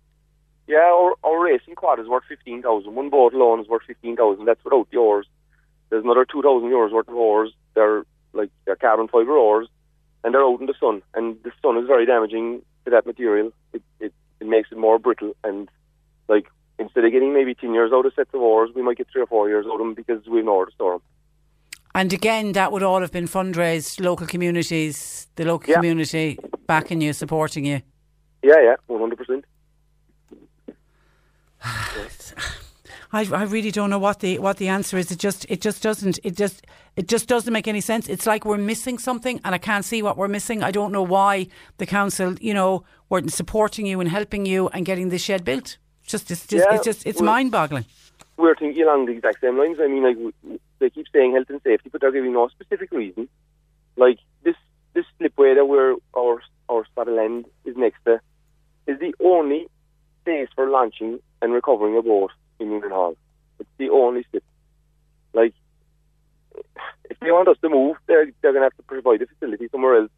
Yeah, 0.67 0.79
our, 0.79 1.15
our 1.25 1.45
racing 1.45 1.75
quad 1.75 1.99
is 2.01 2.09
worth 2.09 2.25
fifteen 2.29 2.63
thousand. 2.63 2.95
One 2.95 3.11
boat 3.11 3.35
alone 3.35 3.61
is 3.61 3.69
worth 3.69 3.83
fifteen 3.87 4.17
thousand. 4.17 4.45
That's 4.45 4.63
without 4.65 4.89
the 4.91 4.99
oars. 4.99 5.27
There's 5.93 6.05
another 6.05 6.25
two 6.25 6.41
thousand 6.41 6.71
euros 6.71 6.91
worth 6.91 7.07
of 7.09 7.15
oars. 7.15 7.53
They're 7.75 8.05
like 8.33 8.49
they're 8.65 8.77
carbon 8.77 9.09
fibre 9.09 9.37
oars, 9.37 9.69
and 10.25 10.33
they're 10.33 10.43
out 10.43 10.59
in 10.59 10.65
the 10.67 10.73
sun. 10.81 11.03
And 11.13 11.37
the 11.45 11.53
sun 11.61 11.77
is 11.77 11.87
very 11.87 12.07
damaging 12.07 12.63
to 12.87 12.91
that 12.93 13.05
material. 13.05 13.53
It 13.75 13.83
it, 14.01 14.15
it 14.41 14.47
makes 14.47 14.73
it 14.73 14.79
more 14.79 14.99
brittle. 14.99 15.37
And 15.45 15.69
like 16.29 16.47
instead 16.79 17.05
of 17.05 17.13
getting 17.13 17.35
maybe 17.35 17.55
ten 17.55 17.75
years 17.75 17.93
out 17.93 18.07
of 18.07 18.15
sets 18.15 18.31
of 18.33 18.41
oars, 18.41 18.71
we 18.75 18.81
might 18.81 18.97
get 18.97 19.09
three 19.13 19.21
or 19.21 19.27
four 19.27 19.51
years 19.51 19.67
out 19.67 19.75
of 19.75 19.79
them 19.81 19.93
because 19.93 20.27
we 20.27 20.41
know 20.41 20.65
to 20.65 20.73
store 20.73 20.93
them. 20.93 21.03
And 21.95 22.11
again, 22.11 22.53
that 22.53 22.73
would 22.73 22.83
all 22.83 23.03
have 23.03 23.13
been 23.13 23.27
fundraised, 23.29 24.01
local 24.03 24.27
communities, 24.27 25.29
the 25.37 25.45
local 25.45 25.69
Yeah. 25.69 25.77
community 25.77 26.39
backing 26.67 27.03
you, 27.03 27.13
supporting 27.13 27.67
you. 27.67 27.83
Yeah, 28.43 28.63
yeah, 28.63 28.77
one 28.87 28.99
hundred 29.01 29.19
percent. 29.19 29.45
I, 33.15 33.27
I 33.31 33.43
really 33.43 33.71
don't 33.71 33.91
know 33.91 33.99
what 33.99 34.21
the 34.21 34.39
what 34.39 34.57
the 34.57 34.69
answer 34.69 34.97
is. 34.97 35.11
It 35.11 35.19
just 35.19 35.45
it 35.49 35.61
just 35.61 35.83
doesn't 35.83 36.19
it 36.25 36.37
just 36.37 36.67
it 36.97 37.09
just 37.09 37.29
doesn't 37.29 37.53
make 37.53 37.69
any 37.69 37.81
sense. 37.81 38.09
It's 38.09 38.27
like 38.27 38.45
we're 38.45 38.57
missing 38.59 38.99
something, 38.99 39.41
and 39.45 39.55
I 39.55 39.59
can't 39.59 39.85
see 39.85 40.03
what 40.03 40.17
we're 40.17 40.29
missing. 40.29 40.63
I 40.63 40.71
don't 40.71 40.93
know 40.93 41.03
why 41.03 41.49
the 41.77 41.87
council, 41.87 42.35
you 42.41 42.55
know, 42.55 42.85
weren't 43.11 43.33
supporting 43.33 43.87
you 43.87 44.01
and 44.01 44.09
helping 44.09 44.47
you 44.47 44.69
and 44.69 44.87
getting 44.87 45.11
this 45.11 45.23
shed 45.23 45.45
built. 45.45 45.77
It's 46.03 46.13
just 46.13 46.31
it's 46.31 46.47
just 46.47 46.67
Yeah, 46.69 46.77
it's 46.77 46.85
just 46.85 47.07
it's 47.07 47.21
mind 47.21 47.51
boggling. 47.51 47.85
we're 48.39 48.57
thinking 48.57 48.83
along 48.83 49.07
the 49.07 49.13
exact 49.13 49.41
same 49.41 49.59
lines. 49.59 49.79
I 49.81 49.89
mean, 49.89 50.03
like 50.03 50.61
they 50.79 50.91
keep 50.91 51.07
saying 51.13 51.35
health 51.35 51.51
and 51.51 51.61
safety, 51.63 51.91
but 51.91 52.01
they're 52.01 52.13
giving 52.13 52.33
no 52.33 52.49
specific 52.49 52.91
reason. 52.93 53.29
Like 53.97 54.19
this, 54.43 54.57
this 54.95 55.05
slipway 55.21 55.55
that 55.55 55.67
we're 55.67 55.97
our 56.17 56.43
our 56.69 56.87
of 56.97 57.09
land 57.09 57.45
is 57.67 57.77
next 57.77 58.03
to 58.07 58.21
is 58.87 58.99
the 58.99 59.15
only 59.21 59.69
place 60.25 60.49
for 60.55 60.69
launching 60.71 61.21
and 61.43 61.53
recovering 61.53 61.97
a 61.97 62.03
boat 62.03 62.31
in 62.59 62.71
Union 62.71 62.91
Hall. 62.91 63.17
It's 63.59 63.69
the 63.79 63.91
only 63.91 64.25
slip. 64.31 64.45
Like, 65.33 65.55
if 67.11 67.19
they 67.21 67.31
want 67.31 67.49
us 67.49 67.57
to 67.63 67.69
move, 67.69 67.97
they're 68.07 68.27
they're 68.41 68.53
gonna 68.53 68.65
have 68.67 68.77
to 68.77 68.83
provide 68.83 69.23
a 69.23 69.27
facility 69.27 69.69
somewhere 69.71 69.97
else 70.03 70.11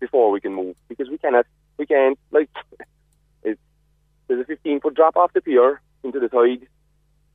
before 0.00 0.30
we 0.30 0.40
can 0.40 0.54
move 0.54 0.76
because 0.88 1.08
we 1.08 1.18
cannot 1.18 1.46
we 1.76 1.86
can't 1.86 2.18
like 2.30 2.48
it's 3.42 3.60
there's 4.28 4.40
a 4.40 4.44
15 4.44 4.80
foot 4.80 4.94
drop 4.94 5.16
off 5.16 5.32
the 5.34 5.40
pier 5.42 5.80
into 6.02 6.18
the 6.18 6.28
tide 6.28 6.66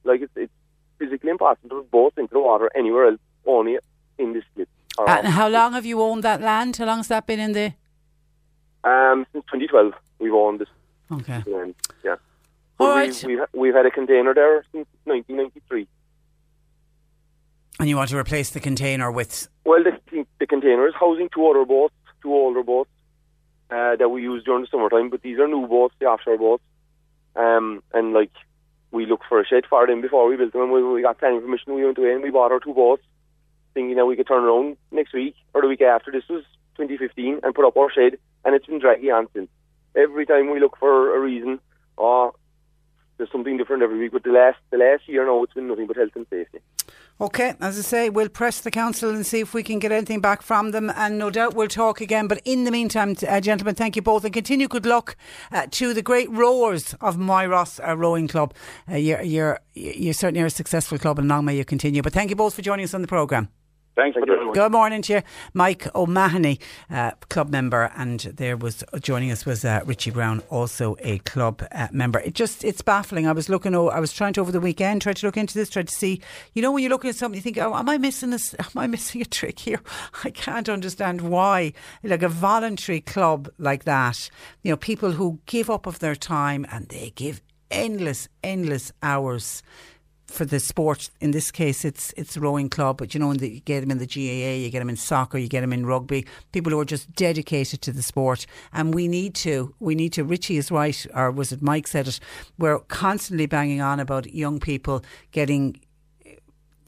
like 0.04 0.22
it's, 0.22 0.32
it's 0.36 0.52
physically 0.98 1.30
impossible 1.30 1.70
to 1.82 1.84
boat 1.84 2.14
into 2.18 2.34
the 2.34 2.40
water 2.40 2.70
anywhere 2.76 3.06
else, 3.08 3.20
only 3.46 3.78
in 4.18 4.34
this 4.34 4.44
split. 4.52 4.70
And 4.98 5.28
how 5.28 5.50
long 5.50 5.74
have 5.74 5.86
you 5.86 6.02
owned 6.02 6.24
that 6.24 6.42
land? 6.42 6.78
How 6.78 6.86
long 6.86 6.98
has 6.98 7.10
that 7.10 7.28
been 7.28 7.40
in 7.40 7.52
the? 7.52 7.74
Um, 8.84 9.26
since 9.34 9.44
2012, 9.52 9.94
we've 10.20 10.34
owned 10.34 10.60
this 10.60 10.70
Okay. 11.12 11.44
land. 11.48 11.76
Yeah. 12.04 12.16
All 12.80 12.88
But 12.88 12.96
right. 12.96 13.24
We've, 13.26 13.40
we've, 13.40 13.48
we've 13.54 13.74
had 13.74 13.86
a 13.86 13.92
container 13.92 14.34
there 14.34 14.66
since 14.72 14.88
1993. 15.06 15.88
And 17.80 17.90
you 17.90 17.98
want 17.98 18.10
to 18.10 18.18
replace 18.18 18.50
the 18.52 18.60
container 18.60 19.12
with? 19.12 19.48
Well, 19.66 19.84
the, 19.84 20.26
the 20.40 20.48
container 20.48 20.88
is 20.88 20.94
housing 21.00 21.30
two 21.34 21.46
other 21.48 21.66
boats, 21.66 21.94
two 22.22 22.34
older 22.34 22.64
boats 22.64 22.90
uh, 23.70 23.96
that 23.98 24.10
we 24.10 24.22
use 24.22 24.44
during 24.44 24.62
the 24.62 24.68
summertime. 24.68 25.10
But 25.10 25.22
these 25.22 25.40
are 25.40 25.48
new 25.48 25.68
boats, 25.68 25.96
the 26.00 26.06
offshore 26.06 26.38
boats. 26.38 26.64
Um, 27.36 27.84
and 27.94 28.14
like 28.14 28.32
we 28.92 29.06
looked 29.06 29.26
for 29.28 29.42
a 29.42 29.46
shed 29.46 29.66
for 29.70 29.86
them 29.86 30.02
before 30.02 30.28
we 30.28 30.38
built 30.38 30.54
them. 30.54 30.64
And 30.64 30.72
we, 30.72 30.84
we 30.84 31.02
got 31.02 31.20
planning 31.20 31.42
permission. 31.42 31.76
We 31.76 31.84
went 31.86 31.98
away 31.98 32.14
and 32.14 32.24
we 32.24 32.30
bought 32.32 32.52
our 32.52 32.62
two 32.62 32.74
boats, 32.74 33.04
thinking 33.74 33.98
that 33.98 34.06
we 34.06 34.16
could 34.16 34.28
turn 34.28 34.44
around 34.44 34.78
next 34.92 35.14
week 35.14 35.36
or 35.54 35.62
the 35.62 35.68
week 35.68 35.82
after. 35.82 36.12
This 36.12 36.24
was 36.30 36.44
2015, 36.78 37.40
and 37.44 37.56
put 37.56 37.66
up 37.66 37.78
our 37.78 37.92
shed, 37.92 38.18
and 38.44 38.56
it's 38.56 38.66
been 38.66 38.80
dragging 38.80 39.12
on 39.12 39.28
since. 39.34 39.50
Every 39.96 40.26
time 40.26 40.52
we 40.52 40.60
look 40.60 40.78
for 40.78 41.16
a 41.16 41.20
reason, 41.20 41.60
oh, 41.98 42.36
there's 43.18 43.32
something 43.32 43.58
different 43.58 43.84
every 43.84 43.98
week. 43.98 44.12
But 44.12 44.24
the 44.24 44.32
last 44.32 44.58
the 44.72 44.78
last 44.78 45.08
year 45.08 45.26
now, 45.26 45.44
it's 45.44 45.54
been 45.54 45.68
nothing 45.68 45.88
but 45.88 45.98
health 45.98 46.16
and 46.16 46.26
safety. 46.30 46.60
Okay, 47.20 47.54
as 47.62 47.80
I 47.80 47.82
say, 47.82 48.10
we'll 48.10 48.28
press 48.28 48.60
the 48.60 48.72
council 48.72 49.10
and 49.10 49.26
see 49.26 49.40
if 49.40 49.54
we 49.54 49.64
can 49.64 49.80
get 49.80 49.94
anything 49.94 50.20
back 50.20 50.42
from 50.42 50.72
them, 50.72 50.92
and 50.96 51.18
no 51.18 51.30
doubt 51.30 51.54
we'll 51.54 51.70
talk 51.70 52.02
again. 52.02 52.28
But 52.28 52.42
in 52.44 52.66
the 52.66 52.72
meantime, 52.72 53.16
uh, 53.28 53.40
gentlemen, 53.40 53.76
thank 53.76 53.96
you 53.96 54.02
both, 54.02 54.26
and 54.26 54.34
continue 54.34 54.68
good 54.68 54.86
luck 54.86 55.16
uh, 55.52 55.68
to 55.72 55.94
the 55.94 56.02
great 56.02 56.30
rowers 56.30 56.94
of 57.00 57.16
Myross 57.16 57.80
uh, 57.88 57.96
Rowing 57.96 58.28
Club. 58.28 58.54
Uh, 58.92 58.96
you're, 58.96 59.22
you're, 59.22 59.60
you're 59.74 60.14
certainly 60.14 60.46
a 60.46 60.50
successful 60.50 60.98
club, 60.98 61.18
and 61.18 61.30
long 61.30 61.46
may 61.46 61.56
you 61.56 61.64
continue. 61.64 62.02
But 62.02 62.12
thank 62.12 62.30
you 62.30 62.36
both 62.36 62.54
for 62.54 62.62
joining 62.62 62.84
us 62.84 62.94
on 62.94 63.02
the 63.02 63.08
programme. 63.08 63.48
Thanks 63.96 64.18
for 64.18 64.26
doing 64.26 64.52
Good 64.52 64.74
morning 64.74 65.02
to 65.04 65.14
you, 65.14 65.22
Mike 65.54 65.88
O'Mahony, 65.96 66.60
uh, 66.90 67.12
club 67.30 67.50
member, 67.50 67.92
and 67.96 68.20
there 68.20 68.58
was 68.58 68.84
joining 69.00 69.32
us 69.32 69.46
was 69.46 69.64
uh, 69.64 69.82
Richie 69.86 70.12
Brown, 70.12 70.42
also 70.50 70.98
a 71.00 71.20
club 71.20 71.66
uh, 71.72 71.88
member. 71.94 72.20
It 72.20 72.34
just 72.34 72.66
it's 72.66 72.82
baffling. 72.82 73.26
I 73.26 73.32
was 73.32 73.48
looking, 73.48 73.74
o- 73.74 73.88
I 73.88 74.02
was 74.02 74.12
trying 74.12 74.34
to 74.34 74.42
over 74.42 74.52
the 74.52 74.60
weekend 74.60 75.02
try 75.02 75.14
to 75.14 75.26
look 75.26 75.38
into 75.38 75.54
this, 75.54 75.70
try 75.70 75.84
to 75.84 75.94
see. 75.94 76.20
You 76.54 76.62
know, 76.62 76.74
when 76.74 76.84
you're 76.84 76.90
looking 76.90 77.10
at 77.10 77.16
something, 77.16 77.38
you 77.38 77.42
think, 77.42 77.58
oh, 77.58 77.74
am 77.74 77.88
I 77.88 77.98
missing 77.98 78.32
this? 78.32 78.54
Am 78.60 78.68
I 78.76 78.88
missing 78.88 79.22
a 79.22 79.26
trick 79.26 79.60
here? 79.60 79.82
I 80.26 80.30
can't 80.30 80.68
understand 80.68 81.22
why, 81.22 81.72
like 82.04 82.24
a 82.24 82.28
voluntary 82.30 83.00
club 83.00 83.50
like 83.58 83.86
that. 83.86 84.30
You 84.62 84.72
know, 84.72 84.78
people 84.78 85.14
who 85.14 85.40
give 85.46 85.70
up 85.70 85.86
of 85.88 86.00
their 86.00 86.16
time 86.16 86.66
and 86.70 86.90
they 86.90 87.14
give 87.16 87.42
endless, 87.72 88.28
endless 88.44 88.92
hours 89.02 89.64
for 90.28 90.46
the 90.46 90.60
sport. 90.60 91.10
In 91.22 91.32
this 91.32 91.52
case, 91.52 91.86
it's 91.86 92.14
it's 92.18 92.38
rowing 92.38 92.70
club, 92.70 92.98
but 92.98 93.14
you 93.14 93.20
know, 93.20 93.34
the, 93.34 93.50
you 93.50 93.60
get 93.62 93.82
them 93.82 93.92
in 93.92 93.98
the 93.98 94.08
GAA, 94.08 94.64
you 94.64 94.70
get 94.70 94.80
them 94.80 94.90
in 94.90 94.96
soccer, 94.96 95.38
you 95.38 95.48
get 95.48 95.62
them 95.62 95.74
in 95.74 95.86
rugby. 95.86 96.26
People 96.52 96.72
who 96.72 96.80
are 96.80 96.86
just 96.86 97.14
dedicated 97.14 97.82
to 97.82 97.92
the 97.92 98.02
sport, 98.02 98.46
and 98.74 98.94
we 98.94 99.08
need 99.08 99.36
to. 99.36 99.74
We 99.80 99.96
need 99.96 100.14
to. 100.14 100.24
Richie 100.24 100.58
is 100.58 100.72
right, 100.72 101.06
or 101.14 101.32
was 101.32 101.52
it 101.52 101.62
Mike 101.62 101.88
said 101.88 102.08
it? 102.08 102.20
We're 102.58 102.80
constantly 102.80 103.46
banging 103.46 103.82
on 103.82 104.00
about 104.00 104.34
young 104.34 104.60
people 104.60 105.04
getting 105.32 105.80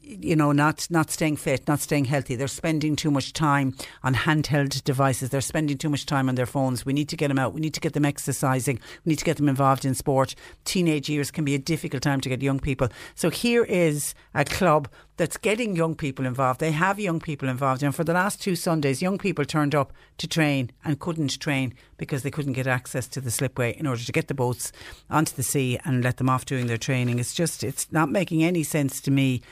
you 0.08 0.34
know, 0.34 0.52
not 0.52 0.86
not 0.90 1.10
staying 1.10 1.36
fit, 1.36 1.68
not 1.68 1.80
staying 1.80 2.06
healthy. 2.06 2.34
They're 2.34 2.48
spending 2.48 2.96
too 2.96 3.10
much 3.10 3.32
time 3.32 3.74
on 4.02 4.14
handheld 4.14 4.82
devices. 4.84 5.30
They're 5.30 5.40
spending 5.40 5.76
too 5.76 5.90
much 5.90 6.06
time 6.06 6.28
on 6.28 6.34
their 6.34 6.46
phones. 6.46 6.86
We 6.86 6.92
need 6.92 7.08
to 7.10 7.16
get 7.16 7.28
them 7.28 7.38
out. 7.38 7.52
We 7.52 7.60
need 7.60 7.74
to 7.74 7.80
get 7.80 7.92
them 7.92 8.04
exercising. 8.04 8.80
We 9.04 9.10
need 9.10 9.18
to 9.18 9.24
get 9.24 9.36
them 9.36 9.48
involved 9.48 9.84
in 9.84 9.94
sport. 9.94 10.34
Teenage 10.64 11.08
years 11.08 11.30
can 11.30 11.44
be 11.44 11.54
a 11.54 11.58
difficult 11.58 12.02
time 12.02 12.20
to 12.22 12.28
get 12.28 12.42
young 12.42 12.58
people. 12.58 12.88
So 13.14 13.30
here 13.30 13.64
is 13.64 14.14
a 14.34 14.44
club 14.44 14.88
that's 15.18 15.36
getting 15.36 15.76
young 15.76 15.96
people 15.96 16.24
involved. 16.24 16.60
They 16.60 16.70
have 16.70 16.98
young 16.98 17.18
people 17.18 17.48
involved. 17.48 17.82
And 17.82 17.94
for 17.94 18.04
the 18.04 18.12
last 18.12 18.40
two 18.40 18.54
Sundays, 18.56 19.02
young 19.02 19.18
people 19.18 19.44
turned 19.44 19.74
up 19.74 19.92
to 20.18 20.28
train 20.28 20.70
and 20.84 20.98
couldn't 20.98 21.38
train 21.40 21.74
because 21.96 22.22
they 22.22 22.30
couldn't 22.30 22.52
get 22.52 22.68
access 22.68 23.08
to 23.08 23.20
the 23.20 23.30
slipway 23.30 23.76
in 23.76 23.86
order 23.86 24.02
to 24.02 24.12
get 24.12 24.28
the 24.28 24.34
boats 24.34 24.72
onto 25.10 25.34
the 25.34 25.42
sea 25.42 25.78
and 25.84 26.04
let 26.04 26.16
them 26.18 26.30
off 26.30 26.44
doing 26.44 26.68
their 26.68 26.78
training. 26.78 27.18
It's 27.18 27.34
just, 27.34 27.64
it's 27.64 27.90
not 27.92 28.10
making 28.10 28.44
any 28.44 28.62
sense 28.62 29.00
to 29.02 29.10
me. 29.10 29.42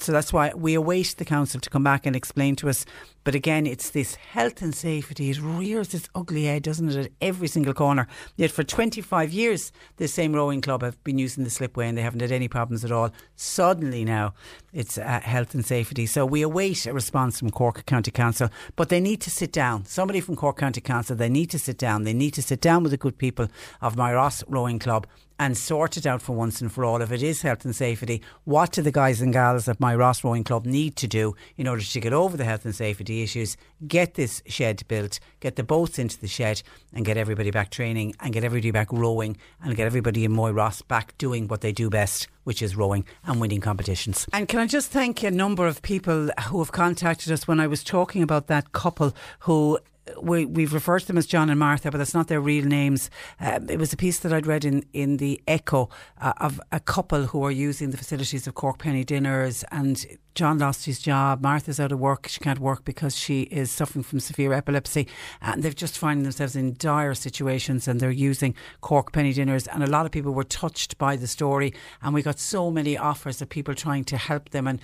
So 0.00 0.10
that's 0.10 0.32
why 0.32 0.52
we 0.54 0.74
await 0.74 1.14
the 1.16 1.24
council 1.24 1.60
to 1.60 1.70
come 1.70 1.84
back 1.84 2.04
and 2.04 2.16
explain 2.16 2.56
to 2.56 2.68
us. 2.68 2.84
But 3.24 3.34
again, 3.34 3.66
it's 3.66 3.90
this 3.90 4.16
health 4.16 4.62
and 4.62 4.74
safety. 4.74 5.30
It 5.30 5.40
rears 5.40 5.94
its 5.94 6.08
ugly 6.14 6.44
head, 6.44 6.64
doesn't 6.64 6.90
it, 6.90 7.06
at 7.06 7.12
every 7.20 7.48
single 7.48 7.74
corner. 7.74 8.08
Yet 8.36 8.50
for 8.50 8.64
25 8.64 9.32
years, 9.32 9.72
the 9.96 10.08
same 10.08 10.32
rowing 10.32 10.60
club 10.60 10.82
have 10.82 11.02
been 11.04 11.18
using 11.18 11.44
the 11.44 11.50
slipway 11.50 11.88
and 11.88 11.96
they 11.96 12.02
haven't 12.02 12.20
had 12.20 12.32
any 12.32 12.48
problems 12.48 12.84
at 12.84 12.92
all. 12.92 13.10
Suddenly 13.36 14.04
now, 14.04 14.34
it's 14.72 14.98
uh, 14.98 15.20
health 15.20 15.54
and 15.54 15.64
safety. 15.64 16.06
So 16.06 16.26
we 16.26 16.42
await 16.42 16.86
a 16.86 16.92
response 16.92 17.38
from 17.38 17.50
Cork 17.50 17.86
County 17.86 18.10
Council, 18.10 18.48
but 18.74 18.88
they 18.88 19.00
need 19.00 19.20
to 19.20 19.30
sit 19.30 19.52
down. 19.52 19.84
Somebody 19.84 20.20
from 20.20 20.36
Cork 20.36 20.58
County 20.58 20.80
Council, 20.80 21.14
they 21.14 21.28
need 21.28 21.50
to 21.50 21.58
sit 21.58 21.78
down. 21.78 22.02
They 22.02 22.14
need 22.14 22.34
to 22.34 22.42
sit 22.42 22.60
down 22.60 22.82
with 22.82 22.90
the 22.90 22.98
good 22.98 23.18
people 23.18 23.48
of 23.80 23.96
Myross 23.96 24.42
Rowing 24.48 24.78
Club 24.78 25.06
and 25.38 25.56
sort 25.56 25.96
it 25.96 26.06
out 26.06 26.22
for 26.22 26.34
once 26.34 26.60
and 26.60 26.72
for 26.72 26.84
all. 26.84 27.02
If 27.02 27.12
it 27.12 27.22
is 27.22 27.42
health 27.42 27.64
and 27.64 27.74
safety, 27.74 28.22
what 28.44 28.72
do 28.72 28.82
the 28.82 28.92
guys 28.92 29.20
and 29.20 29.32
gals 29.32 29.68
of 29.68 29.78
Myross 29.78 30.24
Rowing 30.24 30.44
Club 30.44 30.66
need 30.66 30.96
to 30.96 31.08
do 31.08 31.34
in 31.56 31.66
order 31.66 31.82
to 31.82 32.00
get 32.00 32.12
over 32.12 32.36
the 32.36 32.44
health 32.44 32.64
and 32.64 32.74
safety 32.74 33.22
issues? 33.22 33.56
Get 33.86 34.14
this 34.14 34.42
shed 34.46 34.82
built, 34.88 35.18
get 35.40 35.56
the 35.56 35.62
boats 35.62 35.98
into 35.98 36.18
the 36.18 36.28
shed, 36.28 36.62
and 36.92 37.04
get 37.04 37.16
everybody 37.16 37.50
back 37.50 37.70
training 37.70 38.14
and 38.20 38.32
get 38.32 38.44
everybody 38.44 38.70
back 38.70 38.92
rowing 38.92 39.36
and 39.62 39.76
get 39.76 39.86
everybody 39.86 40.24
in 40.24 40.32
Myross 40.32 40.86
back 40.86 41.16
doing 41.18 41.48
what 41.48 41.60
they 41.60 41.72
do 41.72 41.90
best, 41.90 42.28
which 42.44 42.62
is 42.62 42.76
rowing 42.76 43.04
and 43.24 43.40
winning 43.40 43.60
competitions. 43.60 44.26
And 44.32 44.48
can 44.48 44.60
I 44.60 44.66
just 44.66 44.90
thank 44.90 45.22
a 45.22 45.30
number 45.30 45.66
of 45.66 45.82
people 45.82 46.30
who 46.48 46.58
have 46.58 46.72
contacted 46.72 47.32
us 47.32 47.48
when 47.48 47.60
I 47.60 47.66
was 47.66 47.82
talking 47.82 48.22
about 48.22 48.46
that 48.48 48.72
couple 48.72 49.14
who 49.40 49.78
we, 50.20 50.44
we've 50.44 50.74
referred 50.74 51.00
to 51.00 51.06
them 51.06 51.18
as 51.18 51.26
John 51.26 51.50
and 51.50 51.58
Martha, 51.58 51.90
but 51.90 51.98
that's 51.98 52.14
not 52.14 52.28
their 52.28 52.40
real 52.40 52.64
names. 52.64 53.10
Um, 53.40 53.68
it 53.68 53.78
was 53.78 53.92
a 53.92 53.96
piece 53.96 54.18
that 54.20 54.32
I'd 54.32 54.46
read 54.46 54.64
in, 54.64 54.84
in 54.92 55.18
the 55.18 55.40
Echo 55.46 55.90
uh, 56.20 56.32
of 56.38 56.60
a 56.70 56.80
couple 56.80 57.26
who 57.26 57.42
are 57.44 57.50
using 57.50 57.90
the 57.90 57.96
facilities 57.96 58.46
of 58.46 58.54
Cork 58.54 58.78
Penny 58.78 59.04
Dinners, 59.04 59.64
and 59.70 60.04
John 60.34 60.58
lost 60.58 60.86
his 60.86 60.98
job. 60.98 61.42
Martha's 61.42 61.78
out 61.78 61.92
of 61.92 62.00
work. 62.00 62.26
She 62.26 62.40
can't 62.40 62.58
work 62.58 62.84
because 62.84 63.16
she 63.16 63.42
is 63.42 63.70
suffering 63.70 64.02
from 64.02 64.18
severe 64.20 64.52
epilepsy, 64.52 65.06
and 65.40 65.62
they've 65.62 65.74
just 65.74 65.98
finding 65.98 66.24
themselves 66.24 66.56
in 66.56 66.74
dire 66.78 67.14
situations, 67.14 67.86
and 67.86 68.00
they're 68.00 68.10
using 68.10 68.54
Cork 68.80 69.12
Penny 69.12 69.32
Dinners. 69.32 69.66
And 69.66 69.82
a 69.82 69.90
lot 69.90 70.06
of 70.06 70.12
people 70.12 70.32
were 70.32 70.44
touched 70.44 70.98
by 70.98 71.16
the 71.16 71.26
story, 71.26 71.74
and 72.02 72.14
we 72.14 72.22
got 72.22 72.38
so 72.38 72.70
many 72.70 72.96
offers 72.96 73.40
of 73.42 73.48
people 73.48 73.74
trying 73.74 74.04
to 74.04 74.16
help 74.16 74.50
them 74.50 74.66
and 74.66 74.80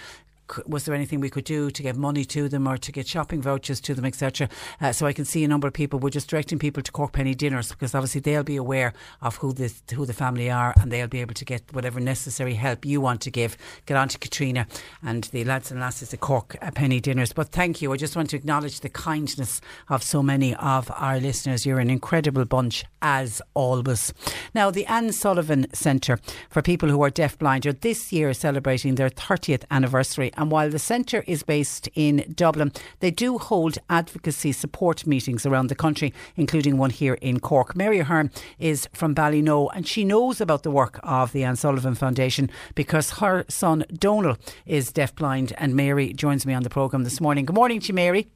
was 0.67 0.85
there 0.85 0.95
anything 0.95 1.21
we 1.21 1.31
could 1.31 1.45
do 1.45 1.71
to 1.71 1.83
get 1.83 1.97
money 1.97 2.25
to 2.25 2.49
them 2.49 2.67
or 2.67 2.77
to 2.79 2.93
get 2.93 3.07
shopping 3.07 3.43
vouchers 3.43 3.81
to 3.83 3.95
them, 3.95 4.05
etc. 4.05 4.49
Uh, 4.81 4.93
so 4.93 5.07
I 5.07 5.13
can 5.13 5.25
see 5.25 5.45
a 5.45 5.49
number 5.49 5.69
of 5.69 5.75
people. 5.75 5.99
We're 5.99 6.11
just 6.11 6.29
directing 6.29 6.59
people 6.59 6.83
to 6.83 6.93
Cork 6.93 7.13
Penny 7.13 7.35
dinners 7.35 7.71
because 7.71 7.95
obviously 7.95 8.21
they'll 8.21 8.43
be 8.43 8.57
aware 8.57 8.93
of 9.21 9.37
who 9.37 9.53
this 9.53 9.83
who 9.95 10.07
the 10.07 10.13
family 10.13 10.51
are 10.51 10.75
and 10.81 10.91
they'll 10.91 11.09
be 11.09 11.21
able 11.21 11.35
to 11.35 11.45
get 11.45 11.63
whatever 11.73 12.01
necessary 12.01 12.55
help 12.55 12.85
you 12.85 13.01
want 13.01 13.21
to 13.23 13.31
give. 13.31 13.57
Get 13.87 13.97
on 13.97 14.09
to 14.09 14.19
Caitriona 14.19 14.67
and 15.03 15.25
the 15.25 15.45
lads 15.45 15.71
and 15.71 15.81
lasses 15.81 16.13
at 16.13 16.21
Cork 16.21 16.57
uh, 16.61 16.71
Penny 16.71 17.01
dinners. 17.01 17.33
But 17.33 17.49
thank 17.49 17.83
you. 17.83 17.93
I 17.93 17.97
just 17.97 18.17
want 18.17 18.31
to 18.31 18.37
acknowledge 18.37 18.81
the 18.81 18.89
kindness 18.89 19.61
of 19.89 20.03
so 20.03 20.23
many 20.23 20.55
of 20.57 20.91
our 20.95 21.21
listeners. 21.21 21.67
You're 21.67 21.81
an 21.81 21.91
incredible 21.91 22.45
bunch 22.45 22.85
as 23.03 23.43
always. 23.55 24.13
Now 24.55 24.71
the 24.71 24.87
Anne 24.87 25.13
Sullivan 25.13 25.67
Centre 25.73 26.19
for 26.51 26.63
people 26.63 26.89
who 26.89 27.03
are 27.03 27.11
deafblind 27.11 27.67
are 27.67 27.73
this 27.73 28.13
year 28.13 28.33
celebrating 28.35 28.95
their 28.95 29.11
30th 29.11 29.65
anniversary 29.71 30.33
and 30.39 30.51
while 30.51 30.71
the 30.71 30.79
centre 30.79 31.25
is 31.27 31.43
based 31.43 31.89
in 31.95 32.33
Dublin, 32.35 32.73
they 33.01 33.11
do 33.11 33.39
hold 33.39 33.79
advocacy 33.91 34.53
support 34.53 35.07
meetings 35.07 35.45
around 35.45 35.67
the 35.67 35.75
country, 35.75 36.15
including 36.37 36.79
one 36.79 36.91
here 36.91 37.15
in 37.15 37.41
Cork. 37.41 37.77
Mary 37.77 37.99
Ahern 37.99 38.31
is 38.59 38.89
from 38.93 39.15
Ballynoe 39.15 39.69
and 39.75 39.87
she 39.87 40.05
knows 40.05 40.41
about 40.41 40.63
the 40.63 40.71
work 40.71 41.01
of 41.03 41.33
the 41.33 41.45
Anne 41.45 41.57
Sullivan 41.57 41.95
Foundation 41.95 42.49
because 42.75 43.19
her 43.19 43.45
son 43.49 43.85
Donal 43.93 44.37
is 44.65 44.93
deafblind. 44.93 45.53
And 45.59 45.75
Mary 45.75 46.13
joins 46.13 46.47
me 46.47 46.55
on 46.55 46.63
the 46.63 46.71
programme 46.71 47.05
this 47.05 47.21
morning. 47.21 47.45
Good 47.45 47.57
morning 47.57 47.81
to 47.81 47.89
you, 47.89 47.95
Mary. 47.95 48.29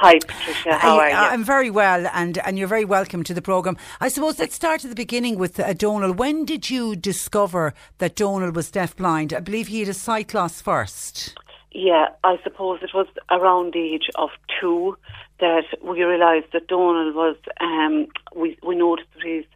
Hi, 0.00 0.20
Patricia. 0.20 0.78
How 0.78 1.00
are 1.00 1.10
you? 1.10 1.16
I'm 1.16 1.42
very 1.42 1.70
well, 1.70 2.06
and, 2.14 2.38
and 2.38 2.56
you're 2.56 2.68
very 2.68 2.84
welcome 2.84 3.24
to 3.24 3.34
the 3.34 3.42
programme. 3.42 3.76
I 4.00 4.06
suppose 4.06 4.38
let's 4.38 4.54
start 4.54 4.84
at 4.84 4.90
the 4.90 4.94
beginning 4.94 5.40
with 5.40 5.58
uh, 5.58 5.72
Donal. 5.72 6.12
When 6.12 6.44
did 6.44 6.70
you 6.70 6.94
discover 6.94 7.74
that 7.98 8.14
Donal 8.14 8.52
was 8.52 8.70
deafblind? 8.70 9.34
I 9.34 9.40
believe 9.40 9.66
he 9.66 9.80
had 9.80 9.88
a 9.88 9.94
sight 9.94 10.34
loss 10.34 10.62
first. 10.62 11.36
Yeah, 11.72 12.10
I 12.22 12.38
suppose 12.44 12.78
it 12.80 12.94
was 12.94 13.08
around 13.28 13.72
the 13.72 13.94
age 13.94 14.08
of 14.14 14.30
two 14.60 14.96
that 15.40 15.64
we 15.82 16.04
realised 16.04 16.46
that 16.52 16.68
Donald 16.68 17.16
was, 17.16 17.34
um, 17.60 18.06
we, 18.36 18.56
we 18.62 18.76
noticed 18.76 19.08
that 19.16 19.26
his 19.26 19.46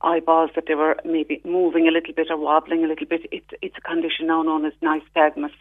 eyeballs, 0.00 0.50
that 0.56 0.64
they 0.66 0.74
were 0.74 0.96
maybe 1.04 1.40
moving 1.44 1.86
a 1.86 1.92
little 1.92 2.12
bit 2.12 2.26
or 2.28 2.38
wobbling 2.38 2.84
a 2.84 2.88
little 2.88 3.06
bit. 3.06 3.20
It's, 3.30 3.46
it's 3.62 3.78
a 3.78 3.80
condition 3.80 4.26
now 4.26 4.42
known 4.42 4.64
as 4.64 4.72
nystagmus. 4.82 5.52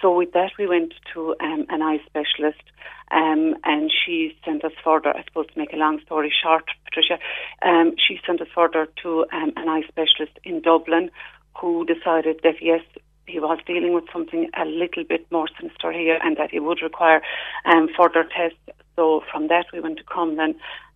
So 0.00 0.16
with 0.16 0.32
that, 0.32 0.52
we 0.58 0.66
went 0.66 0.94
to 1.14 1.34
um, 1.40 1.66
an 1.68 1.82
eye 1.82 2.00
specialist 2.06 2.62
um, 3.10 3.56
and 3.64 3.90
she 3.90 4.36
sent 4.44 4.64
us 4.64 4.72
further, 4.84 5.16
I 5.16 5.24
suppose 5.24 5.46
to 5.46 5.58
make 5.58 5.72
a 5.72 5.76
long 5.76 6.00
story 6.04 6.32
short, 6.42 6.64
Patricia, 6.84 7.18
um, 7.62 7.94
she 7.96 8.20
sent 8.26 8.40
us 8.40 8.48
further 8.54 8.88
to 9.02 9.26
um, 9.32 9.52
an 9.56 9.68
eye 9.68 9.82
specialist 9.88 10.38
in 10.44 10.60
Dublin 10.60 11.10
who 11.58 11.86
decided 11.86 12.40
that 12.42 12.56
yes, 12.60 12.82
he 13.26 13.40
was 13.40 13.58
dealing 13.66 13.94
with 13.94 14.04
something 14.12 14.50
a 14.56 14.64
little 14.64 15.04
bit 15.04 15.26
more 15.32 15.48
sinister 15.58 15.92
here 15.92 16.18
and 16.22 16.36
that 16.36 16.50
he 16.50 16.60
would 16.60 16.82
require 16.82 17.22
um, 17.64 17.88
further 17.96 18.24
tests. 18.24 18.58
So 18.96 19.22
from 19.30 19.48
that 19.48 19.66
we 19.72 19.80
went 19.80 19.98
to 19.98 20.04
Crumlin 20.04 20.54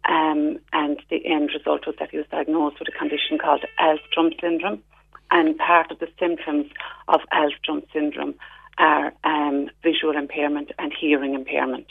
um, 0.08 0.58
and 0.72 1.00
the 1.10 1.24
end 1.26 1.50
result 1.54 1.86
was 1.86 1.96
that 1.98 2.10
he 2.10 2.18
was 2.18 2.26
diagnosed 2.30 2.78
with 2.78 2.88
a 2.88 2.98
condition 2.98 3.38
called 3.38 3.64
Alstrom 3.78 4.38
syndrome 4.40 4.82
and 5.30 5.56
part 5.58 5.90
of 5.90 5.98
the 5.98 6.08
symptoms 6.18 6.66
of 7.08 7.20
Alstrom 7.32 7.82
syndrome 7.92 8.34
are 8.78 9.12
um, 9.24 9.70
visual 9.82 10.16
impairment 10.16 10.70
and 10.78 10.92
hearing 10.98 11.34
impairment. 11.34 11.86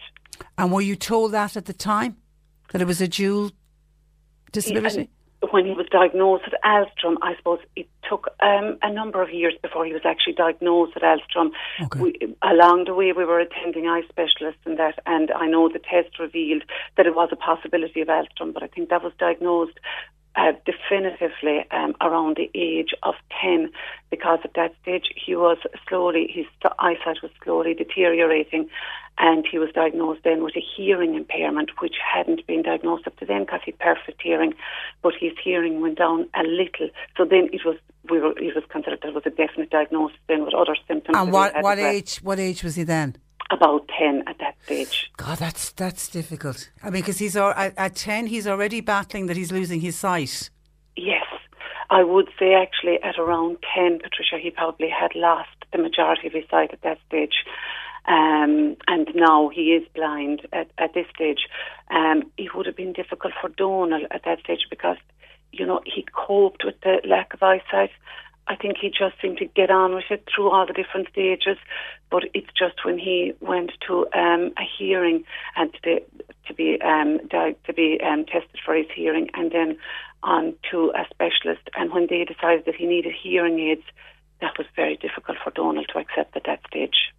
And 0.57 0.71
were 0.71 0.81
you 0.81 0.95
told 0.95 1.31
that 1.33 1.55
at 1.55 1.65
the 1.65 1.73
time? 1.73 2.17
That 2.71 2.81
it 2.81 2.85
was 2.85 3.01
a 3.01 3.07
dual 3.07 3.51
disability? 4.51 5.09
when 5.51 5.65
he 5.65 5.71
was 5.71 5.87
diagnosed 5.89 6.43
with 6.45 6.59
Alstrom, 6.65 7.15
I 7.21 7.35
suppose 7.37 7.59
it 7.75 7.87
took 8.07 8.27
um, 8.41 8.77
a 8.81 8.91
number 8.91 9.21
of 9.21 9.31
years 9.31 9.53
before 9.61 9.85
he 9.85 9.93
was 9.93 10.01
actually 10.03 10.33
diagnosed 10.33 10.93
with 10.95 11.03
Alstrom. 11.03 11.51
Okay. 11.81 11.99
We, 11.99 12.35
along 12.41 12.85
the 12.85 12.93
way, 12.93 13.13
we 13.13 13.23
were 13.23 13.39
attending 13.39 13.87
eye 13.87 14.01
specialists 14.09 14.61
and 14.65 14.77
that, 14.77 14.99
and 15.05 15.31
I 15.31 15.47
know 15.47 15.69
the 15.69 15.79
test 15.79 16.19
revealed 16.19 16.63
that 16.97 17.05
it 17.05 17.15
was 17.15 17.29
a 17.31 17.35
possibility 17.35 18.01
of 18.01 18.09
Alstrom, 18.09 18.53
but 18.53 18.63
I 18.63 18.67
think 18.67 18.89
that 18.89 19.03
was 19.03 19.13
diagnosed 19.17 19.79
uh, 20.39 20.53
definitively 20.65 21.65
um, 21.71 21.93
around 21.99 22.37
the 22.37 22.49
age 22.55 22.91
of 23.03 23.15
10 23.41 23.69
because 24.09 24.39
at 24.45 24.53
that 24.55 24.73
stage 24.81 25.05
he 25.13 25.35
was 25.35 25.57
slowly, 25.87 26.31
his 26.33 26.45
eyesight 26.79 27.17
was 27.21 27.31
slowly 27.43 27.73
deteriorating 27.73 28.69
and 29.17 29.45
he 29.51 29.59
was 29.59 29.69
diagnosed 29.73 30.21
then 30.23 30.41
with 30.41 30.55
a 30.55 30.63
hearing 30.77 31.15
impairment 31.15 31.71
which 31.79 31.95
hadn't 31.99 32.47
been 32.47 32.61
diagnosed 32.61 33.05
up 33.05 33.17
to 33.17 33.25
then 33.25 33.41
because 33.41 33.59
he 33.65 33.71
had 33.71 33.79
perfect 33.79 34.21
hearing 34.21 34.53
but 35.01 35.13
his 35.19 35.33
hearing 35.43 35.81
went 35.81 35.97
down 35.97 36.29
a 36.35 36.43
little. 36.43 36.89
So 37.17 37.25
then 37.25 37.49
it 37.51 37.65
was 37.65 37.75
we 38.09 38.19
were 38.19 38.31
it 38.39 38.55
was 38.55 38.63
considered 38.69 38.99
that 39.03 39.13
was 39.13 39.23
a 39.25 39.29
definite 39.31 39.71
diagnosis 39.71 40.17
then 40.29 40.45
with 40.45 40.53
other 40.53 40.77
symptoms 40.87 41.17
and 41.17 41.33
what 41.33 41.53
what 41.61 41.77
age 41.77 42.17
what 42.23 42.39
age 42.39 42.63
was 42.63 42.75
he 42.75 42.83
then 42.83 43.17
about 43.51 43.89
10 43.97 44.23
at 44.27 44.37
that 44.39 44.55
stage. 44.63 45.11
God, 45.17 45.37
that's 45.37 45.71
that's 45.71 46.07
difficult. 46.07 46.69
I 46.83 46.89
mean, 46.89 47.01
because 47.01 47.19
he's 47.19 47.35
at, 47.35 47.73
at 47.77 47.95
10, 47.95 48.27
he's 48.27 48.47
already 48.47 48.81
battling 48.81 49.25
that 49.27 49.37
he's 49.37 49.51
losing 49.51 49.81
his 49.81 49.95
sight. 49.95 50.49
Yes. 50.95 51.25
I 51.89 52.03
would 52.03 52.29
say 52.37 52.53
actually 52.53 53.01
at 53.01 53.17
around 53.17 53.57
10, 53.75 53.99
Patricia, 53.99 54.37
he 54.41 54.51
probably 54.51 54.89
had 54.89 55.15
lost 55.15 55.49
the 55.71 55.79
majority 55.79 56.27
of 56.27 56.33
his 56.33 56.43
sight 56.49 56.71
at 56.71 56.81
that 56.83 56.99
stage. 57.07 57.43
Um, 58.05 58.75
and 58.87 59.07
now 59.15 59.49
he 59.49 59.73
is 59.73 59.87
blind 59.95 60.47
at, 60.53 60.69
at 60.77 60.93
this 60.93 61.05
stage. 61.13 61.47
Um, 61.89 62.31
it 62.37 62.55
would 62.55 62.65
have 62.65 62.75
been 62.75 62.93
difficult 62.93 63.33
for 63.39 63.49
Donal 63.49 64.05
at 64.11 64.23
that 64.25 64.39
stage 64.39 64.67
because, 64.69 64.97
you 65.51 65.65
know, 65.65 65.81
he 65.85 66.05
coped 66.13 66.63
with 66.63 66.79
the 66.81 67.01
lack 67.07 67.33
of 67.33 67.43
eyesight. 67.43 67.91
I 68.49 68.55
think 68.55 68.77
he 68.81 68.89
just 68.89 69.15
seemed 69.21 69.37
to 69.37 69.45
get 69.45 69.69
on 69.69 69.93
with 69.93 70.05
it 70.09 70.27
through 70.33 70.49
all 70.49 70.65
the 70.65 70.73
different 70.73 71.07
stages. 71.09 71.57
But 72.09 72.23
it's 72.33 72.49
just 72.57 72.83
when 72.83 72.97
he 72.97 73.33
went 73.39 73.71
to 73.87 74.07
um, 74.13 74.51
a 74.57 74.63
hearing 74.77 75.23
and 75.55 75.71
to, 75.83 76.01
to 76.47 76.53
be 76.55 76.81
um, 76.81 77.19
to 77.29 77.73
be 77.73 77.99
um, 78.03 78.25
tested 78.25 78.59
for 78.65 78.73
his 78.75 78.87
hearing, 78.93 79.29
and 79.35 79.51
then 79.51 79.77
on 80.23 80.55
to 80.71 80.91
a 80.95 81.05
specialist. 81.13 81.69
And 81.77 81.93
when 81.93 82.07
they 82.09 82.25
decided 82.25 82.65
that 82.65 82.75
he 82.75 82.87
needed 82.87 83.13
hearing 83.13 83.59
aids, 83.59 83.83
that 84.41 84.57
was 84.57 84.65
very 84.75 84.97
difficult 84.97 85.37
for 85.43 85.51
Donald 85.51 85.87
to 85.93 85.99
accept 85.99 86.35
at 86.35 86.43
that 86.45 86.61
stage. 86.67 87.13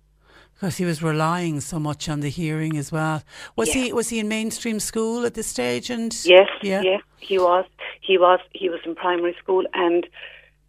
Because 0.54 0.76
he 0.76 0.84
was 0.84 1.02
relying 1.02 1.60
so 1.60 1.78
much 1.78 2.08
on 2.08 2.20
the 2.20 2.28
hearing 2.28 2.76
as 2.76 2.90
well. 2.90 3.22
Was 3.56 3.72
he 3.72 3.92
was 3.92 4.08
he 4.08 4.18
in 4.18 4.28
mainstream 4.28 4.80
school 4.80 5.24
at 5.24 5.34
this 5.34 5.46
stage? 5.46 5.88
And 5.90 6.12
Yes, 6.24 6.48
yeah, 6.60 6.82
yeah, 6.82 6.98
he 7.20 7.38
was. 7.38 7.64
He 8.00 8.18
was. 8.18 8.40
He 8.52 8.68
was 8.68 8.80
in 8.84 8.96
primary 8.96 9.36
school, 9.40 9.64
and 9.72 10.06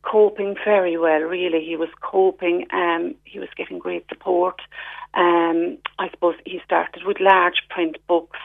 coping 0.04 0.56
very 0.66 0.98
well. 0.98 1.22
Really, 1.22 1.64
he 1.66 1.76
was 1.76 1.90
coping. 2.02 2.66
Um, 2.72 3.16
he 3.24 3.40
was 3.40 3.50
getting 3.56 3.80
great 3.80 4.06
support. 4.10 4.62
Um, 5.14 5.78
I 6.00 6.10
suppose 6.10 6.36
he 6.46 6.60
started 6.64 7.04
with 7.06 7.18
large 7.20 7.62
print 7.70 7.98
books, 8.08 8.40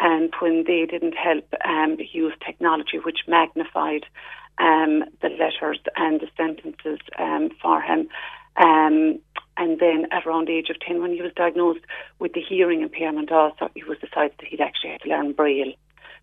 and 0.00 0.32
when 0.40 0.64
they 0.66 0.86
didn't 0.86 1.14
help, 1.14 1.52
um, 1.64 1.98
he 1.98 2.18
used 2.18 2.36
technology 2.44 2.98
which 2.98 3.20
magnified 3.26 4.06
um, 4.58 5.04
the 5.22 5.28
letters 5.28 5.78
and 5.96 6.20
the 6.20 6.28
sentences 6.36 6.98
um, 7.18 7.50
for 7.62 7.80
him. 7.80 8.08
Um, 8.56 9.20
and 9.56 9.80
then 9.80 10.06
at 10.12 10.26
around 10.26 10.48
the 10.48 10.56
age 10.56 10.70
of 10.70 10.78
10, 10.80 11.00
when 11.00 11.12
he 11.12 11.22
was 11.22 11.32
diagnosed 11.34 11.84
with 12.18 12.32
the 12.32 12.40
hearing 12.40 12.82
impairment 12.82 13.32
also, 13.32 13.68
it 13.74 13.88
was 13.88 13.98
decided 13.98 14.36
that 14.38 14.48
he'd 14.48 14.60
actually 14.60 14.90
had 14.90 15.02
to 15.02 15.08
learn 15.08 15.32
Braille. 15.32 15.74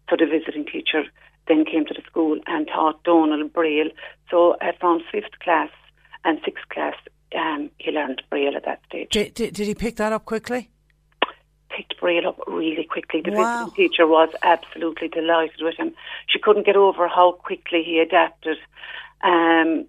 So 0.09 0.15
the 0.17 0.25
visiting 0.25 0.65
teacher 0.65 1.03
then 1.47 1.65
came 1.65 1.85
to 1.85 1.93
the 1.93 2.01
school 2.05 2.39
and 2.47 2.67
taught 2.67 3.03
Donald 3.03 3.53
Braille. 3.53 3.89
So 4.29 4.55
at 4.61 4.77
around 4.81 5.03
fifth 5.11 5.39
class 5.39 5.69
and 6.23 6.39
sixth 6.43 6.67
class, 6.69 6.95
um, 7.37 7.69
he 7.77 7.91
learned 7.91 8.21
Braille 8.29 8.55
at 8.55 8.65
that 8.65 8.81
stage. 8.87 9.09
Did, 9.09 9.33
did, 9.33 9.53
did 9.53 9.67
he 9.67 9.75
pick 9.75 9.97
that 9.97 10.13
up 10.13 10.25
quickly? 10.25 10.69
Picked 11.69 11.99
Braille 11.99 12.27
up 12.27 12.39
really 12.47 12.85
quickly. 12.85 13.21
The 13.21 13.31
Wow. 13.31 13.65
visiting 13.65 13.89
teacher 13.89 14.07
was 14.07 14.29
absolutely 14.43 15.09
delighted 15.09 15.61
with 15.61 15.75
him. 15.75 15.93
She 16.27 16.39
couldn't 16.39 16.65
get 16.65 16.75
over 16.77 17.07
how 17.07 17.33
quickly 17.33 17.83
he 17.83 17.99
adapted. 17.99 18.57
Um, 19.21 19.85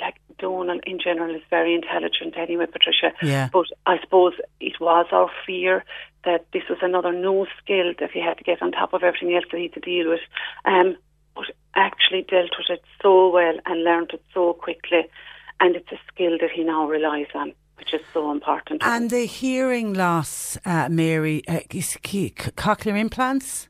like 0.00 0.14
Donald 0.38 0.82
in 0.86 0.98
general 1.00 1.34
is 1.34 1.42
very 1.50 1.74
intelligent 1.74 2.36
anyway, 2.36 2.66
Patricia. 2.66 3.12
Yeah. 3.22 3.48
But 3.52 3.66
I 3.86 3.98
suppose 4.00 4.34
it 4.60 4.80
was 4.80 5.06
our 5.12 5.30
fear 5.46 5.84
that 6.24 6.46
this 6.52 6.62
was 6.68 6.78
another 6.82 7.12
new 7.12 7.46
skill 7.62 7.92
that 8.00 8.10
he 8.12 8.20
had 8.20 8.38
to 8.38 8.44
get 8.44 8.62
on 8.62 8.72
top 8.72 8.92
of 8.92 9.02
everything 9.02 9.34
else 9.34 9.44
that 9.50 9.56
he 9.58 9.64
had 9.64 9.74
to 9.74 9.80
deal 9.80 10.10
with. 10.10 10.20
Um, 10.64 10.96
but 11.34 11.46
actually 11.74 12.22
dealt 12.22 12.50
with 12.58 12.70
it 12.70 12.82
so 13.00 13.30
well 13.30 13.54
and 13.66 13.84
learned 13.84 14.10
it 14.12 14.22
so 14.34 14.52
quickly. 14.54 15.08
And 15.60 15.76
it's 15.76 15.90
a 15.92 15.98
skill 16.12 16.36
that 16.40 16.50
he 16.50 16.64
now 16.64 16.86
relies 16.88 17.26
on, 17.34 17.52
which 17.76 17.94
is 17.94 18.00
so 18.12 18.30
important. 18.30 18.82
And 18.84 19.10
the 19.10 19.26
hearing 19.26 19.94
loss, 19.94 20.58
uh, 20.64 20.88
Mary, 20.90 21.42
uh, 21.48 21.60
is 21.72 21.96
c- 22.04 22.30
cochlear 22.30 22.98
implants? 22.98 23.68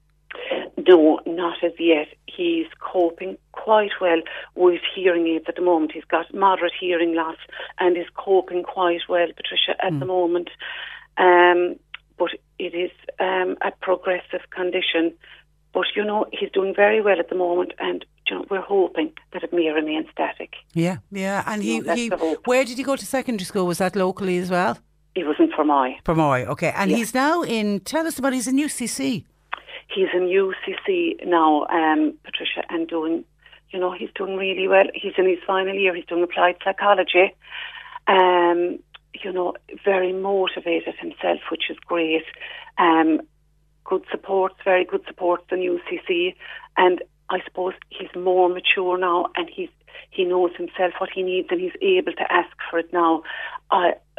No, 0.88 1.20
not 1.26 1.62
as 1.62 1.72
yet. 1.78 2.08
He's 2.26 2.66
coping 2.80 3.36
quite 3.52 3.90
well 4.00 4.22
with 4.54 4.80
hearing 4.94 5.26
aids 5.26 5.44
at 5.48 5.56
the 5.56 5.62
moment. 5.62 5.92
He's 5.92 6.04
got 6.04 6.32
moderate 6.32 6.72
hearing 6.78 7.14
loss 7.14 7.36
and 7.78 7.96
is 7.96 8.06
coping 8.14 8.62
quite 8.62 9.00
well, 9.08 9.28
Patricia, 9.36 9.76
at 9.84 9.98
the 9.98 10.06
moment. 10.06 10.48
Um, 11.18 11.76
but 12.18 12.30
it 12.58 12.74
is 12.74 12.90
um, 13.20 13.56
a 13.62 13.70
progressive 13.80 14.40
condition. 14.50 15.12
But, 15.72 15.86
you 15.94 16.04
know, 16.04 16.24
he's 16.32 16.50
doing 16.50 16.74
very 16.74 17.00
well 17.02 17.18
at 17.20 17.28
the 17.28 17.34
moment 17.36 17.72
and, 17.78 18.04
you 18.28 18.36
know, 18.36 18.44
we're 18.50 18.60
hoping 18.62 19.12
that 19.32 19.42
it 19.42 19.52
may 19.52 19.68
remain 19.68 20.06
static. 20.10 20.54
Yeah, 20.72 20.96
yeah. 21.12 21.44
And 21.46 21.62
he, 21.62 21.80
he 21.94 22.08
where 22.46 22.64
did 22.64 22.78
he 22.78 22.82
go 22.82 22.96
to 22.96 23.04
secondary 23.06 23.44
school? 23.44 23.66
Was 23.66 23.78
that 23.78 23.94
locally 23.94 24.38
as 24.38 24.50
well? 24.50 24.78
He 25.14 25.24
was 25.24 25.36
in 25.38 25.50
Fermoy. 25.50 25.94
Fermoy, 26.04 26.46
okay. 26.46 26.72
And 26.74 26.90
Yeah. 26.90 26.96
he's 26.96 27.12
now 27.14 27.42
in, 27.42 27.80
tell 27.80 28.06
us 28.06 28.18
about, 28.18 28.32
he's 28.32 28.46
in 28.48 28.56
UCC. 28.56 29.24
He's 29.94 30.08
in 30.14 30.22
UCC 30.28 31.26
now, 31.26 31.66
um, 31.66 32.14
Patricia, 32.24 32.62
and 32.70 32.86
doing, 32.88 33.24
you 33.70 33.78
know, 33.78 33.92
he's 33.92 34.10
doing 34.14 34.36
really 34.36 34.68
well. 34.68 34.84
He's 34.94 35.14
in 35.18 35.26
his 35.28 35.38
final 35.46 35.74
year. 35.74 35.94
He's 35.94 36.04
doing 36.06 36.22
applied 36.22 36.56
psychology. 36.64 37.34
Um, 38.06 38.78
you 39.14 39.32
know, 39.32 39.54
very 39.84 40.12
motivated 40.12 40.94
himself, 41.00 41.40
which 41.50 41.64
is 41.70 41.76
great. 41.86 42.24
Um, 42.78 43.20
good 43.84 44.04
supports, 44.10 44.56
very 44.64 44.84
good 44.84 45.02
supports 45.06 45.44
in 45.50 45.58
UCC, 45.58 46.34
and 46.76 47.02
I 47.30 47.40
suppose 47.44 47.74
he's 47.88 48.14
more 48.14 48.48
mature 48.48 48.98
now, 48.98 49.26
and 49.36 49.48
he's 49.48 49.70
he 50.10 50.24
knows 50.24 50.52
himself 50.56 50.94
what 50.98 51.10
he 51.14 51.22
needs, 51.22 51.48
and 51.50 51.60
he's 51.60 51.72
able 51.82 52.12
to 52.12 52.32
ask 52.32 52.54
for 52.70 52.78
it 52.78 52.92
now. 52.92 53.22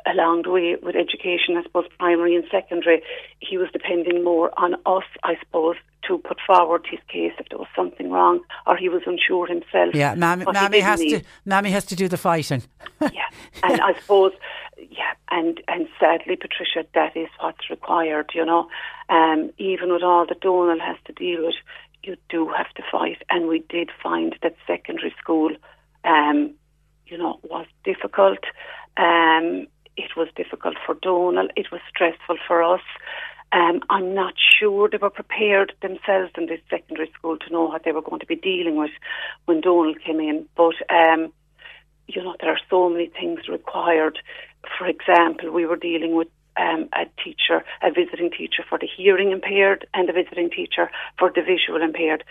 Along 0.06 0.44
the 0.44 0.50
way 0.50 0.78
with 0.82 0.96
education, 0.96 1.58
I 1.58 1.64
suppose 1.64 1.86
primary 2.00 2.36
and 2.36 2.46
secondary, 2.50 3.04
he 3.40 3.58
was 3.58 3.68
depending 3.74 4.24
more 4.24 4.52
on 4.58 4.76
us, 4.86 5.04
I 5.24 5.36
suppose, 5.40 5.76
to 6.08 6.18
put 6.20 6.40
forward 6.46 6.86
his 6.90 7.00
case 7.08 7.34
if 7.40 7.48
there 7.50 7.58
was 7.58 7.68
something 7.76 8.10
wrong 8.10 8.42
or 8.66 8.78
he 8.78 8.90
was 8.90 9.02
unsure 9.06 9.48
himself. 9.48 9.94
Yeah, 9.94 10.16
Mammy, 10.16 10.46
Mammy 10.52 10.80
has 10.80 11.00
need. 11.00 11.20
to, 11.20 11.26
Mammy 11.46 11.72
has 11.72 11.86
to 11.86 11.96
do 11.96 12.08
the 12.08 12.18
fighting. 12.18 12.64
Yeah, 13.02 13.30
and 13.64 13.80
I 13.80 13.98
suppose, 14.02 14.34
yeah, 14.78 15.14
and 15.32 15.62
and 15.70 15.88
sadly, 16.00 16.36
Patricia, 16.36 16.86
that 16.94 17.16
is 17.16 17.30
what's 17.40 17.70
required. 17.70 18.32
You 18.34 18.46
know, 18.46 18.68
um, 19.08 19.52
even 19.58 19.94
with 19.94 20.04
all 20.04 20.26
that 20.26 20.42
Donald 20.42 20.82
has 20.82 20.98
to 21.06 21.14
deal 21.14 21.46
with, 21.46 21.56
you 22.04 22.16
do 22.30 22.50
have 22.50 22.74
to 22.76 22.84
fight. 22.92 23.22
And 23.30 23.48
we 23.48 23.64
did 23.70 23.90
find 24.02 24.36
that 24.42 24.56
secondary 24.68 25.14
school, 25.18 25.52
um, 26.04 26.54
you 27.08 27.18
know, 27.18 27.40
was 27.44 27.68
difficult. 27.84 28.40
Um, 28.98 29.68
it 29.98 30.16
was 30.16 30.28
difficult 30.36 30.76
for 30.86 30.96
Donald. 30.96 31.52
It 31.56 31.72
was 31.72 31.82
stressful 31.90 32.38
for 32.48 32.64
us. 32.64 32.82
Um, 33.52 33.82
I'm 33.90 34.14
not 34.14 34.36
sure 34.60 34.90
they 34.90 34.98
were 34.98 35.10
prepared 35.10 35.74
themselves 35.82 36.32
in 36.38 36.46
this 36.46 36.62
secondary 36.70 37.12
school 37.18 37.38
to 37.38 37.52
know 37.52 37.66
what 37.66 37.84
they 37.84 37.92
were 37.92 38.02
going 38.02 38.20
to 38.20 38.26
be 38.26 38.36
dealing 38.36 38.76
with 38.76 38.92
when 39.46 39.62
Donald 39.62 39.98
came 40.06 40.20
in. 40.20 40.48
But 40.56 40.76
um, 40.90 41.34
you 42.08 42.24
know, 42.24 42.36
there 42.40 42.52
are 42.52 42.60
so 42.70 42.90
many 42.90 43.08
things 43.08 43.48
required. 43.48 44.20
For 44.78 44.88
example, 44.88 45.52
we 45.52 45.66
were 45.66 45.76
dealing 45.76 46.16
with 46.16 46.28
um, 46.58 46.90
a 46.94 47.06
teacher, 47.24 47.64
a 47.82 47.92
visiting 47.92 48.32
teacher 48.32 48.64
for 48.68 48.78
the 48.78 48.88
hearing 48.98 49.32
impaired 49.32 49.88
and 49.94 50.10
a 50.10 50.14
visiting 50.14 50.50
teacher 50.50 50.90
for 51.18 51.32
the 51.34 51.42
visual 51.42 51.82
impaired. 51.82 52.24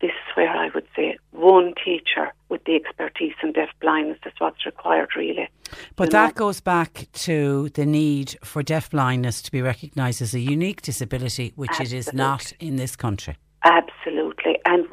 This 0.00 0.10
is 0.10 0.36
where 0.36 0.50
I 0.50 0.68
would 0.74 0.86
say 0.94 1.16
one 1.30 1.72
teacher 1.82 2.32
with 2.48 2.62
the 2.64 2.74
expertise 2.74 3.32
in 3.42 3.52
deaf 3.52 3.70
blindness 3.80 4.18
is 4.26 4.32
what's 4.38 4.66
required, 4.66 5.08
really. 5.16 5.48
But 5.96 6.08
You 6.08 6.12
that 6.12 6.36
know? 6.36 6.46
goes 6.46 6.60
back 6.60 7.08
to 7.12 7.70
the 7.70 7.86
need 7.86 8.36
for 8.44 8.62
deaf 8.62 8.90
blindness 8.90 9.40
to 9.42 9.50
be 9.50 9.62
recognised 9.62 10.20
as 10.20 10.34
a 10.34 10.40
unique 10.40 10.82
disability, 10.82 11.52
which 11.56 11.80
it 11.80 11.92
is 11.92 12.12
not 12.12 12.52
in 12.60 12.76
this 12.76 12.94
country. 12.94 13.36
Absolutely. 13.64 14.58
And 14.64 14.86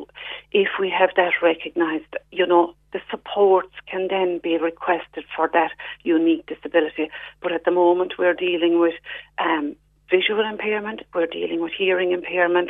if 0.51 0.69
we 0.80 0.89
have 0.89 1.09
that 1.15 1.34
recognised, 1.41 2.15
you 2.31 2.45
know, 2.47 2.73
the 2.91 3.01
supports 3.11 3.75
can 3.88 4.07
then 4.09 4.39
be 4.41 4.57
requested 4.57 5.25
for 5.35 5.49
that 5.53 5.71
unique 6.03 6.45
disability. 6.47 7.09
But 7.41 7.51
at 7.51 7.65
the 7.65 7.71
moment, 7.71 8.13
we're 8.17 8.34
dealing 8.34 8.80
with 8.80 8.93
um, 9.38 9.75
visual 10.09 10.43
impairment, 10.43 11.01
we're 11.13 11.27
dealing 11.27 11.61
with 11.61 11.73
hearing 11.77 12.11
impairment. 12.13 12.69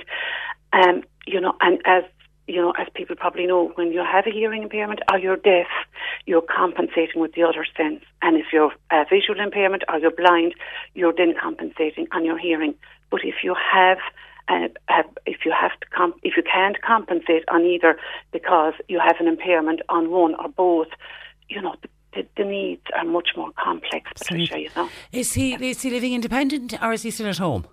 Um, 0.73 1.03
you 1.25 1.39
know, 1.39 1.53
and 1.61 1.79
as 1.85 2.03
you 2.47 2.61
know, 2.61 2.73
as 2.77 2.87
people 2.93 3.15
probably 3.15 3.45
know, 3.45 3.71
when 3.75 3.91
you 3.91 4.03
have 4.03 4.27
a 4.27 4.31
hearing 4.31 4.63
impairment 4.63 4.99
or 5.11 5.17
you're 5.17 5.37
deaf, 5.37 5.67
you're 6.25 6.41
compensating 6.41 7.21
with 7.21 7.33
the 7.33 7.43
other 7.43 7.65
sense. 7.77 8.03
And 8.21 8.37
if 8.37 8.47
you're 8.51 8.73
a 8.91 9.05
visual 9.09 9.39
impairment 9.39 9.83
or 9.87 9.99
you're 9.99 10.11
blind, 10.11 10.53
you're 10.93 11.13
then 11.15 11.35
compensating 11.41 12.07
on 12.11 12.25
your 12.25 12.37
hearing. 12.37 12.75
But 13.09 13.21
if 13.23 13.35
you 13.43 13.55
have 13.71 13.99
uh, 14.49 14.67
have, 14.89 15.05
if 15.25 15.45
you 15.45 15.53
have 15.57 15.71
to 15.79 15.87
comp- 15.95 16.19
if 16.23 16.35
you 16.35 16.43
can't 16.43 16.81
compensate 16.81 17.43
on 17.47 17.63
either 17.65 17.97
because 18.31 18.73
you 18.89 18.99
have 18.99 19.15
an 19.19 19.27
impairment 19.27 19.81
on 19.87 20.11
one 20.11 20.35
or 20.35 20.49
both, 20.49 20.87
you 21.47 21.61
know 21.61 21.75
the, 21.81 21.87
the, 22.13 22.27
the 22.35 22.43
needs 22.43 22.81
are 22.93 23.05
much 23.05 23.29
more 23.37 23.51
complex, 23.57 24.11
Patricia. 24.17 24.59
You 24.59 24.69
know. 24.75 24.89
Is 25.13 25.33
he 25.33 25.53
is 25.53 25.81
he 25.81 25.89
living 25.89 26.13
independent 26.13 26.73
or 26.81 26.91
is 26.91 27.03
he 27.03 27.11
still 27.11 27.27
at 27.27 27.37
home? 27.37 27.65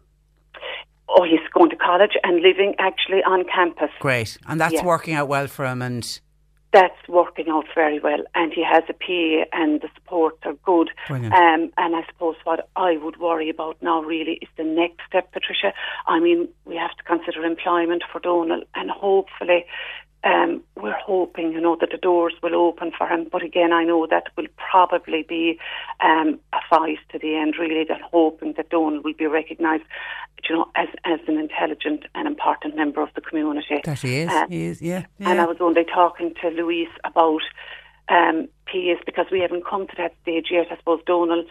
Oh, 1.09 1.25
he's 1.25 1.41
going 1.53 1.71
to 1.71 1.77
college 1.91 2.17
and 2.23 2.41
living 2.41 2.75
actually 2.79 3.23
on 3.33 3.45
campus. 3.57 3.91
Great, 4.01 4.39
and 4.49 4.61
that's 4.61 4.75
Yeah. 4.75 4.85
working 4.85 5.15
out 5.15 5.29
well 5.29 5.49
for 5.49 5.65
him. 5.67 5.83
And 5.83 6.05
That's 6.73 7.03
working 7.09 7.49
out 7.49 7.67
very 7.75 7.99
well, 7.99 8.23
and 8.33 8.53
he 8.53 8.63
has 8.63 8.85
a 8.89 8.93
PA, 8.93 9.45
and 9.61 9.81
the 9.81 9.91
supports 9.97 10.39
are 10.45 10.59
good. 10.73 10.89
Um, 11.09 11.63
and 11.83 11.97
I 12.01 12.03
suppose 12.11 12.37
what 12.45 12.61
I 12.77 12.97
would 13.03 13.17
worry 13.17 13.49
about 13.51 13.77
now 13.83 13.99
really 14.15 14.35
is 14.45 14.49
the 14.57 14.63
next 14.63 15.01
step, 15.09 15.33
Patricia. 15.33 15.73
I 16.07 16.21
mean, 16.21 16.49
we 16.65 16.77
have 16.77 16.95
to 16.99 17.03
consider 17.03 17.45
employment 17.45 18.05
for 18.13 18.21
Donald, 18.21 18.65
and 18.77 18.89
hopefully, 18.89 19.67
um, 20.23 20.63
we're 20.77 20.99
hoping, 20.99 21.53
you 21.53 21.61
know, 21.61 21.77
that 21.81 21.91
the 21.91 21.97
doors 21.97 22.35
will 22.43 22.55
open 22.55 22.93
for 22.97 23.07
him. 23.07 23.27
But 23.31 23.43
again, 23.43 23.73
I 23.73 23.85
know 23.85 24.07
that 24.07 24.25
will 24.37 24.49
probably 24.57 25.23
be 25.23 25.59
um, 26.01 26.39
a 26.53 26.59
fight 26.69 26.99
to 27.13 27.19
the 27.19 27.37
end, 27.37 27.55
really. 27.59 27.85
That 27.85 28.03
hoping 28.03 28.55
that 28.57 28.69
Donald 28.69 29.05
will 29.05 29.15
be 29.15 29.27
recognised, 29.27 29.85
you 30.49 30.57
know, 30.57 30.67
as 30.77 30.89
as 31.05 31.21
an 31.27 31.39
intelligent 31.39 32.05
and 32.15 32.29
important 32.29 32.77
member 32.77 33.01
of 33.03 33.09
the 33.15 33.23
community. 33.23 33.81
that 33.85 34.01
he 34.01 34.19
is, 34.19 34.31
Uh, 34.31 34.47
he 34.49 34.67
is, 34.67 34.83
yeah. 34.83 35.05
and. 35.19 35.41
I 35.41 35.47
was 35.47 35.57
only 35.61 35.85
talking 35.85 36.35
to 36.43 36.49
Louise 36.49 36.89
about 37.05 37.41
um, 38.11 38.47
PAs 38.67 38.99
because 39.07 39.27
we 39.33 39.41
haven't 39.41 39.65
come 39.65 39.87
to 39.87 39.95
that 39.97 40.15
stage 40.23 40.49
yet. 40.51 40.67
I 40.71 40.77
suppose 40.77 41.01
Donald, 41.07 41.47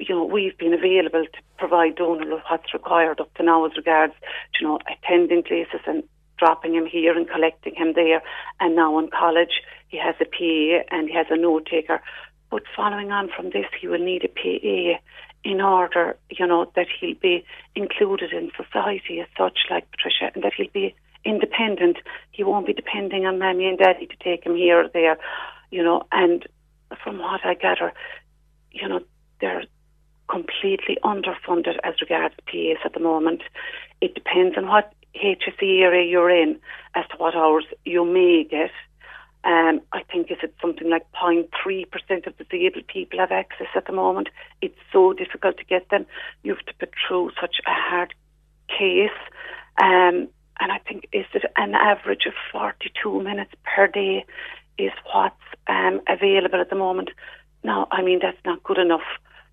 you 0.00 0.14
know, 0.14 0.24
we've 0.24 0.56
been 0.58 0.74
available 0.74 1.24
to 1.24 1.40
provide 1.56 1.96
Donald 1.96 2.28
with 2.28 2.42
what's 2.50 2.74
required 2.74 3.20
up 3.20 3.32
to 3.34 3.42
now 3.42 3.64
as 3.64 3.76
regards, 3.76 4.14
you 4.58 4.66
know, 4.66 4.78
attending 4.90 5.42
places 5.44 5.80
and 5.86 6.02
dropping 6.38 6.74
him 6.74 6.86
here 6.86 7.16
and 7.16 7.28
collecting 7.28 7.74
him 7.74 7.92
there. 7.94 8.22
And 8.60 8.76
now 8.76 8.98
in 8.98 9.08
college, 9.08 9.62
he 9.88 9.98
has 9.98 10.14
a 10.20 10.24
PA 10.24 10.84
and 10.94 11.08
he 11.08 11.14
has 11.14 11.26
a 11.30 11.36
note 11.36 11.66
taker. 11.70 12.00
But 12.50 12.62
following 12.74 13.10
on 13.10 13.28
from 13.34 13.50
this, 13.50 13.66
he 13.78 13.88
will 13.88 13.98
need 13.98 14.24
a 14.24 14.28
PA 14.28 15.00
in 15.44 15.60
order, 15.60 16.16
you 16.30 16.46
know, 16.46 16.70
that 16.74 16.86
he'll 17.00 17.14
be 17.14 17.44
included 17.74 18.32
in 18.32 18.50
society 18.56 19.20
as 19.20 19.28
such, 19.36 19.58
like 19.70 19.90
Patricia, 19.90 20.32
and 20.34 20.42
that 20.42 20.54
he'll 20.56 20.70
be 20.72 20.94
independent. 21.24 21.98
He 22.32 22.42
won't 22.42 22.66
be 22.66 22.72
depending 22.72 23.26
on 23.26 23.38
mammy 23.38 23.66
and 23.68 23.78
daddy 23.78 24.06
to 24.06 24.16
take 24.22 24.44
him 24.44 24.56
here 24.56 24.84
or 24.84 24.88
there. 24.88 25.18
you 25.70 25.82
know, 25.82 26.06
and 26.12 26.46
from 27.02 27.18
what 27.18 27.44
I 27.44 27.54
gather, 27.54 27.92
you 28.72 28.88
know, 28.88 29.00
they're 29.40 29.64
completely 30.28 30.98
underfunded 31.04 31.78
as 31.84 32.00
regards 32.00 32.34
PAs 32.46 32.78
at 32.84 32.92
the 32.92 33.00
moment. 33.00 33.42
It 34.00 34.14
depends 34.14 34.56
on 34.56 34.68
what 34.68 34.92
HSE 35.14 35.82
area 35.82 36.08
you're 36.08 36.30
in 36.30 36.58
as 36.94 37.04
to 37.08 37.16
what 37.16 37.34
hours 37.34 37.64
you 37.84 38.04
may 38.04 38.44
get. 38.44 38.70
Um, 39.44 39.80
I 39.92 40.02
think 40.12 40.30
is 40.30 40.38
it 40.42 40.54
something 40.60 40.90
like 40.90 41.06
0.3% 41.12 42.26
of 42.26 42.36
disabled 42.36 42.86
people 42.88 43.20
have 43.20 43.30
access 43.30 43.68
at 43.74 43.86
the 43.86 43.92
moment. 43.92 44.28
It's 44.60 44.78
so 44.92 45.12
difficult 45.12 45.58
to 45.58 45.64
get 45.64 45.88
them. 45.90 46.06
You 46.42 46.54
have 46.54 46.66
to 46.66 46.74
put 46.74 46.92
through 47.06 47.30
such 47.40 47.56
a 47.66 47.70
hard 47.70 48.14
case. 48.68 49.10
Um, 49.80 50.28
and 50.60 50.72
I 50.72 50.78
think 50.78 51.08
is 51.12 51.26
it 51.34 51.44
an 51.56 51.74
average 51.74 52.26
of 52.26 52.34
42 52.52 53.22
minutes 53.22 53.52
per 53.64 53.86
day 53.86 54.24
is 54.76 54.92
what's 55.12 55.36
um, 55.68 56.00
available 56.08 56.60
at 56.60 56.70
the 56.70 56.76
moment. 56.76 57.10
Now, 57.62 57.86
I 57.90 58.02
mean, 58.02 58.18
that's 58.20 58.44
not 58.44 58.62
good 58.64 58.78
enough 58.78 59.06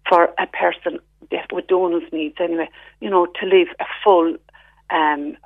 for 0.10 0.34
a 0.38 0.48
person 0.48 1.00
with 1.52 1.68
Donald's 1.68 2.12
needs 2.12 2.36
anyway, 2.40 2.70
you 3.02 3.10
know, 3.10 3.26
to 3.26 3.46
live 3.46 3.68
a 3.80 3.86
full 4.04 4.36
um, 4.90 5.38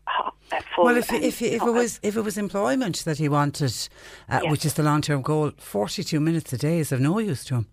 full, 0.75 0.85
Well, 0.85 0.97
if 0.97 1.11
if, 1.13 1.41
if 1.41 1.61
it 1.61 1.73
was 1.73 1.99
if 2.03 2.15
it 2.17 2.21
was 2.21 2.37
employment 2.37 3.03
that 3.05 3.17
he 3.17 3.29
wanted, 3.29 3.73
uh, 4.29 4.39
Yes. 4.43 4.51
which 4.51 4.65
is 4.65 4.73
the 4.73 4.83
long 4.83 5.01
term 5.01 5.21
goal, 5.21 5.51
forty 5.57 6.03
two 6.03 6.19
minutes 6.19 6.53
a 6.53 6.57
day 6.57 6.79
is 6.79 6.91
of 6.91 6.99
no 6.99 7.19
use 7.19 7.43
to 7.45 7.55
him. 7.55 7.67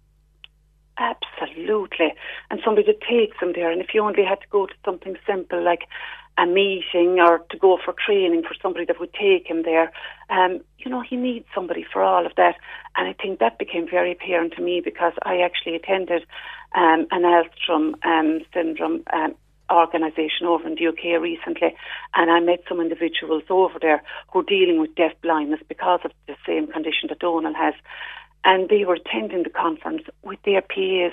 Absolutely. 0.99 2.15
And 2.51 2.61
somebody 2.65 2.87
that 2.87 3.01
takes 3.03 3.39
them 3.41 3.53
there. 3.55 3.71
And 3.71 3.81
if 3.81 3.89
you 3.93 4.03
only 4.03 4.25
had 4.25 4.41
to 4.41 4.49
go 4.51 4.67
to 4.67 4.75
something 4.85 5.17
simple 5.27 5.63
like 5.63 5.83
a 6.39 6.47
meeting 6.47 7.19
or 7.19 7.39
to 7.51 7.57
go 7.59 7.79
for 7.83 7.95
training 7.95 8.43
for 8.43 8.55
somebody 8.63 8.85
that 8.87 9.01
would 9.01 9.13
take 9.13 9.47
him 9.47 9.63
there, 9.63 9.91
um, 10.31 10.61
you 10.79 10.91
know, 10.91 11.01
he 11.03 11.17
needs 11.17 11.47
somebody 11.55 11.85
for 11.91 12.03
all 12.03 12.25
of 12.27 12.33
that. 12.37 12.57
And 12.97 13.09
I 13.09 13.13
think 13.13 13.39
that 13.41 13.59
became 13.59 13.87
very 13.89 14.13
apparent 14.13 14.55
to 14.57 14.63
me 14.63 14.81
because 14.85 15.13
I 15.25 15.39
actually 15.39 15.77
attended 15.77 16.23
um, 16.75 17.07
an 17.11 17.23
Alstrom 17.23 17.95
um, 18.05 18.41
syndrome 18.55 19.03
um, 19.13 19.35
organisation 19.71 20.47
over 20.47 20.67
in 20.67 20.75
the 20.75 20.87
UK 20.89 21.21
recently, 21.21 21.75
and 22.15 22.31
I 22.31 22.41
met 22.41 22.63
some 22.69 22.81
individuals 22.81 23.45
over 23.51 23.79
there 23.81 24.03
who 24.33 24.41
are 24.41 24.45
dealing 24.45 24.81
with 24.81 24.95
deaf 24.95 25.13
blindness 25.23 25.61
because 25.69 26.01
of 26.05 26.13
the 26.27 26.37
same 26.47 26.67
condition 26.67 27.09
that 27.09 27.19
Donal 27.19 27.55
has. 27.55 27.75
And 28.45 28.69
they 28.69 28.85
were 28.85 28.95
attending 28.95 29.43
the 29.43 29.51
conference 29.51 30.03
with 30.23 30.39
their 30.45 30.63
PAs, 30.63 31.13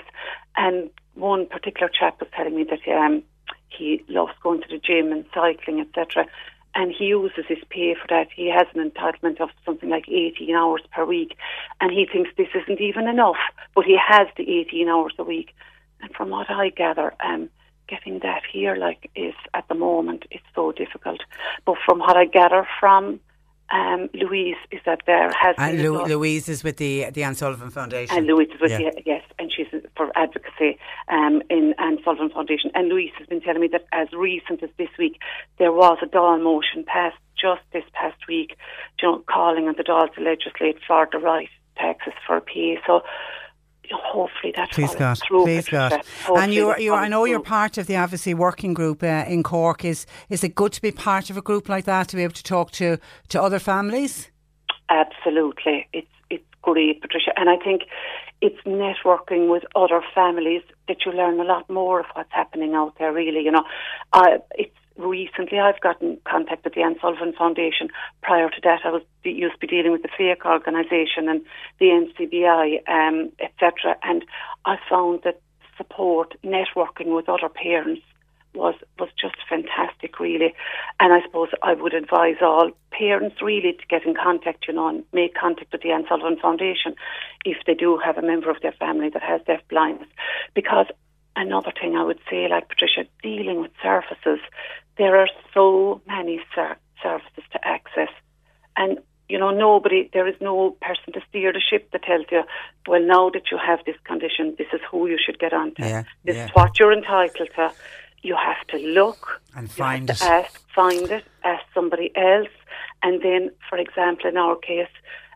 and 0.56 0.90
one 1.14 1.46
particular 1.46 1.90
chap 1.92 2.20
was 2.20 2.28
telling 2.36 2.54
me 2.54 2.64
that 2.64 2.86
um, 2.92 3.22
he 3.68 4.04
loves 4.08 4.32
going 4.42 4.62
to 4.62 4.68
the 4.68 4.78
gym 4.78 5.12
and 5.12 5.24
cycling, 5.34 5.80
etc. 5.80 6.26
And 6.76 6.92
he 6.96 7.06
uses 7.06 7.44
his 7.48 7.58
pay 7.70 7.94
for 7.94 8.06
that. 8.08 8.28
He 8.34 8.50
has 8.50 8.66
an 8.74 8.88
entitlement 8.90 9.40
of 9.40 9.50
something 9.64 9.88
like 9.88 10.08
18 10.08 10.54
hours 10.54 10.82
per 10.92 11.04
week, 11.04 11.36
and 11.80 11.90
he 11.90 12.06
thinks 12.10 12.30
this 12.36 12.48
isn't 12.54 12.80
even 12.80 13.08
enough, 13.08 13.36
but 13.74 13.84
he 13.84 13.96
has 13.96 14.28
the 14.36 14.60
18 14.60 14.88
hours 14.88 15.14
a 15.18 15.24
week. 15.24 15.54
And 16.00 16.12
from 16.14 16.30
what 16.30 16.50
I 16.50 16.70
gather, 16.70 17.14
um, 17.24 17.48
getting 17.88 18.20
that 18.20 18.42
here, 18.52 18.76
like, 18.76 19.10
is 19.14 19.34
at 19.54 19.66
the 19.68 19.74
moment, 19.74 20.24
it's 20.30 20.44
so 20.54 20.72
difficult. 20.72 21.20
But 21.66 21.76
from 21.84 21.98
what 22.00 22.16
I 22.16 22.24
gather 22.26 22.66
from 22.80 23.20
um, 23.72 24.08
Louise, 24.12 24.56
is 24.70 24.80
that 24.84 25.00
there 25.06 25.30
has 25.32 25.54
And 25.58 25.78
been 25.78 25.90
Lu- 25.92 26.04
Louise 26.04 26.48
is 26.48 26.62
with 26.62 26.76
the 26.76 27.06
the 27.10 27.22
Anne 27.24 27.34
Sullivan 27.34 27.70
Foundation. 27.70 28.16
and 28.16 28.26
Louise 28.26 28.50
is 28.54 28.60
with 28.60 28.70
Yeah. 28.72 28.78
you, 28.80 28.90
yes, 29.06 29.22
and 29.38 29.50
she's 29.52 29.66
for 29.96 30.12
advocacy 30.16 30.78
um, 31.08 31.42
in 31.48 31.74
Anne 31.78 31.98
Sullivan 32.04 32.30
Foundation. 32.30 32.70
And 32.74 32.88
Louise 32.88 33.12
has 33.18 33.26
been 33.26 33.40
telling 33.40 33.62
me 33.62 33.68
that 33.68 33.86
as 33.92 34.08
recent 34.12 34.62
as 34.62 34.70
this 34.76 34.90
week, 34.98 35.18
there 35.58 35.72
was 35.72 35.98
a 36.02 36.06
Dáil 36.06 36.42
motion 36.42 36.84
passed 36.84 37.16
just 37.40 37.62
this 37.72 37.84
past 37.94 38.20
week, 38.28 38.56
you 39.00 39.08
know, 39.08 39.24
calling 39.26 39.66
on 39.66 39.74
the 39.76 39.82
Dáil 39.82 40.12
to 40.14 40.20
legislate 40.20 40.78
for 40.86 41.08
the 41.10 41.18
right 41.18 41.48
taxes 41.76 42.12
for 42.26 42.40
PA. 42.40 42.74
So 42.86 43.02
hopefully 43.92 44.52
that 44.56 44.70
Please 44.72 44.94
God, 44.94 45.18
please 45.28 45.68
God. 45.68 45.92
And 46.28 46.52
that 46.52 46.80
you're, 46.80 46.94
I 46.94 47.08
know 47.08 47.24
you're 47.24 47.40
part 47.40 47.78
of 47.78 47.86
the 47.86 47.94
advocacy 47.94 48.34
working 48.34 48.74
group 48.74 49.02
uh, 49.02 49.24
in 49.26 49.42
Cork. 49.42 49.84
Is 49.84 50.06
is 50.28 50.44
it 50.44 50.54
good 50.54 50.72
to 50.72 50.82
be 50.82 50.92
part 50.92 51.30
of 51.30 51.36
a 51.36 51.42
group 51.42 51.68
like 51.68 51.84
that 51.84 52.08
to 52.08 52.16
be 52.16 52.22
able 52.22 52.34
to 52.34 52.42
talk 52.42 52.70
to 52.72 52.98
to 53.28 53.42
other 53.42 53.58
families? 53.58 54.30
Absolutely. 54.88 55.88
It's 55.92 56.08
it's 56.30 56.44
great, 56.62 57.00
Patricia. 57.00 57.32
And 57.36 57.48
I 57.48 57.56
think 57.56 57.82
it's 58.40 58.60
networking 58.66 59.50
with 59.50 59.64
other 59.74 60.02
families 60.14 60.62
that 60.88 60.98
you 61.04 61.12
learn 61.12 61.40
a 61.40 61.44
lot 61.44 61.68
more 61.70 62.00
of 62.00 62.06
what's 62.14 62.32
happening 62.32 62.74
out 62.74 62.94
there, 62.98 63.12
really. 63.12 63.40
You 63.40 63.52
know, 63.52 63.64
uh, 64.12 64.38
it's 64.52 64.76
recently 64.96 65.58
I've 65.58 65.80
gotten 65.80 66.18
contact 66.24 66.64
with 66.64 66.74
the 66.74 66.82
Anne 66.82 66.96
Sullivan 67.00 67.32
Foundation. 67.32 67.88
Prior 68.22 68.48
to 68.48 68.60
that, 68.62 68.80
I 68.84 68.90
was 68.90 69.02
used 69.24 69.54
to 69.54 69.58
be 69.60 69.66
dealing 69.66 69.92
with 69.92 70.02
the 70.02 70.08
FAIC 70.08 70.44
organisation 70.44 71.28
and 71.28 71.42
the 71.78 71.86
NCBI, 71.86 72.88
um, 72.88 73.32
etc. 73.40 73.96
And 74.02 74.24
I 74.64 74.76
found 74.88 75.20
that 75.24 75.40
support, 75.76 76.34
networking 76.44 77.14
with 77.14 77.28
other 77.28 77.48
parents 77.48 78.02
was 78.54 78.74
was 78.98 79.08
just 79.20 79.36
fantastic, 79.48 80.20
really. 80.20 80.54
And 81.00 81.12
I 81.12 81.20
suppose 81.22 81.48
I 81.62 81.74
would 81.74 81.94
advise 81.94 82.36
all 82.40 82.70
parents 82.90 83.42
really 83.42 83.72
to 83.72 83.86
get 83.88 84.06
in 84.06 84.14
contact, 84.14 84.66
you 84.68 84.74
know, 84.74 84.88
and 84.88 85.04
make 85.12 85.34
contact 85.34 85.72
with 85.72 85.82
the 85.82 85.90
Anne 85.90 86.04
Sullivan 86.08 86.38
Foundation 86.40 86.94
if 87.44 87.58
they 87.66 87.74
do 87.74 87.98
have 87.98 88.16
a 88.16 88.22
member 88.22 88.50
of 88.50 88.62
their 88.62 88.72
family 88.72 89.10
that 89.10 89.22
has 89.22 89.40
deaf 89.46 89.60
blindness. 89.68 90.08
Because 90.54 90.86
another 91.36 91.72
thing 91.78 91.96
I 91.96 92.04
would 92.04 92.20
say, 92.30 92.48
like 92.48 92.68
Patricia, 92.68 93.08
dealing 93.22 93.60
with 93.60 93.72
services, 93.82 94.40
there 94.98 95.16
are 95.18 95.28
so 95.52 96.00
many 96.06 96.40
ser- 96.54 96.76
services 97.02 97.44
to 97.52 97.66
access, 97.66 98.10
and 98.76 98.98
you 99.28 99.38
know, 99.38 99.50
nobody, 99.50 100.10
there 100.12 100.28
is 100.28 100.34
no 100.40 100.76
person 100.82 101.12
to 101.14 101.20
steer 101.28 101.52
the 101.52 101.60
ship 101.60 101.90
that 101.92 102.02
tells 102.02 102.26
you, 102.30 102.42
well, 102.86 103.00
now 103.00 103.30
that 103.30 103.50
you 103.50 103.58
have 103.58 103.80
this 103.86 103.96
condition, 104.04 104.54
this 104.58 104.66
is 104.72 104.80
who 104.90 105.06
you 105.06 105.18
should 105.24 105.38
get 105.38 105.52
on 105.52 105.74
to. 105.76 105.82
Yeah, 105.82 106.02
this 106.24 106.36
yeah. 106.36 106.44
is 106.44 106.50
what 106.52 106.78
you're 106.78 106.92
entitled 106.92 107.48
to. 107.56 107.72
You 108.22 108.36
have 108.36 108.66
to 108.68 108.78
look 108.78 109.40
And 109.56 109.70
find 109.70 110.10
it. 110.10 110.22
Ask, 110.22 110.60
find 110.74 111.10
it, 111.10 111.24
ask 111.42 111.64
somebody 111.72 112.12
else, 112.16 112.48
and 113.02 113.22
then, 113.22 113.50
for 113.68 113.78
example, 113.78 114.28
in 114.28 114.36
our 114.36 114.56
case, 114.56 114.88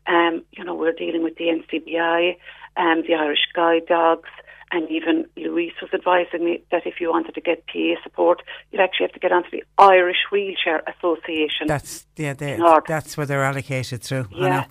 um, 0.06 0.42
you 0.52 0.64
know, 0.64 0.74
we're 0.74 0.92
dealing 0.92 1.22
with 1.22 1.36
the 1.36 1.44
NCBI, 1.44 2.36
um, 2.76 3.02
the 3.06 3.14
Irish 3.14 3.46
Guide 3.54 3.86
Dogs, 3.86 4.30
and 4.70 4.90
even 4.90 5.26
Louise 5.36 5.72
was 5.80 5.90
advising 5.94 6.44
me 6.44 6.62
that 6.70 6.86
if 6.86 7.00
you 7.00 7.10
wanted 7.10 7.34
to 7.34 7.40
get 7.40 7.66
PA 7.66 7.94
support, 8.02 8.42
you'd 8.70 8.80
actually 8.80 9.06
have 9.06 9.12
to 9.12 9.18
get 9.18 9.32
onto 9.32 9.50
the 9.50 9.64
Irish 9.78 10.18
Wheelchair 10.30 10.82
Association. 10.86 11.66
That's 11.66 12.06
yeah, 12.16 12.34
they, 12.34 12.58
that's 12.86 13.16
where 13.16 13.26
they're 13.26 13.44
allocated 13.44 14.02
through. 14.02 14.26
Yeah, 14.32 14.48
know. 14.48 14.64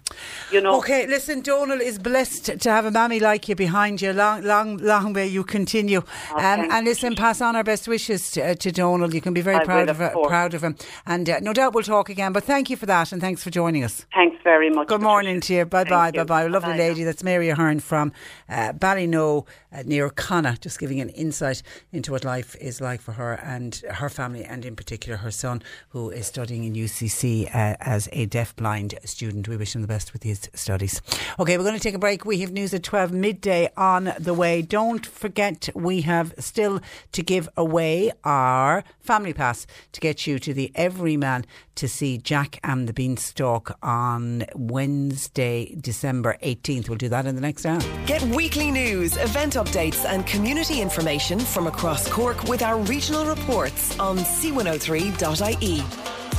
you 0.52 0.61
know. 0.61 0.78
Okay, 0.80 1.07
listen, 1.07 1.41
Donal 1.41 1.80
is 1.80 1.98
blessed 1.98 2.60
to 2.60 2.69
have 2.69 2.86
a 2.86 2.91
mammy 2.91 3.19
like 3.19 3.48
you 3.48 3.56
behind 3.56 4.02
you. 4.02 4.11
Long, 4.14 4.44
long, 4.44 4.78
long 4.78 5.14
may 5.14 5.28
you 5.28 5.44
continue. 5.44 5.99
um, 6.36 6.68
and 6.69 6.86
listen, 6.86 7.15
pass 7.15 7.41
on 7.41 7.56
our 7.56 7.64
best 7.64 7.88
wishes 7.88 8.32
to, 8.32 8.52
uh, 8.52 8.56
to 8.56 8.72
Donal. 8.72 9.14
You 9.14 9.22
can 9.22 9.34
be 9.34 9.41
very 9.41 9.57
I 9.57 9.64
proud 9.64 9.88
will, 9.88 9.91
of, 9.91 10.02
of 10.02 10.28
proud 10.28 10.53
of 10.53 10.64
him, 10.64 10.76
and 11.06 11.30
uh, 11.30 11.40
no 11.40 11.53
doubt 11.53 11.74
we'll 11.74 11.84
talk 11.84 12.10
again. 12.10 12.34
But 12.34 12.44
thank 12.44 12.69
you 12.69 12.76
for 12.76 12.86
that, 12.86 13.11
and 13.11 13.22
thanks 13.22 13.44
for 13.44 13.49
joining 13.49 13.84
us. 13.84 14.06
Thanks 14.14 14.38
very 14.44 14.69
much. 14.69 14.88
Good 14.88 15.02
morning 15.02 15.40
to 15.41 15.53
you. 15.53 15.65
Bye 15.65 15.86
bye. 15.86 16.11
Bye 16.11 16.24
bye. 16.24 16.48
Lovely 16.48 16.72
Bye-bye 16.72 16.78
lady. 16.78 17.03
That's 17.03 17.24
Mary 17.24 17.49
Ahern 17.49 17.80
from 17.80 18.11
uh, 18.49 18.74
Ballynoe 18.74 19.45
uh, 19.72 19.84
near 19.88 20.10
Conna, 20.10 20.58
just 20.60 20.80
giving 20.80 21.00
an 21.00 21.10
insight 21.10 21.64
into 21.92 22.12
what 22.12 22.24
life 22.24 22.56
is 22.60 22.82
like 22.82 23.02
for 23.02 23.14
her 23.14 23.34
and 23.34 23.76
her 23.90 24.10
family, 24.10 24.44
and 24.44 24.66
in 24.66 24.76
particular 24.76 25.18
her 25.18 25.32
son, 25.32 25.64
who 25.90 26.10
is 26.10 26.28
studying 26.28 26.66
in 26.66 26.74
UCC 26.74 27.48
uh, 27.48 27.76
as 27.80 28.10
a 28.12 28.26
deaf-blind 28.26 29.00
student. 29.06 29.48
We 29.48 29.58
wish 29.58 29.76
him 29.76 29.82
the 29.82 29.88
best 29.88 30.14
with 30.14 30.24
his 30.24 30.50
studies. 30.54 31.02
Okay, 31.40 31.58
we're 31.58 31.64
going 31.64 31.76
to 31.76 31.82
take 31.82 31.96
a 31.96 32.00
break. 32.00 32.26
We 32.26 32.40
have 32.42 32.52
news 32.52 32.74
at 32.74 32.84
12 32.84 33.12
midday 33.12 33.70
on 33.78 34.14
the 34.20 34.34
way. 34.34 34.62
Don't 34.62 35.06
forget, 35.06 35.70
we 35.74 36.02
have 36.02 36.34
still 36.40 36.82
to 37.14 37.24
give 37.24 37.48
away 37.56 38.12
our 38.24 38.84
family 39.00 39.34
pass 39.34 39.66
to 39.94 40.00
get 40.00 40.28
you 40.28 40.40
to 40.40 40.54
the 40.54 40.72
Everyman 40.76 41.46
to 41.76 41.88
see 41.88 42.18
Jack 42.18 42.60
and 42.64 42.90
the 42.90 42.94
Beanstalk 42.94 43.78
on 43.84 44.46
Wednesday, 44.56 45.76
December 45.80 46.38
18th. 46.44 46.90
We'll 46.90 46.98
do 46.98 47.10
that 47.10 47.26
in 47.26 47.36
the 47.36 47.42
next 47.42 47.66
hour. 47.66 47.80
Get 48.06 48.24
weekly 48.24 48.72
news, 48.72 49.16
event 49.18 49.54
updates, 49.54 49.77
and 49.78 50.26
community 50.26 50.82
information 50.82 51.40
from 51.40 51.68
across 51.68 52.10
Cork 52.10 52.45
with 52.45 52.64
our 52.64 52.80
regional 52.80 53.26
reports 53.26 53.98
on 53.99 54.18
c103.ie. 54.18 55.82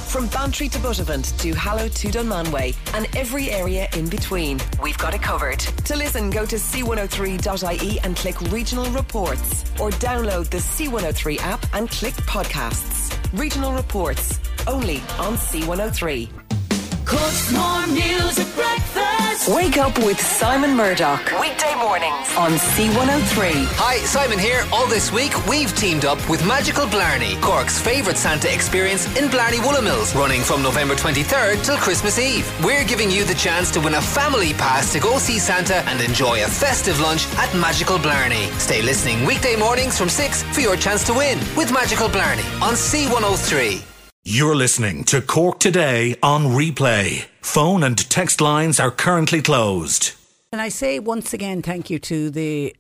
From 0.09 0.27
Bantry 0.27 0.69
to 0.69 0.79
Buttevant 0.81 1.39
to 1.39 1.55
Hallow 1.55 1.87
to 1.87 2.09
Dunmanway 2.09 2.75
and 2.95 3.07
every 3.17 3.53
area 3.53 3.87
in 3.97 4.09
between, 4.09 4.59
we've 4.83 4.99
got 4.99 5.15
it 5.15 5.23
covered. 5.23 5.61
To 5.61 5.95
listen, 5.95 6.31
go 6.31 6.47
to 6.47 6.57
c103.ie 6.57 8.01
and 8.01 8.17
click 8.17 8.41
regional 8.51 8.91
reports 8.91 9.65
or 9.79 9.91
download 9.91 10.51
the 10.51 10.59
C103 10.59 11.39
app 11.39 11.65
and 11.75 11.89
click 11.89 12.15
podcasts. 12.15 13.15
Regional 13.39 13.73
reports, 13.73 14.41
only 14.67 14.97
on 15.21 15.37
C103. 15.37 16.48
Cork's 17.09 17.51
more 17.53 17.87
music 17.87 18.47
breakfast. 18.55 19.49
Wake 19.49 19.79
up 19.79 19.97
with 20.01 20.21
Simon 20.21 20.77
Murdoch. 20.77 21.25
Weekday 21.41 21.75
mornings 21.77 22.29
on 22.37 22.53
C103. 22.53 23.65
Hi, 23.81 23.97
Simon 24.05 24.39
here. 24.39 24.63
All 24.75 24.87
this 24.89 25.11
week, 25.11 25.33
we've 25.47 25.75
teamed 25.75 26.05
up 26.05 26.19
with 26.29 26.47
Magical 26.47 26.85
Blarney, 26.85 27.41
Cork's 27.41 27.81
favourite 27.81 28.19
Santa 28.19 28.53
experience 28.53 29.07
in 29.17 29.31
Blarney 29.31 29.59
Woolen 29.61 29.85
Mills, 29.85 30.15
running 30.15 30.43
from 30.43 30.63
November 30.63 30.95
23rd 30.97 31.65
till 31.65 31.79
Christmas 31.79 32.19
Eve. 32.19 32.45
We're 32.63 32.85
giving 32.85 33.11
you 33.11 33.25
the 33.25 33.35
chance 33.37 33.71
to 33.71 33.81
win 33.81 33.95
a 33.95 34.03
family 34.03 34.53
pass 34.53 34.93
to 34.93 35.01
go 35.01 35.17
see 35.17 35.39
Santa 35.39 35.77
and 35.89 36.03
enjoy 36.03 36.45
a 36.45 36.47
festive 36.47 37.01
lunch 37.01 37.27
at 37.39 37.49
Magical 37.55 37.99
Blarney. 37.99 38.51
Stay 38.59 38.83
listening 38.83 39.25
weekday 39.25 39.57
mornings 39.57 39.97
from 39.97 40.11
6 40.11 40.43
for 40.55 40.61
your 40.61 40.77
chance 40.77 41.05
to 41.05 41.15
win 41.15 41.39
with 41.57 41.73
Magical 41.73 42.11
Blarney 42.11 42.45
on 42.61 42.75
C103. 42.75 43.88
You're 44.31 44.57
listening 44.57 45.05
to 45.05 45.23
Cork 45.23 45.59
Today 45.59 46.15
on 46.23 46.49
replay. 46.49 47.25
Phone 47.41 47.83
and 47.83 47.97
text 48.11 48.43
lines 48.43 48.79
are 48.79 48.91
currently 48.91 49.41
closed. 49.41 50.13
And 50.53 50.61
I 50.61 50.69
say 50.69 50.99
once 50.99 51.33
again, 51.33 51.63
thank 51.63 51.89
you 51.89 51.99
to 52.01 52.29
the 52.29 52.77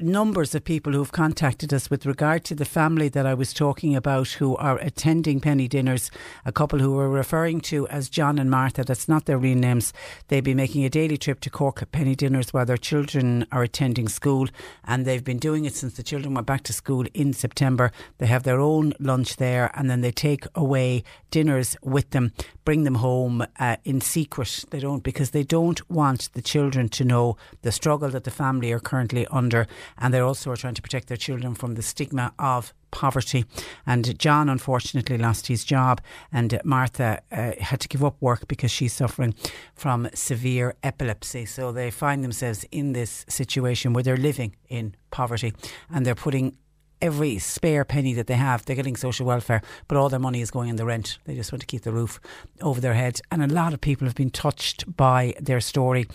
numbers 0.00 0.54
of 0.54 0.64
people 0.64 0.92
who've 0.92 1.12
contacted 1.12 1.72
us 1.72 1.90
with 1.90 2.06
regard 2.06 2.44
to 2.44 2.54
the 2.54 2.64
family 2.64 3.08
that 3.08 3.26
I 3.26 3.34
was 3.34 3.52
talking 3.52 3.96
about 3.96 4.28
who 4.28 4.56
are 4.56 4.78
attending 4.78 5.40
penny 5.40 5.68
dinners. 5.68 6.10
A 6.44 6.52
couple 6.52 6.78
who 6.78 6.94
we're 6.94 7.08
referring 7.08 7.60
to 7.62 7.86
as 7.88 8.08
John 8.08 8.38
and 8.38 8.50
Martha, 8.50 8.84
that's 8.84 9.08
not 9.08 9.26
their 9.26 9.38
real 9.38 9.56
names. 9.56 9.92
They'd 10.28 10.44
be 10.44 10.54
making 10.54 10.84
a 10.84 10.90
daily 10.90 11.16
trip 11.16 11.40
to 11.40 11.50
Cork 11.50 11.90
penny 11.92 12.14
dinners 12.14 12.52
while 12.52 12.66
their 12.66 12.76
children 12.76 13.46
are 13.52 13.62
attending 13.62 14.08
school. 14.08 14.48
And 14.84 15.04
they've 15.04 15.24
been 15.24 15.38
doing 15.38 15.64
it 15.64 15.74
since 15.74 15.94
the 15.94 16.02
children 16.02 16.34
went 16.34 16.46
back 16.46 16.62
to 16.64 16.72
school 16.72 17.06
in 17.14 17.32
September. 17.32 17.92
They 18.18 18.26
have 18.26 18.42
their 18.42 18.60
own 18.60 18.94
lunch 18.98 19.36
there 19.36 19.70
and 19.74 19.90
then 19.90 20.00
they 20.00 20.12
take 20.12 20.44
away 20.54 21.04
dinners 21.30 21.76
with 21.82 22.10
them, 22.10 22.32
bring 22.64 22.84
them 22.84 22.96
home 22.96 23.46
uh, 23.58 23.76
in 23.84 24.00
secret. 24.00 24.64
They 24.70 24.80
don't, 24.80 25.02
because 25.02 25.30
they 25.30 25.42
don't 25.42 25.88
want 25.90 26.32
the 26.32 26.42
children 26.42 26.88
to 26.90 27.04
know 27.04 27.36
the 27.62 27.72
struggle 27.72 28.08
that 28.10 28.24
the 28.24 28.30
family 28.30 28.72
are 28.72 28.80
currently 28.80 29.26
under 29.30 29.66
and 29.96 30.12
they 30.12 30.20
also 30.20 30.50
are 30.50 30.56
trying 30.56 30.74
to 30.74 30.82
protect 30.82 31.08
their 31.08 31.16
children 31.16 31.54
from 31.54 31.74
the 31.74 31.82
stigma 31.82 32.32
of 32.38 32.74
poverty. 32.90 33.44
And 33.86 34.18
John 34.18 34.48
unfortunately 34.48 35.18
lost 35.18 35.46
his 35.46 35.64
job, 35.64 36.00
and 36.32 36.60
Martha 36.64 37.22
uh, 37.30 37.52
had 37.60 37.80
to 37.80 37.88
give 37.88 38.04
up 38.04 38.16
work 38.20 38.48
because 38.48 38.70
she's 38.70 38.92
suffering 38.92 39.34
from 39.74 40.08
severe 40.14 40.74
epilepsy. 40.82 41.46
So 41.46 41.72
they 41.72 41.90
find 41.90 42.24
themselves 42.24 42.64
in 42.70 42.92
this 42.92 43.24
situation 43.28 43.92
where 43.92 44.02
they're 44.02 44.16
living 44.16 44.56
in 44.68 44.94
poverty 45.10 45.52
and 45.90 46.04
they're 46.04 46.14
putting 46.14 46.56
every 47.00 47.38
spare 47.38 47.84
penny 47.84 48.12
that 48.14 48.26
they 48.26 48.34
have, 48.34 48.64
they're 48.64 48.76
getting 48.76 48.96
social 48.96 49.26
welfare, 49.26 49.62
but 49.86 49.96
all 49.96 50.08
their 50.08 50.18
money 50.18 50.40
is 50.40 50.50
going 50.50 50.68
in 50.68 50.76
the 50.76 50.84
rent. 50.84 51.18
They 51.24 51.34
just 51.34 51.52
want 51.52 51.60
to 51.60 51.66
keep 51.66 51.82
the 51.82 51.92
roof 51.92 52.20
over 52.60 52.80
their 52.80 52.94
head. 52.94 53.20
And 53.30 53.42
a 53.42 53.46
lot 53.46 53.72
of 53.72 53.80
people 53.80 54.06
have 54.06 54.16
been 54.16 54.30
touched 54.30 54.96
by 54.96 55.34
their 55.40 55.60
story. 55.60 56.06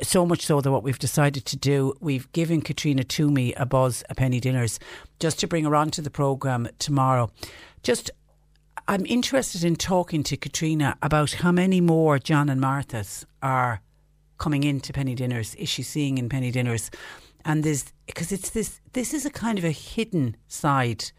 So 0.00 0.26
much 0.26 0.46
so 0.46 0.60
that 0.60 0.72
what 0.72 0.82
we've 0.82 0.98
decided 0.98 1.44
to 1.46 1.56
do, 1.56 1.94
we've 2.00 2.30
given 2.32 2.60
Caitriona 2.60 3.04
Twomey 3.04 3.52
a 3.56 3.66
buzz 3.66 4.02
at 4.08 4.16
Penny 4.16 4.40
Dinners 4.40 4.80
just 5.20 5.38
to 5.40 5.46
bring 5.46 5.64
her 5.64 5.76
onto 5.76 6.02
the 6.02 6.10
programme 6.10 6.68
tomorrow. 6.78 7.30
Just 7.82 8.10
I'm 8.88 9.06
interested 9.06 9.62
in 9.64 9.76
talking 9.76 10.22
to 10.24 10.36
Caitriona 10.36 10.96
about 11.02 11.32
how 11.32 11.52
many 11.52 11.80
more 11.80 12.18
John 12.18 12.48
and 12.48 12.60
Marthas 12.60 13.24
are 13.42 13.80
coming 14.38 14.64
into 14.64 14.92
penny 14.92 15.14
dinners. 15.14 15.54
Is 15.54 15.68
she 15.68 15.82
seeing 15.84 16.18
in 16.18 16.28
penny 16.28 16.50
dinners? 16.50 16.90
And 17.44 17.62
there's 17.62 17.92
because 18.06 18.32
it's 18.32 18.50
this 18.50 18.80
this 18.92 19.14
is 19.14 19.24
a 19.24 19.30
kind 19.30 19.58
of 19.58 19.64
a 19.64 19.70
hidden 19.70 20.36
side 20.48 21.12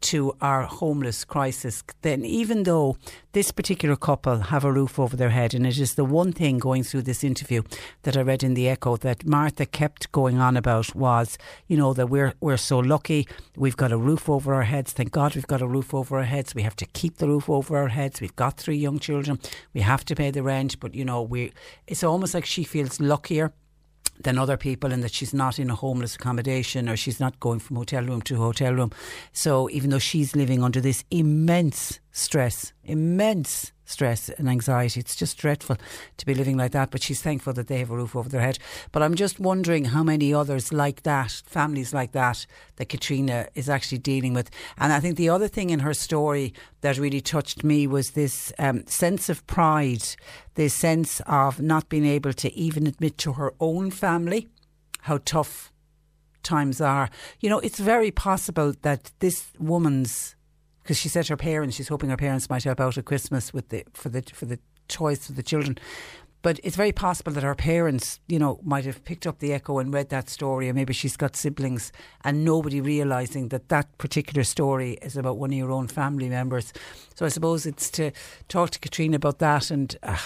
to 0.00 0.34
our 0.40 0.62
homeless 0.62 1.24
crisis. 1.24 1.82
Then, 2.02 2.24
even 2.24 2.64
though 2.64 2.96
this 3.32 3.50
particular 3.50 3.96
couple 3.96 4.38
have 4.38 4.64
a 4.64 4.72
roof 4.72 4.98
over 4.98 5.16
their 5.16 5.30
head, 5.30 5.54
and 5.54 5.66
it 5.66 5.78
is 5.78 5.94
the 5.94 6.04
one 6.04 6.32
thing 6.32 6.58
going 6.58 6.82
through 6.82 7.02
this 7.02 7.22
interview 7.22 7.62
that 8.02 8.16
I 8.16 8.22
read 8.22 8.42
in 8.42 8.54
the 8.54 8.68
Echo 8.68 8.96
that 8.96 9.26
Martha 9.26 9.66
kept 9.66 10.10
going 10.12 10.38
on 10.38 10.56
about 10.56 10.94
was, 10.94 11.38
you 11.66 11.76
know, 11.76 11.92
that 11.94 12.08
we're 12.08 12.34
we're 12.40 12.56
so 12.56 12.78
lucky, 12.78 13.26
we've 13.56 13.76
got 13.76 13.92
a 13.92 13.98
roof 13.98 14.28
over 14.28 14.54
our 14.54 14.64
heads. 14.64 14.92
Thank 14.92 15.12
God 15.12 15.34
we've 15.34 15.46
got 15.46 15.62
a 15.62 15.68
roof 15.68 15.94
over 15.94 16.18
our 16.18 16.24
heads. 16.24 16.54
We 16.54 16.62
have 16.62 16.76
to 16.76 16.86
keep 16.86 17.18
the 17.18 17.28
roof 17.28 17.48
over 17.48 17.76
our 17.76 17.88
heads. 17.88 18.20
We've 18.20 18.36
got 18.36 18.56
three 18.56 18.76
young 18.76 18.98
children. 18.98 19.38
We 19.74 19.82
have 19.82 20.04
to 20.06 20.14
pay 20.14 20.30
the 20.30 20.42
rent, 20.42 20.80
but 20.80 20.94
you 20.94 21.04
know, 21.04 21.22
we 21.22 21.52
it's 21.86 22.04
almost 22.04 22.34
like 22.34 22.46
she 22.46 22.64
feels 22.64 23.00
luckier 23.00 23.52
than 24.22 24.38
other 24.38 24.56
people 24.56 24.92
and 24.92 25.02
that 25.02 25.12
she's 25.12 25.34
not 25.34 25.58
in 25.58 25.70
a 25.70 25.74
homeless 25.74 26.14
accommodation 26.14 26.88
or 26.88 26.96
she's 26.96 27.20
not 27.20 27.38
going 27.40 27.58
from 27.58 27.76
hotel 27.76 28.04
room 28.04 28.22
to 28.22 28.36
hotel 28.36 28.74
room. 28.74 28.90
So 29.32 29.68
even 29.70 29.90
though 29.90 29.98
she's 29.98 30.36
living 30.36 30.62
under 30.62 30.80
this 30.80 31.04
immense 31.10 32.00
stress, 32.12 32.72
immense 32.84 33.72
stress 33.90 34.28
and 34.28 34.48
anxiety, 34.48 35.00
it's 35.00 35.16
just 35.16 35.38
dreadful 35.38 35.76
to 36.16 36.26
be 36.26 36.34
living 36.34 36.56
like 36.56 36.72
that. 36.72 36.90
But 36.90 37.02
she's 37.02 37.20
thankful 37.20 37.52
that 37.54 37.66
they 37.66 37.78
have 37.78 37.90
a 37.90 37.96
roof 37.96 38.16
over 38.16 38.28
their 38.28 38.40
head. 38.40 38.58
But 38.92 39.02
I'm 39.02 39.14
just 39.14 39.40
wondering 39.40 39.86
how 39.86 40.02
many 40.02 40.32
others 40.32 40.72
like 40.72 41.02
that, 41.02 41.42
families 41.46 41.92
like 41.92 42.12
that, 42.12 42.46
that 42.76 42.88
Caitriona 42.88 43.48
is 43.54 43.68
actually 43.68 43.98
dealing 43.98 44.34
with. 44.34 44.50
And 44.78 44.92
I 44.92 45.00
think 45.00 45.16
the 45.16 45.28
other 45.28 45.48
thing 45.48 45.70
in 45.70 45.80
her 45.80 45.94
story 45.94 46.54
that 46.80 46.98
really 46.98 47.20
touched 47.20 47.64
me 47.64 47.86
was 47.86 48.12
this 48.12 48.52
um, 48.58 48.86
sense 48.86 49.28
of 49.28 49.46
pride, 49.46 50.04
this 50.54 50.74
sense 50.74 51.20
of 51.26 51.60
not 51.60 51.88
being 51.88 52.06
able 52.06 52.32
to 52.32 52.52
even 52.54 52.86
admit 52.86 53.18
to 53.18 53.34
her 53.34 53.52
own 53.60 53.90
family 53.90 54.48
how 55.02 55.18
tough 55.24 55.72
times 56.42 56.80
are. 56.80 57.10
You 57.40 57.50
know, 57.50 57.58
it's 57.60 57.78
very 57.78 58.10
possible 58.10 58.74
that 58.82 59.12
this 59.20 59.52
woman's 59.58 60.36
because 60.82 60.98
she 60.98 61.08
said 61.08 61.28
her 61.28 61.36
parents, 61.36 61.76
she's 61.76 61.88
hoping 61.88 62.10
her 62.10 62.16
parents 62.16 62.48
might 62.48 62.64
help 62.64 62.80
out 62.80 62.98
at 62.98 63.04
Christmas 63.04 63.52
with 63.52 63.68
the 63.68 63.84
for 63.92 64.08
the 64.08 64.22
for 64.32 64.46
the 64.46 64.58
choice 64.88 65.28
of 65.28 65.36
the 65.36 65.42
children. 65.42 65.78
But 66.42 66.58
it's 66.64 66.76
very 66.76 66.92
possible 66.92 67.32
that 67.32 67.42
her 67.42 67.54
parents, 67.54 68.18
you 68.26 68.38
know, 68.38 68.60
might 68.62 68.86
have 68.86 69.04
picked 69.04 69.26
up 69.26 69.40
the 69.40 69.52
echo 69.52 69.78
and 69.78 69.92
read 69.92 70.08
that 70.08 70.30
story, 70.30 70.70
or 70.70 70.74
maybe 70.74 70.94
she's 70.94 71.16
got 71.16 71.36
siblings 71.36 71.92
and 72.24 72.44
nobody 72.46 72.80
realising 72.80 73.48
that 73.48 73.68
that 73.68 73.98
particular 73.98 74.42
story 74.42 74.92
is 75.02 75.18
about 75.18 75.36
one 75.36 75.50
of 75.50 75.58
your 75.58 75.70
own 75.70 75.86
family 75.86 76.30
members. 76.30 76.72
So 77.14 77.26
I 77.26 77.28
suppose 77.28 77.66
it's 77.66 77.90
to 77.90 78.12
talk 78.48 78.70
to 78.70 78.78
Caitriona 78.78 79.16
about 79.16 79.38
that 79.40 79.70
and 79.70 79.94
uh, 80.02 80.16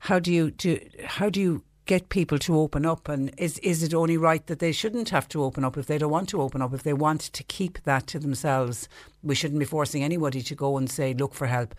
how 0.00 0.18
do 0.18 0.32
you 0.32 0.50
do? 0.50 0.80
How 1.04 1.30
do 1.30 1.40
you 1.40 1.62
get 1.86 2.08
people 2.08 2.38
to 2.38 2.58
open 2.58 2.86
up 2.86 3.08
and 3.08 3.32
is 3.36 3.58
is 3.58 3.82
it 3.82 3.94
only 3.94 4.16
right 4.16 4.46
that 4.46 4.58
they 4.58 4.72
shouldn't 4.72 5.10
have 5.10 5.28
to 5.28 5.42
open 5.42 5.64
up 5.64 5.76
if 5.76 5.86
they 5.86 5.98
don't 5.98 6.10
want 6.10 6.28
to 6.30 6.40
open 6.40 6.62
up? 6.62 6.72
If 6.72 6.82
they 6.82 6.92
want 6.92 7.20
to 7.20 7.42
keep 7.44 7.82
that 7.84 8.06
to 8.08 8.18
themselves 8.18 8.88
we 9.22 9.34
shouldn't 9.34 9.60
be 9.60 9.66
forcing 9.66 10.02
anybody 10.02 10.42
to 10.42 10.54
go 10.54 10.76
and 10.78 10.90
say 10.90 11.14
look 11.14 11.34
for 11.34 11.46
help 11.46 11.74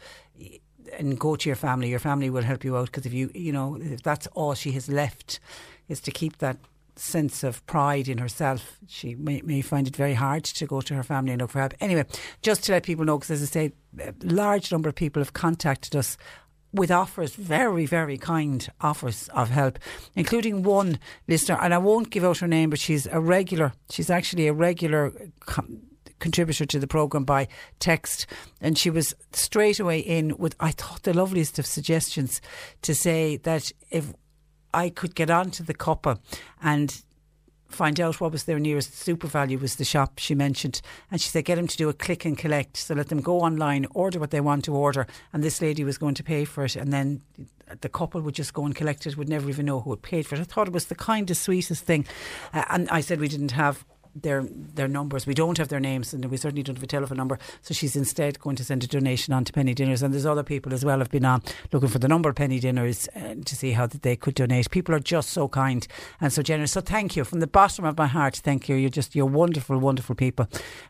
and 0.98 1.20
go 1.20 1.36
to 1.36 1.50
your 1.50 1.56
family. 1.56 1.90
Your 1.90 2.00
family 2.00 2.30
will 2.30 2.44
help 2.44 2.64
you 2.64 2.78
out 2.78 2.88
because 2.88 3.06
if 3.06 3.14
you 3.14 3.32
you 3.34 3.52
know 3.52 3.78
if 3.82 4.04
that's 4.04 4.28
all 4.28 4.54
she 4.54 4.72
has 4.74 4.90
left 4.90 5.40
is 5.88 6.00
to 6.02 6.12
keep 6.12 6.38
that 6.38 6.58
sense 6.98 7.44
of 7.44 7.66
pride 7.66 8.08
in 8.08 8.20
herself. 8.20 8.78
She 8.88 9.16
may, 9.16 9.42
may 9.42 9.62
find 9.62 9.86
it 9.86 9.96
very 9.96 10.14
hard 10.14 10.46
to 10.46 10.66
go 10.66 10.80
to 10.80 10.94
her 10.94 11.04
family 11.04 11.34
and 11.34 11.42
look 11.42 11.52
for 11.52 11.60
help. 11.60 11.74
Anyway 11.82 12.06
just 12.42 12.64
to 12.66 12.72
let 12.72 12.84
people 12.84 13.06
know 13.06 13.18
because 13.18 13.32
as 13.32 13.44
I 13.44 13.46
say 13.46 13.72
a 14.00 14.14
large 14.24 14.72
number 14.72 14.90
of 14.90 14.96
people 14.96 15.22
have 15.22 15.34
contacted 15.34 15.96
us 15.96 16.18
with 16.76 16.92
offers, 16.92 17.36
very, 17.36 17.86
very 17.86 18.18
kind 18.18 18.68
offers 18.82 19.30
of 19.30 19.50
help, 19.50 19.80
including 20.16 20.64
one 20.64 21.00
listener, 21.28 21.58
and 21.62 21.74
I 21.74 21.78
won't 21.78 22.10
give 22.10 22.24
out 22.24 22.40
her 22.40 22.48
name, 22.48 22.70
but 22.70 22.80
she's 22.80 23.08
a 23.08 23.20
regular, 23.20 23.74
she's 23.90 24.10
actually 24.10 24.48
a 24.48 24.54
regular. 24.54 25.12
Com- 25.42 25.82
contributor 26.18 26.66
to 26.66 26.80
the 26.80 26.88
programme 26.88 27.26
by 27.26 27.46
text 27.78 28.26
and 28.62 28.78
she 28.78 28.90
was 28.90 29.14
straight 29.34 29.82
away 29.82 30.00
in 30.00 30.36
with 30.38 30.56
I 30.62 30.72
thought 30.72 31.04
the 31.04 31.14
loveliest 31.14 31.60
of 31.60 31.66
suggestions 31.66 32.40
to 32.84 32.96
say 32.96 33.36
that 33.38 33.74
if 33.92 34.14
I 34.74 34.90
could 34.90 35.14
get 35.14 35.30
onto 35.30 35.64
the 35.64 35.74
cuppa 35.74 36.20
and 36.62 37.04
find 37.68 38.00
out 38.00 38.22
what 38.22 38.32
was 38.32 38.46
their 38.46 38.60
nearest 38.60 38.92
SuperValu 38.92 39.60
was 39.60 39.76
the 39.76 39.86
shop 39.86 40.20
she 40.20 40.36
mentioned. 40.36 40.82
And 41.12 41.20
she 41.20 41.30
said 41.30 41.46
get 41.46 41.56
them 41.56 41.68
to 41.68 41.78
do 41.78 41.90
a 41.90 41.94
click 41.94 42.26
and 42.26 42.38
collect. 42.38 42.78
So 42.78 42.94
let 42.94 43.10
them 43.10 43.22
go 43.22 43.42
online 43.42 43.86
order 43.94 44.20
what 44.20 44.32
they 44.32 44.42
want 44.42 44.66
to 44.66 44.76
order 44.76 45.08
and 45.34 45.44
this 45.44 45.62
lady 45.62 45.84
was 45.84 45.98
going 45.98 46.16
to 46.16 46.24
pay 46.24 46.46
for 46.46 46.66
it. 46.66 46.76
And 46.76 46.94
then 46.94 47.22
the 47.82 47.90
couple 47.90 48.22
would 48.22 48.36
just 48.36 48.54
go 48.54 48.66
and 48.66 48.76
collect 48.76 49.06
it 49.06 49.18
would 49.18 49.30
never 49.30 49.50
even 49.50 49.66
know 49.66 49.80
who 49.80 49.92
had 49.92 50.02
paid 50.02 50.26
for 50.26 50.36
it. 50.36 50.42
I 50.42 50.44
thought 50.44 50.68
it 50.68 50.74
was 50.74 50.86
the 50.86 50.96
kindest 50.96 51.44
sweetest 51.44 51.84
thing. 51.84 52.06
Uh, 52.54 52.64
and 52.70 52.90
I 52.90 53.02
said 53.02 53.20
we 53.20 53.28
didn't 53.28 53.52
have 53.52 53.86
their 54.16 54.44
their 54.44 54.88
numbers. 54.88 55.28
We 55.28 55.34
don't 55.34 55.58
have 55.58 55.68
their 55.68 55.80
names, 55.80 56.14
and 56.14 56.26
we 56.26 56.38
certainly 56.38 56.64
don't 56.64 56.76
have 56.76 56.84
a 56.84 56.88
telephone 56.88 57.18
number. 57.18 57.38
So 57.62 57.74
she's 57.74 57.96
instead 57.96 58.40
going 58.40 58.56
to 58.56 58.64
send 58.64 58.84
a 58.84 58.88
donation 58.88 59.34
on 59.34 59.44
to 59.46 59.54
Penny 59.54 59.74
Dinners, 59.74 60.02
and 60.02 60.14
there's 60.14 60.26
other 60.26 60.44
people 60.44 60.74
as 60.74 60.86
well 60.86 61.00
have 61.00 61.12
been 61.12 61.26
on 61.26 61.42
looking 61.72 61.90
for 61.90 62.00
the 62.00 62.08
number 62.08 62.30
of 62.30 62.36
Penny 62.36 62.60
Dinners 62.60 63.08
uh, 63.16 63.36
to 63.46 63.56
see 63.56 63.72
how 63.72 63.88
they 63.88 64.16
could 64.16 64.36
donate. 64.36 64.70
People 64.72 64.96
are 64.96 65.00
just 65.00 65.32
so 65.32 65.48
kind 65.48 65.88
and 66.22 66.32
so 66.32 66.42
generous. 66.42 66.72
So 66.72 66.82
thank 66.82 67.16
you 67.16 67.24
from 67.24 67.40
the 67.40 67.48
bottom 67.48 67.86
of 67.86 67.98
my 67.98 68.08
heart. 68.08 68.38
Thank 68.38 68.70
you. 68.70 68.76
You're 68.76 68.90
just 68.90 69.16
you're 69.16 69.26
wonderful, 69.26 69.78
wonderful 69.78 70.16
people. 70.16 70.48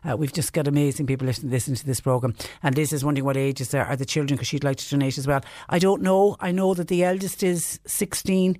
Uh, 0.08 0.16
we've 0.16 0.32
just 0.32 0.52
got 0.52 0.68
amazing 0.68 1.06
people 1.06 1.26
listening, 1.26 1.76
to 1.76 1.86
this 1.86 2.00
program. 2.00 2.34
And 2.62 2.76
Liz 2.76 2.92
is 2.92 3.04
wondering 3.04 3.24
what 3.24 3.36
ages 3.36 3.70
there 3.70 3.86
are 3.86 3.96
the 3.96 4.04
children 4.04 4.36
because 4.36 4.48
she'd 4.48 4.64
like 4.64 4.76
to 4.78 4.90
donate 4.90 5.18
as 5.18 5.26
well. 5.26 5.42
I 5.68 5.78
don't 5.78 6.02
know. 6.02 6.36
I 6.40 6.52
know 6.52 6.74
that 6.74 6.88
the 6.88 7.04
eldest 7.04 7.42
is 7.42 7.80
16 7.86 8.58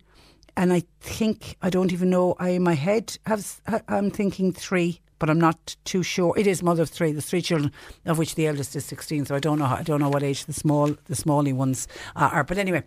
and 0.56 0.72
I 0.72 0.82
think 1.00 1.56
I 1.62 1.70
don't 1.70 1.92
even 1.92 2.10
know. 2.10 2.34
I 2.38 2.50
in 2.50 2.62
my 2.62 2.74
head 2.74 3.18
have 3.26 3.60
I'm 3.88 4.10
thinking 4.10 4.52
three, 4.52 5.00
but 5.18 5.30
I'm 5.30 5.40
not 5.40 5.76
too 5.84 6.02
sure. 6.02 6.34
It 6.36 6.46
is 6.46 6.62
mother 6.62 6.82
of 6.82 6.90
three. 6.90 7.12
There's 7.12 7.26
three 7.26 7.42
children, 7.42 7.72
of 8.04 8.18
which 8.18 8.34
the 8.34 8.46
eldest 8.46 8.74
is 8.76 8.84
16. 8.86 9.26
So 9.26 9.34
I 9.34 9.38
don't 9.38 9.58
know. 9.58 9.66
I 9.66 9.82
don't 9.82 10.00
know 10.00 10.08
what 10.08 10.22
age 10.22 10.46
the 10.46 10.52
small 10.52 10.86
the 10.86 11.14
smally 11.14 11.54
ones 11.54 11.86
are. 12.14 12.44
But 12.44 12.58
anyway. 12.58 12.84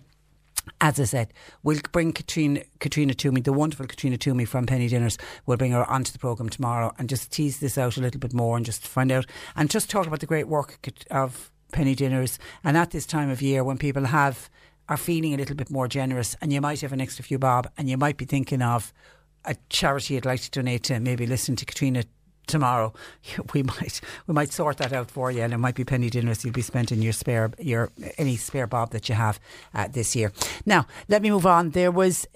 as 0.82 1.00
I 1.00 1.06
said, 1.06 1.34
we'll 1.64 1.80
bring 1.92 2.14
Caitriona, 2.14 2.64
Caitriona 2.80 3.14
Twomey, 3.14 3.44
the 3.44 3.54
wonderful 3.54 3.88
Caitriona 3.88 4.18
Twomey 4.18 4.48
from 4.48 4.66
Penny 4.66 4.88
Dinners. 4.88 5.18
We'll 5.46 5.58
bring 5.58 5.72
her 5.72 5.90
onto 5.90 6.12
the 6.12 6.20
programme 6.20 6.50
tomorrow 6.50 6.94
and 6.98 7.10
just 7.10 7.32
tease 7.32 7.60
this 7.60 7.78
out 7.78 7.98
a 7.98 8.02
little 8.02 8.20
bit 8.20 8.34
more 8.34 8.58
and 8.58 8.66
just 8.66 8.88
find 8.88 9.12
out 9.12 9.26
and 9.56 9.70
just 9.70 9.90
talk 9.90 10.06
about 10.06 10.20
the 10.20 10.26
great 10.26 10.48
work 10.48 10.80
of 11.10 11.52
Penny 11.72 11.96
Dinners. 11.96 12.40
And 12.64 12.78
at 12.78 12.92
this 12.92 13.06
time 13.06 13.30
of 13.30 13.42
year, 13.42 13.64
when 13.64 13.78
people 13.78 14.06
have 14.06 14.50
are 14.90 14.98
feeling 14.98 15.34
a 15.34 15.38
little 15.38 15.56
bit 15.56 15.70
more 15.70 15.88
generous, 15.88 16.36
and 16.42 16.52
you 16.52 16.60
might 16.60 16.82
have 16.82 16.92
an 16.92 17.00
extra 17.00 17.24
few 17.24 17.40
bob, 17.40 17.70
and 17.78 17.90
you 17.90 17.98
might 17.98 18.18
be 18.18 18.26
thinking 18.26 18.62
of 18.62 18.92
a 19.46 19.56
charity 19.70 20.16
you'd 20.16 20.26
like 20.26 20.42
to 20.42 20.52
donate 20.52 20.84
to, 20.84 21.00
maybe 21.00 21.26
listen 21.26 21.56
to 21.56 21.66
Caitriona 21.66 22.04
tomorrow, 22.50 22.94
we 23.54 23.64
might 23.64 24.02
we 24.28 24.34
might 24.34 24.52
sort 24.52 24.78
that 24.78 24.92
out 24.92 25.10
for 25.10 25.32
you, 25.32 25.42
and 25.42 25.54
it 25.54 25.58
might 25.58 25.76
be 25.76 25.86
penny 25.86 26.10
dinners 26.10 26.44
you'll 26.44 26.54
be 26.54 26.62
spent 26.62 26.92
in 26.92 27.02
your 27.02 27.14
spare 27.14 27.52
your 27.60 27.92
any 28.18 28.36
spare 28.36 28.68
bob 28.68 28.92
that 28.92 29.08
you 29.08 29.16
have 29.16 29.40
uh, 29.74 29.88
this 29.88 30.16
year. 30.16 30.32
Now, 30.66 30.86
let 31.08 31.22
me 31.22 31.30
move 31.30 31.46
on. 31.46 31.72
There 31.72 31.92
was 31.92 32.28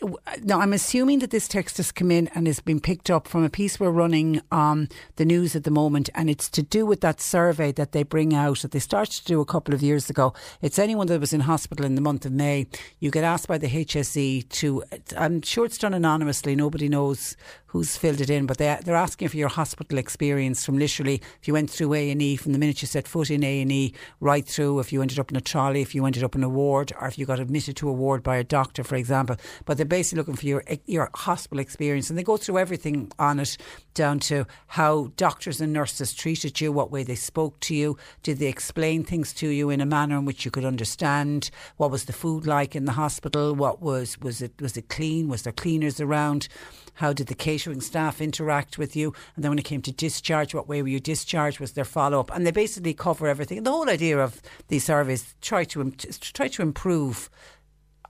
now 0.42 0.60
I'm 0.60 0.74
assuming 0.74 1.20
that 1.20 1.32
this 1.32 1.48
text 1.48 1.78
has 1.78 1.92
come 1.92 2.12
in 2.12 2.30
and 2.30 2.48
has 2.48 2.60
been 2.60 2.80
picked 2.80 3.10
up 3.10 3.28
from 3.28 3.44
a 3.44 3.50
piece 3.50 3.80
we're 3.80 3.90
running 3.90 4.42
on 4.52 4.90
the 5.18 5.26
news 5.26 5.56
at 5.56 5.64
the 5.64 5.72
moment, 5.72 6.10
and 6.16 6.30
it's 6.30 6.50
to 6.52 6.64
do 6.64 6.86
with 6.86 7.02
that 7.02 7.20
survey 7.20 7.72
that 7.74 7.92
they 7.92 8.04
bring 8.04 8.34
out 8.34 8.60
that 8.60 8.72
they 8.72 8.80
started 8.80 9.14
to 9.14 9.26
do 9.26 9.42
a 9.42 9.46
couple 9.46 9.74
of 9.74 9.82
years 9.82 10.10
ago. 10.10 10.34
It's 10.62 10.80
anyone 10.80 11.08
that 11.08 11.20
was 11.20 11.34
in 11.34 11.42
hospital 11.42 11.86
in 11.86 11.96
the 11.96 12.02
month 12.02 12.26
of 12.26 12.32
May. 12.32 12.68
You 13.00 13.12
get 13.12 13.24
asked 13.24 13.48
by 13.48 13.58
the 13.58 13.68
HSE 13.68 14.48
to. 14.50 14.84
I'm 15.18 15.42
sure 15.42 15.66
it's 15.66 15.78
done 15.78 15.94
anonymously. 15.94 16.56
Nobody 16.56 16.88
knows 16.90 17.36
who's 17.74 17.98
filled 17.98 18.22
it 18.22 18.30
in, 18.30 18.46
but 18.46 18.60
they, 18.60 18.78
they're 18.86 18.96
asking 18.96 19.28
for 19.28 19.38
your 19.38 19.50
hospital 19.50 19.98
experience 19.98 20.64
from 20.64 20.78
literally 20.78 21.20
if 21.42 21.48
you 21.48 21.54
went 21.54 21.72
through 21.72 21.92
A 21.96 22.12
and 22.12 22.22
E 22.22 22.36
from 22.36 22.52
the 22.52 22.60
minute 22.60 22.84
you 22.84 22.88
set 22.88 23.08
foot 23.08 23.32
in 23.32 23.44
A 23.44 23.62
and 23.64 23.72
E 23.72 23.96
right 24.20 24.48
through 24.48 24.80
if 24.80 24.94
you 24.94 25.02
ended 25.02 25.18
up 25.18 25.32
in 25.32 25.38
a 25.38 25.42
trolley, 25.42 25.82
if 25.82 25.96
you 25.96 26.06
ended 26.06 26.24
up 26.24 26.36
in 26.36 26.44
a 26.44 26.50
ward, 26.50 26.94
or 27.02 27.08
if 27.08 27.18
you 27.18 27.26
got 27.26 27.40
admitted 27.40 27.76
to 27.78 27.90
a 27.90 27.92
ward 27.92 28.22
by 28.22 28.38
a 28.38 28.44
doctor, 28.44 28.84
for 28.84 28.96
example. 28.96 29.38
But 29.66 29.78
they're 29.78 29.88
basically 29.88 30.20
looking 30.20 30.36
for 30.36 30.46
your 30.46 30.64
your 30.86 31.10
hospital 31.16 31.60
experience, 31.60 32.12
and 32.12 32.20
they 32.20 32.24
go 32.24 32.38
through 32.38 32.60
everything 32.60 33.12
on 33.18 33.40
it, 33.40 33.58
down 33.96 34.20
to 34.20 34.46
how 34.68 35.12
doctors 35.18 35.60
and 35.60 35.74
nurses 35.74 36.14
treated 36.14 36.62
you, 36.62 36.72
what 36.72 36.92
way 36.92 37.04
they 37.04 37.16
spoke 37.16 37.60
to 37.62 37.76
you, 37.76 37.98
did 38.22 38.38
they 38.38 38.48
explain 38.48 39.04
things 39.04 39.34
to 39.34 39.48
you 39.48 39.72
in 39.72 39.82
a 39.82 39.86
manner 39.86 40.18
in 40.18 40.26
which 40.26 40.46
you 40.46 40.52
could 40.52 40.66
understand, 40.66 41.50
what 41.78 41.90
was 41.90 42.06
the 42.06 42.14
food 42.14 42.46
like 42.46 42.76
in 42.76 42.86
the 42.86 42.92
hospital, 42.92 43.56
what 43.56 43.82
was 43.82 44.20
was 44.20 44.44
it 44.44 44.54
was 44.62 44.78
it 44.78 44.90
clean, 44.90 45.28
was 45.28 45.42
there 45.42 45.54
cleaners 45.54 46.00
around 46.00 46.48
how 46.96 47.14
did 47.14 47.28
the 47.28 47.36
catering 47.36 47.82
staff 47.82 48.22
interact 48.22 48.78
with 48.78 48.96
you? 48.96 49.14
And 49.36 49.44
then 49.44 49.52
when 49.52 49.60
it 49.60 49.66
came 49.66 49.82
to 49.84 49.92
discharge, 49.92 50.54
what 50.54 50.68
way 50.68 50.82
were 50.82 50.88
you 50.88 51.00
discharged? 51.00 51.60
Was 51.60 51.74
there 51.74 51.86
follow 51.86 52.20
up? 52.20 52.34
And 52.36 52.46
they 52.46 52.52
basically 52.52 52.94
cover 52.94 53.28
everything. 53.28 53.64
The 53.64 53.72
whole 53.72 53.90
idea 53.90 54.20
of 54.20 54.42
these 54.68 54.84
surveys 54.84 55.36
try 55.42 55.64
to, 55.66 55.92
try 55.92 56.48
to 56.50 56.62
improve 56.62 57.30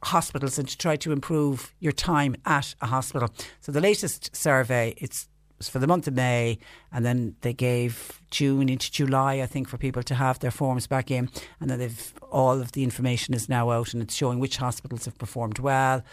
hospitals 0.04 0.60
and 0.60 0.68
to 0.68 0.78
try 0.78 0.96
to 0.98 1.12
improve 1.12 1.74
your 1.80 1.94
time 1.94 2.36
at 2.46 2.76
a 2.82 2.88
hospital. 2.88 3.30
So 3.62 3.72
the 3.72 3.82
latest 3.82 4.36
survey, 4.36 4.94
it's 4.98 5.30
for 5.62 5.80
the 5.80 5.88
month 5.88 6.08
of 6.08 6.14
May, 6.14 6.60
and 6.92 7.06
then 7.06 7.36
they 7.40 7.54
gave 7.54 8.22
June 8.32 8.68
into 8.68 8.92
July, 8.92 9.36
I 9.36 9.46
think, 9.46 9.70
for 9.70 9.78
people 9.78 10.04
to 10.04 10.16
have 10.16 10.40
their 10.40 10.52
forms 10.52 10.88
back 10.88 11.10
in, 11.10 11.30
and 11.62 11.70
then 11.70 11.80
they've 11.80 12.14
all 12.32 12.60
of 12.60 12.74
the 12.74 12.84
information 12.84 13.34
is 13.34 13.48
now 13.48 13.72
out, 13.72 13.94
and 13.94 14.04
it's 14.04 14.16
showing 14.16 14.40
which 14.40 14.58
hospitals 14.58 15.06
have 15.06 15.18
performed 15.18 15.60
well, 15.60 16.04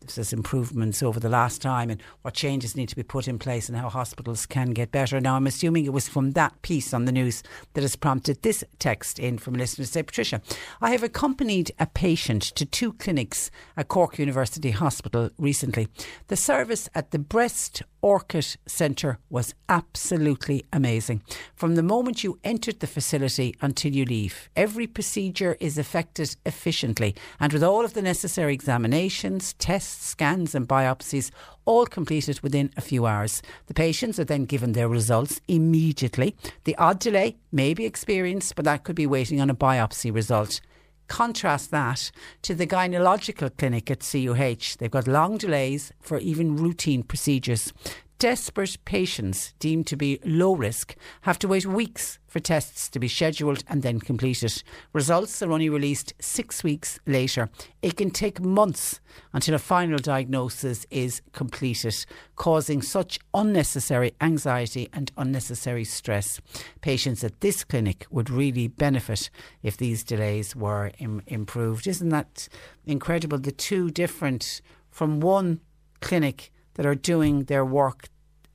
there's 0.00 0.32
improvements 0.32 1.02
over 1.02 1.20
the 1.20 1.28
last 1.28 1.60
time 1.60 1.90
and 1.90 2.02
what 2.22 2.34
changes 2.34 2.76
need 2.76 2.88
to 2.88 2.96
be 2.96 3.02
put 3.02 3.28
in 3.28 3.38
place 3.38 3.68
and 3.68 3.76
how 3.76 3.88
hospitals 3.88 4.46
can 4.46 4.70
get 4.70 4.90
better. 4.90 5.20
Now, 5.20 5.36
I'm 5.36 5.46
assuming 5.46 5.84
it 5.84 5.92
was 5.92 6.08
from 6.08 6.32
that 6.32 6.60
piece 6.62 6.94
on 6.94 7.04
the 7.04 7.12
news 7.12 7.42
that 7.74 7.82
has 7.82 7.96
prompted 7.96 8.42
this 8.42 8.64
text 8.78 9.18
in 9.18 9.38
from 9.38 9.54
a 9.54 9.58
listener 9.58 9.84
to 9.84 9.90
say, 9.90 10.02
Patricia, 10.02 10.40
I 10.80 10.90
have 10.92 11.02
accompanied 11.02 11.72
a 11.78 11.86
patient 11.86 12.42
to 12.42 12.64
two 12.64 12.94
clinics 12.94 13.50
at 13.76 13.88
Cork 13.88 14.18
University 14.18 14.70
Hospital 14.70 15.30
recently. 15.38 15.88
The 16.28 16.36
service 16.36 16.88
at 16.94 17.10
the 17.10 17.18
Breast 17.18 17.82
Orchid 18.02 18.56
Centre 18.66 19.18
was 19.28 19.54
absolutely 19.68 20.64
amazing. 20.72 21.22
From 21.54 21.74
the 21.74 21.82
moment 21.82 22.24
you 22.24 22.38
entered 22.42 22.80
the 22.80 22.86
facility 22.86 23.54
until 23.60 23.92
you 23.92 24.04
leave, 24.06 24.48
every 24.56 24.86
procedure 24.86 25.56
is 25.60 25.76
effected 25.76 26.36
efficiently 26.46 27.14
and 27.38 27.52
with 27.52 27.62
all 27.62 27.84
of 27.84 27.92
the 27.92 28.02
necessary 28.02 28.54
examinations, 28.54 29.52
tests, 29.54 29.89
scans, 29.90 30.54
and 30.54 30.68
biopsies 30.68 31.30
all 31.64 31.86
completed 31.86 32.40
within 32.40 32.70
a 32.76 32.80
few 32.80 33.06
hours. 33.06 33.42
The 33.66 33.74
patients 33.74 34.18
are 34.18 34.24
then 34.24 34.44
given 34.44 34.72
their 34.72 34.88
results 34.88 35.40
immediately. 35.48 36.36
The 36.64 36.76
odd 36.76 36.98
delay 36.98 37.36
may 37.52 37.74
be 37.74 37.84
experienced, 37.84 38.54
but 38.56 38.64
that 38.64 38.84
could 38.84 38.96
be 38.96 39.06
waiting 39.06 39.40
on 39.40 39.50
a 39.50 39.54
biopsy 39.54 40.12
result. 40.14 40.60
Contrast 41.08 41.70
that 41.72 42.12
to 42.42 42.54
the 42.54 42.66
gynecological 42.66 43.56
clinic 43.56 43.90
at 43.90 44.00
CUH. 44.00 44.76
They've 44.78 44.90
got 44.90 45.08
long 45.08 45.38
delays 45.38 45.92
for 46.00 46.18
even 46.18 46.56
routine 46.56 47.02
procedures. 47.02 47.72
Desperate 48.20 48.76
patients 48.84 49.54
deemed 49.58 49.86
to 49.86 49.96
be 49.96 50.20
low 50.26 50.54
risk 50.54 50.94
have 51.22 51.38
to 51.38 51.48
wait 51.48 51.64
weeks 51.64 52.18
for 52.26 52.38
tests 52.38 52.90
to 52.90 52.98
be 52.98 53.08
scheduled 53.08 53.64
and 53.66 53.80
then 53.80 53.98
completed. 53.98 54.62
Results 54.92 55.40
are 55.40 55.50
only 55.50 55.70
released 55.70 56.12
six 56.20 56.62
weeks 56.62 57.00
later. 57.06 57.48
It 57.80 57.96
can 57.96 58.10
take 58.10 58.38
months 58.38 59.00
until 59.32 59.54
a 59.54 59.58
final 59.58 59.98
diagnosis 59.98 60.84
is 60.90 61.22
completed, 61.32 62.04
causing 62.36 62.82
such 62.82 63.18
unnecessary 63.32 64.12
anxiety 64.20 64.90
and 64.92 65.10
unnecessary 65.16 65.84
stress. 65.84 66.42
Patients 66.82 67.24
at 67.24 67.40
this 67.40 67.64
clinic 67.64 68.06
would 68.10 68.28
really 68.28 68.68
benefit 68.68 69.30
if 69.62 69.78
these 69.78 70.04
delays 70.04 70.54
were 70.54 70.92
Im- 70.98 71.22
improved. 71.26 71.86
Isn't 71.86 72.10
that 72.10 72.50
incredible? 72.84 73.38
The 73.38 73.50
two 73.50 73.90
different 73.90 74.60
from 74.90 75.20
one 75.20 75.60
clinic 76.02 76.52
that 76.80 76.86
are 76.86 76.94
doing 76.94 77.44
their 77.44 77.62
work 77.62 78.08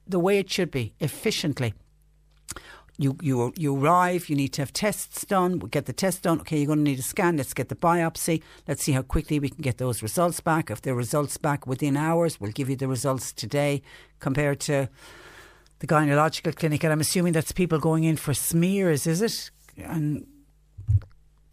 the 0.07 0.17
way 0.17 0.39
it 0.39 0.49
should 0.49 0.71
be, 0.71 0.95
efficiently. 0.99 1.75
You, 2.97 3.17
you 3.21 3.53
you 3.55 3.77
arrive. 3.77 4.29
You 4.29 4.35
need 4.35 4.51
to 4.53 4.63
have 4.63 4.73
tests 4.73 5.23
done. 5.25 5.59
We 5.59 5.69
get 5.69 5.85
the 5.85 5.93
test 5.93 6.23
done. 6.23 6.39
Okay, 6.39 6.57
you're 6.57 6.65
going 6.65 6.79
to 6.79 6.83
need 6.83 6.97
a 6.97 7.03
scan. 7.03 7.37
Let's 7.37 7.53
get 7.53 7.69
the 7.69 7.75
biopsy. 7.75 8.41
Let's 8.67 8.81
see 8.81 8.93
how 8.93 9.03
quickly 9.03 9.39
we 9.39 9.49
can 9.49 9.61
get 9.61 9.77
those 9.77 10.01
results 10.01 10.39
back. 10.39 10.71
If 10.71 10.81
the 10.81 10.95
results 10.95 11.37
back 11.37 11.67
within 11.67 11.95
hours, 11.95 12.41
we'll 12.41 12.51
give 12.51 12.67
you 12.67 12.75
the 12.75 12.87
results 12.87 13.31
today. 13.31 13.83
Compared 14.19 14.59
to 14.61 14.89
the 15.77 15.85
gynecological 15.85 16.55
clinic, 16.55 16.83
and 16.83 16.91
I'm 16.91 17.01
assuming 17.01 17.33
that's 17.33 17.51
people 17.51 17.77
going 17.77 18.05
in 18.05 18.17
for 18.17 18.33
smears, 18.33 19.05
is 19.05 19.21
it? 19.21 19.51
And 19.77 20.25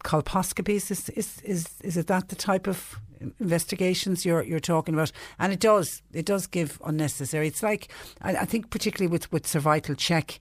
colposcopies 0.03 0.91
is 0.91 1.09
is 1.09 1.41
is 1.41 1.67
is 1.81 1.97
it 1.97 2.07
that 2.07 2.29
the 2.29 2.35
type 2.35 2.67
of 2.67 2.95
investigations 3.39 4.25
you're 4.25 4.43
you're 4.43 4.59
talking 4.59 4.93
about, 4.93 5.11
and 5.39 5.53
it 5.53 5.59
does 5.59 6.01
it 6.13 6.25
does 6.25 6.47
give 6.47 6.81
unnecessary. 6.85 7.47
It's 7.47 7.63
like 7.63 7.87
I, 8.21 8.35
I 8.37 8.45
think 8.45 8.69
particularly 8.69 9.11
with 9.11 9.31
with 9.31 9.47
cervical 9.47 9.95
check 9.95 10.39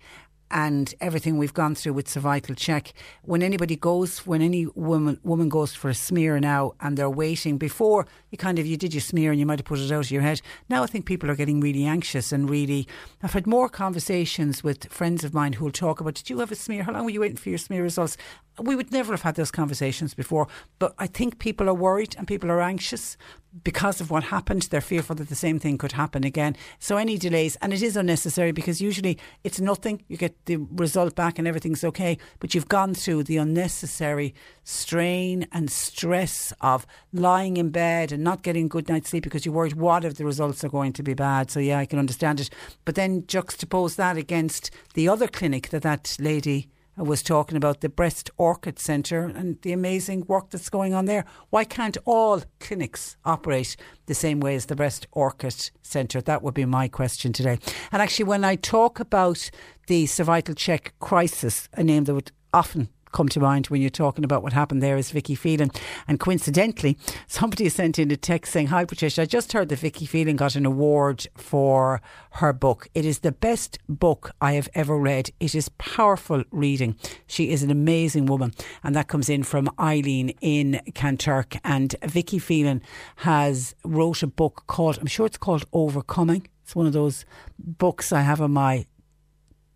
and 0.52 0.94
everything 1.00 1.38
we've 1.38 1.54
gone 1.54 1.74
through 1.74 1.94
with 1.94 2.08
cervical 2.08 2.54
check. 2.54 2.92
When 3.22 3.42
anybody 3.42 3.74
goes, 3.74 4.26
when 4.26 4.42
any 4.42 4.66
woman 4.74 5.18
woman 5.22 5.48
goes 5.48 5.74
for 5.74 5.88
a 5.88 5.94
smear 5.94 6.38
now, 6.38 6.72
and 6.80 6.96
they're 6.96 7.10
waiting 7.10 7.56
before 7.56 8.06
you 8.30 8.38
kind 8.38 8.58
of 8.58 8.66
you 8.66 8.76
did 8.76 8.94
your 8.94 9.00
smear 9.00 9.30
and 9.30 9.40
you 9.40 9.46
might 9.46 9.58
have 9.58 9.66
put 9.66 9.78
it 9.78 9.90
out 9.90 10.04
of 10.04 10.10
your 10.10 10.22
head. 10.22 10.40
Now 10.68 10.82
I 10.82 10.86
think 10.86 11.06
people 11.06 11.30
are 11.30 11.36
getting 11.36 11.60
really 11.60 11.84
anxious 11.84 12.32
and 12.32 12.48
really. 12.48 12.86
I've 13.22 13.32
had 13.32 13.46
more 13.46 13.68
conversations 13.68 14.62
with 14.62 14.92
friends 14.92 15.24
of 15.24 15.32
mine 15.32 15.54
who 15.54 15.64
will 15.64 15.72
talk 15.72 16.00
about, 16.00 16.14
did 16.14 16.28
you 16.28 16.38
have 16.40 16.52
a 16.52 16.56
smear? 16.56 16.82
How 16.82 16.92
long 16.92 17.04
were 17.04 17.10
you 17.10 17.20
waiting 17.20 17.36
for 17.36 17.48
your 17.48 17.58
smear 17.58 17.82
results? 17.82 18.16
We 18.58 18.76
would 18.76 18.92
never 18.92 19.12
have 19.12 19.22
had 19.22 19.36
those 19.36 19.50
conversations 19.50 20.14
before, 20.14 20.46
but 20.78 20.94
I 20.98 21.06
think 21.06 21.38
people 21.38 21.68
are 21.68 21.74
worried 21.74 22.14
and 22.18 22.26
people 22.26 22.50
are 22.50 22.60
anxious 22.60 23.16
because 23.64 24.00
of 24.00 24.10
what 24.10 24.24
happened, 24.24 24.62
they're 24.62 24.80
fearful 24.80 25.14
that 25.16 25.28
the 25.28 25.34
same 25.34 25.58
thing 25.58 25.76
could 25.76 25.92
happen 25.92 26.24
again. 26.24 26.56
So 26.78 26.96
any 26.96 27.18
delays, 27.18 27.56
and 27.56 27.72
it 27.72 27.82
is 27.82 27.96
unnecessary 27.96 28.52
because 28.52 28.80
usually 28.80 29.18
it's 29.44 29.60
nothing. 29.60 30.02
You 30.08 30.16
get 30.16 30.46
the 30.46 30.56
result 30.56 31.14
back 31.14 31.38
and 31.38 31.46
everything's 31.46 31.84
okay, 31.84 32.16
but 32.40 32.54
you've 32.54 32.68
gone 32.68 32.94
through 32.94 33.24
the 33.24 33.36
unnecessary 33.36 34.34
strain 34.64 35.46
and 35.52 35.70
stress 35.70 36.52
of 36.60 36.86
lying 37.12 37.58
in 37.58 37.70
bed 37.70 38.10
and 38.10 38.24
not 38.24 38.42
getting 38.42 38.68
good 38.68 38.88
night's 38.88 39.10
sleep 39.10 39.24
because 39.24 39.44
you're 39.44 39.54
worried 39.54 39.74
what 39.74 40.04
if 40.04 40.14
the 40.14 40.24
results 40.24 40.64
are 40.64 40.70
going 40.70 40.92
to 40.94 41.02
be 41.02 41.14
bad. 41.14 41.50
So 41.50 41.60
yeah, 41.60 41.78
I 41.78 41.86
can 41.86 41.98
understand 41.98 42.40
it. 42.40 42.50
But 42.84 42.94
then 42.94 43.22
juxtapose 43.22 43.96
that 43.96 44.16
against 44.16 44.70
the 44.94 45.08
other 45.08 45.28
clinic 45.28 45.68
that 45.70 45.82
that 45.82 46.16
lady 46.18 46.68
was 47.02 47.22
talking 47.22 47.56
about 47.56 47.80
the 47.80 47.88
Breast 47.88 48.30
Orchid 48.36 48.78
Centre 48.78 49.24
and 49.24 49.60
the 49.62 49.72
amazing 49.72 50.24
work 50.26 50.50
that's 50.50 50.70
going 50.70 50.94
on 50.94 51.06
there. 51.06 51.24
Why 51.50 51.64
can't 51.64 51.96
all 52.04 52.42
clinics 52.60 53.16
operate 53.24 53.76
the 54.06 54.14
same 54.14 54.40
way 54.40 54.54
as 54.54 54.66
the 54.66 54.76
Breast 54.76 55.06
Orchid 55.12 55.70
Centre? 55.82 56.20
That 56.20 56.42
would 56.42 56.54
be 56.54 56.64
my 56.64 56.88
question 56.88 57.32
today. 57.32 57.58
And 57.90 58.00
actually, 58.00 58.26
when 58.26 58.44
I 58.44 58.56
talk 58.56 59.00
about 59.00 59.50
the 59.88 60.06
cervical 60.06 60.54
check 60.54 60.94
crisis, 61.00 61.68
a 61.74 61.82
name 61.82 62.04
that 62.04 62.14
would 62.14 62.32
often 62.54 62.88
come 63.12 63.28
to 63.30 63.40
mind 63.40 63.66
when 63.66 63.80
you're 63.80 63.90
talking 63.90 64.24
about 64.24 64.42
what 64.42 64.52
happened 64.52 64.82
there 64.82 64.96
is 64.96 65.10
Vicky 65.10 65.34
Phelan. 65.34 65.70
And 66.08 66.18
coincidentally, 66.18 66.98
somebody 67.26 67.68
sent 67.68 67.98
in 67.98 68.10
a 68.10 68.16
text 68.16 68.52
saying, 68.52 68.68
Hi 68.68 68.84
Patricia, 68.84 69.22
I 69.22 69.26
just 69.26 69.52
heard 69.52 69.68
that 69.68 69.78
Vicky 69.78 70.06
Phelan 70.06 70.36
got 70.36 70.56
an 70.56 70.66
award 70.66 71.26
for 71.36 72.00
her 72.32 72.52
book. 72.52 72.88
It 72.94 73.04
is 73.04 73.20
the 73.20 73.32
best 73.32 73.78
book 73.88 74.32
I 74.40 74.52
have 74.52 74.68
ever 74.74 74.98
read. 74.98 75.30
It 75.40 75.54
is 75.54 75.68
powerful 75.78 76.44
reading. 76.50 76.96
She 77.26 77.50
is 77.50 77.62
an 77.62 77.70
amazing 77.70 78.26
woman. 78.26 78.52
And 78.82 78.96
that 78.96 79.08
comes 79.08 79.28
in 79.28 79.42
from 79.42 79.68
Eileen 79.78 80.30
in 80.40 80.80
Kanturk. 80.90 81.58
And 81.64 81.94
Vicky 82.04 82.38
Phelan 82.38 82.82
has 83.16 83.74
wrote 83.84 84.22
a 84.22 84.26
book 84.26 84.64
called, 84.66 84.98
I'm 84.98 85.06
sure 85.06 85.26
it's 85.26 85.38
called 85.38 85.64
Overcoming. 85.72 86.48
It's 86.64 86.76
one 86.76 86.86
of 86.86 86.92
those 86.92 87.24
books 87.58 88.12
I 88.12 88.20
have 88.20 88.40
on 88.40 88.52
my 88.52 88.86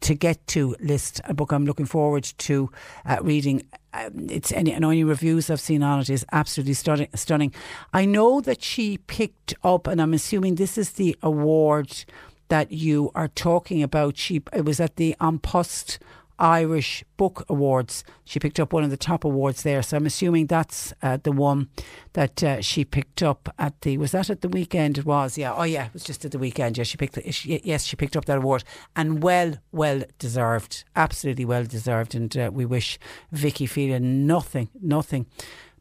to 0.01 0.15
get 0.15 0.47
to 0.49 0.77
list, 0.81 1.21
a 1.25 1.35
book 1.35 1.53
I'm 1.53 1.67
looking 1.67 1.87
forward 1.87 2.25
to 2.25 2.71
uh, 3.05 3.19
reading. 3.23 3.63
Um, 3.93 4.29
it's 4.31 4.53
any, 4.53 4.73
and 4.73 4.85
any 4.85 5.05
reviews 5.05 5.51
I've 5.51 5.61
seen 5.61 5.83
on 5.83 6.01
it 6.01 6.11
is 6.11 6.25
absolutely 6.33 6.75
stunning, 6.75 7.09
stunning. 7.15 7.55
I 7.93 8.05
know 8.05 8.41
that 8.41 8.63
she 8.63 8.99
picked 8.99 9.55
up, 9.65 9.87
and 9.87 10.01
I'm 10.01 10.15
assuming 10.15 10.57
this 10.57 10.77
is 10.77 10.93
the 10.93 11.17
award 11.23 12.05
that 12.49 12.71
you 12.71 13.11
are 13.15 13.29
talking 13.29 13.83
about. 13.83 14.17
She 14.17 14.43
it 14.53 14.65
was 14.65 14.81
at 14.81 14.97
the 14.97 15.17
An 15.21 15.39
Post 15.39 15.99
Irish 16.39 17.05
Book 17.17 17.45
Awards. 17.49 18.05
She 18.25 18.39
picked 18.39 18.61
up 18.61 18.73
one 18.73 18.85
of 18.85 18.91
the 18.91 18.97
top 18.97 19.25
awards 19.25 19.63
there. 19.63 19.83
So 19.83 19.97
I'm 19.97 20.07
assuming 20.07 20.47
that's 20.47 20.93
uh, 21.03 21.19
the 21.23 21.33
one 21.33 21.69
that 22.13 22.43
uh, 22.43 22.61
she 22.61 22.85
picked 22.85 23.23
up 23.23 23.49
at 23.59 23.81
the. 23.83 23.99
Was 23.99 24.13
that 24.13 24.31
at 24.31 24.41
the 24.41 24.49
weekend? 24.49 24.99
It 24.99 25.07
was. 25.07 25.39
Yeah. 25.39 25.55
Oh 25.55 25.65
yeah. 25.65 25.87
It 25.87 25.93
was 25.95 26.05
just 26.05 26.25
at 26.25 26.33
the 26.33 26.39
weekend. 26.39 26.77
Yeah. 26.79 26.85
She 26.85 26.97
picked. 26.97 27.19
She, 27.33 27.61
yes, 27.65 27.85
she 27.85 27.97
picked 27.97 28.17
up 28.17 28.25
that 28.27 28.39
award 28.39 28.65
and 28.95 29.23
well, 29.23 29.55
well 29.73 30.03
deserved. 30.19 30.85
Absolutely 30.95 31.45
well 31.45 31.65
deserved. 31.65 32.15
And 32.15 32.37
uh, 32.37 32.51
we 32.53 32.65
wish 32.65 32.99
Vicky 33.33 33.67
Phelan 33.67 34.27
nothing, 34.27 34.69
nothing 34.81 35.27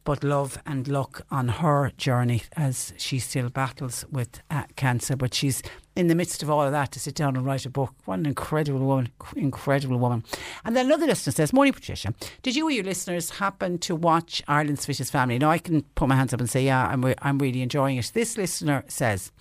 but 0.06 0.22
love 0.22 0.56
and 0.64 0.86
luck 0.86 1.26
on 1.30 1.48
her 1.48 1.90
journey 1.98 2.44
as 2.56 2.94
she 2.96 3.18
still 3.18 3.50
battles 3.50 4.06
with 4.10 4.40
uh, 4.50 4.62
cancer. 4.76 5.16
But 5.16 5.34
she's 5.34 5.62
in 5.96 6.08
the 6.08 6.14
midst 6.14 6.42
of 6.42 6.50
all 6.50 6.62
of 6.62 6.72
that 6.72 6.92
to 6.92 7.00
sit 7.00 7.14
down 7.14 7.36
and 7.36 7.44
write 7.44 7.64
a 7.64 7.70
book. 7.70 7.94
What 8.04 8.18
an 8.18 8.26
incredible 8.26 8.80
woman, 8.80 9.10
incredible 9.34 9.98
woman. 9.98 10.22
And 10.64 10.76
then 10.76 10.86
another 10.86 11.06
listener 11.06 11.32
says, 11.32 11.52
Morning, 11.52 11.72
Patricia. 11.72 12.14
Did 12.42 12.54
you 12.54 12.68
or 12.68 12.70
your 12.70 12.84
listeners 12.84 13.30
happen 13.30 13.78
to 13.78 13.96
watch 13.96 14.42
Ireland's 14.46 14.84
Fittest 14.84 15.10
Family? 15.10 15.38
Now, 15.38 15.50
I 15.50 15.58
can 15.58 15.82
put 15.94 16.08
my 16.08 16.14
hands 16.14 16.34
up 16.34 16.40
and 16.40 16.50
say, 16.50 16.64
yeah, 16.64 16.86
I'm, 16.86 17.04
re- 17.04 17.14
I'm 17.22 17.38
really 17.38 17.62
enjoying 17.62 17.96
it. 17.96 18.12
This 18.14 18.36
listener 18.36 18.84
says, 18.88 19.32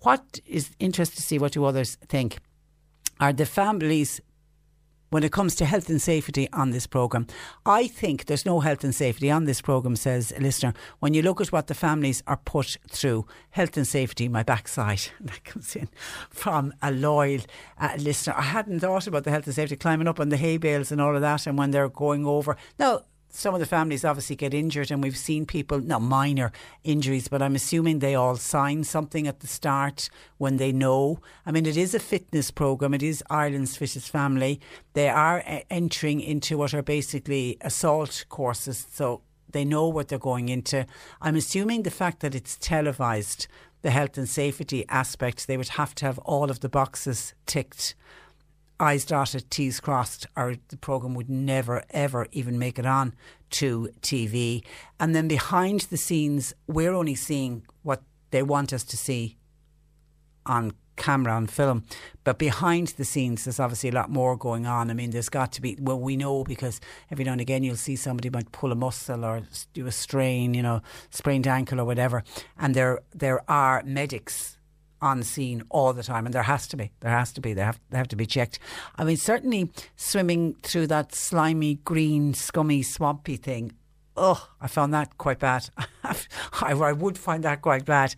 what 0.00 0.40
is 0.44 0.70
interesting 0.80 1.16
to 1.16 1.22
see 1.22 1.38
what 1.38 1.52
do 1.52 1.64
others 1.64 1.96
think? 2.08 2.38
Are 3.20 3.32
the 3.32 3.46
families 3.46 4.20
when 5.12 5.22
it 5.22 5.30
comes 5.30 5.54
to 5.54 5.66
health 5.66 5.90
and 5.90 6.00
safety 6.00 6.48
on 6.54 6.70
this 6.70 6.86
programme. 6.86 7.26
I 7.66 7.86
think 7.86 8.24
there's 8.24 8.46
no 8.46 8.60
health 8.60 8.82
and 8.82 8.94
safety 8.94 9.30
on 9.30 9.44
this 9.44 9.60
programme, 9.60 9.94
says 9.94 10.32
a 10.34 10.40
listener. 10.40 10.72
When 11.00 11.12
you 11.12 11.20
look 11.20 11.38
at 11.38 11.52
what 11.52 11.66
the 11.66 11.74
families 11.74 12.22
are 12.26 12.38
put 12.38 12.78
through, 12.88 13.26
health 13.50 13.76
and 13.76 13.86
safety, 13.86 14.26
my 14.28 14.42
backside. 14.42 15.02
That 15.20 15.44
comes 15.44 15.76
in 15.76 15.88
from 16.30 16.72
a 16.82 16.90
loyal 16.90 17.42
uh, 17.78 17.96
listener. 17.98 18.34
I 18.36 18.42
hadn't 18.42 18.80
thought 18.80 19.06
about 19.06 19.24
the 19.24 19.30
health 19.30 19.46
and 19.46 19.54
safety 19.54 19.76
climbing 19.76 20.08
up 20.08 20.18
on 20.18 20.30
the 20.30 20.36
hay 20.36 20.56
bales 20.56 20.90
and 20.90 21.00
all 21.00 21.14
of 21.14 21.20
that, 21.20 21.46
and 21.46 21.58
when 21.58 21.70
they're 21.70 21.88
going 21.88 22.26
over. 22.26 22.56
Now, 22.78 23.02
some 23.34 23.54
of 23.54 23.60
the 23.60 23.66
families 23.66 24.04
obviously 24.04 24.36
get 24.36 24.52
injured, 24.52 24.90
and 24.90 25.02
we've 25.02 25.16
seen 25.16 25.46
people, 25.46 25.80
not 25.80 26.02
minor 26.02 26.52
injuries, 26.84 27.28
but 27.28 27.40
I'm 27.40 27.54
assuming 27.54 27.98
they 27.98 28.14
all 28.14 28.36
sign 28.36 28.84
something 28.84 29.26
at 29.26 29.40
the 29.40 29.46
start 29.46 30.10
when 30.36 30.58
they 30.58 30.70
know. 30.70 31.18
I 31.46 31.50
mean, 31.50 31.64
it 31.64 31.78
is 31.78 31.94
a 31.94 31.98
fitness 31.98 32.50
program, 32.50 32.92
it 32.92 33.02
is 33.02 33.24
Ireland's 33.30 33.76
Fittest 33.76 34.10
Family. 34.10 34.60
They 34.92 35.08
are 35.08 35.42
entering 35.70 36.20
into 36.20 36.58
what 36.58 36.74
are 36.74 36.82
basically 36.82 37.56
assault 37.62 38.26
courses, 38.28 38.86
so 38.92 39.22
they 39.50 39.64
know 39.64 39.88
what 39.88 40.08
they're 40.08 40.18
going 40.18 40.50
into. 40.50 40.86
I'm 41.20 41.36
assuming 41.36 41.82
the 41.82 41.90
fact 41.90 42.20
that 42.20 42.34
it's 42.34 42.58
televised, 42.58 43.46
the 43.80 43.90
health 43.90 44.18
and 44.18 44.28
safety 44.28 44.84
aspect, 44.90 45.46
they 45.46 45.56
would 45.56 45.70
have 45.70 45.94
to 45.96 46.06
have 46.06 46.18
all 46.18 46.50
of 46.50 46.60
the 46.60 46.68
boxes 46.68 47.34
ticked 47.46 47.94
I's 48.82 49.04
dotted, 49.04 49.48
T's 49.48 49.78
crossed, 49.78 50.26
or 50.36 50.56
the 50.68 50.76
programme 50.76 51.14
would 51.14 51.30
never, 51.30 51.84
ever 51.90 52.26
even 52.32 52.58
make 52.58 52.80
it 52.80 52.86
on 52.86 53.14
to 53.50 53.90
TV. 54.00 54.64
And 54.98 55.14
then 55.14 55.28
behind 55.28 55.82
the 55.82 55.96
scenes, 55.96 56.52
we're 56.66 56.92
only 56.92 57.14
seeing 57.14 57.62
what 57.84 58.02
they 58.32 58.42
want 58.42 58.72
us 58.72 58.82
to 58.82 58.96
see 58.96 59.36
on 60.44 60.72
camera 60.96 61.32
on 61.32 61.46
film. 61.46 61.84
But 62.24 62.38
behind 62.38 62.88
the 62.88 63.04
scenes, 63.04 63.44
there's 63.44 63.60
obviously 63.60 63.90
a 63.90 63.94
lot 63.94 64.10
more 64.10 64.36
going 64.36 64.66
on. 64.66 64.90
I 64.90 64.94
mean, 64.94 65.10
there's 65.10 65.28
got 65.28 65.52
to 65.52 65.62
be, 65.62 65.76
well, 65.80 66.00
we 66.00 66.16
know 66.16 66.42
because 66.42 66.80
every 67.08 67.24
now 67.24 67.32
and 67.32 67.40
again 67.40 67.62
you'll 67.62 67.76
see 67.76 67.94
somebody 67.94 68.30
might 68.30 68.50
pull 68.50 68.72
a 68.72 68.74
muscle 68.74 69.24
or 69.24 69.42
do 69.74 69.86
a 69.86 69.92
strain, 69.92 70.54
you 70.54 70.62
know, 70.62 70.82
sprained 71.10 71.46
ankle 71.46 71.80
or 71.80 71.84
whatever. 71.84 72.24
And 72.58 72.74
there, 72.74 72.98
there 73.14 73.48
are 73.48 73.84
medics 73.86 74.58
on 75.02 75.22
scene 75.22 75.62
all 75.68 75.92
the 75.92 76.02
time, 76.02 76.24
and 76.24 76.34
there 76.34 76.42
has 76.44 76.66
to 76.68 76.76
be. 76.76 76.90
There 77.00 77.10
has 77.10 77.32
to 77.32 77.40
be. 77.40 77.52
They 77.52 77.62
have 77.62 77.80
they 77.90 77.98
have 77.98 78.08
to 78.08 78.16
be 78.16 78.26
checked. 78.26 78.58
I 78.96 79.04
mean, 79.04 79.16
certainly 79.16 79.70
swimming 79.96 80.54
through 80.62 80.86
that 80.86 81.14
slimy, 81.14 81.74
green, 81.84 82.32
scummy, 82.32 82.82
swampy 82.82 83.36
thing. 83.36 83.72
Oh, 84.16 84.48
I 84.60 84.68
found 84.68 84.94
that 84.94 85.18
quite 85.18 85.38
bad. 85.38 85.68
I, 86.04 86.16
I 86.62 86.92
would 86.92 87.18
find 87.18 87.42
that 87.44 87.62
quite 87.62 87.84
bad 87.84 88.14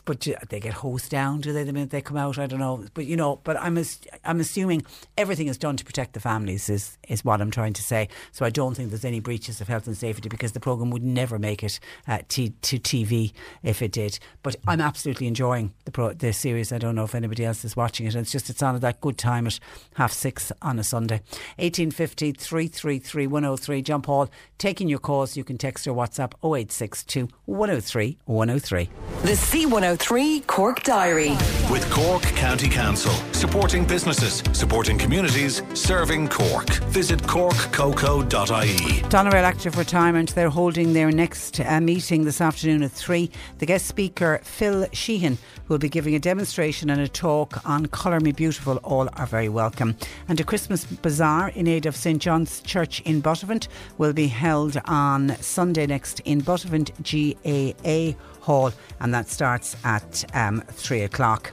but 0.00 0.26
they 0.48 0.60
get 0.60 0.74
hosed 0.74 1.10
down, 1.10 1.40
do 1.40 1.52
they, 1.52 1.64
the 1.64 1.72
minute 1.72 1.90
they 1.90 2.00
come 2.00 2.16
out? 2.16 2.38
I 2.38 2.46
don't 2.46 2.58
know. 2.58 2.84
But, 2.94 3.06
you 3.06 3.16
know, 3.16 3.40
but 3.44 3.56
I'm, 3.58 3.78
I'm 4.24 4.40
assuming 4.40 4.84
everything 5.16 5.48
is 5.48 5.58
done 5.58 5.76
to 5.76 5.84
protect 5.84 6.14
the 6.14 6.20
families, 6.20 6.68
is, 6.68 6.98
is 7.08 7.24
what 7.24 7.40
I'm 7.40 7.50
trying 7.50 7.72
to 7.74 7.82
say. 7.82 8.08
So 8.32 8.44
I 8.44 8.50
don't 8.50 8.74
think 8.74 8.90
there's 8.90 9.04
any 9.04 9.20
breaches 9.20 9.60
of 9.60 9.68
health 9.68 9.86
and 9.86 9.96
safety 9.96 10.28
because 10.28 10.52
the 10.52 10.60
programme 10.60 10.90
would 10.90 11.02
never 11.02 11.38
make 11.38 11.62
it 11.62 11.80
uh, 12.08 12.18
to, 12.28 12.48
to 12.48 12.78
TV 12.78 13.32
if 13.62 13.82
it 13.82 13.92
did. 13.92 14.18
But 14.42 14.56
I'm 14.66 14.80
absolutely 14.80 15.26
enjoying 15.26 15.74
the, 15.84 15.90
pro, 15.90 16.12
the 16.12 16.32
series. 16.32 16.72
I 16.72 16.78
don't 16.78 16.94
know 16.94 17.04
if 17.04 17.14
anybody 17.14 17.44
else 17.44 17.64
is 17.64 17.76
watching 17.76 18.06
it. 18.06 18.14
It's 18.14 18.32
just, 18.32 18.50
it's 18.50 18.62
on 18.62 18.74
at 18.74 18.80
that 18.80 19.00
good 19.00 19.18
time 19.18 19.46
at 19.46 19.58
half 19.94 20.12
six 20.12 20.52
on 20.62 20.78
a 20.78 20.84
Sunday. 20.84 21.20
1850 21.56 22.32
333 22.32 23.26
103. 23.26 23.82
John 23.82 24.02
Paul, 24.02 24.30
taking 24.58 24.88
your 24.88 24.98
calls. 24.98 25.36
You 25.36 25.44
can 25.44 25.58
text 25.58 25.86
or 25.86 25.94
WhatsApp 25.94 26.34
0862 26.42 27.28
103 27.46 28.18
103. 28.24 28.90
The 29.22 29.36
C103 29.84 30.46
Cork 30.46 30.82
Diary. 30.82 31.32
With 31.70 31.86
Cork 31.90 32.22
County 32.22 32.70
Council, 32.70 33.12
supporting 33.32 33.84
businesses, 33.84 34.42
supporting 34.56 34.96
communities, 34.96 35.62
serving 35.74 36.28
Cork. 36.28 36.70
Visit 36.84 37.20
corkcoco.ie. 37.20 39.02
Doneraile 39.10 39.42
Active 39.42 39.76
Retirement, 39.76 40.34
they're 40.34 40.48
holding 40.48 40.94
their 40.94 41.10
next 41.10 41.60
uh, 41.60 41.80
meeting 41.82 42.24
this 42.24 42.40
afternoon 42.40 42.82
at 42.82 42.92
3. 42.92 43.30
The 43.58 43.66
guest 43.66 43.84
speaker, 43.84 44.40
Phil 44.42 44.86
Sheehan, 44.94 45.36
will 45.68 45.78
be 45.78 45.90
giving 45.90 46.14
a 46.14 46.18
demonstration 46.18 46.88
and 46.88 47.02
a 47.02 47.08
talk 47.08 47.60
on 47.68 47.84
Colour 47.86 48.20
Me 48.20 48.32
Beautiful. 48.32 48.78
All 48.78 49.10
are 49.16 49.26
very 49.26 49.50
welcome. 49.50 49.96
And 50.28 50.40
a 50.40 50.44
Christmas 50.44 50.86
bazaar 50.86 51.50
in 51.50 51.68
aid 51.68 51.84
of 51.84 51.94
St 51.94 52.22
John's 52.22 52.62
Church 52.62 53.02
in 53.02 53.20
Buttevant 53.20 53.68
will 53.98 54.14
be 54.14 54.28
held 54.28 54.80
on 54.86 55.36
Sunday 55.40 55.86
next 55.86 56.20
in 56.20 56.40
Buttevant 56.40 56.90
GAA 57.02 58.14
Hall, 58.44 58.72
and 59.00 59.12
that 59.14 59.28
starts 59.28 59.76
at 59.84 60.24
um, 60.34 60.62
three 60.68 61.02
o'clock. 61.02 61.52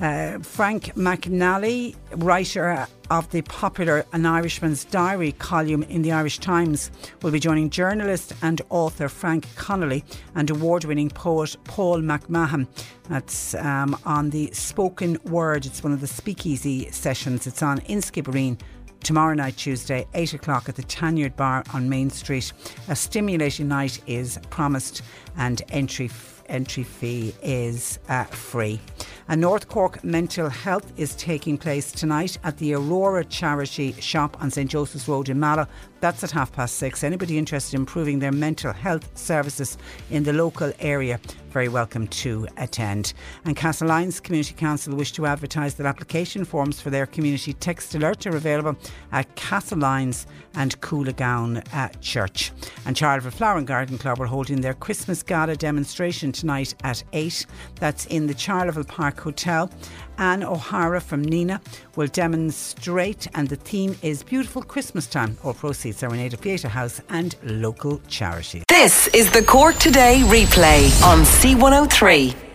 Uh, 0.00 0.38
Frank 0.40 0.94
McNally, 0.96 1.94
writer 2.16 2.88
of 3.10 3.30
the 3.30 3.42
popular 3.42 4.04
An 4.12 4.26
Irishman's 4.26 4.84
Diary 4.84 5.30
column 5.32 5.84
in 5.84 6.02
the 6.02 6.10
Irish 6.10 6.38
Times, 6.38 6.90
will 7.22 7.30
be 7.30 7.38
joining 7.38 7.70
journalist 7.70 8.32
and 8.42 8.60
author 8.70 9.08
Frank 9.08 9.46
Connolly 9.54 10.02
and 10.34 10.50
award 10.50 10.84
winning 10.86 11.10
poet 11.10 11.56
Paul 11.64 12.00
McMahon. 12.00 12.66
That's 13.08 13.54
um, 13.54 13.96
on 14.04 14.30
the 14.30 14.50
spoken 14.52 15.18
word. 15.26 15.66
It's 15.66 15.84
one 15.84 15.92
of 15.92 16.00
the 16.00 16.08
speakeasy 16.08 16.90
sessions. 16.90 17.46
It's 17.46 17.62
on 17.62 17.78
in 17.80 18.00
Skibbereen 18.00 18.58
tomorrow 19.02 19.34
night, 19.34 19.56
Tuesday, 19.56 20.06
8 20.14 20.34
o'clock 20.34 20.68
at 20.68 20.76
the 20.76 20.82
Tanyard 20.82 21.36
Bar 21.36 21.64
on 21.74 21.88
Main 21.88 22.10
Street. 22.10 22.52
A 22.88 22.96
stimulating 22.96 23.68
night 23.68 24.00
is 24.06 24.38
promised 24.50 25.02
and 25.36 25.62
entry 25.70 26.10
entry 26.46 26.82
fee 26.82 27.34
is 27.42 27.98
uh, 28.08 28.24
free. 28.24 28.80
A 29.28 29.36
North 29.36 29.68
Cork 29.68 30.04
Mental 30.04 30.48
Health 30.48 30.92
is 30.96 31.14
taking 31.14 31.56
place 31.56 31.92
tonight 31.92 32.36
at 32.44 32.58
the 32.58 32.74
Aurora 32.74 33.24
Charity 33.24 33.92
Shop 34.00 34.36
on 34.42 34.50
St 34.50 34.70
Joseph's 34.70 35.08
Road 35.08 35.28
in 35.28 35.40
Mallow. 35.40 35.66
That's 36.02 36.24
at 36.24 36.32
half 36.32 36.50
past 36.50 36.78
six. 36.78 37.04
Anybody 37.04 37.38
interested 37.38 37.76
in 37.76 37.82
improving 37.82 38.18
their 38.18 38.32
mental 38.32 38.72
health 38.72 39.16
services 39.16 39.78
in 40.10 40.24
the 40.24 40.32
local 40.32 40.72
area, 40.80 41.20
very 41.50 41.68
welcome 41.68 42.08
to 42.08 42.48
attend. 42.56 43.12
And 43.44 43.54
Castlelyons 43.54 44.20
Community 44.20 44.52
Council 44.52 44.96
wish 44.96 45.12
to 45.12 45.26
advertise 45.26 45.76
that 45.76 45.86
application 45.86 46.44
forms 46.44 46.80
for 46.80 46.90
their 46.90 47.06
community 47.06 47.52
text 47.52 47.94
alert 47.94 48.26
are 48.26 48.34
available 48.34 48.76
at 49.12 49.32
Castlelyons 49.36 50.26
and 50.54 50.80
Coolagown 50.80 51.64
uh, 51.72 51.88
Church. 52.00 52.50
And 52.84 52.96
Charleville 52.96 53.30
Flower 53.30 53.58
and 53.58 53.66
Garden 53.66 53.96
Club 53.96 54.20
are 54.20 54.26
holding 54.26 54.60
their 54.60 54.74
Christmas 54.74 55.22
Gala 55.22 55.54
demonstration 55.54 56.32
tonight 56.32 56.74
at 56.82 57.04
8. 57.12 57.46
That's 57.76 58.06
in 58.06 58.26
the 58.26 58.34
Charleville 58.34 58.88
Park 58.88 59.20
Hotel. 59.20 59.70
Anne 60.18 60.42
O'Hara 60.42 61.00
from 61.00 61.22
Nina 61.22 61.60
will 61.96 62.08
demonstrate, 62.08 63.26
and 63.34 63.48
the 63.48 63.56
theme 63.56 63.96
is 64.02 64.22
Beautiful 64.22 64.62
Christmas 64.62 65.06
Time. 65.06 65.36
All 65.42 65.54
proceeds 65.54 66.02
are 66.02 66.12
in 66.14 66.20
aid 66.20 66.38
Theatre 66.38 66.68
House 66.68 67.00
and 67.08 67.36
local 67.42 68.00
charities. 68.08 68.64
This 68.68 69.08
is 69.08 69.30
the 69.30 69.42
Cork 69.42 69.76
Today 69.76 70.20
replay 70.24 70.84
on 71.04 71.24
C103. 71.24 72.51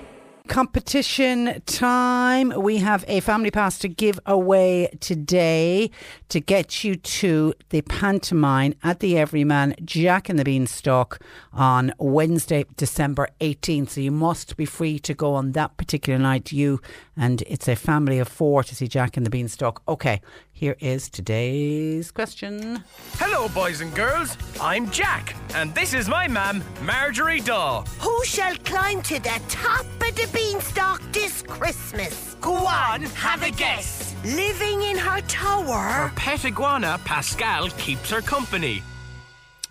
Competition 0.47 1.61
time. 1.65 2.53
We 2.55 2.77
have 2.77 3.03
a 3.07 3.19
family 3.19 3.51
pass 3.51 3.77
to 3.79 3.87
give 3.87 4.19
away 4.25 4.89
today 4.99 5.91
to 6.29 6.39
get 6.39 6.83
you 6.83 6.95
to 6.95 7.53
the 7.69 7.81
pantomime 7.81 8.73
at 8.83 8.99
the 8.99 9.17
Everyman 9.17 9.75
Jack 9.83 10.29
and 10.29 10.39
the 10.39 10.43
Beanstalk 10.43 11.19
on 11.53 11.93
Wednesday, 11.99 12.65
December 12.75 13.27
18th. 13.41 13.89
So 13.91 14.01
you 14.01 14.11
must 14.11 14.57
be 14.57 14.65
free 14.65 14.99
to 14.99 15.13
go 15.13 15.33
on 15.33 15.51
that 15.51 15.77
particular 15.77 16.17
night. 16.17 16.51
You 16.51 16.81
and 17.15 17.41
it's 17.43 17.67
a 17.67 17.75
family 17.75 18.19
of 18.19 18.27
four 18.27 18.63
to 18.63 18.75
see 18.75 18.87
Jack 18.87 19.17
and 19.17 19.25
the 19.25 19.29
Beanstalk. 19.29 19.81
Okay, 19.87 20.21
here 20.57 20.75
is 20.79 21.07
today's 21.07 22.09
question. 22.09 22.83
Hello, 23.19 23.47
boys 23.49 23.81
and 23.81 23.93
girls. 23.93 24.35
I'm 24.59 24.89
Jack, 24.89 25.35
and 25.53 25.73
this 25.75 25.93
is 25.93 26.09
my 26.09 26.27
mam, 26.27 26.63
Marjorie 26.81 27.41
Daw. 27.41 27.83
Who 27.99 28.25
shall 28.25 28.55
climb 28.65 29.03
to 29.03 29.19
the 29.19 29.39
top 29.49 29.85
of 29.85 30.15
the 30.15 30.27
beanstalk 30.33 30.99
this 31.11 31.43
Christmas? 31.43 32.35
Go 32.41 32.55
on, 32.55 33.03
have 33.03 33.43
a 33.43 33.51
guess. 33.51 34.15
Living 34.25 34.81
in 34.81 34.97
her 34.97 35.21
tower. 35.27 35.77
Her 35.77 36.07
tower. 36.07 36.13
pet 36.15 36.45
iguana, 36.45 36.99
Pascal, 37.05 37.69
keeps 37.77 38.09
her 38.09 38.21
company. 38.21 38.81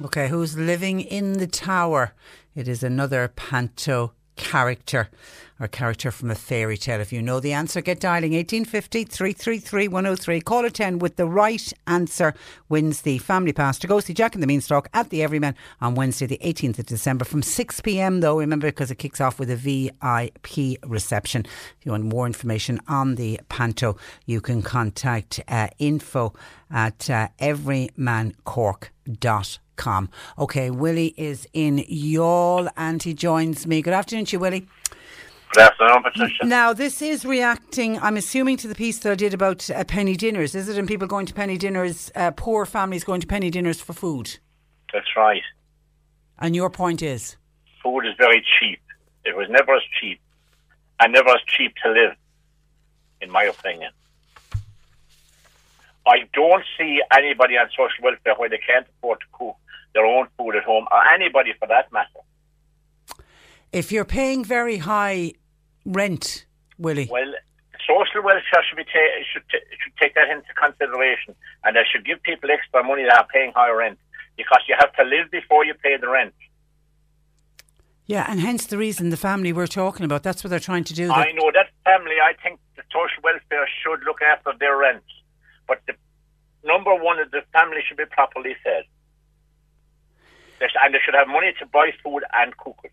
Okay, 0.05 0.29
who's 0.29 0.57
living 0.57 1.01
in 1.01 1.33
the 1.33 1.49
tower? 1.49 2.13
It 2.55 2.69
is 2.69 2.85
another 2.85 3.27
panto 3.35 4.13
character 4.37 5.09
or 5.59 5.69
character 5.69 6.11
from 6.11 6.31
a 6.31 6.35
fairy 6.35 6.77
tale. 6.77 7.01
If 7.01 7.13
you 7.13 7.23
know 7.23 7.41
the 7.41 7.53
answer, 7.53 7.81
get 7.81 8.01
dialing 8.01 8.33
1850 8.33 9.05
333 9.05 9.89
103. 9.89 10.41
Call 10.43 10.65
it 10.65 10.75
10 10.75 10.99
with 10.99 11.17
the 11.17 11.27
right 11.27 11.73
answer 11.87 12.35
wins 12.69 13.03
the 13.03 13.19
family 13.19 13.53
pass 13.53 13.79
to 13.79 13.87
go 13.87 14.01
see 14.01 14.13
Jack 14.13 14.35
and 14.35 14.43
the 14.43 14.47
Beanstalk 14.47 14.89
at 14.93 15.11
the 15.11 15.23
Everyman 15.23 15.55
on 15.81 15.95
Wednesday, 15.95 16.27
the 16.27 16.41
18th 16.45 16.81
of 16.81 16.87
December 16.87 17.25
from 17.25 17.43
6 17.43 17.81
pm, 17.81 18.21
though. 18.21 18.39
Remember, 18.39 18.69
because 18.69 18.91
it 18.91 18.99
kicks 18.99 19.21
off 19.21 19.39
with 19.39 19.51
a 19.51 19.57
VIP 19.57 20.79
reception. 20.85 21.47
If 21.79 21.87
you 21.87 21.93
want 21.93 22.05
more 22.05 22.27
information 22.27 22.81
on 22.87 23.15
the 23.15 23.41
panto, 23.49 23.97
you 24.27 24.41
can 24.41 24.63
contact 24.63 25.41
uh, 25.49 25.69
info 25.79 26.35
at 26.71 27.09
uh, 27.09 27.29
everymancork.com. 27.41 29.66
Okay, 30.39 30.71
Willie 30.71 31.15
is 31.17 31.47
in 31.53 31.79
Youghal 31.79 32.71
and 32.77 33.03
he 33.03 33.15
joins 33.15 33.67
me. 33.67 33.83
Good 33.83 33.95
afternoon 33.95 34.25
to 34.27 34.33
you, 34.33 34.41
Willie. 34.41 34.67
Good 35.53 35.63
afternoon, 35.63 36.03
Patricia. 36.03 36.45
Now, 36.45 36.73
this 36.73 37.01
is 37.01 37.25
reacting, 37.25 37.99
I'm 38.01 38.17
assuming, 38.17 38.57
to 38.59 38.69
the 38.69 38.75
piece 38.75 38.99
that 38.99 39.13
I 39.13 39.15
did 39.15 39.33
about 39.33 39.71
uh, 39.71 39.85
penny 39.85 40.17
dinners. 40.17 40.55
Is 40.55 40.69
it? 40.69 40.77
And 40.77 40.89
people 40.89 41.07
going 41.07 41.27
to 41.27 41.35
penny 41.35 41.57
dinners, 41.57 42.11
uh, 42.15 42.33
poor 42.33 42.67
families 42.67 43.05
going 43.05 43.21
to 43.21 43.27
penny 43.27 43.51
dinners 43.51 43.81
for 43.81 43.93
food. 43.93 44.39
That's 44.93 45.07
right. 45.17 45.43
And 46.39 46.55
your 46.55 46.69
point 46.69 47.01
is? 47.01 47.37
Food 47.83 48.07
is 48.07 48.15
very 48.19 48.45
cheap. 48.59 48.81
It 49.25 49.37
was 49.37 49.49
never 49.49 49.75
as 49.75 49.83
cheap, 50.01 50.21
and 51.01 51.13
never 51.13 51.31
as 51.31 51.41
cheap 51.47 51.75
to 51.85 51.91
live, 51.91 52.13
in 53.21 53.31
my 53.31 53.45
opinion. 53.45 53.93
I 56.07 56.29
don't 56.35 56.65
see 56.79 57.01
anybody 57.17 57.57
on 57.57 57.69
social 57.71 58.03
welfare 58.03 58.35
where 58.37 58.49
they 58.49 58.59
can't 58.59 58.87
afford 58.99 59.21
to 59.21 59.27
cook 59.33 59.57
their 59.95 60.07
own 60.07 60.29
food 60.37 60.57
at 60.57 60.65
home, 60.65 60.87
or 60.91 61.01
anybody 61.15 61.53
for 61.59 61.67
that 61.69 61.91
matter. 61.93 62.21
If 63.73 63.93
you're 63.93 64.05
paying 64.05 64.45
very 64.45 64.79
high 64.79 65.33
rent, 65.85 66.47
Willie, 66.79 67.09
Well, 67.11 67.33
social 67.87 68.23
welfare 68.23 68.63
should 68.69 68.77
be 68.77 68.85
ta- 68.85 69.23
should 69.33 69.43
ta- 69.51 69.67
should 69.83 69.97
take 70.01 70.15
that 70.15 70.29
into 70.31 70.53
consideration, 70.55 71.35
and 71.65 71.77
they 71.77 71.83
should 71.91 72.05
give 72.05 72.23
people 72.23 72.51
extra 72.51 72.83
money 72.85 73.05
that 73.05 73.19
are 73.19 73.27
paying 73.33 73.53
high 73.55 73.71
rent 73.71 73.99
because 74.37 74.61
you 74.69 74.75
have 74.79 74.93
to 74.95 75.03
live 75.05 75.31
before 75.31 75.65
you 75.65 75.75
pay 75.75 75.97
the 75.97 76.09
rent. 76.09 76.35
yeah, 78.07 78.25
and 78.31 78.39
hence 78.41 78.67
the 78.67 78.79
reason 78.79 79.11
the 79.11 79.17
family 79.17 79.53
we're 79.53 79.67
talking 79.67 80.05
about, 80.05 80.23
that's 80.23 80.45
what 80.45 80.51
they're 80.51 80.61
trying 80.61 80.85
to 80.85 80.95
do. 80.95 81.11
I 81.11 81.33
know 81.33 81.51
that 81.53 81.71
family. 81.85 82.17
I 82.23 82.35
think 82.43 82.61
the 82.77 82.83
social 82.93 83.21
welfare 83.25 83.69
should 83.83 84.05
look 84.05 84.21
after 84.23 84.53
their 84.61 84.77
rent, 84.77 85.03
but 85.67 85.81
the 85.89 85.95
number 86.65 86.95
one 86.95 87.19
is 87.19 87.29
the 87.33 87.43
family 87.53 87.79
should 87.87 87.97
be 87.97 88.05
properly 88.07 88.55
fed, 88.63 88.85
and 90.61 90.95
they 90.95 90.99
should 91.05 91.15
have 91.15 91.29
money 91.29 91.53
to 91.59 91.67
buy 91.67 91.91
food 92.03 92.23
and 92.33 92.57
cook 92.57 92.79
it. 92.85 92.93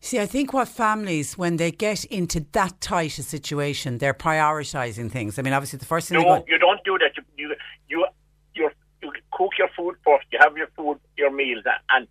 See, 0.00 0.20
I 0.20 0.26
think 0.26 0.52
what 0.52 0.68
families, 0.68 1.36
when 1.36 1.56
they 1.56 1.72
get 1.72 2.04
into 2.04 2.46
that 2.52 2.80
tight 2.80 3.18
a 3.18 3.22
situation, 3.22 3.98
they're 3.98 4.14
prioritising 4.14 5.10
things. 5.10 5.38
I 5.38 5.42
mean, 5.42 5.52
obviously, 5.52 5.80
the 5.80 5.86
first 5.86 6.08
thing 6.08 6.18
they 6.18 6.24
No, 6.24 6.44
you 6.46 6.58
don't 6.58 6.82
do 6.84 6.98
that. 6.98 7.16
You 7.16 7.24
you 7.36 7.56
you 7.88 8.06
you, 8.54 8.70
you 9.02 9.12
cook 9.32 9.50
your 9.58 9.68
food 9.76 9.96
first. 10.04 10.26
You 10.30 10.38
have 10.40 10.56
your 10.56 10.68
food, 10.76 11.00
your 11.16 11.32
meals, 11.32 11.64
and 11.90 12.06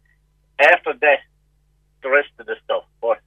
after 0.59 0.93
that, 0.99 1.19
the 2.03 2.09
rest 2.09 2.29
of 2.39 2.45
the 2.45 2.55
stuff. 2.65 2.83
But 3.01 3.19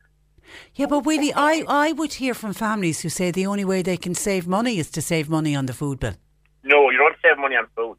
Yeah, 0.75 0.87
but 0.87 1.01
Willie, 1.07 1.33
I, 1.33 1.65
I 1.67 1.93
would 1.93 2.15
hear 2.15 2.35
from 2.35 2.53
families 2.53 3.01
who 3.01 3.09
say 3.09 3.31
the 3.31 3.47
only 3.47 3.65
way 3.65 3.81
they 3.81 3.97
can 3.97 4.15
save 4.15 4.47
money 4.47 4.79
is 4.79 4.91
to 4.91 5.01
save 5.01 5.31
money 5.31 5.57
on 5.57 5.67
the 5.67 5.73
food 5.73 6.01
bill. 6.01 6.17
no, 6.63 6.91
you 6.91 6.99
don't 6.99 7.17
save 7.23 7.39
money 7.39 7.57
on 7.57 7.67
food. 7.75 7.97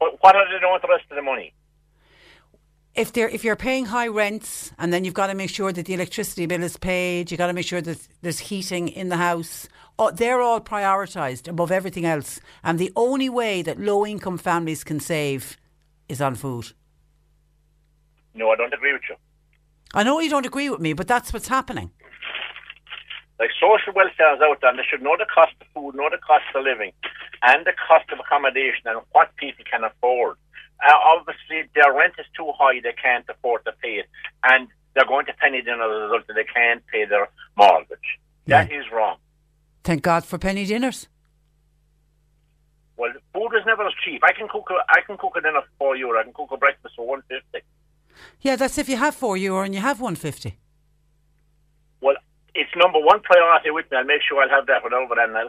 What, 0.00 0.34
are 0.34 0.46
they 0.46 0.58
doing 0.58 0.72
with 0.72 0.82
the 0.82 0.88
rest 0.88 1.04
of 1.10 1.16
the 1.16 1.22
money? 1.22 1.52
If 2.94 3.12
they're 3.12 3.28
if 3.28 3.44
you're 3.44 3.54
paying 3.54 3.84
high 3.84 4.08
rents 4.08 4.72
and 4.78 4.92
then 4.92 5.04
you've 5.04 5.14
got 5.14 5.28
to 5.28 5.34
make 5.34 5.50
sure 5.50 5.72
that 5.72 5.86
the 5.86 5.94
electricity 5.94 6.46
bill 6.46 6.62
is 6.62 6.76
paid, 6.76 7.30
you've 7.30 7.38
got 7.38 7.46
to 7.46 7.52
make 7.52 7.66
sure 7.66 7.80
that 7.80 8.08
there's 8.22 8.40
heating 8.40 8.88
in 8.88 9.10
the 9.10 9.16
house. 9.16 9.68
Oh, 9.98 10.10
they're 10.10 10.40
all 10.40 10.60
prioritised 10.60 11.46
above 11.46 11.70
everything 11.70 12.04
else. 12.04 12.40
And 12.64 12.78
the 12.78 12.92
only 12.96 13.28
way 13.28 13.62
that 13.62 13.78
low 13.78 14.04
income 14.04 14.38
families 14.38 14.82
can 14.82 14.98
save 14.98 15.56
is 16.08 16.20
on 16.20 16.34
food. 16.34 16.72
No, 18.34 18.50
I 18.50 18.56
don't 18.56 18.72
agree 18.72 18.92
with 18.92 19.02
you. 19.08 19.16
I 19.92 20.02
know 20.02 20.18
you 20.18 20.30
don't 20.30 20.46
agree 20.46 20.70
with 20.70 20.80
me, 20.80 20.92
but 20.94 21.06
that's 21.06 21.32
what's 21.32 21.48
happening. 21.48 21.90
Like 23.40 23.50
social 23.56 23.94
welfare 23.96 24.36
is 24.36 24.42
out 24.42 24.60
there, 24.60 24.68
and 24.68 24.78
they 24.78 24.84
should 24.84 25.00
know 25.00 25.16
the 25.18 25.24
cost 25.24 25.56
of 25.62 25.66
food, 25.72 25.94
know 25.96 26.10
the 26.12 26.20
cost 26.20 26.44
of 26.54 26.62
living, 26.62 26.92
and 27.40 27.64
the 27.64 27.72
cost 27.72 28.04
of 28.12 28.20
accommodation, 28.20 28.84
and 28.84 29.00
what 29.12 29.34
people 29.36 29.64
can 29.64 29.82
afford. 29.82 30.36
Uh, 30.86 30.92
obviously, 31.16 31.64
their 31.74 31.90
rent 31.92 32.12
is 32.18 32.26
too 32.36 32.52
high; 32.58 32.80
they 32.84 32.92
can't 32.92 33.24
afford 33.30 33.64
to 33.64 33.72
pay 33.82 33.96
it, 33.96 34.06
and 34.44 34.68
they're 34.92 35.06
going 35.06 35.24
to 35.24 35.32
penny 35.32 35.62
dinner 35.62 35.82
as 35.82 35.90
a 35.90 36.04
result 36.04 36.26
that 36.26 36.34
they 36.34 36.44
can't 36.44 36.86
pay 36.92 37.06
their 37.06 37.28
mortgage. 37.56 38.20
That 38.46 38.70
is 38.70 38.84
wrong. 38.92 39.16
Thank 39.84 40.02
God 40.02 40.24
for 40.26 40.36
penny 40.36 40.66
dinners. 40.66 41.08
Well, 42.98 43.12
food 43.32 43.52
is 43.56 43.64
never 43.64 43.86
as 43.86 43.94
cheap. 44.04 44.22
I 44.22 44.32
can 44.32 44.48
cook. 44.48 44.68
A, 44.70 44.74
I 44.90 45.00
can 45.06 45.16
cook 45.16 45.32
a 45.36 45.40
dinner 45.40 45.62
for 45.62 45.68
four 45.78 45.96
euro. 45.96 46.20
I 46.20 46.24
can 46.24 46.34
cook 46.34 46.50
a 46.52 46.58
breakfast 46.58 46.94
for 46.96 47.06
one 47.06 47.22
fifty. 47.22 47.64
Yeah, 48.42 48.56
that's 48.56 48.76
if 48.76 48.88
you 48.90 48.98
have 48.98 49.14
four 49.14 49.38
euro 49.38 49.62
and 49.62 49.74
you 49.74 49.80
have 49.80 49.98
one 49.98 50.16
fifty. 50.16 50.58
It's 52.60 52.76
number 52.76 53.00
one 53.00 53.20
priority 53.20 53.70
with 53.70 53.90
me. 53.90 53.96
I'll 53.96 54.04
make 54.04 54.20
sure 54.28 54.42
I'll 54.42 54.50
have 54.50 54.66
that 54.66 54.84
without 54.84 55.08
that 55.08 55.32
now. 55.32 55.48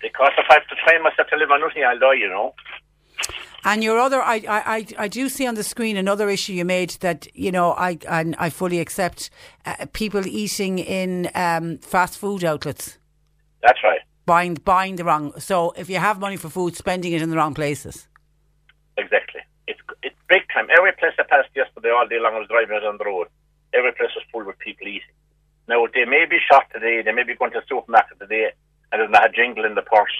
Because 0.00 0.30
if 0.38 0.46
I 0.48 0.54
have 0.54 0.68
to 0.68 0.76
train 0.86 1.02
myself 1.02 1.26
to 1.28 1.36
live 1.36 1.50
on 1.50 1.60
nothing, 1.60 1.82
I'll 1.84 1.98
die. 1.98 2.14
You 2.14 2.28
know. 2.28 2.54
And 3.64 3.84
your 3.84 3.98
other, 3.98 4.22
I, 4.22 4.36
I, 4.36 4.76
I, 4.76 4.86
I 4.98 5.08
do 5.08 5.28
see 5.28 5.46
on 5.46 5.54
the 5.54 5.64
screen 5.64 5.96
another 5.98 6.30
issue 6.30 6.54
you 6.54 6.64
made 6.64 6.90
that 7.00 7.26
you 7.34 7.50
know 7.50 7.72
I 7.72 7.98
and 8.08 8.36
I 8.38 8.50
fully 8.50 8.78
accept 8.78 9.30
uh, 9.66 9.86
people 9.92 10.26
eating 10.26 10.78
in 10.78 11.28
um, 11.34 11.78
fast 11.78 12.16
food 12.16 12.44
outlets, 12.44 12.96
That's 13.62 13.80
right. 13.82 14.00
buying 14.26 14.54
buying 14.54 14.94
the 14.96 15.04
wrong. 15.04 15.38
So 15.40 15.72
if 15.76 15.90
you 15.90 15.98
have 15.98 16.20
money 16.20 16.36
for 16.36 16.48
food, 16.48 16.76
spending 16.76 17.12
it 17.12 17.20
in 17.20 17.30
the 17.30 17.36
wrong 17.36 17.52
places. 17.52 18.06
Exactly. 18.96 19.40
It's 19.66 19.80
it's 20.04 20.16
big 20.28 20.42
time. 20.54 20.68
Every 20.78 20.92
place 20.92 21.12
I 21.18 21.24
passed 21.24 21.50
yesterday, 21.54 21.90
all 21.90 22.06
day 22.06 22.20
long, 22.20 22.34
I 22.36 22.38
was 22.38 22.48
driving 22.48 22.76
out 22.76 22.84
on 22.84 22.96
the 22.96 23.04
road. 23.04 23.26
Every 23.72 23.92
place 23.92 24.10
was 24.14 24.24
full 24.32 24.44
with 24.44 24.58
people 24.58 24.86
eating. 24.88 25.14
Now 25.68 25.86
they 25.94 26.04
may 26.04 26.26
be 26.28 26.38
shot 26.50 26.66
today. 26.72 27.02
They 27.02 27.12
may 27.12 27.22
be 27.22 27.34
going 27.36 27.52
to 27.52 27.60
the 27.60 27.66
supermarket 27.68 28.18
today, 28.18 28.50
and 28.90 29.00
there's 29.00 29.10
not 29.10 29.28
a 29.30 29.32
jingle 29.32 29.64
in 29.64 29.74
the 29.74 29.82
purse. 29.82 30.18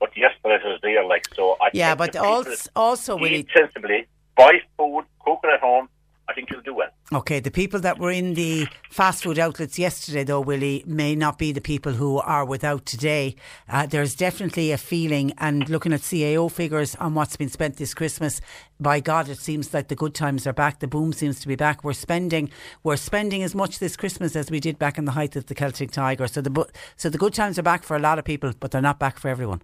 But 0.00 0.16
yesterday 0.16 0.54
it 0.56 0.64
was 0.64 0.80
there, 0.82 1.04
like 1.04 1.26
so. 1.34 1.56
I 1.60 1.70
Yeah, 1.72 1.94
think 1.94 2.12
but 2.12 2.16
also 2.16 2.70
also 2.74 3.16
Willie, 3.16 3.40
eat 3.40 3.48
sensibly, 3.54 4.06
buy 4.36 4.60
food, 4.76 5.04
cook 5.20 5.40
it 5.44 5.50
at 5.54 5.60
home. 5.60 5.88
I 6.28 6.34
think 6.34 6.50
you'll 6.50 6.62
do 6.62 6.74
well. 6.74 6.88
Okay, 7.12 7.40
the 7.40 7.50
people 7.50 7.80
that 7.80 7.98
were 7.98 8.10
in 8.10 8.34
the 8.34 8.66
fast 8.88 9.24
food 9.24 9.38
outlets 9.38 9.78
yesterday, 9.78 10.24
though, 10.24 10.40
Willie, 10.40 10.82
may 10.86 11.14
not 11.14 11.36
be 11.36 11.52
the 11.52 11.60
people 11.60 11.92
who 11.92 12.18
are 12.18 12.44
without 12.44 12.86
today. 12.86 13.36
Uh, 13.68 13.86
there's 13.86 14.14
definitely 14.14 14.72
a 14.72 14.78
feeling, 14.78 15.32
and 15.36 15.68
looking 15.68 15.92
at 15.92 16.00
CAO 16.00 16.50
figures 16.50 16.94
on 16.96 17.14
what's 17.14 17.36
been 17.36 17.50
spent 17.50 17.76
this 17.76 17.92
Christmas, 17.92 18.40
by 18.80 19.00
God, 19.00 19.28
it 19.28 19.38
seems 19.38 19.74
like 19.74 19.88
the 19.88 19.94
good 19.94 20.14
times 20.14 20.46
are 20.46 20.54
back. 20.54 20.78
The 20.78 20.88
boom 20.88 21.12
seems 21.12 21.38
to 21.40 21.48
be 21.48 21.56
back. 21.56 21.84
We're 21.84 21.92
spending, 21.92 22.50
we're 22.82 22.96
spending 22.96 23.42
as 23.42 23.54
much 23.54 23.78
this 23.78 23.96
Christmas 23.96 24.34
as 24.34 24.50
we 24.50 24.58
did 24.58 24.78
back 24.78 24.96
in 24.96 25.04
the 25.04 25.12
height 25.12 25.36
of 25.36 25.46
the 25.46 25.54
Celtic 25.54 25.90
Tiger. 25.90 26.26
So 26.26 26.40
the 26.40 26.66
so 26.96 27.10
the 27.10 27.18
good 27.18 27.34
times 27.34 27.58
are 27.58 27.62
back 27.62 27.82
for 27.82 27.96
a 27.96 28.00
lot 28.00 28.18
of 28.18 28.24
people, 28.24 28.52
but 28.58 28.70
they're 28.70 28.80
not 28.80 28.98
back 28.98 29.18
for 29.18 29.28
everyone. 29.28 29.60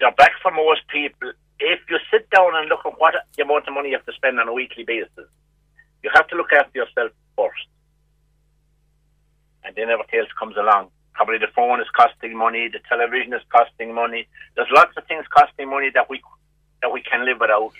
They're 0.00 0.12
back 0.12 0.32
for 0.42 0.50
most 0.50 0.82
people 0.88 1.32
if 1.60 1.80
you 1.88 1.98
sit 2.10 2.28
down 2.30 2.54
and 2.54 2.68
look 2.68 2.80
at 2.84 2.98
what 2.98 3.14
the 3.36 3.42
amount 3.42 3.68
of 3.68 3.74
money 3.74 3.90
you 3.90 3.96
have 3.96 4.06
to 4.06 4.12
spend 4.12 4.40
on 4.40 4.48
a 4.48 4.52
weekly 4.52 4.84
basis, 4.84 5.28
you 6.02 6.10
have 6.14 6.26
to 6.28 6.36
look 6.36 6.52
after 6.52 6.78
yourself 6.78 7.12
first. 7.36 7.66
And 9.64 9.76
then 9.76 9.90
everything 9.90 10.20
else 10.20 10.30
comes 10.38 10.56
along. 10.56 10.88
Probably 11.12 11.38
the 11.38 11.52
phone 11.54 11.80
is 11.80 11.86
costing 11.94 12.36
money, 12.36 12.68
the 12.68 12.80
television 12.88 13.34
is 13.34 13.42
costing 13.54 13.94
money. 13.94 14.26
There's 14.56 14.68
lots 14.72 14.96
of 14.96 15.04
things 15.06 15.26
costing 15.28 15.68
money 15.68 15.90
that 15.94 16.08
we 16.08 16.22
that 16.80 16.90
we 16.92 17.02
can 17.02 17.26
live 17.26 17.38
without. 17.40 17.72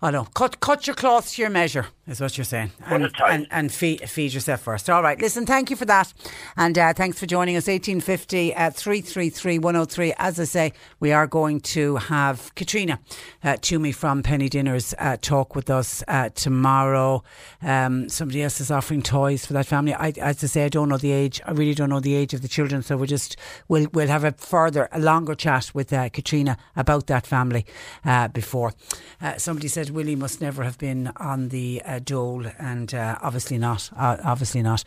I 0.00 0.12
know. 0.12 0.24
Cut, 0.34 0.60
cut 0.60 0.86
your 0.86 0.94
cloth 0.94 1.32
to 1.32 1.42
your 1.42 1.50
measure, 1.50 1.86
is 2.06 2.20
what 2.20 2.36
you're 2.36 2.44
saying. 2.44 2.70
And, 2.86 3.10
and, 3.26 3.46
and 3.50 3.72
feed, 3.72 4.08
feed 4.08 4.34
yourself 4.34 4.60
first. 4.60 4.90
All 4.90 5.02
right. 5.02 5.18
Listen, 5.20 5.46
thank 5.46 5.70
you 5.70 5.76
for 5.76 5.86
that. 5.86 6.12
And 6.56 6.78
uh, 6.78 6.92
thanks 6.92 7.18
for 7.18 7.26
joining 7.26 7.56
us. 7.56 7.66
1850 7.66 8.54
uh, 8.54 8.70
333 8.70 9.58
103. 9.58 10.14
As 10.18 10.38
I 10.38 10.44
say, 10.44 10.72
we 11.00 11.12
are 11.12 11.26
going 11.26 11.60
to 11.60 11.96
have 11.96 12.54
Caitriona 12.54 12.98
uh, 13.42 13.54
Twomey 13.54 13.94
from 13.94 14.22
Penny 14.22 14.48
Dinners 14.48 14.94
uh, 14.98 15.16
talk 15.20 15.56
with 15.56 15.70
us 15.70 16.04
uh, 16.08 16.28
tomorrow. 16.34 17.22
Um, 17.62 18.08
somebody 18.08 18.42
else 18.42 18.60
is 18.60 18.70
offering 18.70 19.02
toys 19.02 19.46
for 19.46 19.54
that 19.54 19.66
family. 19.66 19.94
I, 19.94 20.12
as 20.20 20.44
I 20.44 20.46
say, 20.46 20.64
I 20.64 20.68
don't 20.68 20.88
know 20.88 20.98
the 20.98 21.12
age. 21.12 21.40
I 21.46 21.52
really 21.52 21.74
don't 21.74 21.88
know 21.88 22.00
the 22.00 22.14
age 22.14 22.34
of 22.34 22.42
the 22.42 22.48
children. 22.48 22.82
So 22.82 22.96
we 22.96 23.06
just, 23.06 23.36
we'll, 23.68 23.88
we'll 23.92 24.08
have 24.08 24.24
a 24.24 24.32
further, 24.32 24.88
a 24.92 25.00
longer 25.00 25.34
chat 25.34 25.70
with 25.74 25.92
uh, 25.92 26.10
Caitriona 26.10 26.58
about 26.76 27.06
that 27.06 27.26
family 27.26 27.64
uh, 28.04 28.28
before. 28.28 28.74
Uh, 29.20 29.38
somebody 29.38 29.68
said, 29.68 29.90
Willie 29.90 30.16
must 30.16 30.40
never 30.40 30.64
have 30.64 30.78
been 30.78 31.10
on 31.16 31.48
the 31.48 31.82
uh, 31.94 32.00
dole, 32.00 32.46
and 32.58 32.94
uh, 32.94 33.18
obviously 33.22 33.58
not. 33.58 33.90
Uh, 33.96 34.16
obviously 34.24 34.62
not. 34.62 34.84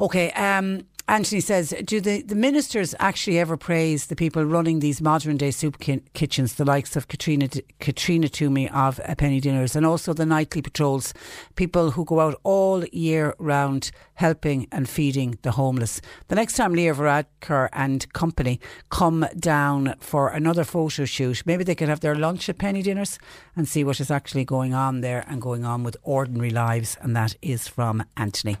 Okay. 0.00 0.30
Um, 0.32 0.84
Anthony 1.08 1.40
says, 1.40 1.72
do 1.84 2.02
the, 2.02 2.20
the 2.20 2.34
ministers 2.34 2.94
actually 2.98 3.38
ever 3.38 3.56
praise 3.56 4.08
the 4.08 4.16
people 4.16 4.44
running 4.44 4.80
these 4.80 5.00
modern 5.00 5.38
day 5.38 5.50
soup 5.50 5.78
ki- 5.78 6.02
kitchens, 6.12 6.56
the 6.56 6.66
likes 6.66 6.96
of 6.96 7.08
Caitriona 7.08 7.48
Caitriona 7.80 8.28
Twomey 8.28 8.70
of 8.70 9.00
uh, 9.00 9.14
Penny 9.14 9.40
Dinners, 9.40 9.74
and 9.74 9.86
also 9.86 10.12
the 10.12 10.26
nightly 10.26 10.60
patrols, 10.60 11.14
people 11.56 11.92
who 11.92 12.04
go 12.04 12.20
out 12.20 12.38
all 12.44 12.84
year 12.92 13.34
round 13.38 13.90
helping 14.14 14.68
and 14.70 14.86
feeding 14.86 15.38
the 15.40 15.52
homeless. 15.52 16.02
The 16.26 16.34
next 16.34 16.56
time 16.56 16.74
Leo 16.74 16.92
Varadkar 16.92 17.70
and 17.72 18.12
company 18.12 18.60
come 18.90 19.26
down 19.38 19.94
for 20.00 20.28
another 20.28 20.64
photo 20.64 21.06
shoot, 21.06 21.42
maybe 21.46 21.64
they 21.64 21.74
could 21.74 21.88
have 21.88 22.00
their 22.00 22.16
lunch 22.16 22.50
at 22.50 22.58
Penny 22.58 22.82
Dinners 22.82 23.18
and 23.56 23.66
see 23.66 23.82
what 23.82 23.98
is 23.98 24.10
actually 24.10 24.44
going 24.44 24.74
on 24.74 25.00
there 25.00 25.24
and 25.26 25.40
going 25.40 25.64
on 25.64 25.84
with 25.84 25.96
ordinary 26.02 26.47
lives. 26.50 26.96
And 27.00 27.16
that 27.16 27.36
is 27.42 27.68
from 27.68 28.04
Anthony. 28.16 28.56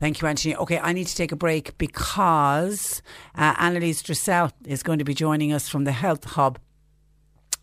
Thank 0.00 0.20
you, 0.20 0.28
Anthony. 0.28 0.56
Okay, 0.56 0.78
I 0.78 0.92
need 0.92 1.06
to 1.06 1.16
take 1.16 1.32
a 1.32 1.36
break 1.36 1.76
because 1.78 3.02
uh, 3.34 3.54
Annalise 3.58 4.02
Dressel 4.02 4.50
is 4.64 4.82
going 4.82 4.98
to 4.98 5.04
be 5.04 5.14
joining 5.14 5.52
us 5.52 5.68
from 5.68 5.84
the 5.84 5.92
Health 5.92 6.24
Hub 6.24 6.58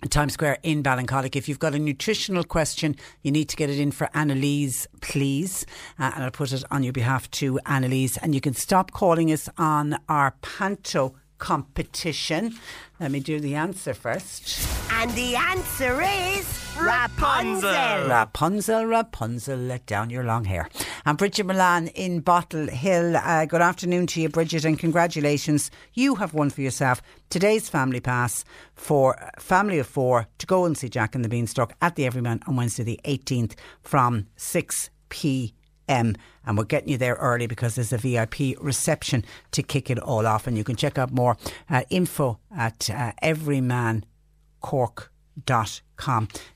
Times 0.09 0.33
Square 0.33 0.57
in 0.63 0.81
Ballincollig. 0.81 1.35
If 1.35 1.47
you've 1.47 1.59
got 1.59 1.75
a 1.75 1.79
nutritional 1.79 2.43
question, 2.43 2.95
you 3.21 3.31
need 3.31 3.49
to 3.49 3.55
get 3.55 3.69
it 3.69 3.79
in 3.79 3.91
for 3.91 4.09
Annalise, 4.13 4.87
please. 5.01 5.65
Uh, 5.99 6.11
and 6.15 6.23
I'll 6.23 6.31
put 6.31 6.51
it 6.51 6.63
on 6.71 6.83
your 6.83 6.93
behalf 6.93 7.29
to 7.31 7.59
Annalise. 7.65 8.17
And 8.17 8.33
you 8.33 8.41
can 8.41 8.53
stop 8.53 8.91
calling 8.91 9.31
us 9.31 9.47
on 9.57 9.97
our 10.09 10.35
Panto 10.41 11.15
competition. 11.41 12.55
Let 12.99 13.11
me 13.11 13.19
do 13.19 13.39
the 13.39 13.55
answer 13.55 13.93
first. 13.93 14.65
And 14.91 15.11
the 15.11 15.35
answer 15.35 15.99
is 16.01 16.61
Rapunzel. 16.79 18.07
Rapunzel, 18.07 18.85
Rapunzel, 18.85 19.57
let 19.57 19.87
down 19.87 20.11
your 20.11 20.23
long 20.23 20.45
hair. 20.45 20.69
And 21.03 21.17
Bridget 21.17 21.47
Milan 21.47 21.87
in 21.87 22.19
Bottle 22.19 22.67
Hill. 22.67 23.17
Uh, 23.17 23.45
good 23.45 23.61
afternoon 23.61 24.05
to 24.07 24.21
you, 24.21 24.29
Bridget, 24.29 24.63
and 24.63 24.77
congratulations. 24.77 25.71
You 25.93 26.15
have 26.15 26.35
won 26.35 26.51
for 26.51 26.61
yourself 26.61 27.01
today's 27.29 27.67
family 27.67 27.99
pass 27.99 28.45
for 28.75 29.17
family 29.39 29.79
of 29.79 29.87
four 29.87 30.27
to 30.37 30.45
go 30.45 30.65
and 30.65 30.77
see 30.77 30.89
Jack 30.89 31.15
and 31.15 31.25
the 31.25 31.29
Beanstalk 31.29 31.73
at 31.81 31.95
the 31.95 32.05
Everyman 32.05 32.41
on 32.45 32.55
Wednesday, 32.55 32.83
the 32.83 32.99
18th 33.03 33.55
from 33.81 34.27
6 34.37 34.91
p.m. 35.09 35.60
And 35.87 36.17
we're 36.47 36.63
getting 36.63 36.89
you 36.89 36.97
there 36.97 37.15
early 37.15 37.47
because 37.47 37.75
there's 37.75 37.93
a 37.93 37.97
VIP 37.97 38.57
reception 38.59 39.25
to 39.51 39.63
kick 39.63 39.89
it 39.89 39.99
all 39.99 40.25
off. 40.25 40.47
And 40.47 40.57
you 40.57 40.63
can 40.63 40.75
check 40.75 40.97
out 40.97 41.11
more 41.11 41.37
uh, 41.69 41.83
info 41.89 42.39
at 42.55 42.89
uh, 42.89 43.11
everymancork.com 43.21 44.05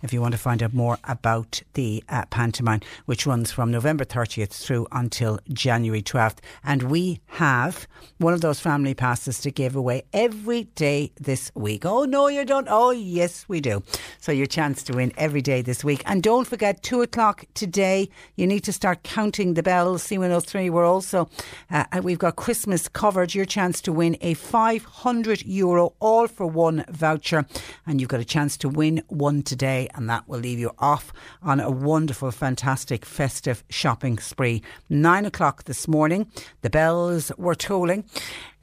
if 0.02 0.12
you 0.12 0.22
want 0.22 0.34
to 0.34 0.38
find 0.38 0.64
out 0.64 0.74
more 0.74 0.98
about 1.04 1.62
the 1.74 2.04
uh, 2.10 2.26
pantomime, 2.30 2.82
which 3.06 3.26
runs 3.26 3.52
from 3.52 3.72
November 3.72 4.06
30th 4.06 4.50
through 4.50 4.88
until 4.92 5.40
January 5.54 6.02
12th. 6.02 6.38
And 6.64 6.84
we 6.84 7.22
have 7.28 7.88
one 8.18 8.34
of 8.34 8.42
those 8.42 8.60
family 8.60 8.94
passes 8.94 9.40
to 9.42 9.52
give 9.52 9.76
away 9.76 10.04
every 10.14 10.64
day 10.76 11.12
this 11.20 11.52
week. 11.54 11.86
Oh, 11.86 12.06
no, 12.06 12.28
you 12.28 12.46
don't. 12.46 12.68
Oh, 12.70 12.92
yes, 12.92 13.46
we 13.48 13.62
do. 13.62 13.84
So, 14.20 14.32
your 14.32 14.46
chance 14.48 14.84
to 14.84 14.94
win 14.94 15.12
every 15.18 15.42
day 15.42 15.62
this 15.62 15.84
week. 15.84 16.02
And 16.06 16.24
don't 16.24 16.48
forget, 16.48 16.82
2 16.82 17.02
o'clock 17.02 17.46
today, 17.54 18.10
you 18.36 18.48
need 18.48 18.64
to 18.64 18.74
start 18.74 19.04
counting 19.04 19.54
the 19.54 19.64
bells. 19.64 20.04
C103, 20.08 20.70
we're 20.70 20.86
also, 20.86 21.30
uh, 21.70 21.86
we've 22.02 22.20
got 22.20 22.36
Christmas 22.36 22.88
covered. 22.88 23.36
Your 23.36 23.46
chance 23.46 23.82
to 23.82 23.94
win 23.94 24.18
a 24.22 24.34
500 24.34 25.46
euro 25.46 25.94
all 26.00 26.28
for 26.28 26.48
one 26.48 26.86
voucher. 26.90 27.46
And 27.86 28.00
you've 28.00 28.10
got 28.10 28.20
a 28.20 28.26
chance 28.26 28.58
to 28.58 28.70
win 28.70 29.04
one 29.08 29.35
today 29.44 29.88
and 29.96 30.10
that 30.10 30.28
will 30.28 30.40
leave 30.40 30.60
you 30.60 30.72
off 30.80 31.12
on 31.42 31.60
a 31.60 31.70
wonderful, 31.70 32.32
fantastic 32.32 33.06
festive 33.06 33.64
shopping 33.70 34.18
spree. 34.20 34.62
Nine 34.90 35.26
o'clock 35.26 35.64
this 35.66 35.88
morning, 35.88 36.30
the 36.62 36.70
bells 36.70 37.32
were 37.38 37.56
tolling. 37.56 38.06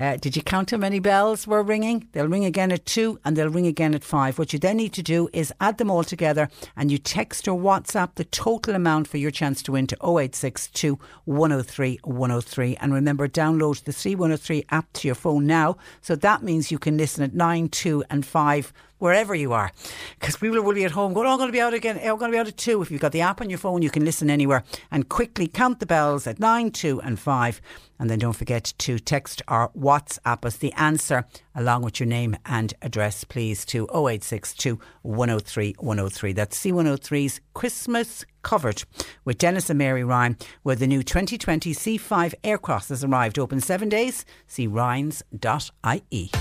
Uh, 0.02 0.16
did 0.16 0.34
you 0.34 0.42
count 0.42 0.72
how 0.72 0.76
many 0.76 0.98
bells 0.98 1.46
were 1.46 1.62
ringing? 1.62 2.08
They'll 2.10 2.26
ring 2.26 2.44
again 2.44 2.72
at 2.72 2.84
two 2.84 3.20
and 3.24 3.36
they'll 3.36 3.48
ring 3.48 3.68
again 3.68 3.94
at 3.94 4.02
five. 4.02 4.36
What 4.36 4.52
you 4.52 4.58
then 4.58 4.78
need 4.78 4.92
to 4.94 5.02
do 5.02 5.28
is 5.32 5.54
add 5.60 5.78
them 5.78 5.92
all 5.92 6.02
together 6.02 6.48
and 6.76 6.90
you 6.90 6.98
text 6.98 7.46
or 7.46 7.56
WhatsApp 7.56 8.16
the 8.16 8.24
total 8.24 8.74
amount 8.74 9.06
for 9.06 9.18
your 9.18 9.30
chance 9.30 9.62
to 9.62 9.70
win 9.70 9.86
to 9.86 9.96
0862 10.02 10.98
103 11.26 12.00
103. 12.02 12.76
And 12.80 12.92
remember, 12.92 13.28
download 13.28 13.84
the 13.84 13.92
C103 13.92 14.64
app 14.70 14.92
to 14.94 15.06
your 15.06 15.14
phone 15.14 15.46
now. 15.46 15.76
So 16.00 16.16
that 16.16 16.42
means 16.42 16.72
you 16.72 16.80
can 16.80 16.98
listen 16.98 17.22
at 17.22 17.34
9, 17.34 17.68
2 17.68 18.02
and 18.10 18.26
5 18.26 18.72
wherever 19.02 19.34
you 19.34 19.52
are. 19.52 19.72
Because 20.20 20.36
people 20.36 20.62
will 20.62 20.74
be 20.74 20.84
at 20.84 20.92
home 20.92 21.12
going, 21.12 21.26
oh, 21.26 21.32
I'm 21.32 21.36
going 21.36 21.48
to 21.48 21.52
be 21.52 21.60
out 21.60 21.74
again. 21.74 21.98
I'm 21.98 22.18
going 22.18 22.30
to 22.30 22.36
be 22.36 22.38
out 22.38 22.46
at 22.46 22.56
two. 22.56 22.80
If 22.82 22.90
you've 22.90 23.00
got 23.00 23.10
the 23.10 23.20
app 23.20 23.40
on 23.40 23.50
your 23.50 23.58
phone, 23.58 23.82
you 23.82 23.90
can 23.90 24.04
listen 24.04 24.30
anywhere 24.30 24.62
and 24.92 25.08
quickly 25.08 25.48
count 25.48 25.80
the 25.80 25.86
bells 25.86 26.28
at 26.28 26.38
9, 26.38 26.70
2 26.70 27.00
and 27.02 27.18
5. 27.18 27.60
And 28.02 28.10
then 28.10 28.18
don't 28.18 28.32
forget 28.32 28.74
to 28.78 28.98
text 28.98 29.42
or 29.46 29.70
WhatsApp 29.78 30.44
us 30.44 30.56
the 30.56 30.72
answer 30.72 31.24
along 31.54 31.82
with 31.82 32.00
your 32.00 32.08
name 32.08 32.36
and 32.44 32.74
address, 32.82 33.22
please, 33.22 33.64
to 33.66 33.84
0862 33.94 34.80
103 35.02 35.76
103. 35.78 36.32
That's 36.32 36.58
C103's 36.58 37.40
Christmas 37.54 38.24
covered 38.42 38.82
with 39.24 39.38
Dennis 39.38 39.70
and 39.70 39.78
Mary 39.78 40.02
Ryan, 40.02 40.36
where 40.64 40.74
the 40.74 40.88
new 40.88 41.04
2020 41.04 41.72
C5 41.72 42.34
Aircross 42.42 42.88
has 42.88 43.04
arrived. 43.04 43.38
Open 43.38 43.60
seven 43.60 43.88
days. 43.88 44.24
See 44.48 44.66
Ryans.ie. 44.66 46.32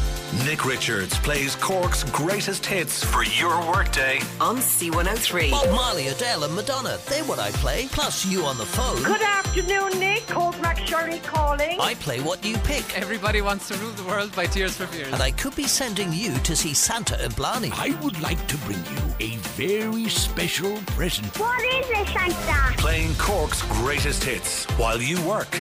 Nick 0.46 0.64
Richards 0.66 1.18
plays 1.20 1.58
Cork's 1.58 2.06
greatest 2.06 2.66
hits 2.66 3.04
for 3.04 3.26
your 3.26 3.60
workday 3.70 4.20
on 4.40 4.58
C103. 4.58 5.52
Bob 5.52 5.70
Marley, 5.72 6.08
Adele, 6.08 6.46
and 6.46 6.56
Madonna. 6.56 6.98
They're 7.10 7.26
what 7.26 7.38
I 7.38 7.52
play, 7.52 7.88
plus 7.92 8.26
you 8.26 8.46
on 8.46 8.58
the 8.58 8.66
phone. 8.66 9.04
Good 9.04 9.22
afternoon, 9.22 10.00
Nick. 10.00 10.26
Cold 10.28 10.60
Mac 10.62 10.78
Shirley 10.78 11.20
calling. 11.20 11.78
I 11.82 11.96
play 11.96 12.22
what 12.22 12.46
you 12.46 12.58
pick. 12.60 12.98
Everybody 12.98 13.42
wants 13.42 13.68
to 13.68 13.78
rule 13.80 13.92
the 13.92 14.06
world 14.06 14.34
by 14.34 14.46
Tears 14.46 14.78
for 14.78 14.88
Fears. 14.88 15.12
And 15.12 15.22
I 15.22 15.32
could 15.32 15.56
be 15.56 15.68
sending 15.68 16.14
you 16.14 16.34
to 16.40 16.56
see 16.56 16.74
Santa 16.74 17.22
in 17.24 17.32
Blarney. 17.32 17.72
I 17.74 17.98
would 18.02 18.20
like 18.22 18.48
to 18.48 18.58
bring 18.60 18.80
you 18.80 19.02
a 19.20 19.36
very 19.58 20.08
special 20.08 20.78
present. 20.96 21.28
What 21.38 21.62
is 21.62 21.90
it, 21.90 22.08
Santa? 22.08 22.78
Playing 22.78 23.14
Cork's 23.16 23.64
greatest 23.64 24.24
hits 24.24 24.64
while 24.78 25.02
you 25.02 25.22
work. 25.28 25.61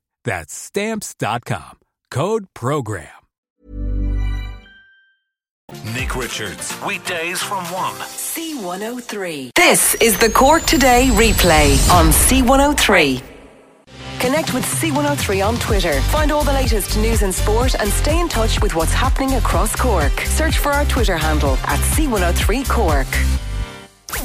That's 0.23 0.53
Stamps.com. 0.53 1.79
Code 2.09 2.47
PROGRAM. 2.53 3.07
Nick 5.95 6.17
Richards, 6.17 6.77
weekdays 6.85 7.41
from 7.41 7.63
1. 7.71 7.93
C103. 7.93 9.51
This 9.55 9.95
is 9.95 10.19
the 10.19 10.29
Cork 10.29 10.63
Today 10.63 11.07
replay 11.13 11.89
on 11.89 12.07
C103. 12.07 13.23
Connect 14.19 14.53
with 14.53 14.65
C103 14.65 15.47
on 15.47 15.57
Twitter. 15.59 15.99
Find 16.01 16.31
all 16.31 16.43
the 16.43 16.51
latest 16.51 16.97
news 16.97 17.21
and 17.23 17.33
sport 17.33 17.73
and 17.79 17.89
stay 17.89 18.19
in 18.19 18.27
touch 18.27 18.61
with 18.61 18.75
what's 18.75 18.91
happening 18.93 19.35
across 19.35 19.73
Cork. 19.75 20.11
Search 20.21 20.57
for 20.57 20.71
our 20.73 20.85
Twitter 20.85 21.17
handle 21.17 21.53
at 21.63 21.79
C103 21.79 22.69
Cork. 22.69 23.07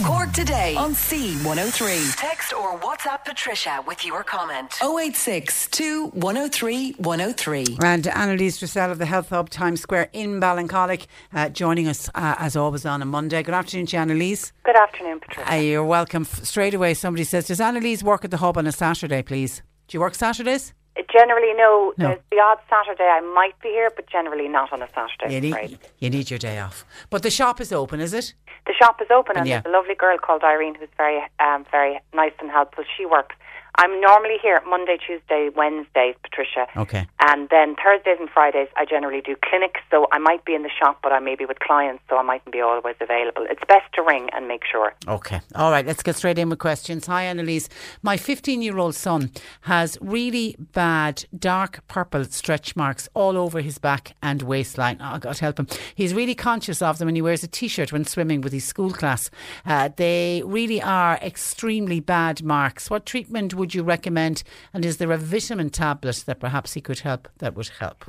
Cork 0.04 0.32
today 0.32 0.74
on 0.76 0.92
C103. 0.92 2.16
Text 2.16 2.52
or 2.52 2.78
WhatsApp 2.80 3.24
Patricia 3.24 3.82
with 3.86 4.04
your 4.04 4.22
comment. 4.22 4.74
086 4.82 5.68
103 6.12 6.92
103. 6.92 7.78
And 7.82 8.06
Annalise 8.08 8.58
Dressel 8.58 8.90
of 8.90 8.98
the 8.98 9.06
Health 9.06 9.30
Hub 9.30 9.48
Times 9.50 9.80
Square 9.80 10.10
in 10.12 10.40
Ballincollig 10.40 11.06
uh, 11.32 11.48
joining 11.48 11.88
us 11.88 12.08
uh, 12.14 12.34
as 12.38 12.56
always 12.56 12.84
on 12.84 13.02
a 13.02 13.04
Monday. 13.04 13.42
Good 13.42 13.54
afternoon, 13.54 13.86
to 13.86 13.96
you, 13.96 14.00
Annalise. 14.02 14.52
Good 14.64 14.76
afternoon, 14.76 15.20
Patricia. 15.20 15.52
Uh, 15.52 15.56
you're 15.56 15.84
welcome. 15.84 16.24
Straight 16.24 16.74
away, 16.74 16.94
somebody 16.94 17.24
says, 17.24 17.46
Does 17.46 17.60
Annalise 17.60 18.02
work 18.02 18.24
at 18.24 18.30
the 18.30 18.38
Hub 18.38 18.58
on 18.58 18.66
a 18.66 18.72
Saturday, 18.72 19.22
please? 19.22 19.62
Do 19.88 19.96
you 19.96 20.00
work 20.00 20.14
Saturdays? 20.14 20.74
Generally, 21.12 21.52
no. 21.54 21.92
No. 21.98 22.08
There's 22.08 22.20
the 22.30 22.38
odd 22.40 22.58
Saturday 22.70 23.04
I 23.04 23.20
might 23.20 23.58
be 23.60 23.68
here, 23.68 23.90
but 23.94 24.06
generally 24.08 24.48
not 24.48 24.72
on 24.72 24.82
a 24.82 24.88
Saturday. 24.94 25.34
You 25.34 25.40
need, 25.40 25.52
afraid. 25.52 25.78
you 25.98 26.10
need 26.10 26.30
your 26.30 26.38
day 26.38 26.58
off. 26.58 26.84
But 27.10 27.22
the 27.22 27.30
shop 27.30 27.60
is 27.60 27.72
open, 27.72 28.00
is 28.00 28.14
it? 28.14 28.32
The 28.66 28.72
shop 28.74 29.00
is 29.00 29.08
open, 29.10 29.36
and 29.36 29.46
Yeah. 29.46 29.60
there's 29.60 29.72
a 29.72 29.76
lovely 29.76 29.94
girl 29.94 30.18
called 30.18 30.42
Irene 30.42 30.74
who's 30.74 30.88
very, 30.96 31.20
um, 31.38 31.64
very 31.70 32.00
nice 32.14 32.32
and 32.40 32.50
helpful. 32.50 32.84
She 32.96 33.04
works. 33.06 33.34
I'm 33.78 34.00
normally 34.00 34.36
here 34.42 34.60
Monday, 34.66 34.96
Tuesday, 35.04 35.50
Wednesdays, 35.54 36.14
Patricia. 36.22 36.66
Okay. 36.76 37.06
And 37.20 37.48
then 37.50 37.76
Thursdays 37.76 38.16
and 38.18 38.30
Fridays, 38.30 38.68
I 38.76 38.84
generally 38.84 39.20
do 39.20 39.36
clinics, 39.44 39.80
so 39.90 40.06
I 40.12 40.18
might 40.18 40.44
be 40.44 40.54
in 40.54 40.62
the 40.62 40.70
shop, 40.70 41.00
but 41.02 41.12
I 41.12 41.20
may 41.20 41.34
be 41.34 41.44
with 41.44 41.58
clients, 41.58 42.02
so 42.08 42.16
I 42.16 42.22
mightn't 42.22 42.52
be 42.52 42.60
always 42.60 42.96
available. 43.00 43.46
It's 43.50 43.62
best 43.68 43.92
to 43.94 44.02
ring 44.02 44.28
and 44.32 44.48
make 44.48 44.62
sure. 44.70 44.94
Okay. 45.06 45.40
All 45.54 45.70
right. 45.70 45.84
Let's 45.84 46.02
get 46.02 46.16
straight 46.16 46.38
in 46.38 46.48
with 46.48 46.58
questions. 46.58 47.06
Hi, 47.06 47.24
Annalise. 47.24 47.68
My 48.02 48.16
15 48.16 48.62
year 48.62 48.78
old 48.78 48.94
son 48.94 49.30
has 49.62 49.98
really 50.00 50.56
bad 50.58 51.24
dark 51.38 51.86
purple 51.88 52.24
stretch 52.24 52.76
marks 52.76 53.08
all 53.14 53.36
over 53.36 53.60
his 53.60 53.78
back 53.78 54.14
and 54.22 54.42
waistline. 54.42 54.98
Oh, 55.00 55.18
God 55.18 55.38
help 55.38 55.58
him. 55.58 55.66
He's 55.94 56.14
really 56.14 56.34
conscious 56.34 56.80
of 56.80 56.98
them 56.98 57.08
and 57.08 57.16
he 57.16 57.22
wears 57.22 57.42
a 57.42 57.48
t 57.48 57.68
shirt 57.68 57.92
when 57.92 58.04
swimming 58.04 58.40
with 58.40 58.52
his 58.52 58.64
school 58.64 58.92
class. 58.92 59.30
Uh, 59.64 59.90
they 59.96 60.42
really 60.44 60.80
are 60.80 61.16
extremely 61.22 62.00
bad 62.00 62.42
marks. 62.42 62.88
What 62.88 63.04
treatment 63.06 63.54
would 63.54 63.65
you 63.74 63.82
recommend? 63.82 64.42
And 64.72 64.84
is 64.84 64.96
there 64.98 65.10
a 65.12 65.18
vitamin 65.18 65.70
tablet 65.70 66.24
that 66.26 66.40
perhaps 66.40 66.74
he 66.74 66.80
could 66.80 67.00
help 67.00 67.28
that 67.38 67.54
would 67.54 67.70
help? 67.80 68.04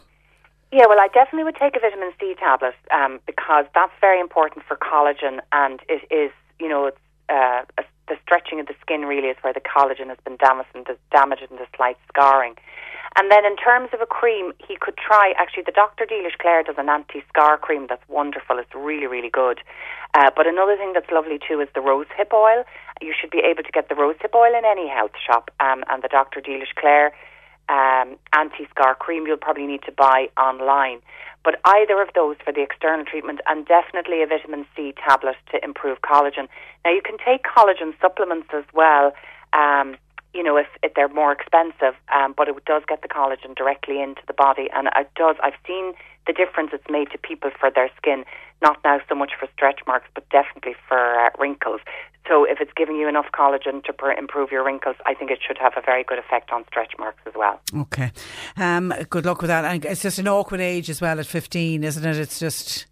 Yeah, 0.72 0.86
well, 0.88 1.00
I 1.00 1.08
definitely 1.14 1.46
would 1.46 1.56
take 1.56 1.76
a 1.78 1.80
vitamin 1.80 2.12
C 2.20 2.36
tablet 2.38 2.76
um, 2.92 3.20
because 3.26 3.66
that's 3.74 3.94
very 4.02 4.20
important 4.20 4.66
for 4.68 4.76
collagen, 4.76 5.40
and 5.54 5.80
it 5.88 6.02
is, 6.12 6.32
you 6.60 6.68
know, 6.68 6.86
it's, 6.88 6.98
uh, 7.30 7.64
a- 7.78 7.86
the 8.08 8.18
stretching 8.24 8.60
of 8.60 8.68
the 8.68 8.76
skin 8.82 9.02
really 9.06 9.28
is 9.28 9.38
where 9.42 9.52
the 9.54 9.60
collagen 9.60 10.08
has 10.08 10.18
been 10.24 10.38
damaged 10.38 10.70
and 10.74 10.86
there's 10.86 11.00
damage 11.12 11.40
and 11.50 11.60
the 11.60 11.68
slight 11.76 11.98
scarring. 12.08 12.56
And 13.18 13.32
then 13.32 13.46
in 13.46 13.56
terms 13.58 13.90
of 13.94 14.00
a 14.00 14.06
cream, 14.06 14.54
he 14.66 14.78
could 14.80 14.96
try, 14.96 15.34
actually, 15.38 15.64
the 15.64 15.72
Dr. 15.72 16.06
Dealish 16.06 16.38
Clare 16.38 16.64
does 16.64 16.76
an 16.78 16.88
anti-scar 16.88 17.58
cream 17.58 17.88
that's 17.90 18.08
wonderful. 18.08 18.60
It's 18.60 18.74
really, 18.76 19.08
really 19.08 19.30
good. 19.30 19.60
Uh, 20.14 20.30
but 20.36 20.48
another 20.48 20.78
thing 20.78 20.94
that's 20.94 21.10
lovely 21.12 21.40
too 21.40 21.60
is 21.60 21.68
the 21.74 21.82
rose 21.82 22.06
hip 22.16 22.32
oil. 22.34 22.64
You 23.02 23.14
should 23.20 23.32
be 23.32 23.40
able 23.40 23.64
to 23.64 23.72
get 23.72 23.90
the 23.90 23.96
rose 23.96 24.16
hip 24.22 24.34
oil 24.36 24.54
in 24.58 24.66
any 24.66 24.88
health 24.88 25.12
shop. 25.26 25.52
Um, 25.60 25.84
and 25.90 26.04
the 26.04 26.08
Dr. 26.08 26.42
Delish 26.42 26.74
Clare 26.76 27.14
um, 27.70 28.18
anti-scar 28.34 28.96
cream 28.96 29.28
you'll 29.28 29.38
probably 29.38 29.68
need 29.68 29.84
to 29.84 29.92
buy 29.92 30.30
online. 30.38 31.00
But 31.44 31.60
either 31.66 32.02
of 32.02 32.10
those 32.16 32.36
for 32.44 32.52
the 32.52 32.62
external 32.62 33.06
treatment 33.06 33.40
and 33.48 33.66
definitely 33.66 34.22
a 34.22 34.28
vitamin 34.28 34.66
C 34.76 34.94
tablet 35.08 35.36
to 35.52 35.64
improve 35.64 36.02
collagen. 36.02 36.48
Now 36.84 36.92
you 36.92 37.02
can 37.04 37.18
take 37.24 37.44
collagen 37.44 37.94
supplements 38.02 38.50
as 38.54 38.66
well, 38.74 39.14
um, 39.54 39.98
you 40.38 40.44
know, 40.44 40.56
if, 40.56 40.68
if 40.84 40.94
they're 40.94 41.10
more 41.10 41.32
expensive, 41.32 41.98
um, 42.14 42.36
but 42.38 42.48
it 42.48 42.64
does 42.66 42.84
get 42.88 43.02
the 43.02 43.08
collagen 43.08 43.56
directly 43.56 44.00
into 44.02 44.22
the 44.28 44.34
body 44.34 44.70
and 44.74 44.88
it 44.96 45.10
does, 45.16 45.36
I've 45.42 45.58
seen 45.66 45.94
the 46.28 46.34
difference 46.34 46.70
it's 46.74 46.86
made 46.90 47.10
to 47.12 47.18
people 47.18 47.50
for 47.60 47.72
their 47.72 47.90
skin, 47.98 48.24
not 48.62 48.78
now 48.84 49.00
so 49.10 49.16
much 49.16 49.32
for 49.40 49.50
stretch 49.54 49.80
marks, 49.88 50.08
but 50.14 50.30
definitely 50.30 50.76
for 50.88 50.98
uh, 50.98 51.30
wrinkles. 51.40 51.82
So 52.28 52.44
if 52.44 52.60
it's 52.62 52.72
giving 52.76 52.98
you 52.98 53.08
enough 53.08 53.28
collagen 53.34 53.84
to 53.86 53.94
pr- 53.94 54.12
improve 54.12 54.52
your 54.52 54.64
wrinkles, 54.64 54.98
I 55.08 55.16
think 55.16 55.32
it 55.32 55.40
should 55.46 55.58
have 55.58 55.74
a 55.76 55.82
very 55.82 56.04
good 56.04 56.20
effect 56.20 56.52
on 56.52 56.66
stretch 56.68 56.94
marks 57.00 57.22
as 57.26 57.34
well. 57.36 57.60
Okay. 57.76 58.12
Um, 58.58 58.94
good 59.10 59.26
luck 59.26 59.42
with 59.42 59.48
that. 59.48 59.66
And 59.66 59.84
it's 59.86 60.04
just 60.04 60.20
an 60.20 60.28
awkward 60.28 60.62
age 60.62 60.90
as 60.90 61.02
well 61.02 61.20
at 61.20 61.26
15, 61.26 61.84
isn't 61.84 62.06
it? 62.06 62.18
It's 62.18 62.40
just. 62.40 62.86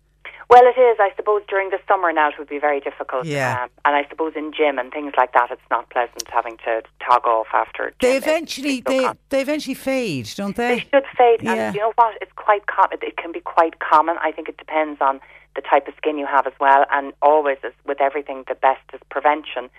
Well, 0.49 0.63
it 0.63 0.79
is. 0.79 0.97
I 0.99 1.11
suppose 1.15 1.41
during 1.49 1.69
the 1.69 1.79
summer 1.87 2.11
now 2.13 2.29
it 2.29 2.35
would 2.37 2.49
be 2.49 2.59
very 2.59 2.79
difficult. 2.79 3.25
Yeah. 3.25 3.63
Um, 3.63 3.69
and 3.85 3.95
I 3.95 4.07
suppose 4.09 4.33
in 4.35 4.51
gym 4.53 4.77
and 4.77 4.91
things 4.91 5.13
like 5.17 5.33
that, 5.33 5.49
it's 5.51 5.61
not 5.71 5.89
pleasant 5.89 6.23
having 6.31 6.57
to 6.65 6.83
tog 7.07 7.25
off 7.25 7.47
after. 7.53 7.93
They 8.01 8.13
gym. 8.13 8.23
eventually 8.23 8.81
they 8.81 9.07
they 9.29 9.41
eventually 9.41 9.73
fade, 9.73 10.29
don't 10.35 10.55
they? 10.55 10.75
They 10.75 10.79
should 10.81 11.05
fade. 11.17 11.41
Yeah. 11.41 11.53
And 11.53 11.75
you 11.75 11.81
know 11.81 11.93
what? 11.95 12.15
It's 12.21 12.33
quite 12.35 12.67
com- 12.67 12.89
it 12.91 13.17
can 13.17 13.31
be 13.31 13.41
quite 13.41 13.79
common. 13.79 14.17
I 14.21 14.31
think 14.31 14.49
it 14.49 14.57
depends 14.57 15.01
on 15.01 15.19
the 15.55 15.61
type 15.61 15.87
of 15.87 15.93
skin 15.97 16.17
you 16.17 16.25
have 16.27 16.45
as 16.45 16.53
well. 16.59 16.85
And 16.91 17.13
always, 17.21 17.57
as 17.63 17.73
with 17.85 18.01
everything, 18.01 18.43
the 18.47 18.55
best 18.55 18.83
is 18.93 18.99
prevention. 19.09 19.69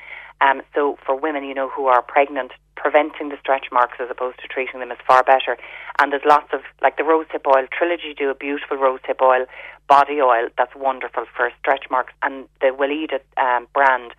Um, 0.40 0.62
so 0.74 0.98
for 1.04 1.14
women, 1.14 1.44
you 1.44 1.54
know, 1.54 1.68
who 1.68 1.86
are 1.86 2.02
pregnant, 2.02 2.52
preventing 2.76 3.30
the 3.30 3.38
stretch 3.40 3.66
marks 3.72 3.96
as 4.00 4.08
opposed 4.10 4.38
to 4.40 4.48
treating 4.48 4.80
them 4.80 4.90
is 4.90 4.98
far 5.06 5.22
better. 5.22 5.56
And 5.98 6.12
there's 6.12 6.24
lots 6.26 6.48
of 6.52 6.60
like 6.82 6.96
the 6.96 7.04
rosehip 7.04 7.46
oil. 7.46 7.66
Trilogy 7.72 8.14
do 8.16 8.30
a 8.30 8.34
beautiful 8.34 8.76
rosehip 8.76 9.22
oil 9.22 9.46
body 9.88 10.20
oil 10.20 10.48
that's 10.58 10.74
wonderful 10.74 11.24
for 11.36 11.50
stretch 11.60 11.84
marks, 11.90 12.12
and 12.22 12.46
the 12.60 12.68
Weleda 12.68 13.20
um, 13.42 13.66
brand. 13.72 14.12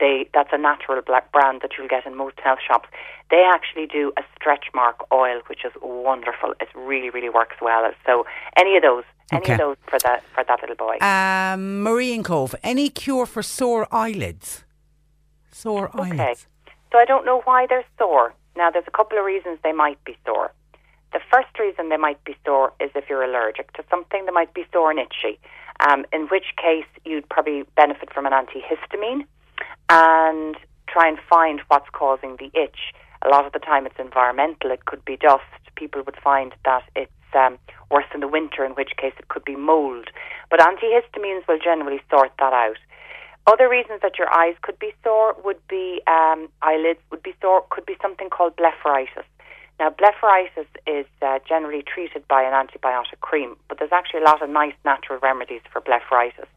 They 0.00 0.28
that's 0.32 0.50
a 0.52 0.58
natural 0.58 1.02
black 1.02 1.32
brand 1.32 1.60
that 1.62 1.72
you'll 1.76 1.88
get 1.88 2.06
in 2.06 2.14
most 2.16 2.38
health 2.38 2.60
shops. 2.66 2.88
They 3.30 3.42
actually 3.52 3.86
do 3.86 4.12
a 4.16 4.22
stretch 4.36 4.66
mark 4.72 5.04
oil, 5.12 5.40
which 5.48 5.64
is 5.64 5.72
wonderful. 5.82 6.54
It 6.60 6.68
really, 6.76 7.10
really 7.10 7.28
works 7.28 7.56
well. 7.60 7.90
So 8.06 8.24
any 8.56 8.76
of 8.76 8.82
those, 8.82 9.02
any 9.32 9.40
Okay. 9.42 9.52
of 9.54 9.58
those 9.58 9.76
for 9.90 9.98
that 10.04 10.22
for 10.34 10.44
that 10.44 10.60
little 10.60 10.76
boy. 10.76 10.98
Um, 11.04 11.82
Marine 11.82 12.22
Cove. 12.22 12.54
Any 12.62 12.90
cure 12.90 13.26
for 13.26 13.42
sore 13.42 13.88
eyelids? 13.90 14.64
Sore 15.50 15.90
eyelids. 15.92 16.12
Okay. 16.12 16.22
eyelids. 16.22 16.46
So 16.92 16.98
I 16.98 17.04
don't 17.04 17.26
know 17.26 17.40
why 17.44 17.66
they're 17.66 17.84
sore. 17.98 18.32
Now, 18.56 18.70
there's 18.70 18.86
a 18.86 18.90
couple 18.90 19.18
of 19.18 19.24
reasons 19.24 19.58
they 19.64 19.72
might 19.72 20.02
be 20.04 20.16
sore. 20.24 20.52
The 21.12 21.20
first 21.32 21.58
reason 21.58 21.88
they 21.88 21.96
might 21.96 22.22
be 22.24 22.36
sore 22.44 22.72
is 22.80 22.90
if 22.94 23.08
you're 23.08 23.22
allergic 23.22 23.72
to 23.74 23.84
something, 23.90 24.26
they 24.26 24.32
might 24.32 24.52
be 24.52 24.66
sore 24.72 24.90
and 24.90 25.00
itchy, 25.00 25.38
um, 25.88 26.04
in 26.12 26.26
which 26.26 26.54
case 26.56 26.86
you'd 27.04 27.28
probably 27.28 27.64
benefit 27.76 28.12
from 28.12 28.26
an 28.26 28.32
antihistamine 28.32 29.24
and 29.88 30.56
try 30.86 31.08
and 31.08 31.18
find 31.28 31.60
what's 31.68 31.88
causing 31.92 32.36
the 32.36 32.50
itch. 32.54 32.92
A 33.22 33.28
lot 33.28 33.46
of 33.46 33.52
the 33.52 33.58
time 33.58 33.86
it's 33.86 33.98
environmental, 33.98 34.70
it 34.70 34.84
could 34.84 35.04
be 35.04 35.16
dust. 35.16 35.42
People 35.76 36.02
would 36.04 36.16
find 36.22 36.54
that 36.64 36.82
it's 36.94 37.12
um, 37.34 37.58
worse 37.90 38.06
in 38.14 38.20
the 38.20 38.28
winter, 38.28 38.64
in 38.64 38.72
which 38.72 38.92
case 38.96 39.14
it 39.18 39.28
could 39.28 39.44
be 39.44 39.56
mold. 39.56 40.08
But 40.50 40.60
antihistamines 40.60 41.46
will 41.48 41.58
generally 41.58 42.00
sort 42.10 42.32
that 42.38 42.52
out. 42.52 42.78
Other 43.46 43.68
reasons 43.68 44.00
that 44.02 44.18
your 44.18 44.32
eyes 44.34 44.54
could 44.60 44.78
be 44.78 44.92
sore 45.02 45.34
would 45.42 45.60
be 45.68 46.02
um, 46.06 46.48
eyelids 46.60 47.00
would 47.10 47.22
be 47.22 47.34
sore. 47.40 47.64
Could 47.70 47.86
be 47.86 47.96
something 48.02 48.28
called 48.28 48.54
blepharitis. 48.56 49.24
Now, 49.78 49.90
blepharitis 49.90 50.66
is 50.86 51.06
uh, 51.22 51.38
generally 51.48 51.82
treated 51.82 52.26
by 52.26 52.42
an 52.42 52.52
antibiotic 52.52 53.20
cream, 53.20 53.56
but 53.68 53.78
there's 53.78 53.92
actually 53.92 54.20
a 54.20 54.24
lot 54.24 54.42
of 54.42 54.50
nice 54.50 54.74
natural 54.84 55.20
remedies 55.20 55.60
for 55.72 55.80
blepharitis. 55.80 56.48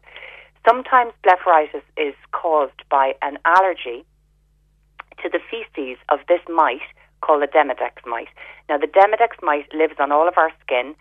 Sometimes 0.66 1.12
blepharitis 1.24 1.82
is 1.96 2.14
caused 2.32 2.82
by 2.90 3.14
an 3.22 3.38
allergy 3.44 4.04
to 5.22 5.28
the 5.28 5.38
feces 5.50 5.98
of 6.08 6.18
this 6.28 6.40
mite 6.48 6.80
called 7.20 7.42
the 7.42 7.46
Demodex 7.46 8.04
mite. 8.06 8.28
Now, 8.68 8.78
the 8.78 8.88
Demodex 8.88 9.40
mite 9.42 9.72
lives 9.72 9.94
on 9.98 10.10
all 10.10 10.26
of 10.26 10.36
our 10.36 10.50
skin. 10.64 10.94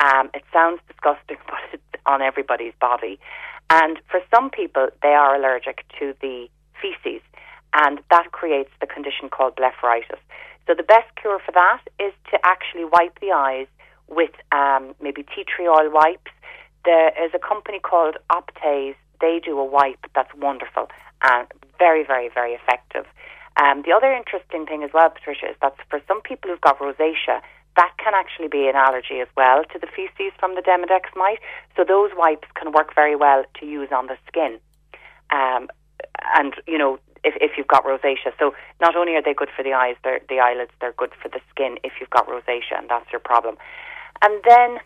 Um, 0.00 0.30
it 0.34 0.42
sounds 0.52 0.80
disgusting, 0.88 1.36
but 1.46 1.58
it's 1.72 2.02
on 2.06 2.22
everybody's 2.22 2.74
body. 2.80 3.18
And 3.70 3.98
for 4.10 4.20
some 4.34 4.50
people, 4.50 4.88
they 5.02 5.14
are 5.14 5.36
allergic 5.36 5.84
to 6.00 6.14
the 6.20 6.48
feces, 6.80 7.22
and 7.74 8.00
that 8.10 8.32
creates 8.32 8.70
the 8.80 8.86
condition 8.86 9.28
called 9.28 9.56
blepharitis. 9.56 10.18
So 10.68 10.74
the 10.74 10.82
best 10.82 11.08
cure 11.16 11.40
for 11.44 11.52
that 11.52 11.80
is 11.98 12.12
to 12.30 12.38
actually 12.44 12.84
wipe 12.84 13.18
the 13.20 13.32
eyes 13.32 13.66
with 14.06 14.32
um, 14.52 14.94
maybe 15.00 15.22
tea 15.22 15.44
tree 15.44 15.66
oil 15.66 15.90
wipes. 15.90 16.30
There 16.84 17.08
is 17.24 17.32
a 17.34 17.38
company 17.38 17.80
called 17.80 18.16
Optase. 18.30 18.94
They 19.18 19.40
do 19.42 19.58
a 19.58 19.64
wipe 19.64 20.04
that's 20.14 20.32
wonderful 20.34 20.88
and 21.22 21.46
very, 21.78 22.04
very, 22.04 22.28
very 22.28 22.52
effective. 22.52 23.06
Um, 23.56 23.82
the 23.82 23.92
other 23.92 24.12
interesting 24.12 24.66
thing 24.66 24.84
as 24.84 24.90
well, 24.92 25.08
Patricia, 25.08 25.46
is 25.48 25.56
that 25.62 25.74
for 25.88 26.02
some 26.06 26.20
people 26.20 26.50
who've 26.50 26.60
got 26.60 26.78
rosacea, 26.78 27.40
that 27.76 27.92
can 27.96 28.12
actually 28.14 28.48
be 28.48 28.68
an 28.68 28.76
allergy 28.76 29.20
as 29.20 29.28
well 29.36 29.64
to 29.72 29.78
the 29.78 29.86
feces 29.86 30.32
from 30.38 30.54
the 30.54 30.60
Demodex 30.60 31.16
mite. 31.16 31.38
So 31.76 31.82
those 31.82 32.10
wipes 32.14 32.48
can 32.54 32.72
work 32.72 32.94
very 32.94 33.16
well 33.16 33.44
to 33.58 33.66
use 33.66 33.88
on 33.90 34.06
the 34.06 34.18
skin. 34.28 34.60
Um, 35.30 35.68
and, 36.36 36.54
you 36.66 36.78
know, 36.78 36.98
if, 37.24 37.34
if 37.40 37.52
you've 37.56 37.68
got 37.68 37.84
rosacea. 37.84 38.32
So 38.38 38.54
not 38.80 38.96
only 38.96 39.14
are 39.16 39.22
they 39.22 39.34
good 39.34 39.50
for 39.54 39.62
the 39.62 39.72
eyes, 39.72 39.96
they're, 40.04 40.20
the 40.28 40.40
eyelids, 40.40 40.72
they're 40.80 40.92
good 40.92 41.12
for 41.20 41.28
the 41.28 41.40
skin 41.50 41.78
if 41.84 41.92
you've 42.00 42.10
got 42.10 42.26
rosacea, 42.26 42.78
and 42.78 42.88
that's 42.88 43.10
your 43.12 43.20
problem. 43.20 43.56
And 44.22 44.42
then 44.48 44.78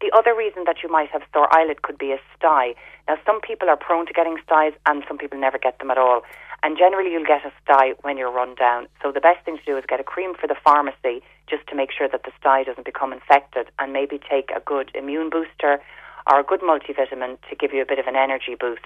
the 0.00 0.10
other 0.16 0.34
reason 0.34 0.64
that 0.66 0.82
you 0.82 0.90
might 0.90 1.10
have 1.10 1.22
sore 1.32 1.48
eyelid 1.56 1.82
could 1.82 1.96
be 1.96 2.12
a 2.12 2.18
sty. 2.36 2.74
Now, 3.08 3.16
some 3.24 3.40
people 3.40 3.68
are 3.68 3.76
prone 3.76 4.06
to 4.06 4.12
getting 4.12 4.36
styes, 4.44 4.72
and 4.86 5.04
some 5.08 5.18
people 5.18 5.38
never 5.38 5.58
get 5.58 5.78
them 5.78 5.90
at 5.90 5.98
all. 5.98 6.22
And 6.62 6.76
generally, 6.76 7.12
you'll 7.12 7.24
get 7.26 7.44
a 7.44 7.52
sty 7.62 7.92
when 8.02 8.16
you're 8.16 8.32
run 8.32 8.54
down. 8.54 8.86
So 9.02 9.12
the 9.12 9.20
best 9.20 9.44
thing 9.44 9.58
to 9.58 9.64
do 9.64 9.76
is 9.76 9.84
get 9.86 10.00
a 10.00 10.04
cream 10.04 10.34
for 10.34 10.46
the 10.46 10.56
pharmacy 10.64 11.22
just 11.48 11.66
to 11.68 11.74
make 11.74 11.90
sure 11.92 12.08
that 12.08 12.24
the 12.24 12.32
sty 12.40 12.64
doesn't 12.64 12.84
become 12.84 13.12
infected, 13.12 13.70
and 13.78 13.92
maybe 13.92 14.18
take 14.18 14.50
a 14.50 14.60
good 14.60 14.90
immune 14.94 15.30
booster 15.30 15.80
or 16.30 16.40
a 16.40 16.44
good 16.44 16.60
multivitamin 16.60 17.38
to 17.48 17.56
give 17.56 17.72
you 17.72 17.82
a 17.82 17.86
bit 17.86 17.98
of 17.98 18.06
an 18.06 18.16
energy 18.16 18.56
boost 18.58 18.82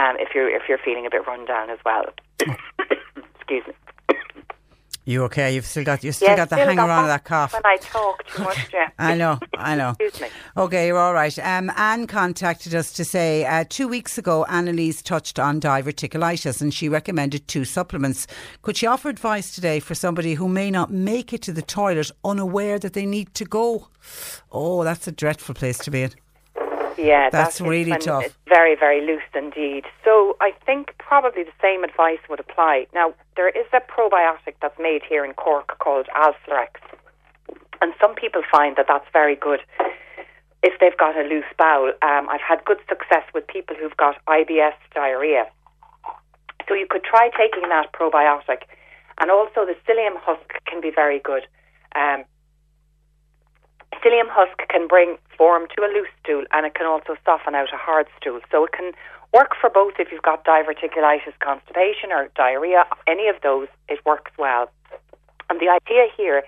um, 0.00 0.16
if 0.18 0.34
you're 0.34 0.48
if 0.48 0.62
you're 0.68 0.78
feeling 0.78 1.06
a 1.06 1.10
bit 1.10 1.26
run 1.26 1.44
down 1.46 1.70
as 1.70 1.78
well. 1.84 2.04
Excuse 3.36 3.66
me. 3.66 3.74
You 5.08 5.22
okay? 5.24 5.54
You've 5.54 5.64
still 5.64 5.84
got 5.84 6.02
you 6.02 6.10
still 6.10 6.30
Yes, 6.30 6.36
got 6.36 6.50
the 6.50 6.56
still 6.56 6.66
hanger 6.66 6.82
on 6.82 7.04
of 7.04 7.06
that 7.06 7.22
that 7.22 7.24
cough. 7.24 7.52
When 7.52 7.62
I 7.64 7.76
talk 7.76 8.26
too 8.26 8.42
much, 8.42 8.58
yeah. 8.74 8.88
I 8.98 9.14
know, 9.14 9.38
I 9.56 9.76
know. 9.76 9.90
Excuse 9.90 10.20
me. 10.20 10.28
Okay, 10.56 10.88
you're 10.88 10.98
all 10.98 11.14
right. 11.14 11.38
Um, 11.38 11.70
Anne 11.76 12.08
contacted 12.08 12.74
us 12.74 12.92
to 12.94 13.04
say 13.04 13.44
uh, 13.44 13.64
two 13.68 13.86
weeks 13.86 14.18
ago, 14.18 14.44
Annalise 14.46 15.02
touched 15.02 15.38
on 15.38 15.60
diverticulitis 15.60 16.60
and 16.60 16.74
she 16.74 16.88
recommended 16.88 17.46
two 17.46 17.64
supplements. 17.64 18.26
Could 18.62 18.76
she 18.76 18.86
offer 18.86 19.08
advice 19.08 19.54
today 19.54 19.78
for 19.78 19.94
somebody 19.94 20.34
who 20.34 20.48
may 20.48 20.72
not 20.72 20.90
make 20.90 21.32
it 21.32 21.42
to 21.42 21.52
the 21.52 21.62
toilet 21.62 22.10
unaware 22.24 22.80
that 22.80 22.94
they 22.94 23.06
need 23.06 23.32
to 23.34 23.44
go? 23.44 23.86
Oh, 24.50 24.82
that's 24.82 25.06
a 25.06 25.12
dreadful 25.12 25.54
place 25.54 25.78
to 25.78 25.90
be 25.92 26.02
in. 26.02 26.14
Yeah, 26.96 27.30
That's 27.30 27.60
really 27.60 27.96
tough. 27.98 28.36
Very, 28.48 28.74
very 28.74 29.04
loose 29.04 29.22
indeed. 29.34 29.84
So 30.04 30.36
I 30.40 30.52
think 30.64 30.94
probably 30.98 31.44
the 31.44 31.56
same 31.60 31.84
advice 31.84 32.18
would 32.28 32.40
apply. 32.40 32.86
Now, 32.94 33.14
there 33.36 33.48
is 33.48 33.66
a 33.72 33.80
probiotic 33.80 34.54
that's 34.62 34.78
made 34.78 35.02
here 35.06 35.24
in 35.24 35.34
Cork 35.34 35.78
called 35.78 36.06
Alflorex. 36.16 36.80
And 37.82 37.92
some 38.00 38.14
people 38.14 38.42
find 38.50 38.76
that 38.76 38.86
that's 38.88 39.06
very 39.12 39.36
good 39.36 39.60
if 40.62 40.78
they've 40.80 40.96
got 40.96 41.16
a 41.16 41.22
loose 41.22 41.44
bowel. 41.58 41.92
Um, 42.02 42.28
I've 42.28 42.40
had 42.40 42.64
good 42.64 42.78
success 42.88 43.24
with 43.34 43.46
people 43.46 43.76
who've 43.78 43.96
got 43.96 44.16
IBS 44.26 44.74
diarrhea. 44.94 45.46
So 46.68 46.74
you 46.74 46.86
could 46.88 47.04
try 47.04 47.30
taking 47.36 47.68
that 47.68 47.92
probiotic. 47.92 48.62
And 49.20 49.30
also 49.30 49.64
the 49.64 49.76
psyllium 49.86 50.16
husk 50.20 50.50
can 50.66 50.80
be 50.80 50.90
very 50.94 51.20
good. 51.20 51.46
Um, 51.94 52.24
psyllium 54.02 54.28
husk 54.28 54.58
can 54.68 54.86
bring 54.86 55.18
form 55.36 55.66
to 55.76 55.84
a 55.84 55.88
loose 55.92 56.08
stool 56.22 56.44
and 56.52 56.66
it 56.66 56.74
can 56.74 56.86
also 56.86 57.16
soften 57.24 57.54
out 57.54 57.72
a 57.72 57.76
hard 57.76 58.06
stool. 58.20 58.40
So 58.50 58.64
it 58.64 58.72
can 58.72 58.92
work 59.32 59.52
for 59.60 59.70
both 59.70 59.94
if 59.98 60.08
you've 60.12 60.22
got 60.22 60.44
diverticulitis, 60.44 61.34
constipation 61.40 62.10
or 62.10 62.28
diarrhea, 62.36 62.84
any 63.06 63.28
of 63.28 63.36
those, 63.42 63.68
it 63.88 64.00
works 64.06 64.32
well. 64.38 64.70
And 65.50 65.60
the 65.60 65.68
idea 65.68 66.06
here 66.16 66.42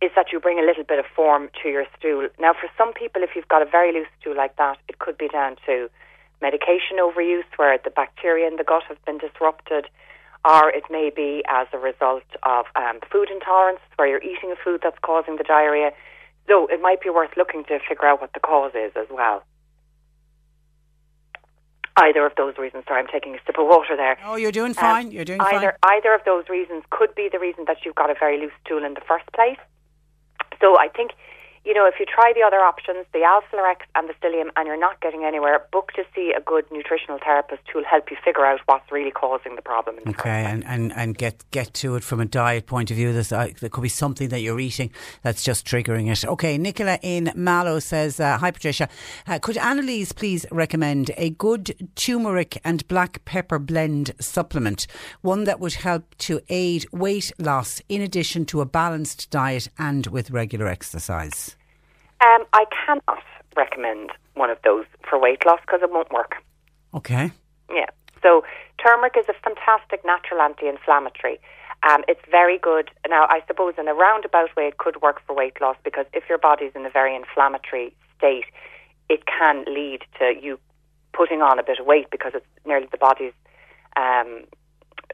is 0.00 0.10
that 0.14 0.32
you 0.32 0.38
bring 0.38 0.58
a 0.58 0.62
little 0.62 0.84
bit 0.84 0.98
of 0.98 1.06
form 1.14 1.50
to 1.62 1.68
your 1.68 1.84
stool. 1.98 2.28
Now, 2.38 2.52
for 2.52 2.68
some 2.76 2.92
people, 2.92 3.22
if 3.22 3.30
you've 3.34 3.48
got 3.48 3.62
a 3.62 3.66
very 3.66 3.92
loose 3.92 4.08
stool 4.20 4.36
like 4.36 4.56
that, 4.56 4.78
it 4.88 4.98
could 4.98 5.18
be 5.18 5.28
down 5.28 5.56
to 5.66 5.90
medication 6.40 6.98
overuse 7.00 7.48
where 7.56 7.78
the 7.82 7.90
bacteria 7.90 8.46
in 8.46 8.56
the 8.56 8.64
gut 8.64 8.84
have 8.88 9.04
been 9.04 9.18
disrupted, 9.18 9.86
or 10.44 10.70
it 10.70 10.84
may 10.88 11.10
be 11.14 11.42
as 11.48 11.66
a 11.72 11.78
result 11.78 12.22
of 12.44 12.66
um, 12.76 13.00
food 13.10 13.28
intolerance 13.30 13.80
where 13.96 14.06
you're 14.06 14.22
eating 14.22 14.52
a 14.52 14.56
food 14.56 14.80
that's 14.82 14.98
causing 15.02 15.36
the 15.36 15.42
diarrhea. 15.42 15.90
So 16.48 16.66
it 16.66 16.80
might 16.80 17.00
be 17.00 17.10
worth 17.10 17.30
looking 17.36 17.64
to 17.64 17.78
figure 17.88 18.06
out 18.06 18.20
what 18.20 18.32
the 18.32 18.40
cause 18.40 18.72
is 18.74 18.92
as 18.96 19.06
well. 19.10 19.44
Either 21.96 22.24
of 22.24 22.32
those 22.36 22.56
reasons. 22.58 22.84
Sorry, 22.86 23.00
I'm 23.00 23.08
taking 23.08 23.34
a 23.34 23.38
sip 23.44 23.58
of 23.58 23.66
water 23.66 23.96
there. 23.96 24.16
Oh, 24.24 24.36
you're 24.36 24.52
doing 24.52 24.70
Um, 24.70 24.74
fine. 24.74 25.10
you're 25.10 25.24
doing 25.24 25.40
either 25.40 25.76
fine. 25.82 25.96
either 25.98 26.14
of 26.14 26.22
those 26.24 26.48
reasons 26.48 26.84
could 26.90 27.14
be 27.14 27.28
the 27.30 27.38
reason 27.40 27.64
that 27.66 27.84
you've 27.84 27.96
got 27.96 28.08
a 28.08 28.14
very 28.14 28.38
loose 28.38 28.52
stool 28.64 28.84
in 28.84 28.94
the 28.94 29.00
first 29.02 29.26
place. 29.32 29.58
So 30.60 30.78
I 30.78 30.88
think, 30.88 31.10
you 31.68 31.74
know, 31.74 31.86
if 31.86 32.00
you 32.00 32.06
try 32.06 32.32
the 32.34 32.42
other 32.42 32.56
options, 32.56 33.04
the 33.12 33.18
Alflorex 33.18 33.80
and 33.94 34.08
the 34.08 34.14
Psyllium, 34.14 34.48
and 34.56 34.66
you're 34.66 34.80
not 34.80 35.02
getting 35.02 35.24
anywhere, 35.24 35.62
book 35.70 35.92
to 35.96 36.02
see 36.14 36.32
a 36.34 36.40
good 36.40 36.64
nutritional 36.72 37.18
therapist 37.22 37.60
who'll 37.70 37.84
help 37.84 38.10
you 38.10 38.16
figure 38.24 38.46
out 38.46 38.60
what's 38.64 38.90
really 38.90 39.10
causing 39.10 39.54
the 39.54 39.60
problem. 39.60 39.96
Okay, 40.08 40.46
and, 40.46 40.64
and, 40.64 40.94
and 40.94 41.18
get 41.18 41.44
get 41.50 41.74
to 41.74 41.94
it 41.96 42.02
from 42.02 42.20
a 42.20 42.24
diet 42.24 42.66
point 42.66 42.90
of 42.90 42.96
view. 42.96 43.12
There's, 43.12 43.32
uh, 43.32 43.48
there 43.60 43.68
could 43.68 43.82
be 43.82 43.90
something 43.90 44.30
that 44.30 44.40
you're 44.40 44.58
eating 44.58 44.90
that's 45.22 45.42
just 45.42 45.66
triggering 45.66 46.10
it. 46.10 46.24
Okay, 46.24 46.56
Nicola 46.56 46.98
in 47.02 47.32
Mallow 47.36 47.80
says, 47.80 48.18
uh, 48.18 48.38
Hi 48.38 48.50
Patricia, 48.50 48.88
uh, 49.26 49.38
could 49.38 49.58
Annalise 49.58 50.12
please 50.12 50.46
recommend 50.50 51.10
a 51.18 51.28
good 51.28 51.90
turmeric 51.96 52.58
and 52.64 52.88
black 52.88 53.22
pepper 53.26 53.58
blend 53.58 54.12
supplement? 54.18 54.86
One 55.20 55.44
that 55.44 55.60
would 55.60 55.74
help 55.74 56.16
to 56.18 56.40
aid 56.48 56.86
weight 56.92 57.30
loss 57.38 57.82
in 57.90 58.00
addition 58.00 58.46
to 58.46 58.62
a 58.62 58.66
balanced 58.66 59.28
diet 59.28 59.68
and 59.78 60.06
with 60.06 60.30
regular 60.30 60.66
exercise. 60.66 61.57
Um, 62.20 62.44
I 62.52 62.64
cannot 62.86 63.22
recommend 63.56 64.10
one 64.34 64.50
of 64.50 64.58
those 64.64 64.84
for 65.08 65.20
weight 65.20 65.44
loss 65.46 65.60
because 65.62 65.80
it 65.82 65.90
won't 65.90 66.12
work. 66.12 66.36
Okay. 66.94 67.30
Yeah. 67.72 67.86
So 68.22 68.44
turmeric 68.82 69.14
is 69.18 69.26
a 69.28 69.34
fantastic 69.44 70.04
natural 70.04 70.40
anti-inflammatory. 70.40 71.40
Um, 71.88 72.02
it's 72.08 72.20
very 72.30 72.58
good. 72.58 72.90
Now, 73.08 73.26
I 73.28 73.42
suppose 73.46 73.74
in 73.78 73.86
a 73.86 73.94
roundabout 73.94 74.56
way, 74.56 74.66
it 74.66 74.78
could 74.78 75.00
work 75.00 75.22
for 75.26 75.34
weight 75.34 75.60
loss 75.60 75.76
because 75.84 76.06
if 76.12 76.24
your 76.28 76.38
body's 76.38 76.72
in 76.74 76.84
a 76.84 76.90
very 76.90 77.14
inflammatory 77.14 77.94
state, 78.16 78.46
it 79.08 79.24
can 79.26 79.64
lead 79.66 80.02
to 80.18 80.32
you 80.40 80.58
putting 81.12 81.40
on 81.40 81.58
a 81.58 81.62
bit 81.62 81.78
of 81.78 81.86
weight 81.86 82.10
because 82.10 82.32
it's 82.34 82.46
nearly 82.66 82.88
the 82.90 82.98
body's 82.98 83.32
um, 83.96 84.44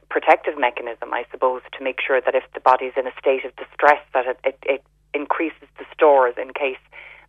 protective 0.09 0.59
mechanism, 0.59 1.13
I 1.13 1.25
suppose, 1.31 1.63
to 1.77 1.85
make 1.85 1.99
sure 2.05 2.21
that 2.21 2.35
if 2.35 2.45
the 2.55 2.61
body's 2.61 2.93
in 2.97 3.07
a 3.07 3.13
state 3.19 3.45
of 3.45 3.55
distress, 3.57 4.01
that 4.15 4.27
it, 4.27 4.39
it, 4.45 4.59
it 4.63 4.85
increases 5.15 5.69
the 5.79 5.85
stores 5.95 6.35
in 6.41 6.53
case 6.53 6.79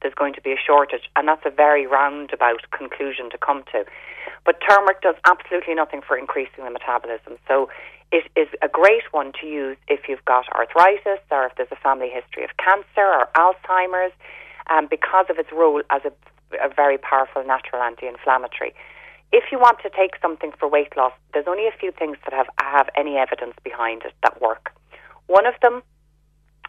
there's 0.02 0.14
going 0.14 0.34
to 0.34 0.42
be 0.42 0.52
a 0.52 0.58
shortage. 0.58 1.10
And 1.16 1.28
that's 1.28 1.46
a 1.46 1.50
very 1.50 1.88
roundabout 1.88 2.70
conclusion 2.72 3.30
to 3.32 3.38
come 3.38 3.64
to. 3.72 3.86
But 4.46 4.62
turmeric 4.68 5.02
does 5.02 5.16
absolutely 5.26 5.74
nothing 5.74 6.02
for 6.06 6.18
increasing 6.18 6.64
the 6.64 6.70
metabolism. 6.70 7.38
So 7.48 7.70
it 8.12 8.30
is 8.36 8.48
a 8.62 8.68
great 8.68 9.04
one 9.12 9.32
to 9.42 9.48
use 9.48 9.78
if 9.88 10.08
you've 10.08 10.24
got 10.26 10.46
arthritis 10.54 11.20
or 11.32 11.48
if 11.48 11.56
there's 11.58 11.72
a 11.72 11.76
family 11.78 12.10
history 12.10 12.44
of 12.44 12.52
cancer 12.58 13.06
or 13.06 13.28
Alzheimer's, 13.36 14.14
um, 14.70 14.88
because 14.90 15.26
of 15.30 15.38
its 15.38 15.50
role 15.52 15.82
as 15.90 16.02
a, 16.06 16.12
a 16.64 16.70
very 16.74 16.98
powerful 16.98 17.44
natural 17.44 17.82
anti-inflammatory. 17.82 18.74
If 19.32 19.46
you 19.52 19.60
want 19.60 19.80
to 19.82 19.90
take 19.90 20.12
something 20.22 20.52
for 20.58 20.70
weight 20.70 20.96
loss, 20.96 21.14
there's 21.34 21.48
only 21.48 21.68
a 21.68 21.72
few 21.72 21.92
things 21.92 22.18
that 22.26 22.34
have 22.34 22.48
have 22.58 22.90
any 22.96 23.18
evidence 23.18 23.56
behind 23.64 24.04
it 24.04 24.14
that 24.24 24.40
work. 24.42 24.72
One 25.28 25.46
of 25.46 25.56
them 25.62 25.82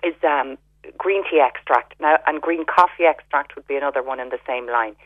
is 0.03 0.15
um, 0.25 0.57
green 0.99 1.23
tea 1.31 1.41
extract. 1.41 1.95
Now, 2.01 2.19
and 2.27 2.41
green 2.41 2.65
coffee 2.65 3.05
extract 3.05 3.57
would 3.57 3.67
be 3.67 3.77
another 3.77 4.03
one 4.03 4.21
in 4.21 4.31
the 4.31 4.39
same 4.47 4.67
line. 4.67 4.97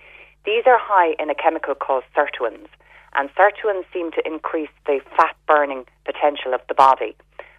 These 0.44 0.64
are 0.66 0.78
high 0.78 1.14
in 1.18 1.30
a 1.30 1.34
chemical 1.34 1.74
called 1.74 2.04
sirtuins, 2.16 2.68
and 3.14 3.28
sirtuins 3.34 3.84
seem 3.92 4.10
to 4.12 4.26
increase 4.26 4.70
the 4.86 5.00
fat 5.16 5.36
burning 5.46 5.84
potential 6.04 6.54
of 6.54 6.60
the 6.68 6.74
body. 6.74 7.14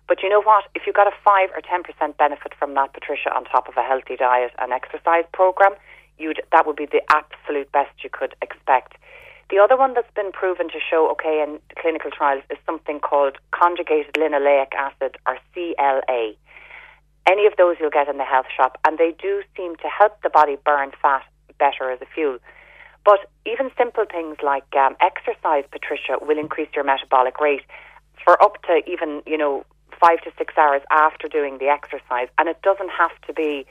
But 0.08 0.24
you 0.24 0.30
know 0.30 0.42
what? 0.42 0.66
If 0.76 0.88
you 0.88 0.94
got 0.94 1.08
a 1.08 1.16
5 1.24 1.50
or 1.56 1.62
10% 1.62 2.18
benefit 2.18 2.54
from 2.58 2.74
that, 2.74 2.94
Patricia, 2.94 3.34
on 3.34 3.46
top 3.46 3.70
of 3.70 3.78
a 3.78 3.84
healthy 3.84 4.16
diet 4.18 4.52
and 4.60 4.74
exercise 4.74 5.26
program, 5.32 5.74
you'd, 6.18 6.42
that 6.52 6.68
would 6.68 6.76
be 6.76 6.86
the 6.86 7.02
absolute 7.14 7.72
best 7.72 8.04
you 8.04 8.10
could 8.12 8.36
expect. 8.42 8.98
The 9.50 9.60
other 9.60 9.78
one 9.78 9.94
that's 9.94 10.12
been 10.16 10.32
proven 10.32 10.70
to 10.70 10.80
show 10.80 11.10
okay 11.12 11.44
in 11.44 11.60
clinical 11.78 12.10
trials 12.10 12.44
is 12.50 12.58
something 12.66 13.00
called 13.00 13.38
conjugated 13.52 14.14
linoleic 14.16 14.74
acid, 14.74 15.18
or 15.28 15.38
CLA. 15.54 16.34
Any 17.28 17.46
of 17.46 17.54
those 17.58 17.78
you'll 17.80 17.92
get 17.92 18.08
in 18.08 18.18
the 18.18 18.26
health 18.26 18.48
shop, 18.56 18.78
and 18.86 18.98
they 18.98 19.16
do 19.22 19.44
seem 19.56 19.76
to 19.78 19.88
help 19.88 20.22
the 20.22 20.30
body 20.30 20.58
burn 20.66 20.92
fat 21.02 21.24
better 21.60 21.92
as 21.92 22.02
a 22.02 22.06
fuel. 22.06 22.40
But 23.06 23.20
even 23.46 23.72
simple 23.78 24.06
things 24.10 24.38
like 24.44 24.66
um, 24.76 24.96
exercise, 25.00 25.66
Patricia, 25.72 26.18
will 26.22 26.38
increase 26.38 26.70
your 26.76 26.84
metabolic 26.84 27.40
rate 27.40 27.64
for 28.24 28.42
up 28.42 28.62
to 28.64 28.82
even, 28.90 29.22
you 29.26 29.38
know, 29.38 29.66
five 30.00 30.22
to 30.22 30.32
six 30.38 30.54
hours 30.58 30.82
after 30.92 31.28
doing 31.28 31.58
the 31.58 31.68
exercise. 31.68 32.28
And 32.38 32.48
it 32.50 32.62
doesn't 32.62 32.90
have 32.90 33.12
to 33.28 33.34
be 33.34 33.66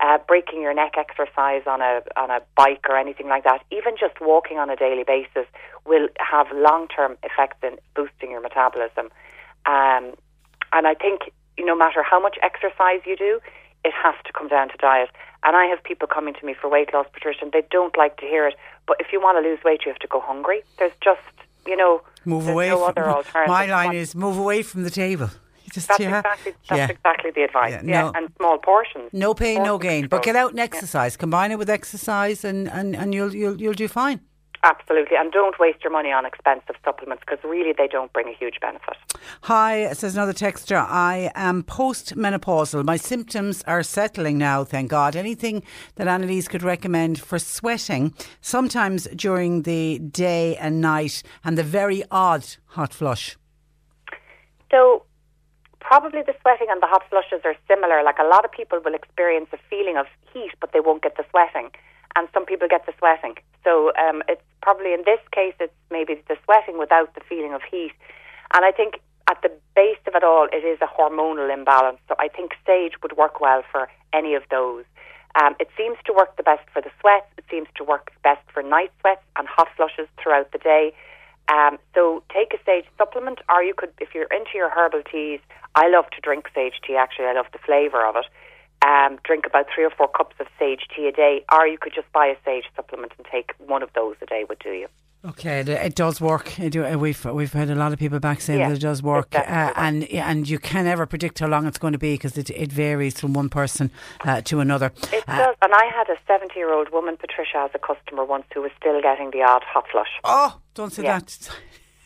uh, 0.00 0.18
breaking 0.28 0.62
your 0.62 0.74
neck 0.74 0.94
exercise 0.96 1.62
on 1.66 1.80
a 1.80 2.02
on 2.16 2.30
a 2.30 2.40
bike 2.56 2.84
or 2.88 2.96
anything 2.96 3.28
like 3.28 3.44
that, 3.44 3.64
even 3.72 3.94
just 3.98 4.20
walking 4.20 4.58
on 4.58 4.70
a 4.70 4.76
daily 4.76 5.04
basis 5.04 5.46
will 5.84 6.08
have 6.18 6.46
long 6.54 6.86
term 6.88 7.16
effects 7.22 7.56
in 7.62 7.76
boosting 7.96 8.30
your 8.30 8.40
metabolism. 8.40 9.06
Um, 9.66 10.14
and 10.72 10.86
I 10.86 10.94
think 10.94 11.32
no 11.64 11.76
matter 11.76 12.02
how 12.02 12.20
much 12.20 12.36
exercise 12.42 13.00
you 13.06 13.16
do, 13.16 13.40
it 13.84 13.92
has 14.02 14.14
to 14.26 14.32
come 14.32 14.48
down 14.48 14.68
to 14.68 14.76
diet. 14.78 15.10
And 15.44 15.56
I 15.56 15.66
have 15.66 15.82
people 15.84 16.08
coming 16.08 16.34
to 16.34 16.44
me 16.46 16.54
for 16.60 16.68
weight 16.68 16.92
loss, 16.92 17.06
Patricia, 17.12 17.42
and 17.42 17.52
they 17.52 17.62
don't 17.70 17.96
like 17.96 18.16
to 18.18 18.26
hear 18.26 18.46
it. 18.46 18.54
But 18.86 18.96
if 19.00 19.12
you 19.12 19.20
want 19.20 19.42
to 19.42 19.48
lose 19.48 19.60
weight, 19.64 19.82
you 19.86 19.92
have 19.92 20.00
to 20.00 20.08
go 20.08 20.20
hungry. 20.20 20.62
There's 20.78 20.92
just, 21.02 21.20
you 21.66 21.76
know, 21.76 22.02
Move 22.24 22.44
there's 22.44 22.54
away. 22.54 22.68
no 22.70 22.78
from, 22.78 22.88
other 22.88 23.08
alternative. 23.16 23.48
my 23.48 23.66
line 23.66 23.94
is 23.94 24.14
move 24.14 24.36
away 24.36 24.62
from 24.62 24.82
the 24.82 24.90
table. 24.90 25.30
Just, 25.70 25.88
That's 25.88 26.00
yeah. 26.00 26.18
exactly 26.20 26.52
that's 26.66 26.78
yeah. 26.78 26.88
exactly 26.88 27.30
the 27.30 27.42
advice. 27.42 27.72
Yeah, 27.72 27.82
Yeah, 27.84 28.00
no. 28.04 28.12
and 28.14 28.32
small 28.38 28.56
portions. 28.56 29.10
No 29.12 29.34
pain, 29.34 29.62
no 29.62 29.76
gain. 29.76 30.08
But 30.08 30.22
get 30.22 30.34
out 30.34 30.52
and 30.52 30.60
exercise. 30.60 31.14
Combine 31.14 31.52
it 31.52 31.58
with 31.58 31.68
exercise, 31.68 32.42
and, 32.42 32.70
and, 32.70 32.96
and 32.96 33.14
you'll 33.14 33.34
you'll 33.34 33.60
you'll 33.60 33.74
do 33.74 33.86
fine. 33.86 34.20
Absolutely, 34.64 35.16
and 35.16 35.30
don't 35.30 35.56
waste 35.60 35.84
your 35.84 35.92
money 35.92 36.10
on 36.10 36.26
expensive 36.26 36.74
supplements 36.84 37.22
because 37.24 37.42
really 37.44 37.72
they 37.72 37.86
don't 37.86 38.12
bring 38.12 38.28
a 38.28 38.32
huge 38.32 38.58
benefit. 38.60 38.96
Hi, 39.42 39.92
says 39.92 40.16
another 40.16 40.32
texter. 40.32 40.76
I 40.76 41.30
am 41.36 41.62
postmenopausal. 41.62 42.84
My 42.84 42.96
symptoms 42.96 43.62
are 43.68 43.84
settling 43.84 44.36
now, 44.36 44.64
thank 44.64 44.90
God. 44.90 45.14
Anything 45.14 45.62
that 45.94 46.08
Annalise 46.08 46.48
could 46.48 46.64
recommend 46.64 47.20
for 47.20 47.38
sweating, 47.38 48.12
sometimes 48.40 49.06
during 49.14 49.62
the 49.62 50.00
day 50.00 50.56
and 50.56 50.80
night, 50.80 51.22
and 51.44 51.56
the 51.56 51.62
very 51.62 52.02
odd 52.10 52.44
hot 52.66 52.92
flush. 52.92 53.36
So 54.72 55.04
probably 55.78 56.22
the 56.22 56.34
sweating 56.40 56.66
and 56.68 56.82
the 56.82 56.86
hot 56.86 57.04
flushes 57.08 57.42
are 57.44 57.54
similar. 57.68 58.02
Like 58.02 58.18
a 58.18 58.26
lot 58.26 58.44
of 58.44 58.50
people 58.50 58.80
will 58.84 58.94
experience 58.94 59.48
a 59.52 59.58
feeling 59.70 59.96
of 59.96 60.06
heat, 60.32 60.50
but 60.60 60.72
they 60.72 60.80
won't 60.80 61.02
get 61.02 61.16
the 61.16 61.24
sweating, 61.30 61.70
and 62.18 62.26
some 62.34 62.44
people 62.44 62.66
get 62.68 62.84
the 62.84 62.92
sweating. 62.98 63.36
So 63.62 63.92
um, 63.94 64.22
it's 64.28 64.42
probably 64.60 64.92
in 64.92 65.02
this 65.06 65.22
case 65.30 65.54
it's 65.60 65.78
maybe 65.90 66.20
the 66.26 66.36
sweating 66.44 66.76
without 66.78 67.14
the 67.14 67.22
feeling 67.30 67.54
of 67.54 67.62
heat, 67.62 67.94
and 68.52 68.64
I 68.66 68.72
think. 68.72 69.00
At 69.30 69.42
the 69.42 69.52
base 69.76 70.00
of 70.06 70.14
it 70.14 70.24
all, 70.24 70.48
it 70.50 70.64
is 70.64 70.78
a 70.80 70.88
hormonal 70.88 71.52
imbalance. 71.52 72.00
So 72.08 72.14
I 72.18 72.28
think 72.28 72.52
sage 72.66 72.94
would 73.02 73.14
work 73.18 73.42
well 73.42 73.62
for 73.70 73.90
any 74.14 74.32
of 74.34 74.42
those. 74.50 74.86
Um, 75.38 75.54
it 75.60 75.68
seems 75.76 75.98
to 76.06 76.14
work 76.14 76.38
the 76.38 76.42
best 76.42 76.64
for 76.72 76.80
the 76.80 76.90
sweats. 76.98 77.28
It 77.36 77.44
seems 77.50 77.68
to 77.76 77.84
work 77.84 78.10
best 78.24 78.40
for 78.54 78.62
night 78.62 78.90
sweats 79.00 79.20
and 79.36 79.46
hot 79.46 79.68
flushes 79.76 80.08
throughout 80.16 80.50
the 80.52 80.58
day. 80.72 80.94
Um, 81.52 81.76
so 81.94 82.22
take 82.32 82.54
a 82.54 82.60
sage 82.64 82.86
supplement, 82.96 83.40
or 83.52 83.62
you 83.62 83.74
could, 83.76 83.92
if 84.00 84.14
you're 84.14 84.32
into 84.32 84.52
your 84.54 84.70
herbal 84.70 85.02
teas, 85.12 85.40
I 85.74 85.90
love 85.90 86.06
to 86.16 86.20
drink 86.22 86.48
sage 86.54 86.80
tea. 86.86 86.96
Actually, 86.96 87.26
I 87.26 87.34
love 87.34 87.52
the 87.52 87.58
flavour 87.58 88.06
of 88.06 88.16
it. 88.16 88.24
Um, 88.88 89.18
drink 89.24 89.44
about 89.46 89.66
three 89.74 89.84
or 89.84 89.90
four 89.90 90.08
cups 90.08 90.36
of 90.40 90.46
sage 90.58 90.82
tea 90.94 91.08
a 91.08 91.12
day, 91.12 91.44
or 91.52 91.66
you 91.66 91.76
could 91.78 91.92
just 91.94 92.10
buy 92.12 92.26
a 92.26 92.36
sage 92.44 92.64
supplement 92.74 93.12
and 93.18 93.26
take 93.30 93.52
one 93.58 93.82
of 93.82 93.90
those 93.94 94.16
a 94.22 94.26
day. 94.26 94.44
Would 94.48 94.60
do 94.60 94.70
you? 94.70 94.88
Okay, 95.24 95.58
it, 95.60 95.94
does 95.96 96.20
work. 96.20 96.58
It, 96.60 96.70
do- 96.70 96.86
uh, 96.86 96.96
we've 96.96 97.22
we've 97.24 97.52
had 97.52 97.70
a 97.70 97.74
lot 97.74 97.92
of 97.92 97.98
people 97.98 98.20
back 98.20 98.40
saying 98.40 98.60
Yeah, 98.60 98.68
that 98.68 98.76
it 98.78 98.80
does 98.80 99.02
work, 99.02 99.34
uh, 99.34 99.72
and 99.76 100.04
and 100.10 100.48
you 100.48 100.58
can 100.60 100.84
never 100.84 101.06
predict 101.06 101.40
how 101.40 101.48
long 101.48 101.66
it's 101.66 101.76
going 101.76 101.92
to 101.92 101.98
be 101.98 102.14
because 102.14 102.38
it, 102.38 102.50
it 102.50 102.70
varies 102.72 103.20
from 103.20 103.32
one 103.34 103.48
person 103.48 103.90
uh, 104.24 104.40
to 104.42 104.60
another. 104.60 104.92
It 105.12 105.26
does. 105.26 105.56
And 105.60 105.74
I 105.74 105.86
had 105.94 106.08
a 106.08 106.16
70 106.28 106.54
year 106.56 106.72
old 106.72 106.90
woman, 106.92 107.16
Patricia, 107.16 107.58
as 107.58 107.70
a 107.74 107.80
customer 107.80 108.24
once 108.24 108.44
who 108.54 108.62
was 108.62 108.70
still 108.80 109.02
getting 109.02 109.32
the 109.32 109.42
odd 109.42 109.64
hot 109.64 109.86
flush. 109.90 110.08
Oh, 110.22 110.60
don't 110.74 110.92
say 110.92 111.02
Yeah. 111.02 111.18
that. 111.18 111.50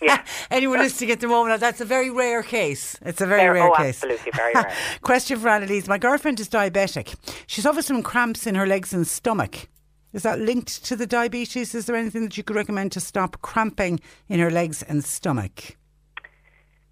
Anyone 0.50 0.78
listening 0.80 1.10
at 1.10 1.20
the 1.20 1.28
moment, 1.28 1.60
that's 1.60 1.80
a 1.80 1.84
very 1.84 2.10
rare 2.10 2.42
case. 2.42 2.96
It's 3.02 3.20
a 3.20 3.26
very 3.26 3.42
Very- 3.42 3.60
rare 3.60 3.70
oh, 3.70 3.74
case. 3.74 4.02
absolutely, 4.02 4.32
very 4.34 4.54
rare. 4.54 4.72
Question 5.02 5.38
for 5.38 5.48
Annalise. 5.48 5.88
My 5.88 5.98
girlfriend 5.98 6.40
is 6.40 6.48
diabetic. 6.48 7.14
She 7.46 7.60
suffers 7.60 7.86
from 7.88 8.02
cramps 8.02 8.46
in 8.46 8.54
her 8.54 8.66
legs 8.66 8.92
and 8.92 9.06
stomach. 9.06 9.68
Is 10.12 10.24
that 10.24 10.38
linked 10.40 10.84
to 10.84 10.96
the 10.96 11.06
diabetes? 11.06 11.74
Is 11.74 11.86
there 11.86 11.96
anything 11.96 12.22
that 12.24 12.36
you 12.36 12.42
could 12.42 12.56
recommend 12.56 12.92
to 12.92 13.00
stop 13.00 13.40
cramping 13.40 13.98
in 14.28 14.40
her 14.40 14.50
legs 14.50 14.82
and 14.82 15.02
stomach? 15.02 15.76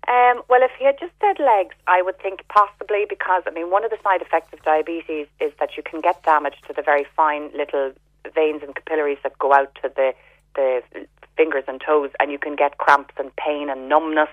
Um, 0.08 0.42
well, 0.48 0.62
if 0.62 0.70
he 0.78 0.86
had 0.86 0.98
just 0.98 1.12
said 1.20 1.38
legs, 1.38 1.74
I 1.86 2.02
would 2.02 2.18
think 2.20 2.40
possibly 2.48 3.04
because, 3.08 3.42
I 3.46 3.50
mean, 3.50 3.70
one 3.70 3.84
of 3.84 3.90
the 3.90 3.98
side 4.02 4.22
effects 4.22 4.52
of 4.52 4.62
diabetes 4.62 5.26
is 5.38 5.52
that 5.60 5.76
you 5.76 5.82
can 5.82 6.00
get 6.00 6.22
damage 6.24 6.54
to 6.66 6.72
the 6.72 6.82
very 6.82 7.06
fine 7.14 7.50
little 7.54 7.92
veins 8.34 8.62
and 8.64 8.74
capillaries 8.74 9.18
that 9.22 9.38
go 9.38 9.52
out 9.52 9.74
to 9.82 9.92
the, 9.94 10.12
the 10.56 10.82
fingers 11.40 11.64
and 11.66 11.80
toes, 11.80 12.10
and 12.20 12.30
you 12.30 12.38
can 12.38 12.54
get 12.54 12.76
cramps 12.76 13.14
and 13.16 13.34
pain 13.36 13.70
and 13.72 13.88
numbness, 13.88 14.28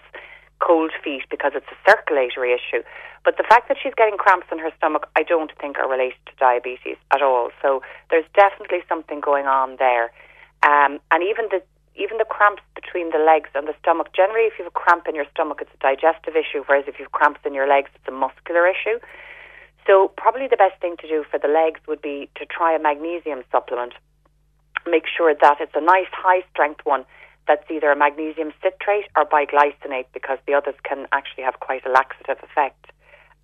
cold 0.59 0.91
feet, 1.01 1.23
because 1.31 1.53
it's 1.55 1.71
a 1.71 1.79
circulatory 1.87 2.51
issue. 2.51 2.83
But 3.23 3.37
the 3.37 3.47
fact 3.47 3.69
that 3.69 3.77
she's 3.81 3.95
getting 3.95 4.17
cramps 4.17 4.47
in 4.51 4.59
her 4.59 4.71
stomach, 4.75 5.07
I 5.15 5.23
don't 5.23 5.51
think 5.61 5.79
are 5.79 5.87
related 5.87 6.19
to 6.25 6.33
diabetes 6.37 6.97
at 7.15 7.21
all. 7.21 7.51
So 7.61 7.81
there's 8.09 8.27
definitely 8.35 8.83
something 8.89 9.21
going 9.21 9.47
on 9.47 9.77
there. 9.79 10.11
Um, 10.63 10.99
and 11.11 11.23
even 11.23 11.47
the 11.49 11.63
even 11.97 12.19
the 12.19 12.29
cramps 12.29 12.61
between 12.75 13.09
the 13.09 13.17
legs 13.17 13.49
and 13.55 13.67
the 13.67 13.73
stomach. 13.81 14.13
Generally, 14.13 14.45
if 14.45 14.53
you 14.59 14.63
have 14.65 14.73
a 14.75 14.79
cramp 14.79 15.07
in 15.09 15.15
your 15.15 15.25
stomach, 15.33 15.57
it's 15.61 15.73
a 15.73 15.81
digestive 15.81 16.35
issue, 16.35 16.61
whereas 16.67 16.85
if 16.87 16.99
you 16.99 17.05
have 17.05 17.11
cramps 17.11 17.39
in 17.43 17.55
your 17.55 17.67
legs, 17.67 17.89
it's 17.95 18.07
a 18.07 18.11
muscular 18.11 18.67
issue. 18.67 18.99
So 19.87 20.13
probably 20.15 20.47
the 20.47 20.61
best 20.61 20.79
thing 20.79 20.95
to 21.01 21.07
do 21.07 21.25
for 21.25 21.39
the 21.39 21.47
legs 21.47 21.79
would 21.87 22.01
be 22.01 22.29
to 22.35 22.45
try 22.45 22.75
a 22.75 22.79
magnesium 22.79 23.41
supplement. 23.51 23.93
Make 24.85 25.05
sure 25.07 25.33
that 25.33 25.57
it's 25.59 25.75
a 25.75 25.81
nice 25.81 26.11
high 26.11 26.43
strength 26.51 26.81
one 26.83 27.05
that's 27.47 27.63
either 27.71 27.91
a 27.91 27.95
magnesium 27.95 28.51
citrate 28.61 29.05
or 29.15 29.25
biglycinate 29.25 30.05
because 30.13 30.37
the 30.45 30.53
others 30.53 30.75
can 30.83 31.07
actually 31.11 31.43
have 31.43 31.59
quite 31.59 31.85
a 31.85 31.89
laxative 31.89 32.37
effect. 32.43 32.91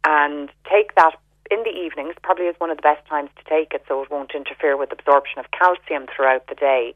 And 0.03 0.49
take 0.69 0.95
that 0.95 1.15
in 1.49 1.63
the 1.63 1.71
evenings, 1.71 2.15
probably 2.21 2.45
is 2.45 2.55
one 2.57 2.69
of 2.69 2.77
the 2.77 2.81
best 2.81 3.07
times 3.07 3.29
to 3.37 3.43
take 3.49 3.73
it 3.73 3.83
so 3.87 4.03
it 4.03 4.11
won't 4.11 4.31
interfere 4.35 4.77
with 4.77 4.91
absorption 4.91 5.39
of 5.39 5.45
calcium 5.51 6.07
throughout 6.13 6.47
the 6.47 6.55
day. 6.55 6.93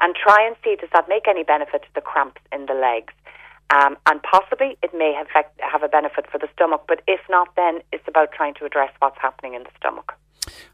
And 0.00 0.14
try 0.14 0.46
and 0.46 0.56
see 0.64 0.76
does 0.76 0.88
that 0.94 1.08
make 1.08 1.28
any 1.28 1.44
benefit 1.44 1.82
to 1.82 1.88
the 1.94 2.00
cramps 2.00 2.40
in 2.52 2.66
the 2.66 2.74
legs. 2.74 3.12
Um, 3.70 3.96
and 4.06 4.20
possibly 4.22 4.76
it 4.82 4.90
may 4.94 5.12
have, 5.12 5.28
have 5.58 5.82
a 5.82 5.88
benefit 5.88 6.26
for 6.30 6.38
the 6.38 6.48
stomach, 6.54 6.84
but 6.88 7.02
if 7.06 7.20
not, 7.28 7.54
then 7.54 7.80
it's 7.92 8.06
about 8.08 8.32
trying 8.32 8.54
to 8.54 8.64
address 8.64 8.90
what's 8.98 9.18
happening 9.20 9.54
in 9.54 9.62
the 9.62 9.70
stomach. 9.76 10.14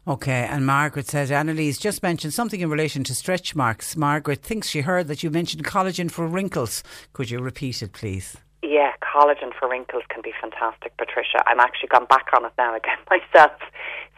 Okay, 0.07 0.47
and 0.49 0.65
Margaret 0.65 1.07
says 1.07 1.31
Annalise 1.31 1.77
just 1.77 2.03
mentioned 2.03 2.33
something 2.33 2.61
in 2.61 2.69
relation 2.69 3.03
to 3.05 3.15
stretch 3.15 3.55
marks. 3.55 3.95
Margaret 3.95 4.41
thinks 4.41 4.69
she 4.69 4.81
heard 4.81 5.07
that 5.07 5.23
you 5.23 5.29
mentioned 5.29 5.65
collagen 5.65 6.09
for 6.09 6.27
wrinkles. 6.27 6.83
Could 7.13 7.29
you 7.29 7.39
repeat 7.39 7.81
it, 7.81 7.93
please? 7.93 8.37
Yeah, 8.63 8.93
collagen 9.01 9.53
for 9.57 9.69
wrinkles 9.69 10.03
can 10.09 10.21
be 10.21 10.33
fantastic, 10.41 10.95
Patricia. 10.97 11.43
I'm 11.45 11.59
actually 11.59 11.89
gone 11.89 12.05
back 12.05 12.27
on 12.35 12.45
it 12.45 12.53
now 12.57 12.75
again 12.75 12.97
myself. 13.09 13.51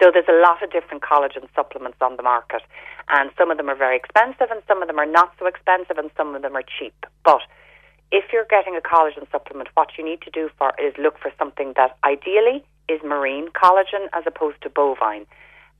So 0.02 0.12
there's 0.14 0.30
a 0.30 0.42
lot 0.42 0.64
of 0.64 0.72
different 0.72 1.04
collagen 1.04 1.48
supplements 1.56 1.98
on 2.02 2.16
the 2.16 2.24
market, 2.24 2.62
and 3.10 3.32
some 3.38 3.52
of 3.52 3.58
them 3.58 3.70
are 3.70 3.76
very 3.76 3.98
expensive, 3.98 4.48
and 4.50 4.62
some 4.68 4.82
of 4.82 4.88
them 4.88 4.98
are 4.98 5.06
not 5.06 5.34
so 5.38 5.46
expensive, 5.46 5.98
and 5.98 6.10
some 6.16 6.36
of 6.36 6.42
them 6.42 6.56
are 6.56 6.64
cheap. 6.64 6.96
But 7.26 7.42
if 8.12 8.32
you're 8.34 8.48
getting 8.50 8.76
a 8.76 8.82
collagen 8.82 9.30
supplement, 9.32 9.70
what 9.76 9.90
you 9.98 10.06
need 10.06 10.22
to 10.22 10.32
do 10.32 10.50
for 10.58 10.74
is 10.80 10.94
look 10.98 11.20
for 11.20 11.32
something 11.38 11.74
that 11.76 11.98
ideally 12.04 12.64
is 12.88 13.02
marine 13.04 13.50
collagen 13.50 14.08
as 14.14 14.24
opposed 14.26 14.62
to 14.64 14.70
bovine. 14.70 15.26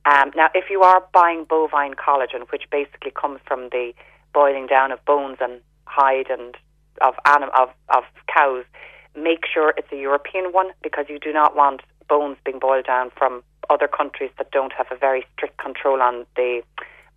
Um, 0.06 0.32
now, 0.34 0.48
if 0.54 0.70
you 0.70 0.82
are 0.82 1.02
buying 1.12 1.44
bovine 1.44 1.94
collagen, 1.94 2.50
which 2.50 2.64
basically 2.70 3.10
comes 3.10 3.40
from 3.46 3.68
the 3.70 3.92
boiling 4.32 4.66
down 4.66 4.92
of 4.92 5.04
bones 5.04 5.38
and 5.40 5.60
hide 5.84 6.30
and 6.30 6.56
of 7.00 7.14
anim- 7.26 7.50
of 7.56 7.68
of 7.88 8.04
cows, 8.34 8.64
make 9.14 9.44
sure 9.52 9.74
it's 9.76 9.92
a 9.92 9.96
European 9.96 10.52
one 10.52 10.70
because 10.82 11.06
you 11.08 11.18
do 11.18 11.32
not 11.32 11.54
want 11.54 11.82
bones 12.08 12.36
being 12.44 12.58
boiled 12.58 12.86
down 12.86 13.10
from 13.16 13.42
other 13.68 13.88
countries 13.88 14.30
that 14.38 14.50
don't 14.50 14.72
have 14.72 14.86
a 14.90 14.96
very 14.96 15.24
strict 15.34 15.58
control 15.58 16.02
on 16.02 16.26
the 16.36 16.62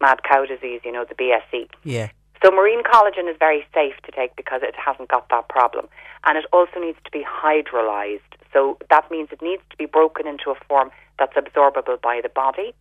mad 0.02 0.20
cow 0.24 0.46
disease, 0.46 0.82
you 0.84 0.92
know, 0.92 1.06
the 1.06 1.16
BSE. 1.16 1.68
Yeah. 1.84 2.10
So 2.44 2.52
marine 2.52 2.84
collagen 2.84 3.30
is 3.30 3.38
very 3.40 3.66
safe 3.74 3.96
to 4.04 4.12
take 4.12 4.36
because 4.36 4.62
it 4.64 4.76
hasn't 4.76 5.10
got 5.10 5.30
that 5.30 5.48
problem. 5.48 5.88
And 6.26 6.38
it 6.38 6.46
also 6.52 6.80
needs 6.80 6.98
to 7.06 7.12
be 7.12 7.24
hydrolyzed. 7.24 8.20
So 8.52 8.78
that 8.90 9.10
means 9.10 9.30
it 9.32 9.42
needs 9.42 9.62
to 9.70 9.78
be 9.78 9.86
broken 9.86 10.28
into 10.28 10.52
a 10.52 10.56
form 10.68 10.92
that's 11.18 11.34
absorbable 11.36 12.02
by 12.02 12.20
the 12.22 12.30
body. 12.30 12.74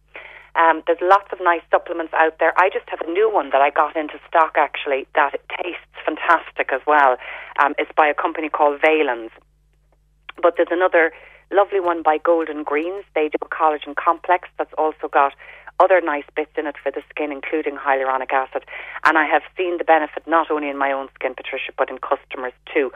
Um, 0.54 0.82
there's 0.86 0.98
lots 1.00 1.28
of 1.32 1.38
nice 1.40 1.62
supplements 1.70 2.12
out 2.12 2.38
there. 2.40 2.52
I 2.58 2.68
just 2.68 2.88
have 2.88 3.00
a 3.00 3.10
new 3.10 3.32
one 3.32 3.50
that 3.50 3.62
I 3.62 3.70
got 3.70 3.96
into 3.96 4.18
stock 4.28 4.56
actually 4.56 5.06
that 5.14 5.40
tastes 5.62 5.96
fantastic 6.04 6.72
as 6.72 6.80
well. 6.86 7.16
Um, 7.62 7.74
it's 7.78 7.92
by 7.96 8.08
a 8.08 8.14
company 8.14 8.48
called 8.48 8.80
Valens. 8.82 9.30
But 10.42 10.54
there's 10.56 10.72
another 10.72 11.12
lovely 11.52 11.80
one 11.80 12.02
by 12.02 12.18
Golden 12.18 12.64
Greens. 12.64 13.04
They 13.14 13.28
do 13.28 13.38
a 13.40 13.48
collagen 13.48 13.94
complex 13.94 14.48
that's 14.58 14.72
also 14.76 15.08
got 15.10 15.32
other 15.82 16.00
nice 16.00 16.28
bits 16.36 16.52
in 16.56 16.66
it 16.66 16.76
for 16.82 16.92
the 16.92 17.02
skin, 17.10 17.32
including 17.32 17.76
hyaluronic 17.76 18.32
acid. 18.32 18.64
And 19.04 19.18
I 19.18 19.26
have 19.26 19.42
seen 19.56 19.78
the 19.78 19.84
benefit 19.84 20.22
not 20.26 20.50
only 20.50 20.68
in 20.68 20.78
my 20.78 20.92
own 20.92 21.08
skin, 21.14 21.34
Patricia, 21.34 21.72
but 21.76 21.90
in 21.90 21.98
customers 21.98 22.52
too. 22.72 22.92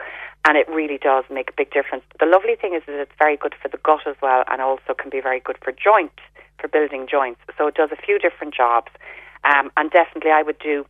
And 0.47 0.57
it 0.57 0.67
really 0.69 0.97
does 0.97 1.25
make 1.29 1.49
a 1.49 1.53
big 1.57 1.71
difference. 1.71 2.05
The 2.19 2.25
lovely 2.25 2.55
thing 2.55 2.73
is 2.73 2.83
that 2.87 2.99
it's 2.99 3.19
very 3.19 3.35
good 3.35 3.55
for 3.61 3.67
the 3.67 3.77
gut 3.77 4.07
as 4.07 4.15
well, 4.21 4.43
and 4.47 4.61
also 4.61 4.93
can 4.97 5.09
be 5.09 5.19
very 5.19 5.41
good 5.41 5.57
for 5.61 5.73
joint, 5.73 6.17
for 6.59 6.67
building 6.69 7.07
joints. 7.11 7.41
So 7.57 7.67
it 7.67 7.75
does 7.75 7.89
a 7.91 7.97
few 7.97 8.17
different 8.19 8.53
jobs. 8.53 8.91
Um, 9.43 9.71
and 9.75 9.91
definitely, 9.91 10.31
I 10.31 10.41
would 10.41 10.59
do, 10.59 10.85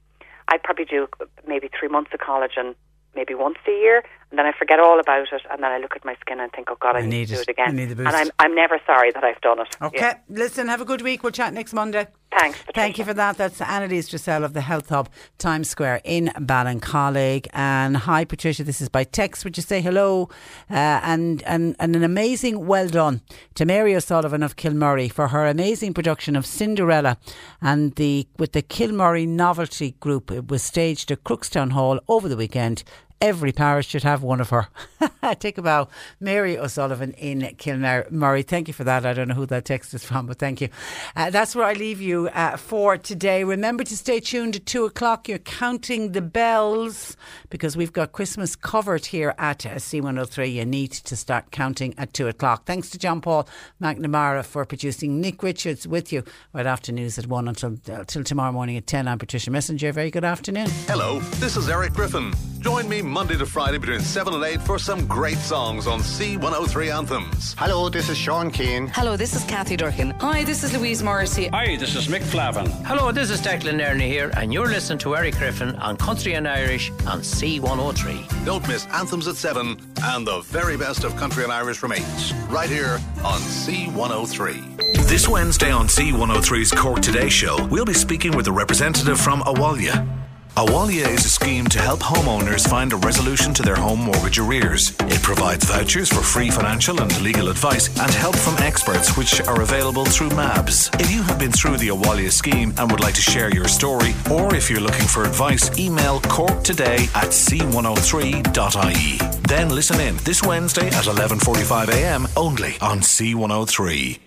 I'd 0.48 0.64
probably 0.64 0.86
do 0.86 1.07
maybe 1.48 1.69
three 1.78 1.90
months 1.90 2.11
of 2.14 2.19
collagen 2.19 2.76
maybe 3.15 3.34
once 3.34 3.57
a 3.68 3.72
year, 3.72 4.03
and 4.30 4.38
then 4.40 4.45
I 4.45 4.52
forget 4.58 4.80
all 4.80 4.99
about 4.99 5.28
it, 5.32 5.41
and 5.49 5.64
then 5.64 5.72
I 5.72 5.78
look 5.78 5.95
at 5.95 6.04
my 6.06 6.16
skin 6.22 6.40
and 6.40 6.52
think, 6.52 6.70
oh 6.70 6.78
God, 6.80 6.95
I, 6.95 6.99
I 6.99 7.02
need, 7.04 7.10
need 7.10 7.28
to 7.30 7.36
do 7.36 7.41
it. 7.41 7.48
again. 7.49 7.70
I 7.70 7.72
need 7.72 7.86
the 7.90 7.99
and. 8.06 8.16
I'm 8.16 8.30
I'm 8.40 8.56
never 8.56 8.80
sorry 8.86 9.12
that 9.12 9.24
I've 9.24 9.41
done 9.41 9.60
it. 9.60 9.76
Okay, 9.82 9.98
Yeah. 9.99 10.18
listen, 10.30 10.68
have 10.68 10.82
a 10.82 10.86
good 10.86 11.02
week. 11.02 11.24
We'll 11.24 11.32
chat 11.32 11.54
next 11.54 11.74
Monday. 11.74 12.08
Thanks. 12.38 12.60
Thank 12.76 12.98
you 12.98 13.06
for 13.06 13.14
that. 13.14 13.38
That's 13.38 13.62
Annalise 13.62 14.10
Dressel 14.10 14.44
of 14.44 14.52
the 14.54 14.60
Health 14.62 14.90
Hub 14.90 15.08
Times 15.38 15.70
Square 15.70 16.02
in 16.04 16.28
Ballincollig. 16.36 17.48
And 17.54 17.95
hi, 17.95 18.26
Patricia. 18.26 18.64
This 18.66 18.82
is 18.82 18.90
by 18.90 19.06
text. 19.06 19.45
Would 19.45 19.56
you 19.56 19.64
say 19.64 19.82
hello? 19.82 20.30
Uh, 20.70 20.74
and, 21.04 21.41
and, 21.44 21.76
and 21.80 21.95
an 21.95 22.04
amazing 22.04 22.66
well 22.68 22.88
done 22.90 23.22
to 23.56 23.66
Mary 23.66 23.95
O'Sullivan 23.95 24.44
of 24.44 24.58
Kilmurray 24.58 25.10
for 25.12 25.30
her 25.30 25.48
amazing 25.48 25.94
production 25.94 26.36
of 26.36 26.45
Cinderella 26.45 27.18
and 27.62 27.95
the 27.95 28.28
with 28.38 28.52
the 28.52 28.62
Kilmurray 28.62 29.26
Novelty 29.28 29.91
Group. 30.02 30.30
It 30.30 30.49
was 30.49 30.64
staged 30.64 31.12
at 31.12 31.24
Crookstown 31.24 31.72
Hall 31.72 31.99
over 32.10 32.28
the 32.28 32.38
weekend. 32.38 32.84
Every 33.19 33.52
parish 33.52 33.88
should 33.88 34.03
have 34.03 34.22
one 34.22 34.39
of 34.39 34.52
her. 34.52 34.68
Take 35.39 35.57
a 35.57 35.64
bow. 35.64 35.88
Mary 36.19 36.56
O'Sullivan 36.56 37.14
in 37.14 37.41
Kilmurray. 37.57 38.45
Thank 38.45 38.68
you 38.68 38.76
for 38.76 38.84
that. 38.84 39.07
I 39.07 39.14
don't 39.14 39.27
know 39.27 39.34
who 39.34 39.48
that 39.48 39.65
text 39.65 39.94
is 39.95 40.03
from, 40.03 40.27
but 40.27 40.38
thank 40.38 40.61
you. 40.61 40.69
Uh, 41.15 41.31
that's 41.31 41.56
where 41.56 41.65
I 41.65 41.73
leave 41.73 41.99
you 41.99 42.27
uh, 42.30 42.57
for 42.57 42.95
today. 42.95 43.44
Remember 43.44 43.84
to 43.84 43.98
stay 43.98 44.19
tuned 44.19 44.56
at 44.56 44.68
two 44.68 44.85
o'clock. 44.85 45.27
You're 45.27 45.39
counting 45.39 46.11
the 46.11 46.22
bells 46.22 47.18
because 47.49 47.76
we've 47.76 47.91
got 47.91 48.11
Christmas 48.11 48.56
covered 48.56 49.07
here 49.07 49.34
at 49.39 49.65
uh, 49.65 49.76
C103. 49.76 50.53
You 50.53 50.65
need 50.65 50.91
to 50.91 51.15
start 51.15 51.49
counting 51.49 51.95
at 51.98 52.14
two 52.14 52.27
o'clock. 52.27 52.65
Thanks 52.65 52.91
to 52.91 52.99
John 52.99 53.22
Paul 53.22 53.49
McNamara 53.81 54.45
for 54.45 54.64
producing. 54.64 55.19
Nick 55.19 55.41
Richards 55.41 55.88
with 55.88 56.14
you 56.14 56.23
right 56.53 56.68
after 56.68 56.91
news 56.91 57.18
at 57.18 57.26
one 57.26 57.48
until, 57.48 57.77
uh, 57.91 58.03
till 58.06 58.23
tomorrow 58.23 58.52
morning 58.52 58.77
at 58.77 58.85
10. 58.85 59.07
I'm 59.07 59.18
Patricia 59.18 59.49
Messenger. 59.49 59.91
Very 59.91 60.11
good 60.11 60.23
afternoon. 60.23 60.68
Hello, 60.85 61.19
this 61.39 61.57
is 61.57 61.68
Eric 61.68 61.94
Griffin. 61.94 62.31
Join 62.60 62.88
me 62.89 63.02
Monday 63.10 63.38
to 63.38 63.46
Friday 63.46 63.78
between 63.78 64.02
7 64.02 64.34
and 64.34 64.44
8 64.44 64.62
for 64.62 64.78
some 64.78 65.08
great 65.08 65.38
songs 65.38 65.88
on 65.88 66.00
C103 66.00 66.96
Anthems. 66.96 67.56
Hello, 67.58 67.90
this 67.90 68.10
is 68.10 68.18
Sean 68.18 68.52
Keane. 68.52 68.88
Hello, 68.88 69.16
this 69.16 69.36
is 69.36 69.44
Kathy 69.46 69.76
Durkin. 69.76 70.12
Hi, 70.20 70.44
this 70.44 70.64
is 70.64 70.76
Louise 70.78 71.02
Morrissey. 71.02 71.48
Hi, 71.48 71.76
this 71.78 71.96
is 71.96 72.08
Mick 72.08 72.22
Flavin. 72.22 72.68
Hello, 72.86 73.12
this 73.12 73.30
is 73.30 73.42
Declan 73.42 73.80
Nerney 73.80 74.08
here, 74.08 74.32
and 74.38 74.54
you're 74.54 74.68
listening 74.68 75.00
to 75.00 75.16
Eric 75.16 75.36
Griffin 75.36 75.76
on 75.78 75.98
Country 75.98 76.34
and 76.34 76.48
Irish 76.48 76.92
on 77.08 77.22
C103. 77.22 78.46
Don't 78.46 78.68
miss 78.68 78.86
Anthems 78.88 79.28
at 79.28 79.36
7 79.36 79.78
and 80.04 80.28
the 80.28 80.42
very 80.42 80.78
best 80.78 81.04
of 81.04 81.16
country 81.16 81.44
and 81.44 81.52
Irish 81.52 81.78
from 81.78 81.94
8. 81.94 82.02
Right 82.50 82.70
here 82.70 83.00
on 83.24 83.40
C103. 83.40 85.08
This 85.08 85.28
Wednesday 85.28 85.72
on 85.72 85.88
C103's 85.88 86.72
Cork 86.72 87.02
Today 87.02 87.30
show, 87.30 87.66
we'll 87.68 87.86
be 87.86 87.94
speaking 87.94 88.36
with 88.36 88.48
a 88.48 88.52
representative 88.52 89.20
from 89.20 89.42
Abhaile. 89.42 90.27
Abhaile 90.58 91.14
is 91.14 91.24
a 91.24 91.30
scheme 91.30 91.68
to 91.68 91.80
help 91.80 92.00
homeowners 92.00 92.68
find 92.68 92.92
a 92.92 92.96
resolution 92.96 93.54
to 93.54 93.62
their 93.62 93.76
home 93.76 94.00
mortgage 94.00 94.40
arrears. 94.40 94.90
It 95.02 95.22
provides 95.22 95.66
vouchers 95.66 96.10
for 96.10 96.22
free 96.22 96.50
financial 96.50 97.00
and 97.00 97.22
legal 97.22 97.50
advice 97.50 97.90
and 98.00 98.10
help 98.10 98.36
from 98.36 98.58
experts 98.58 99.16
which 99.16 99.40
are 99.42 99.62
available 99.62 100.04
through 100.06 100.32
MABS. 100.32 100.90
If 101.00 101.12
you 101.12 101.22
have 101.22 101.38
been 101.38 101.52
through 101.52 101.78
the 101.78 101.90
Abhaile 101.90 102.32
scheme 102.32 102.74
and 102.80 102.90
would 102.90 103.02
like 103.02 103.14
to 103.14 103.22
share 103.22 103.54
your 103.54 103.68
story, 103.68 104.16
or 104.32 104.56
if 104.56 104.68
you're 104.72 104.82
looking 104.82 105.06
for 105.06 105.26
advice, 105.26 105.70
email 105.78 106.22
corktoday 106.22 107.02
at 107.16 107.30
c103.ie. 107.30 109.18
Then 109.48 109.70
listen 109.70 110.00
in 110.00 110.18
this 110.24 110.42
Wednesday 110.42 110.88
at 110.88 111.04
11.45am 111.04 112.32
only 112.36 112.74
on 112.82 113.02
C103. 113.02 114.27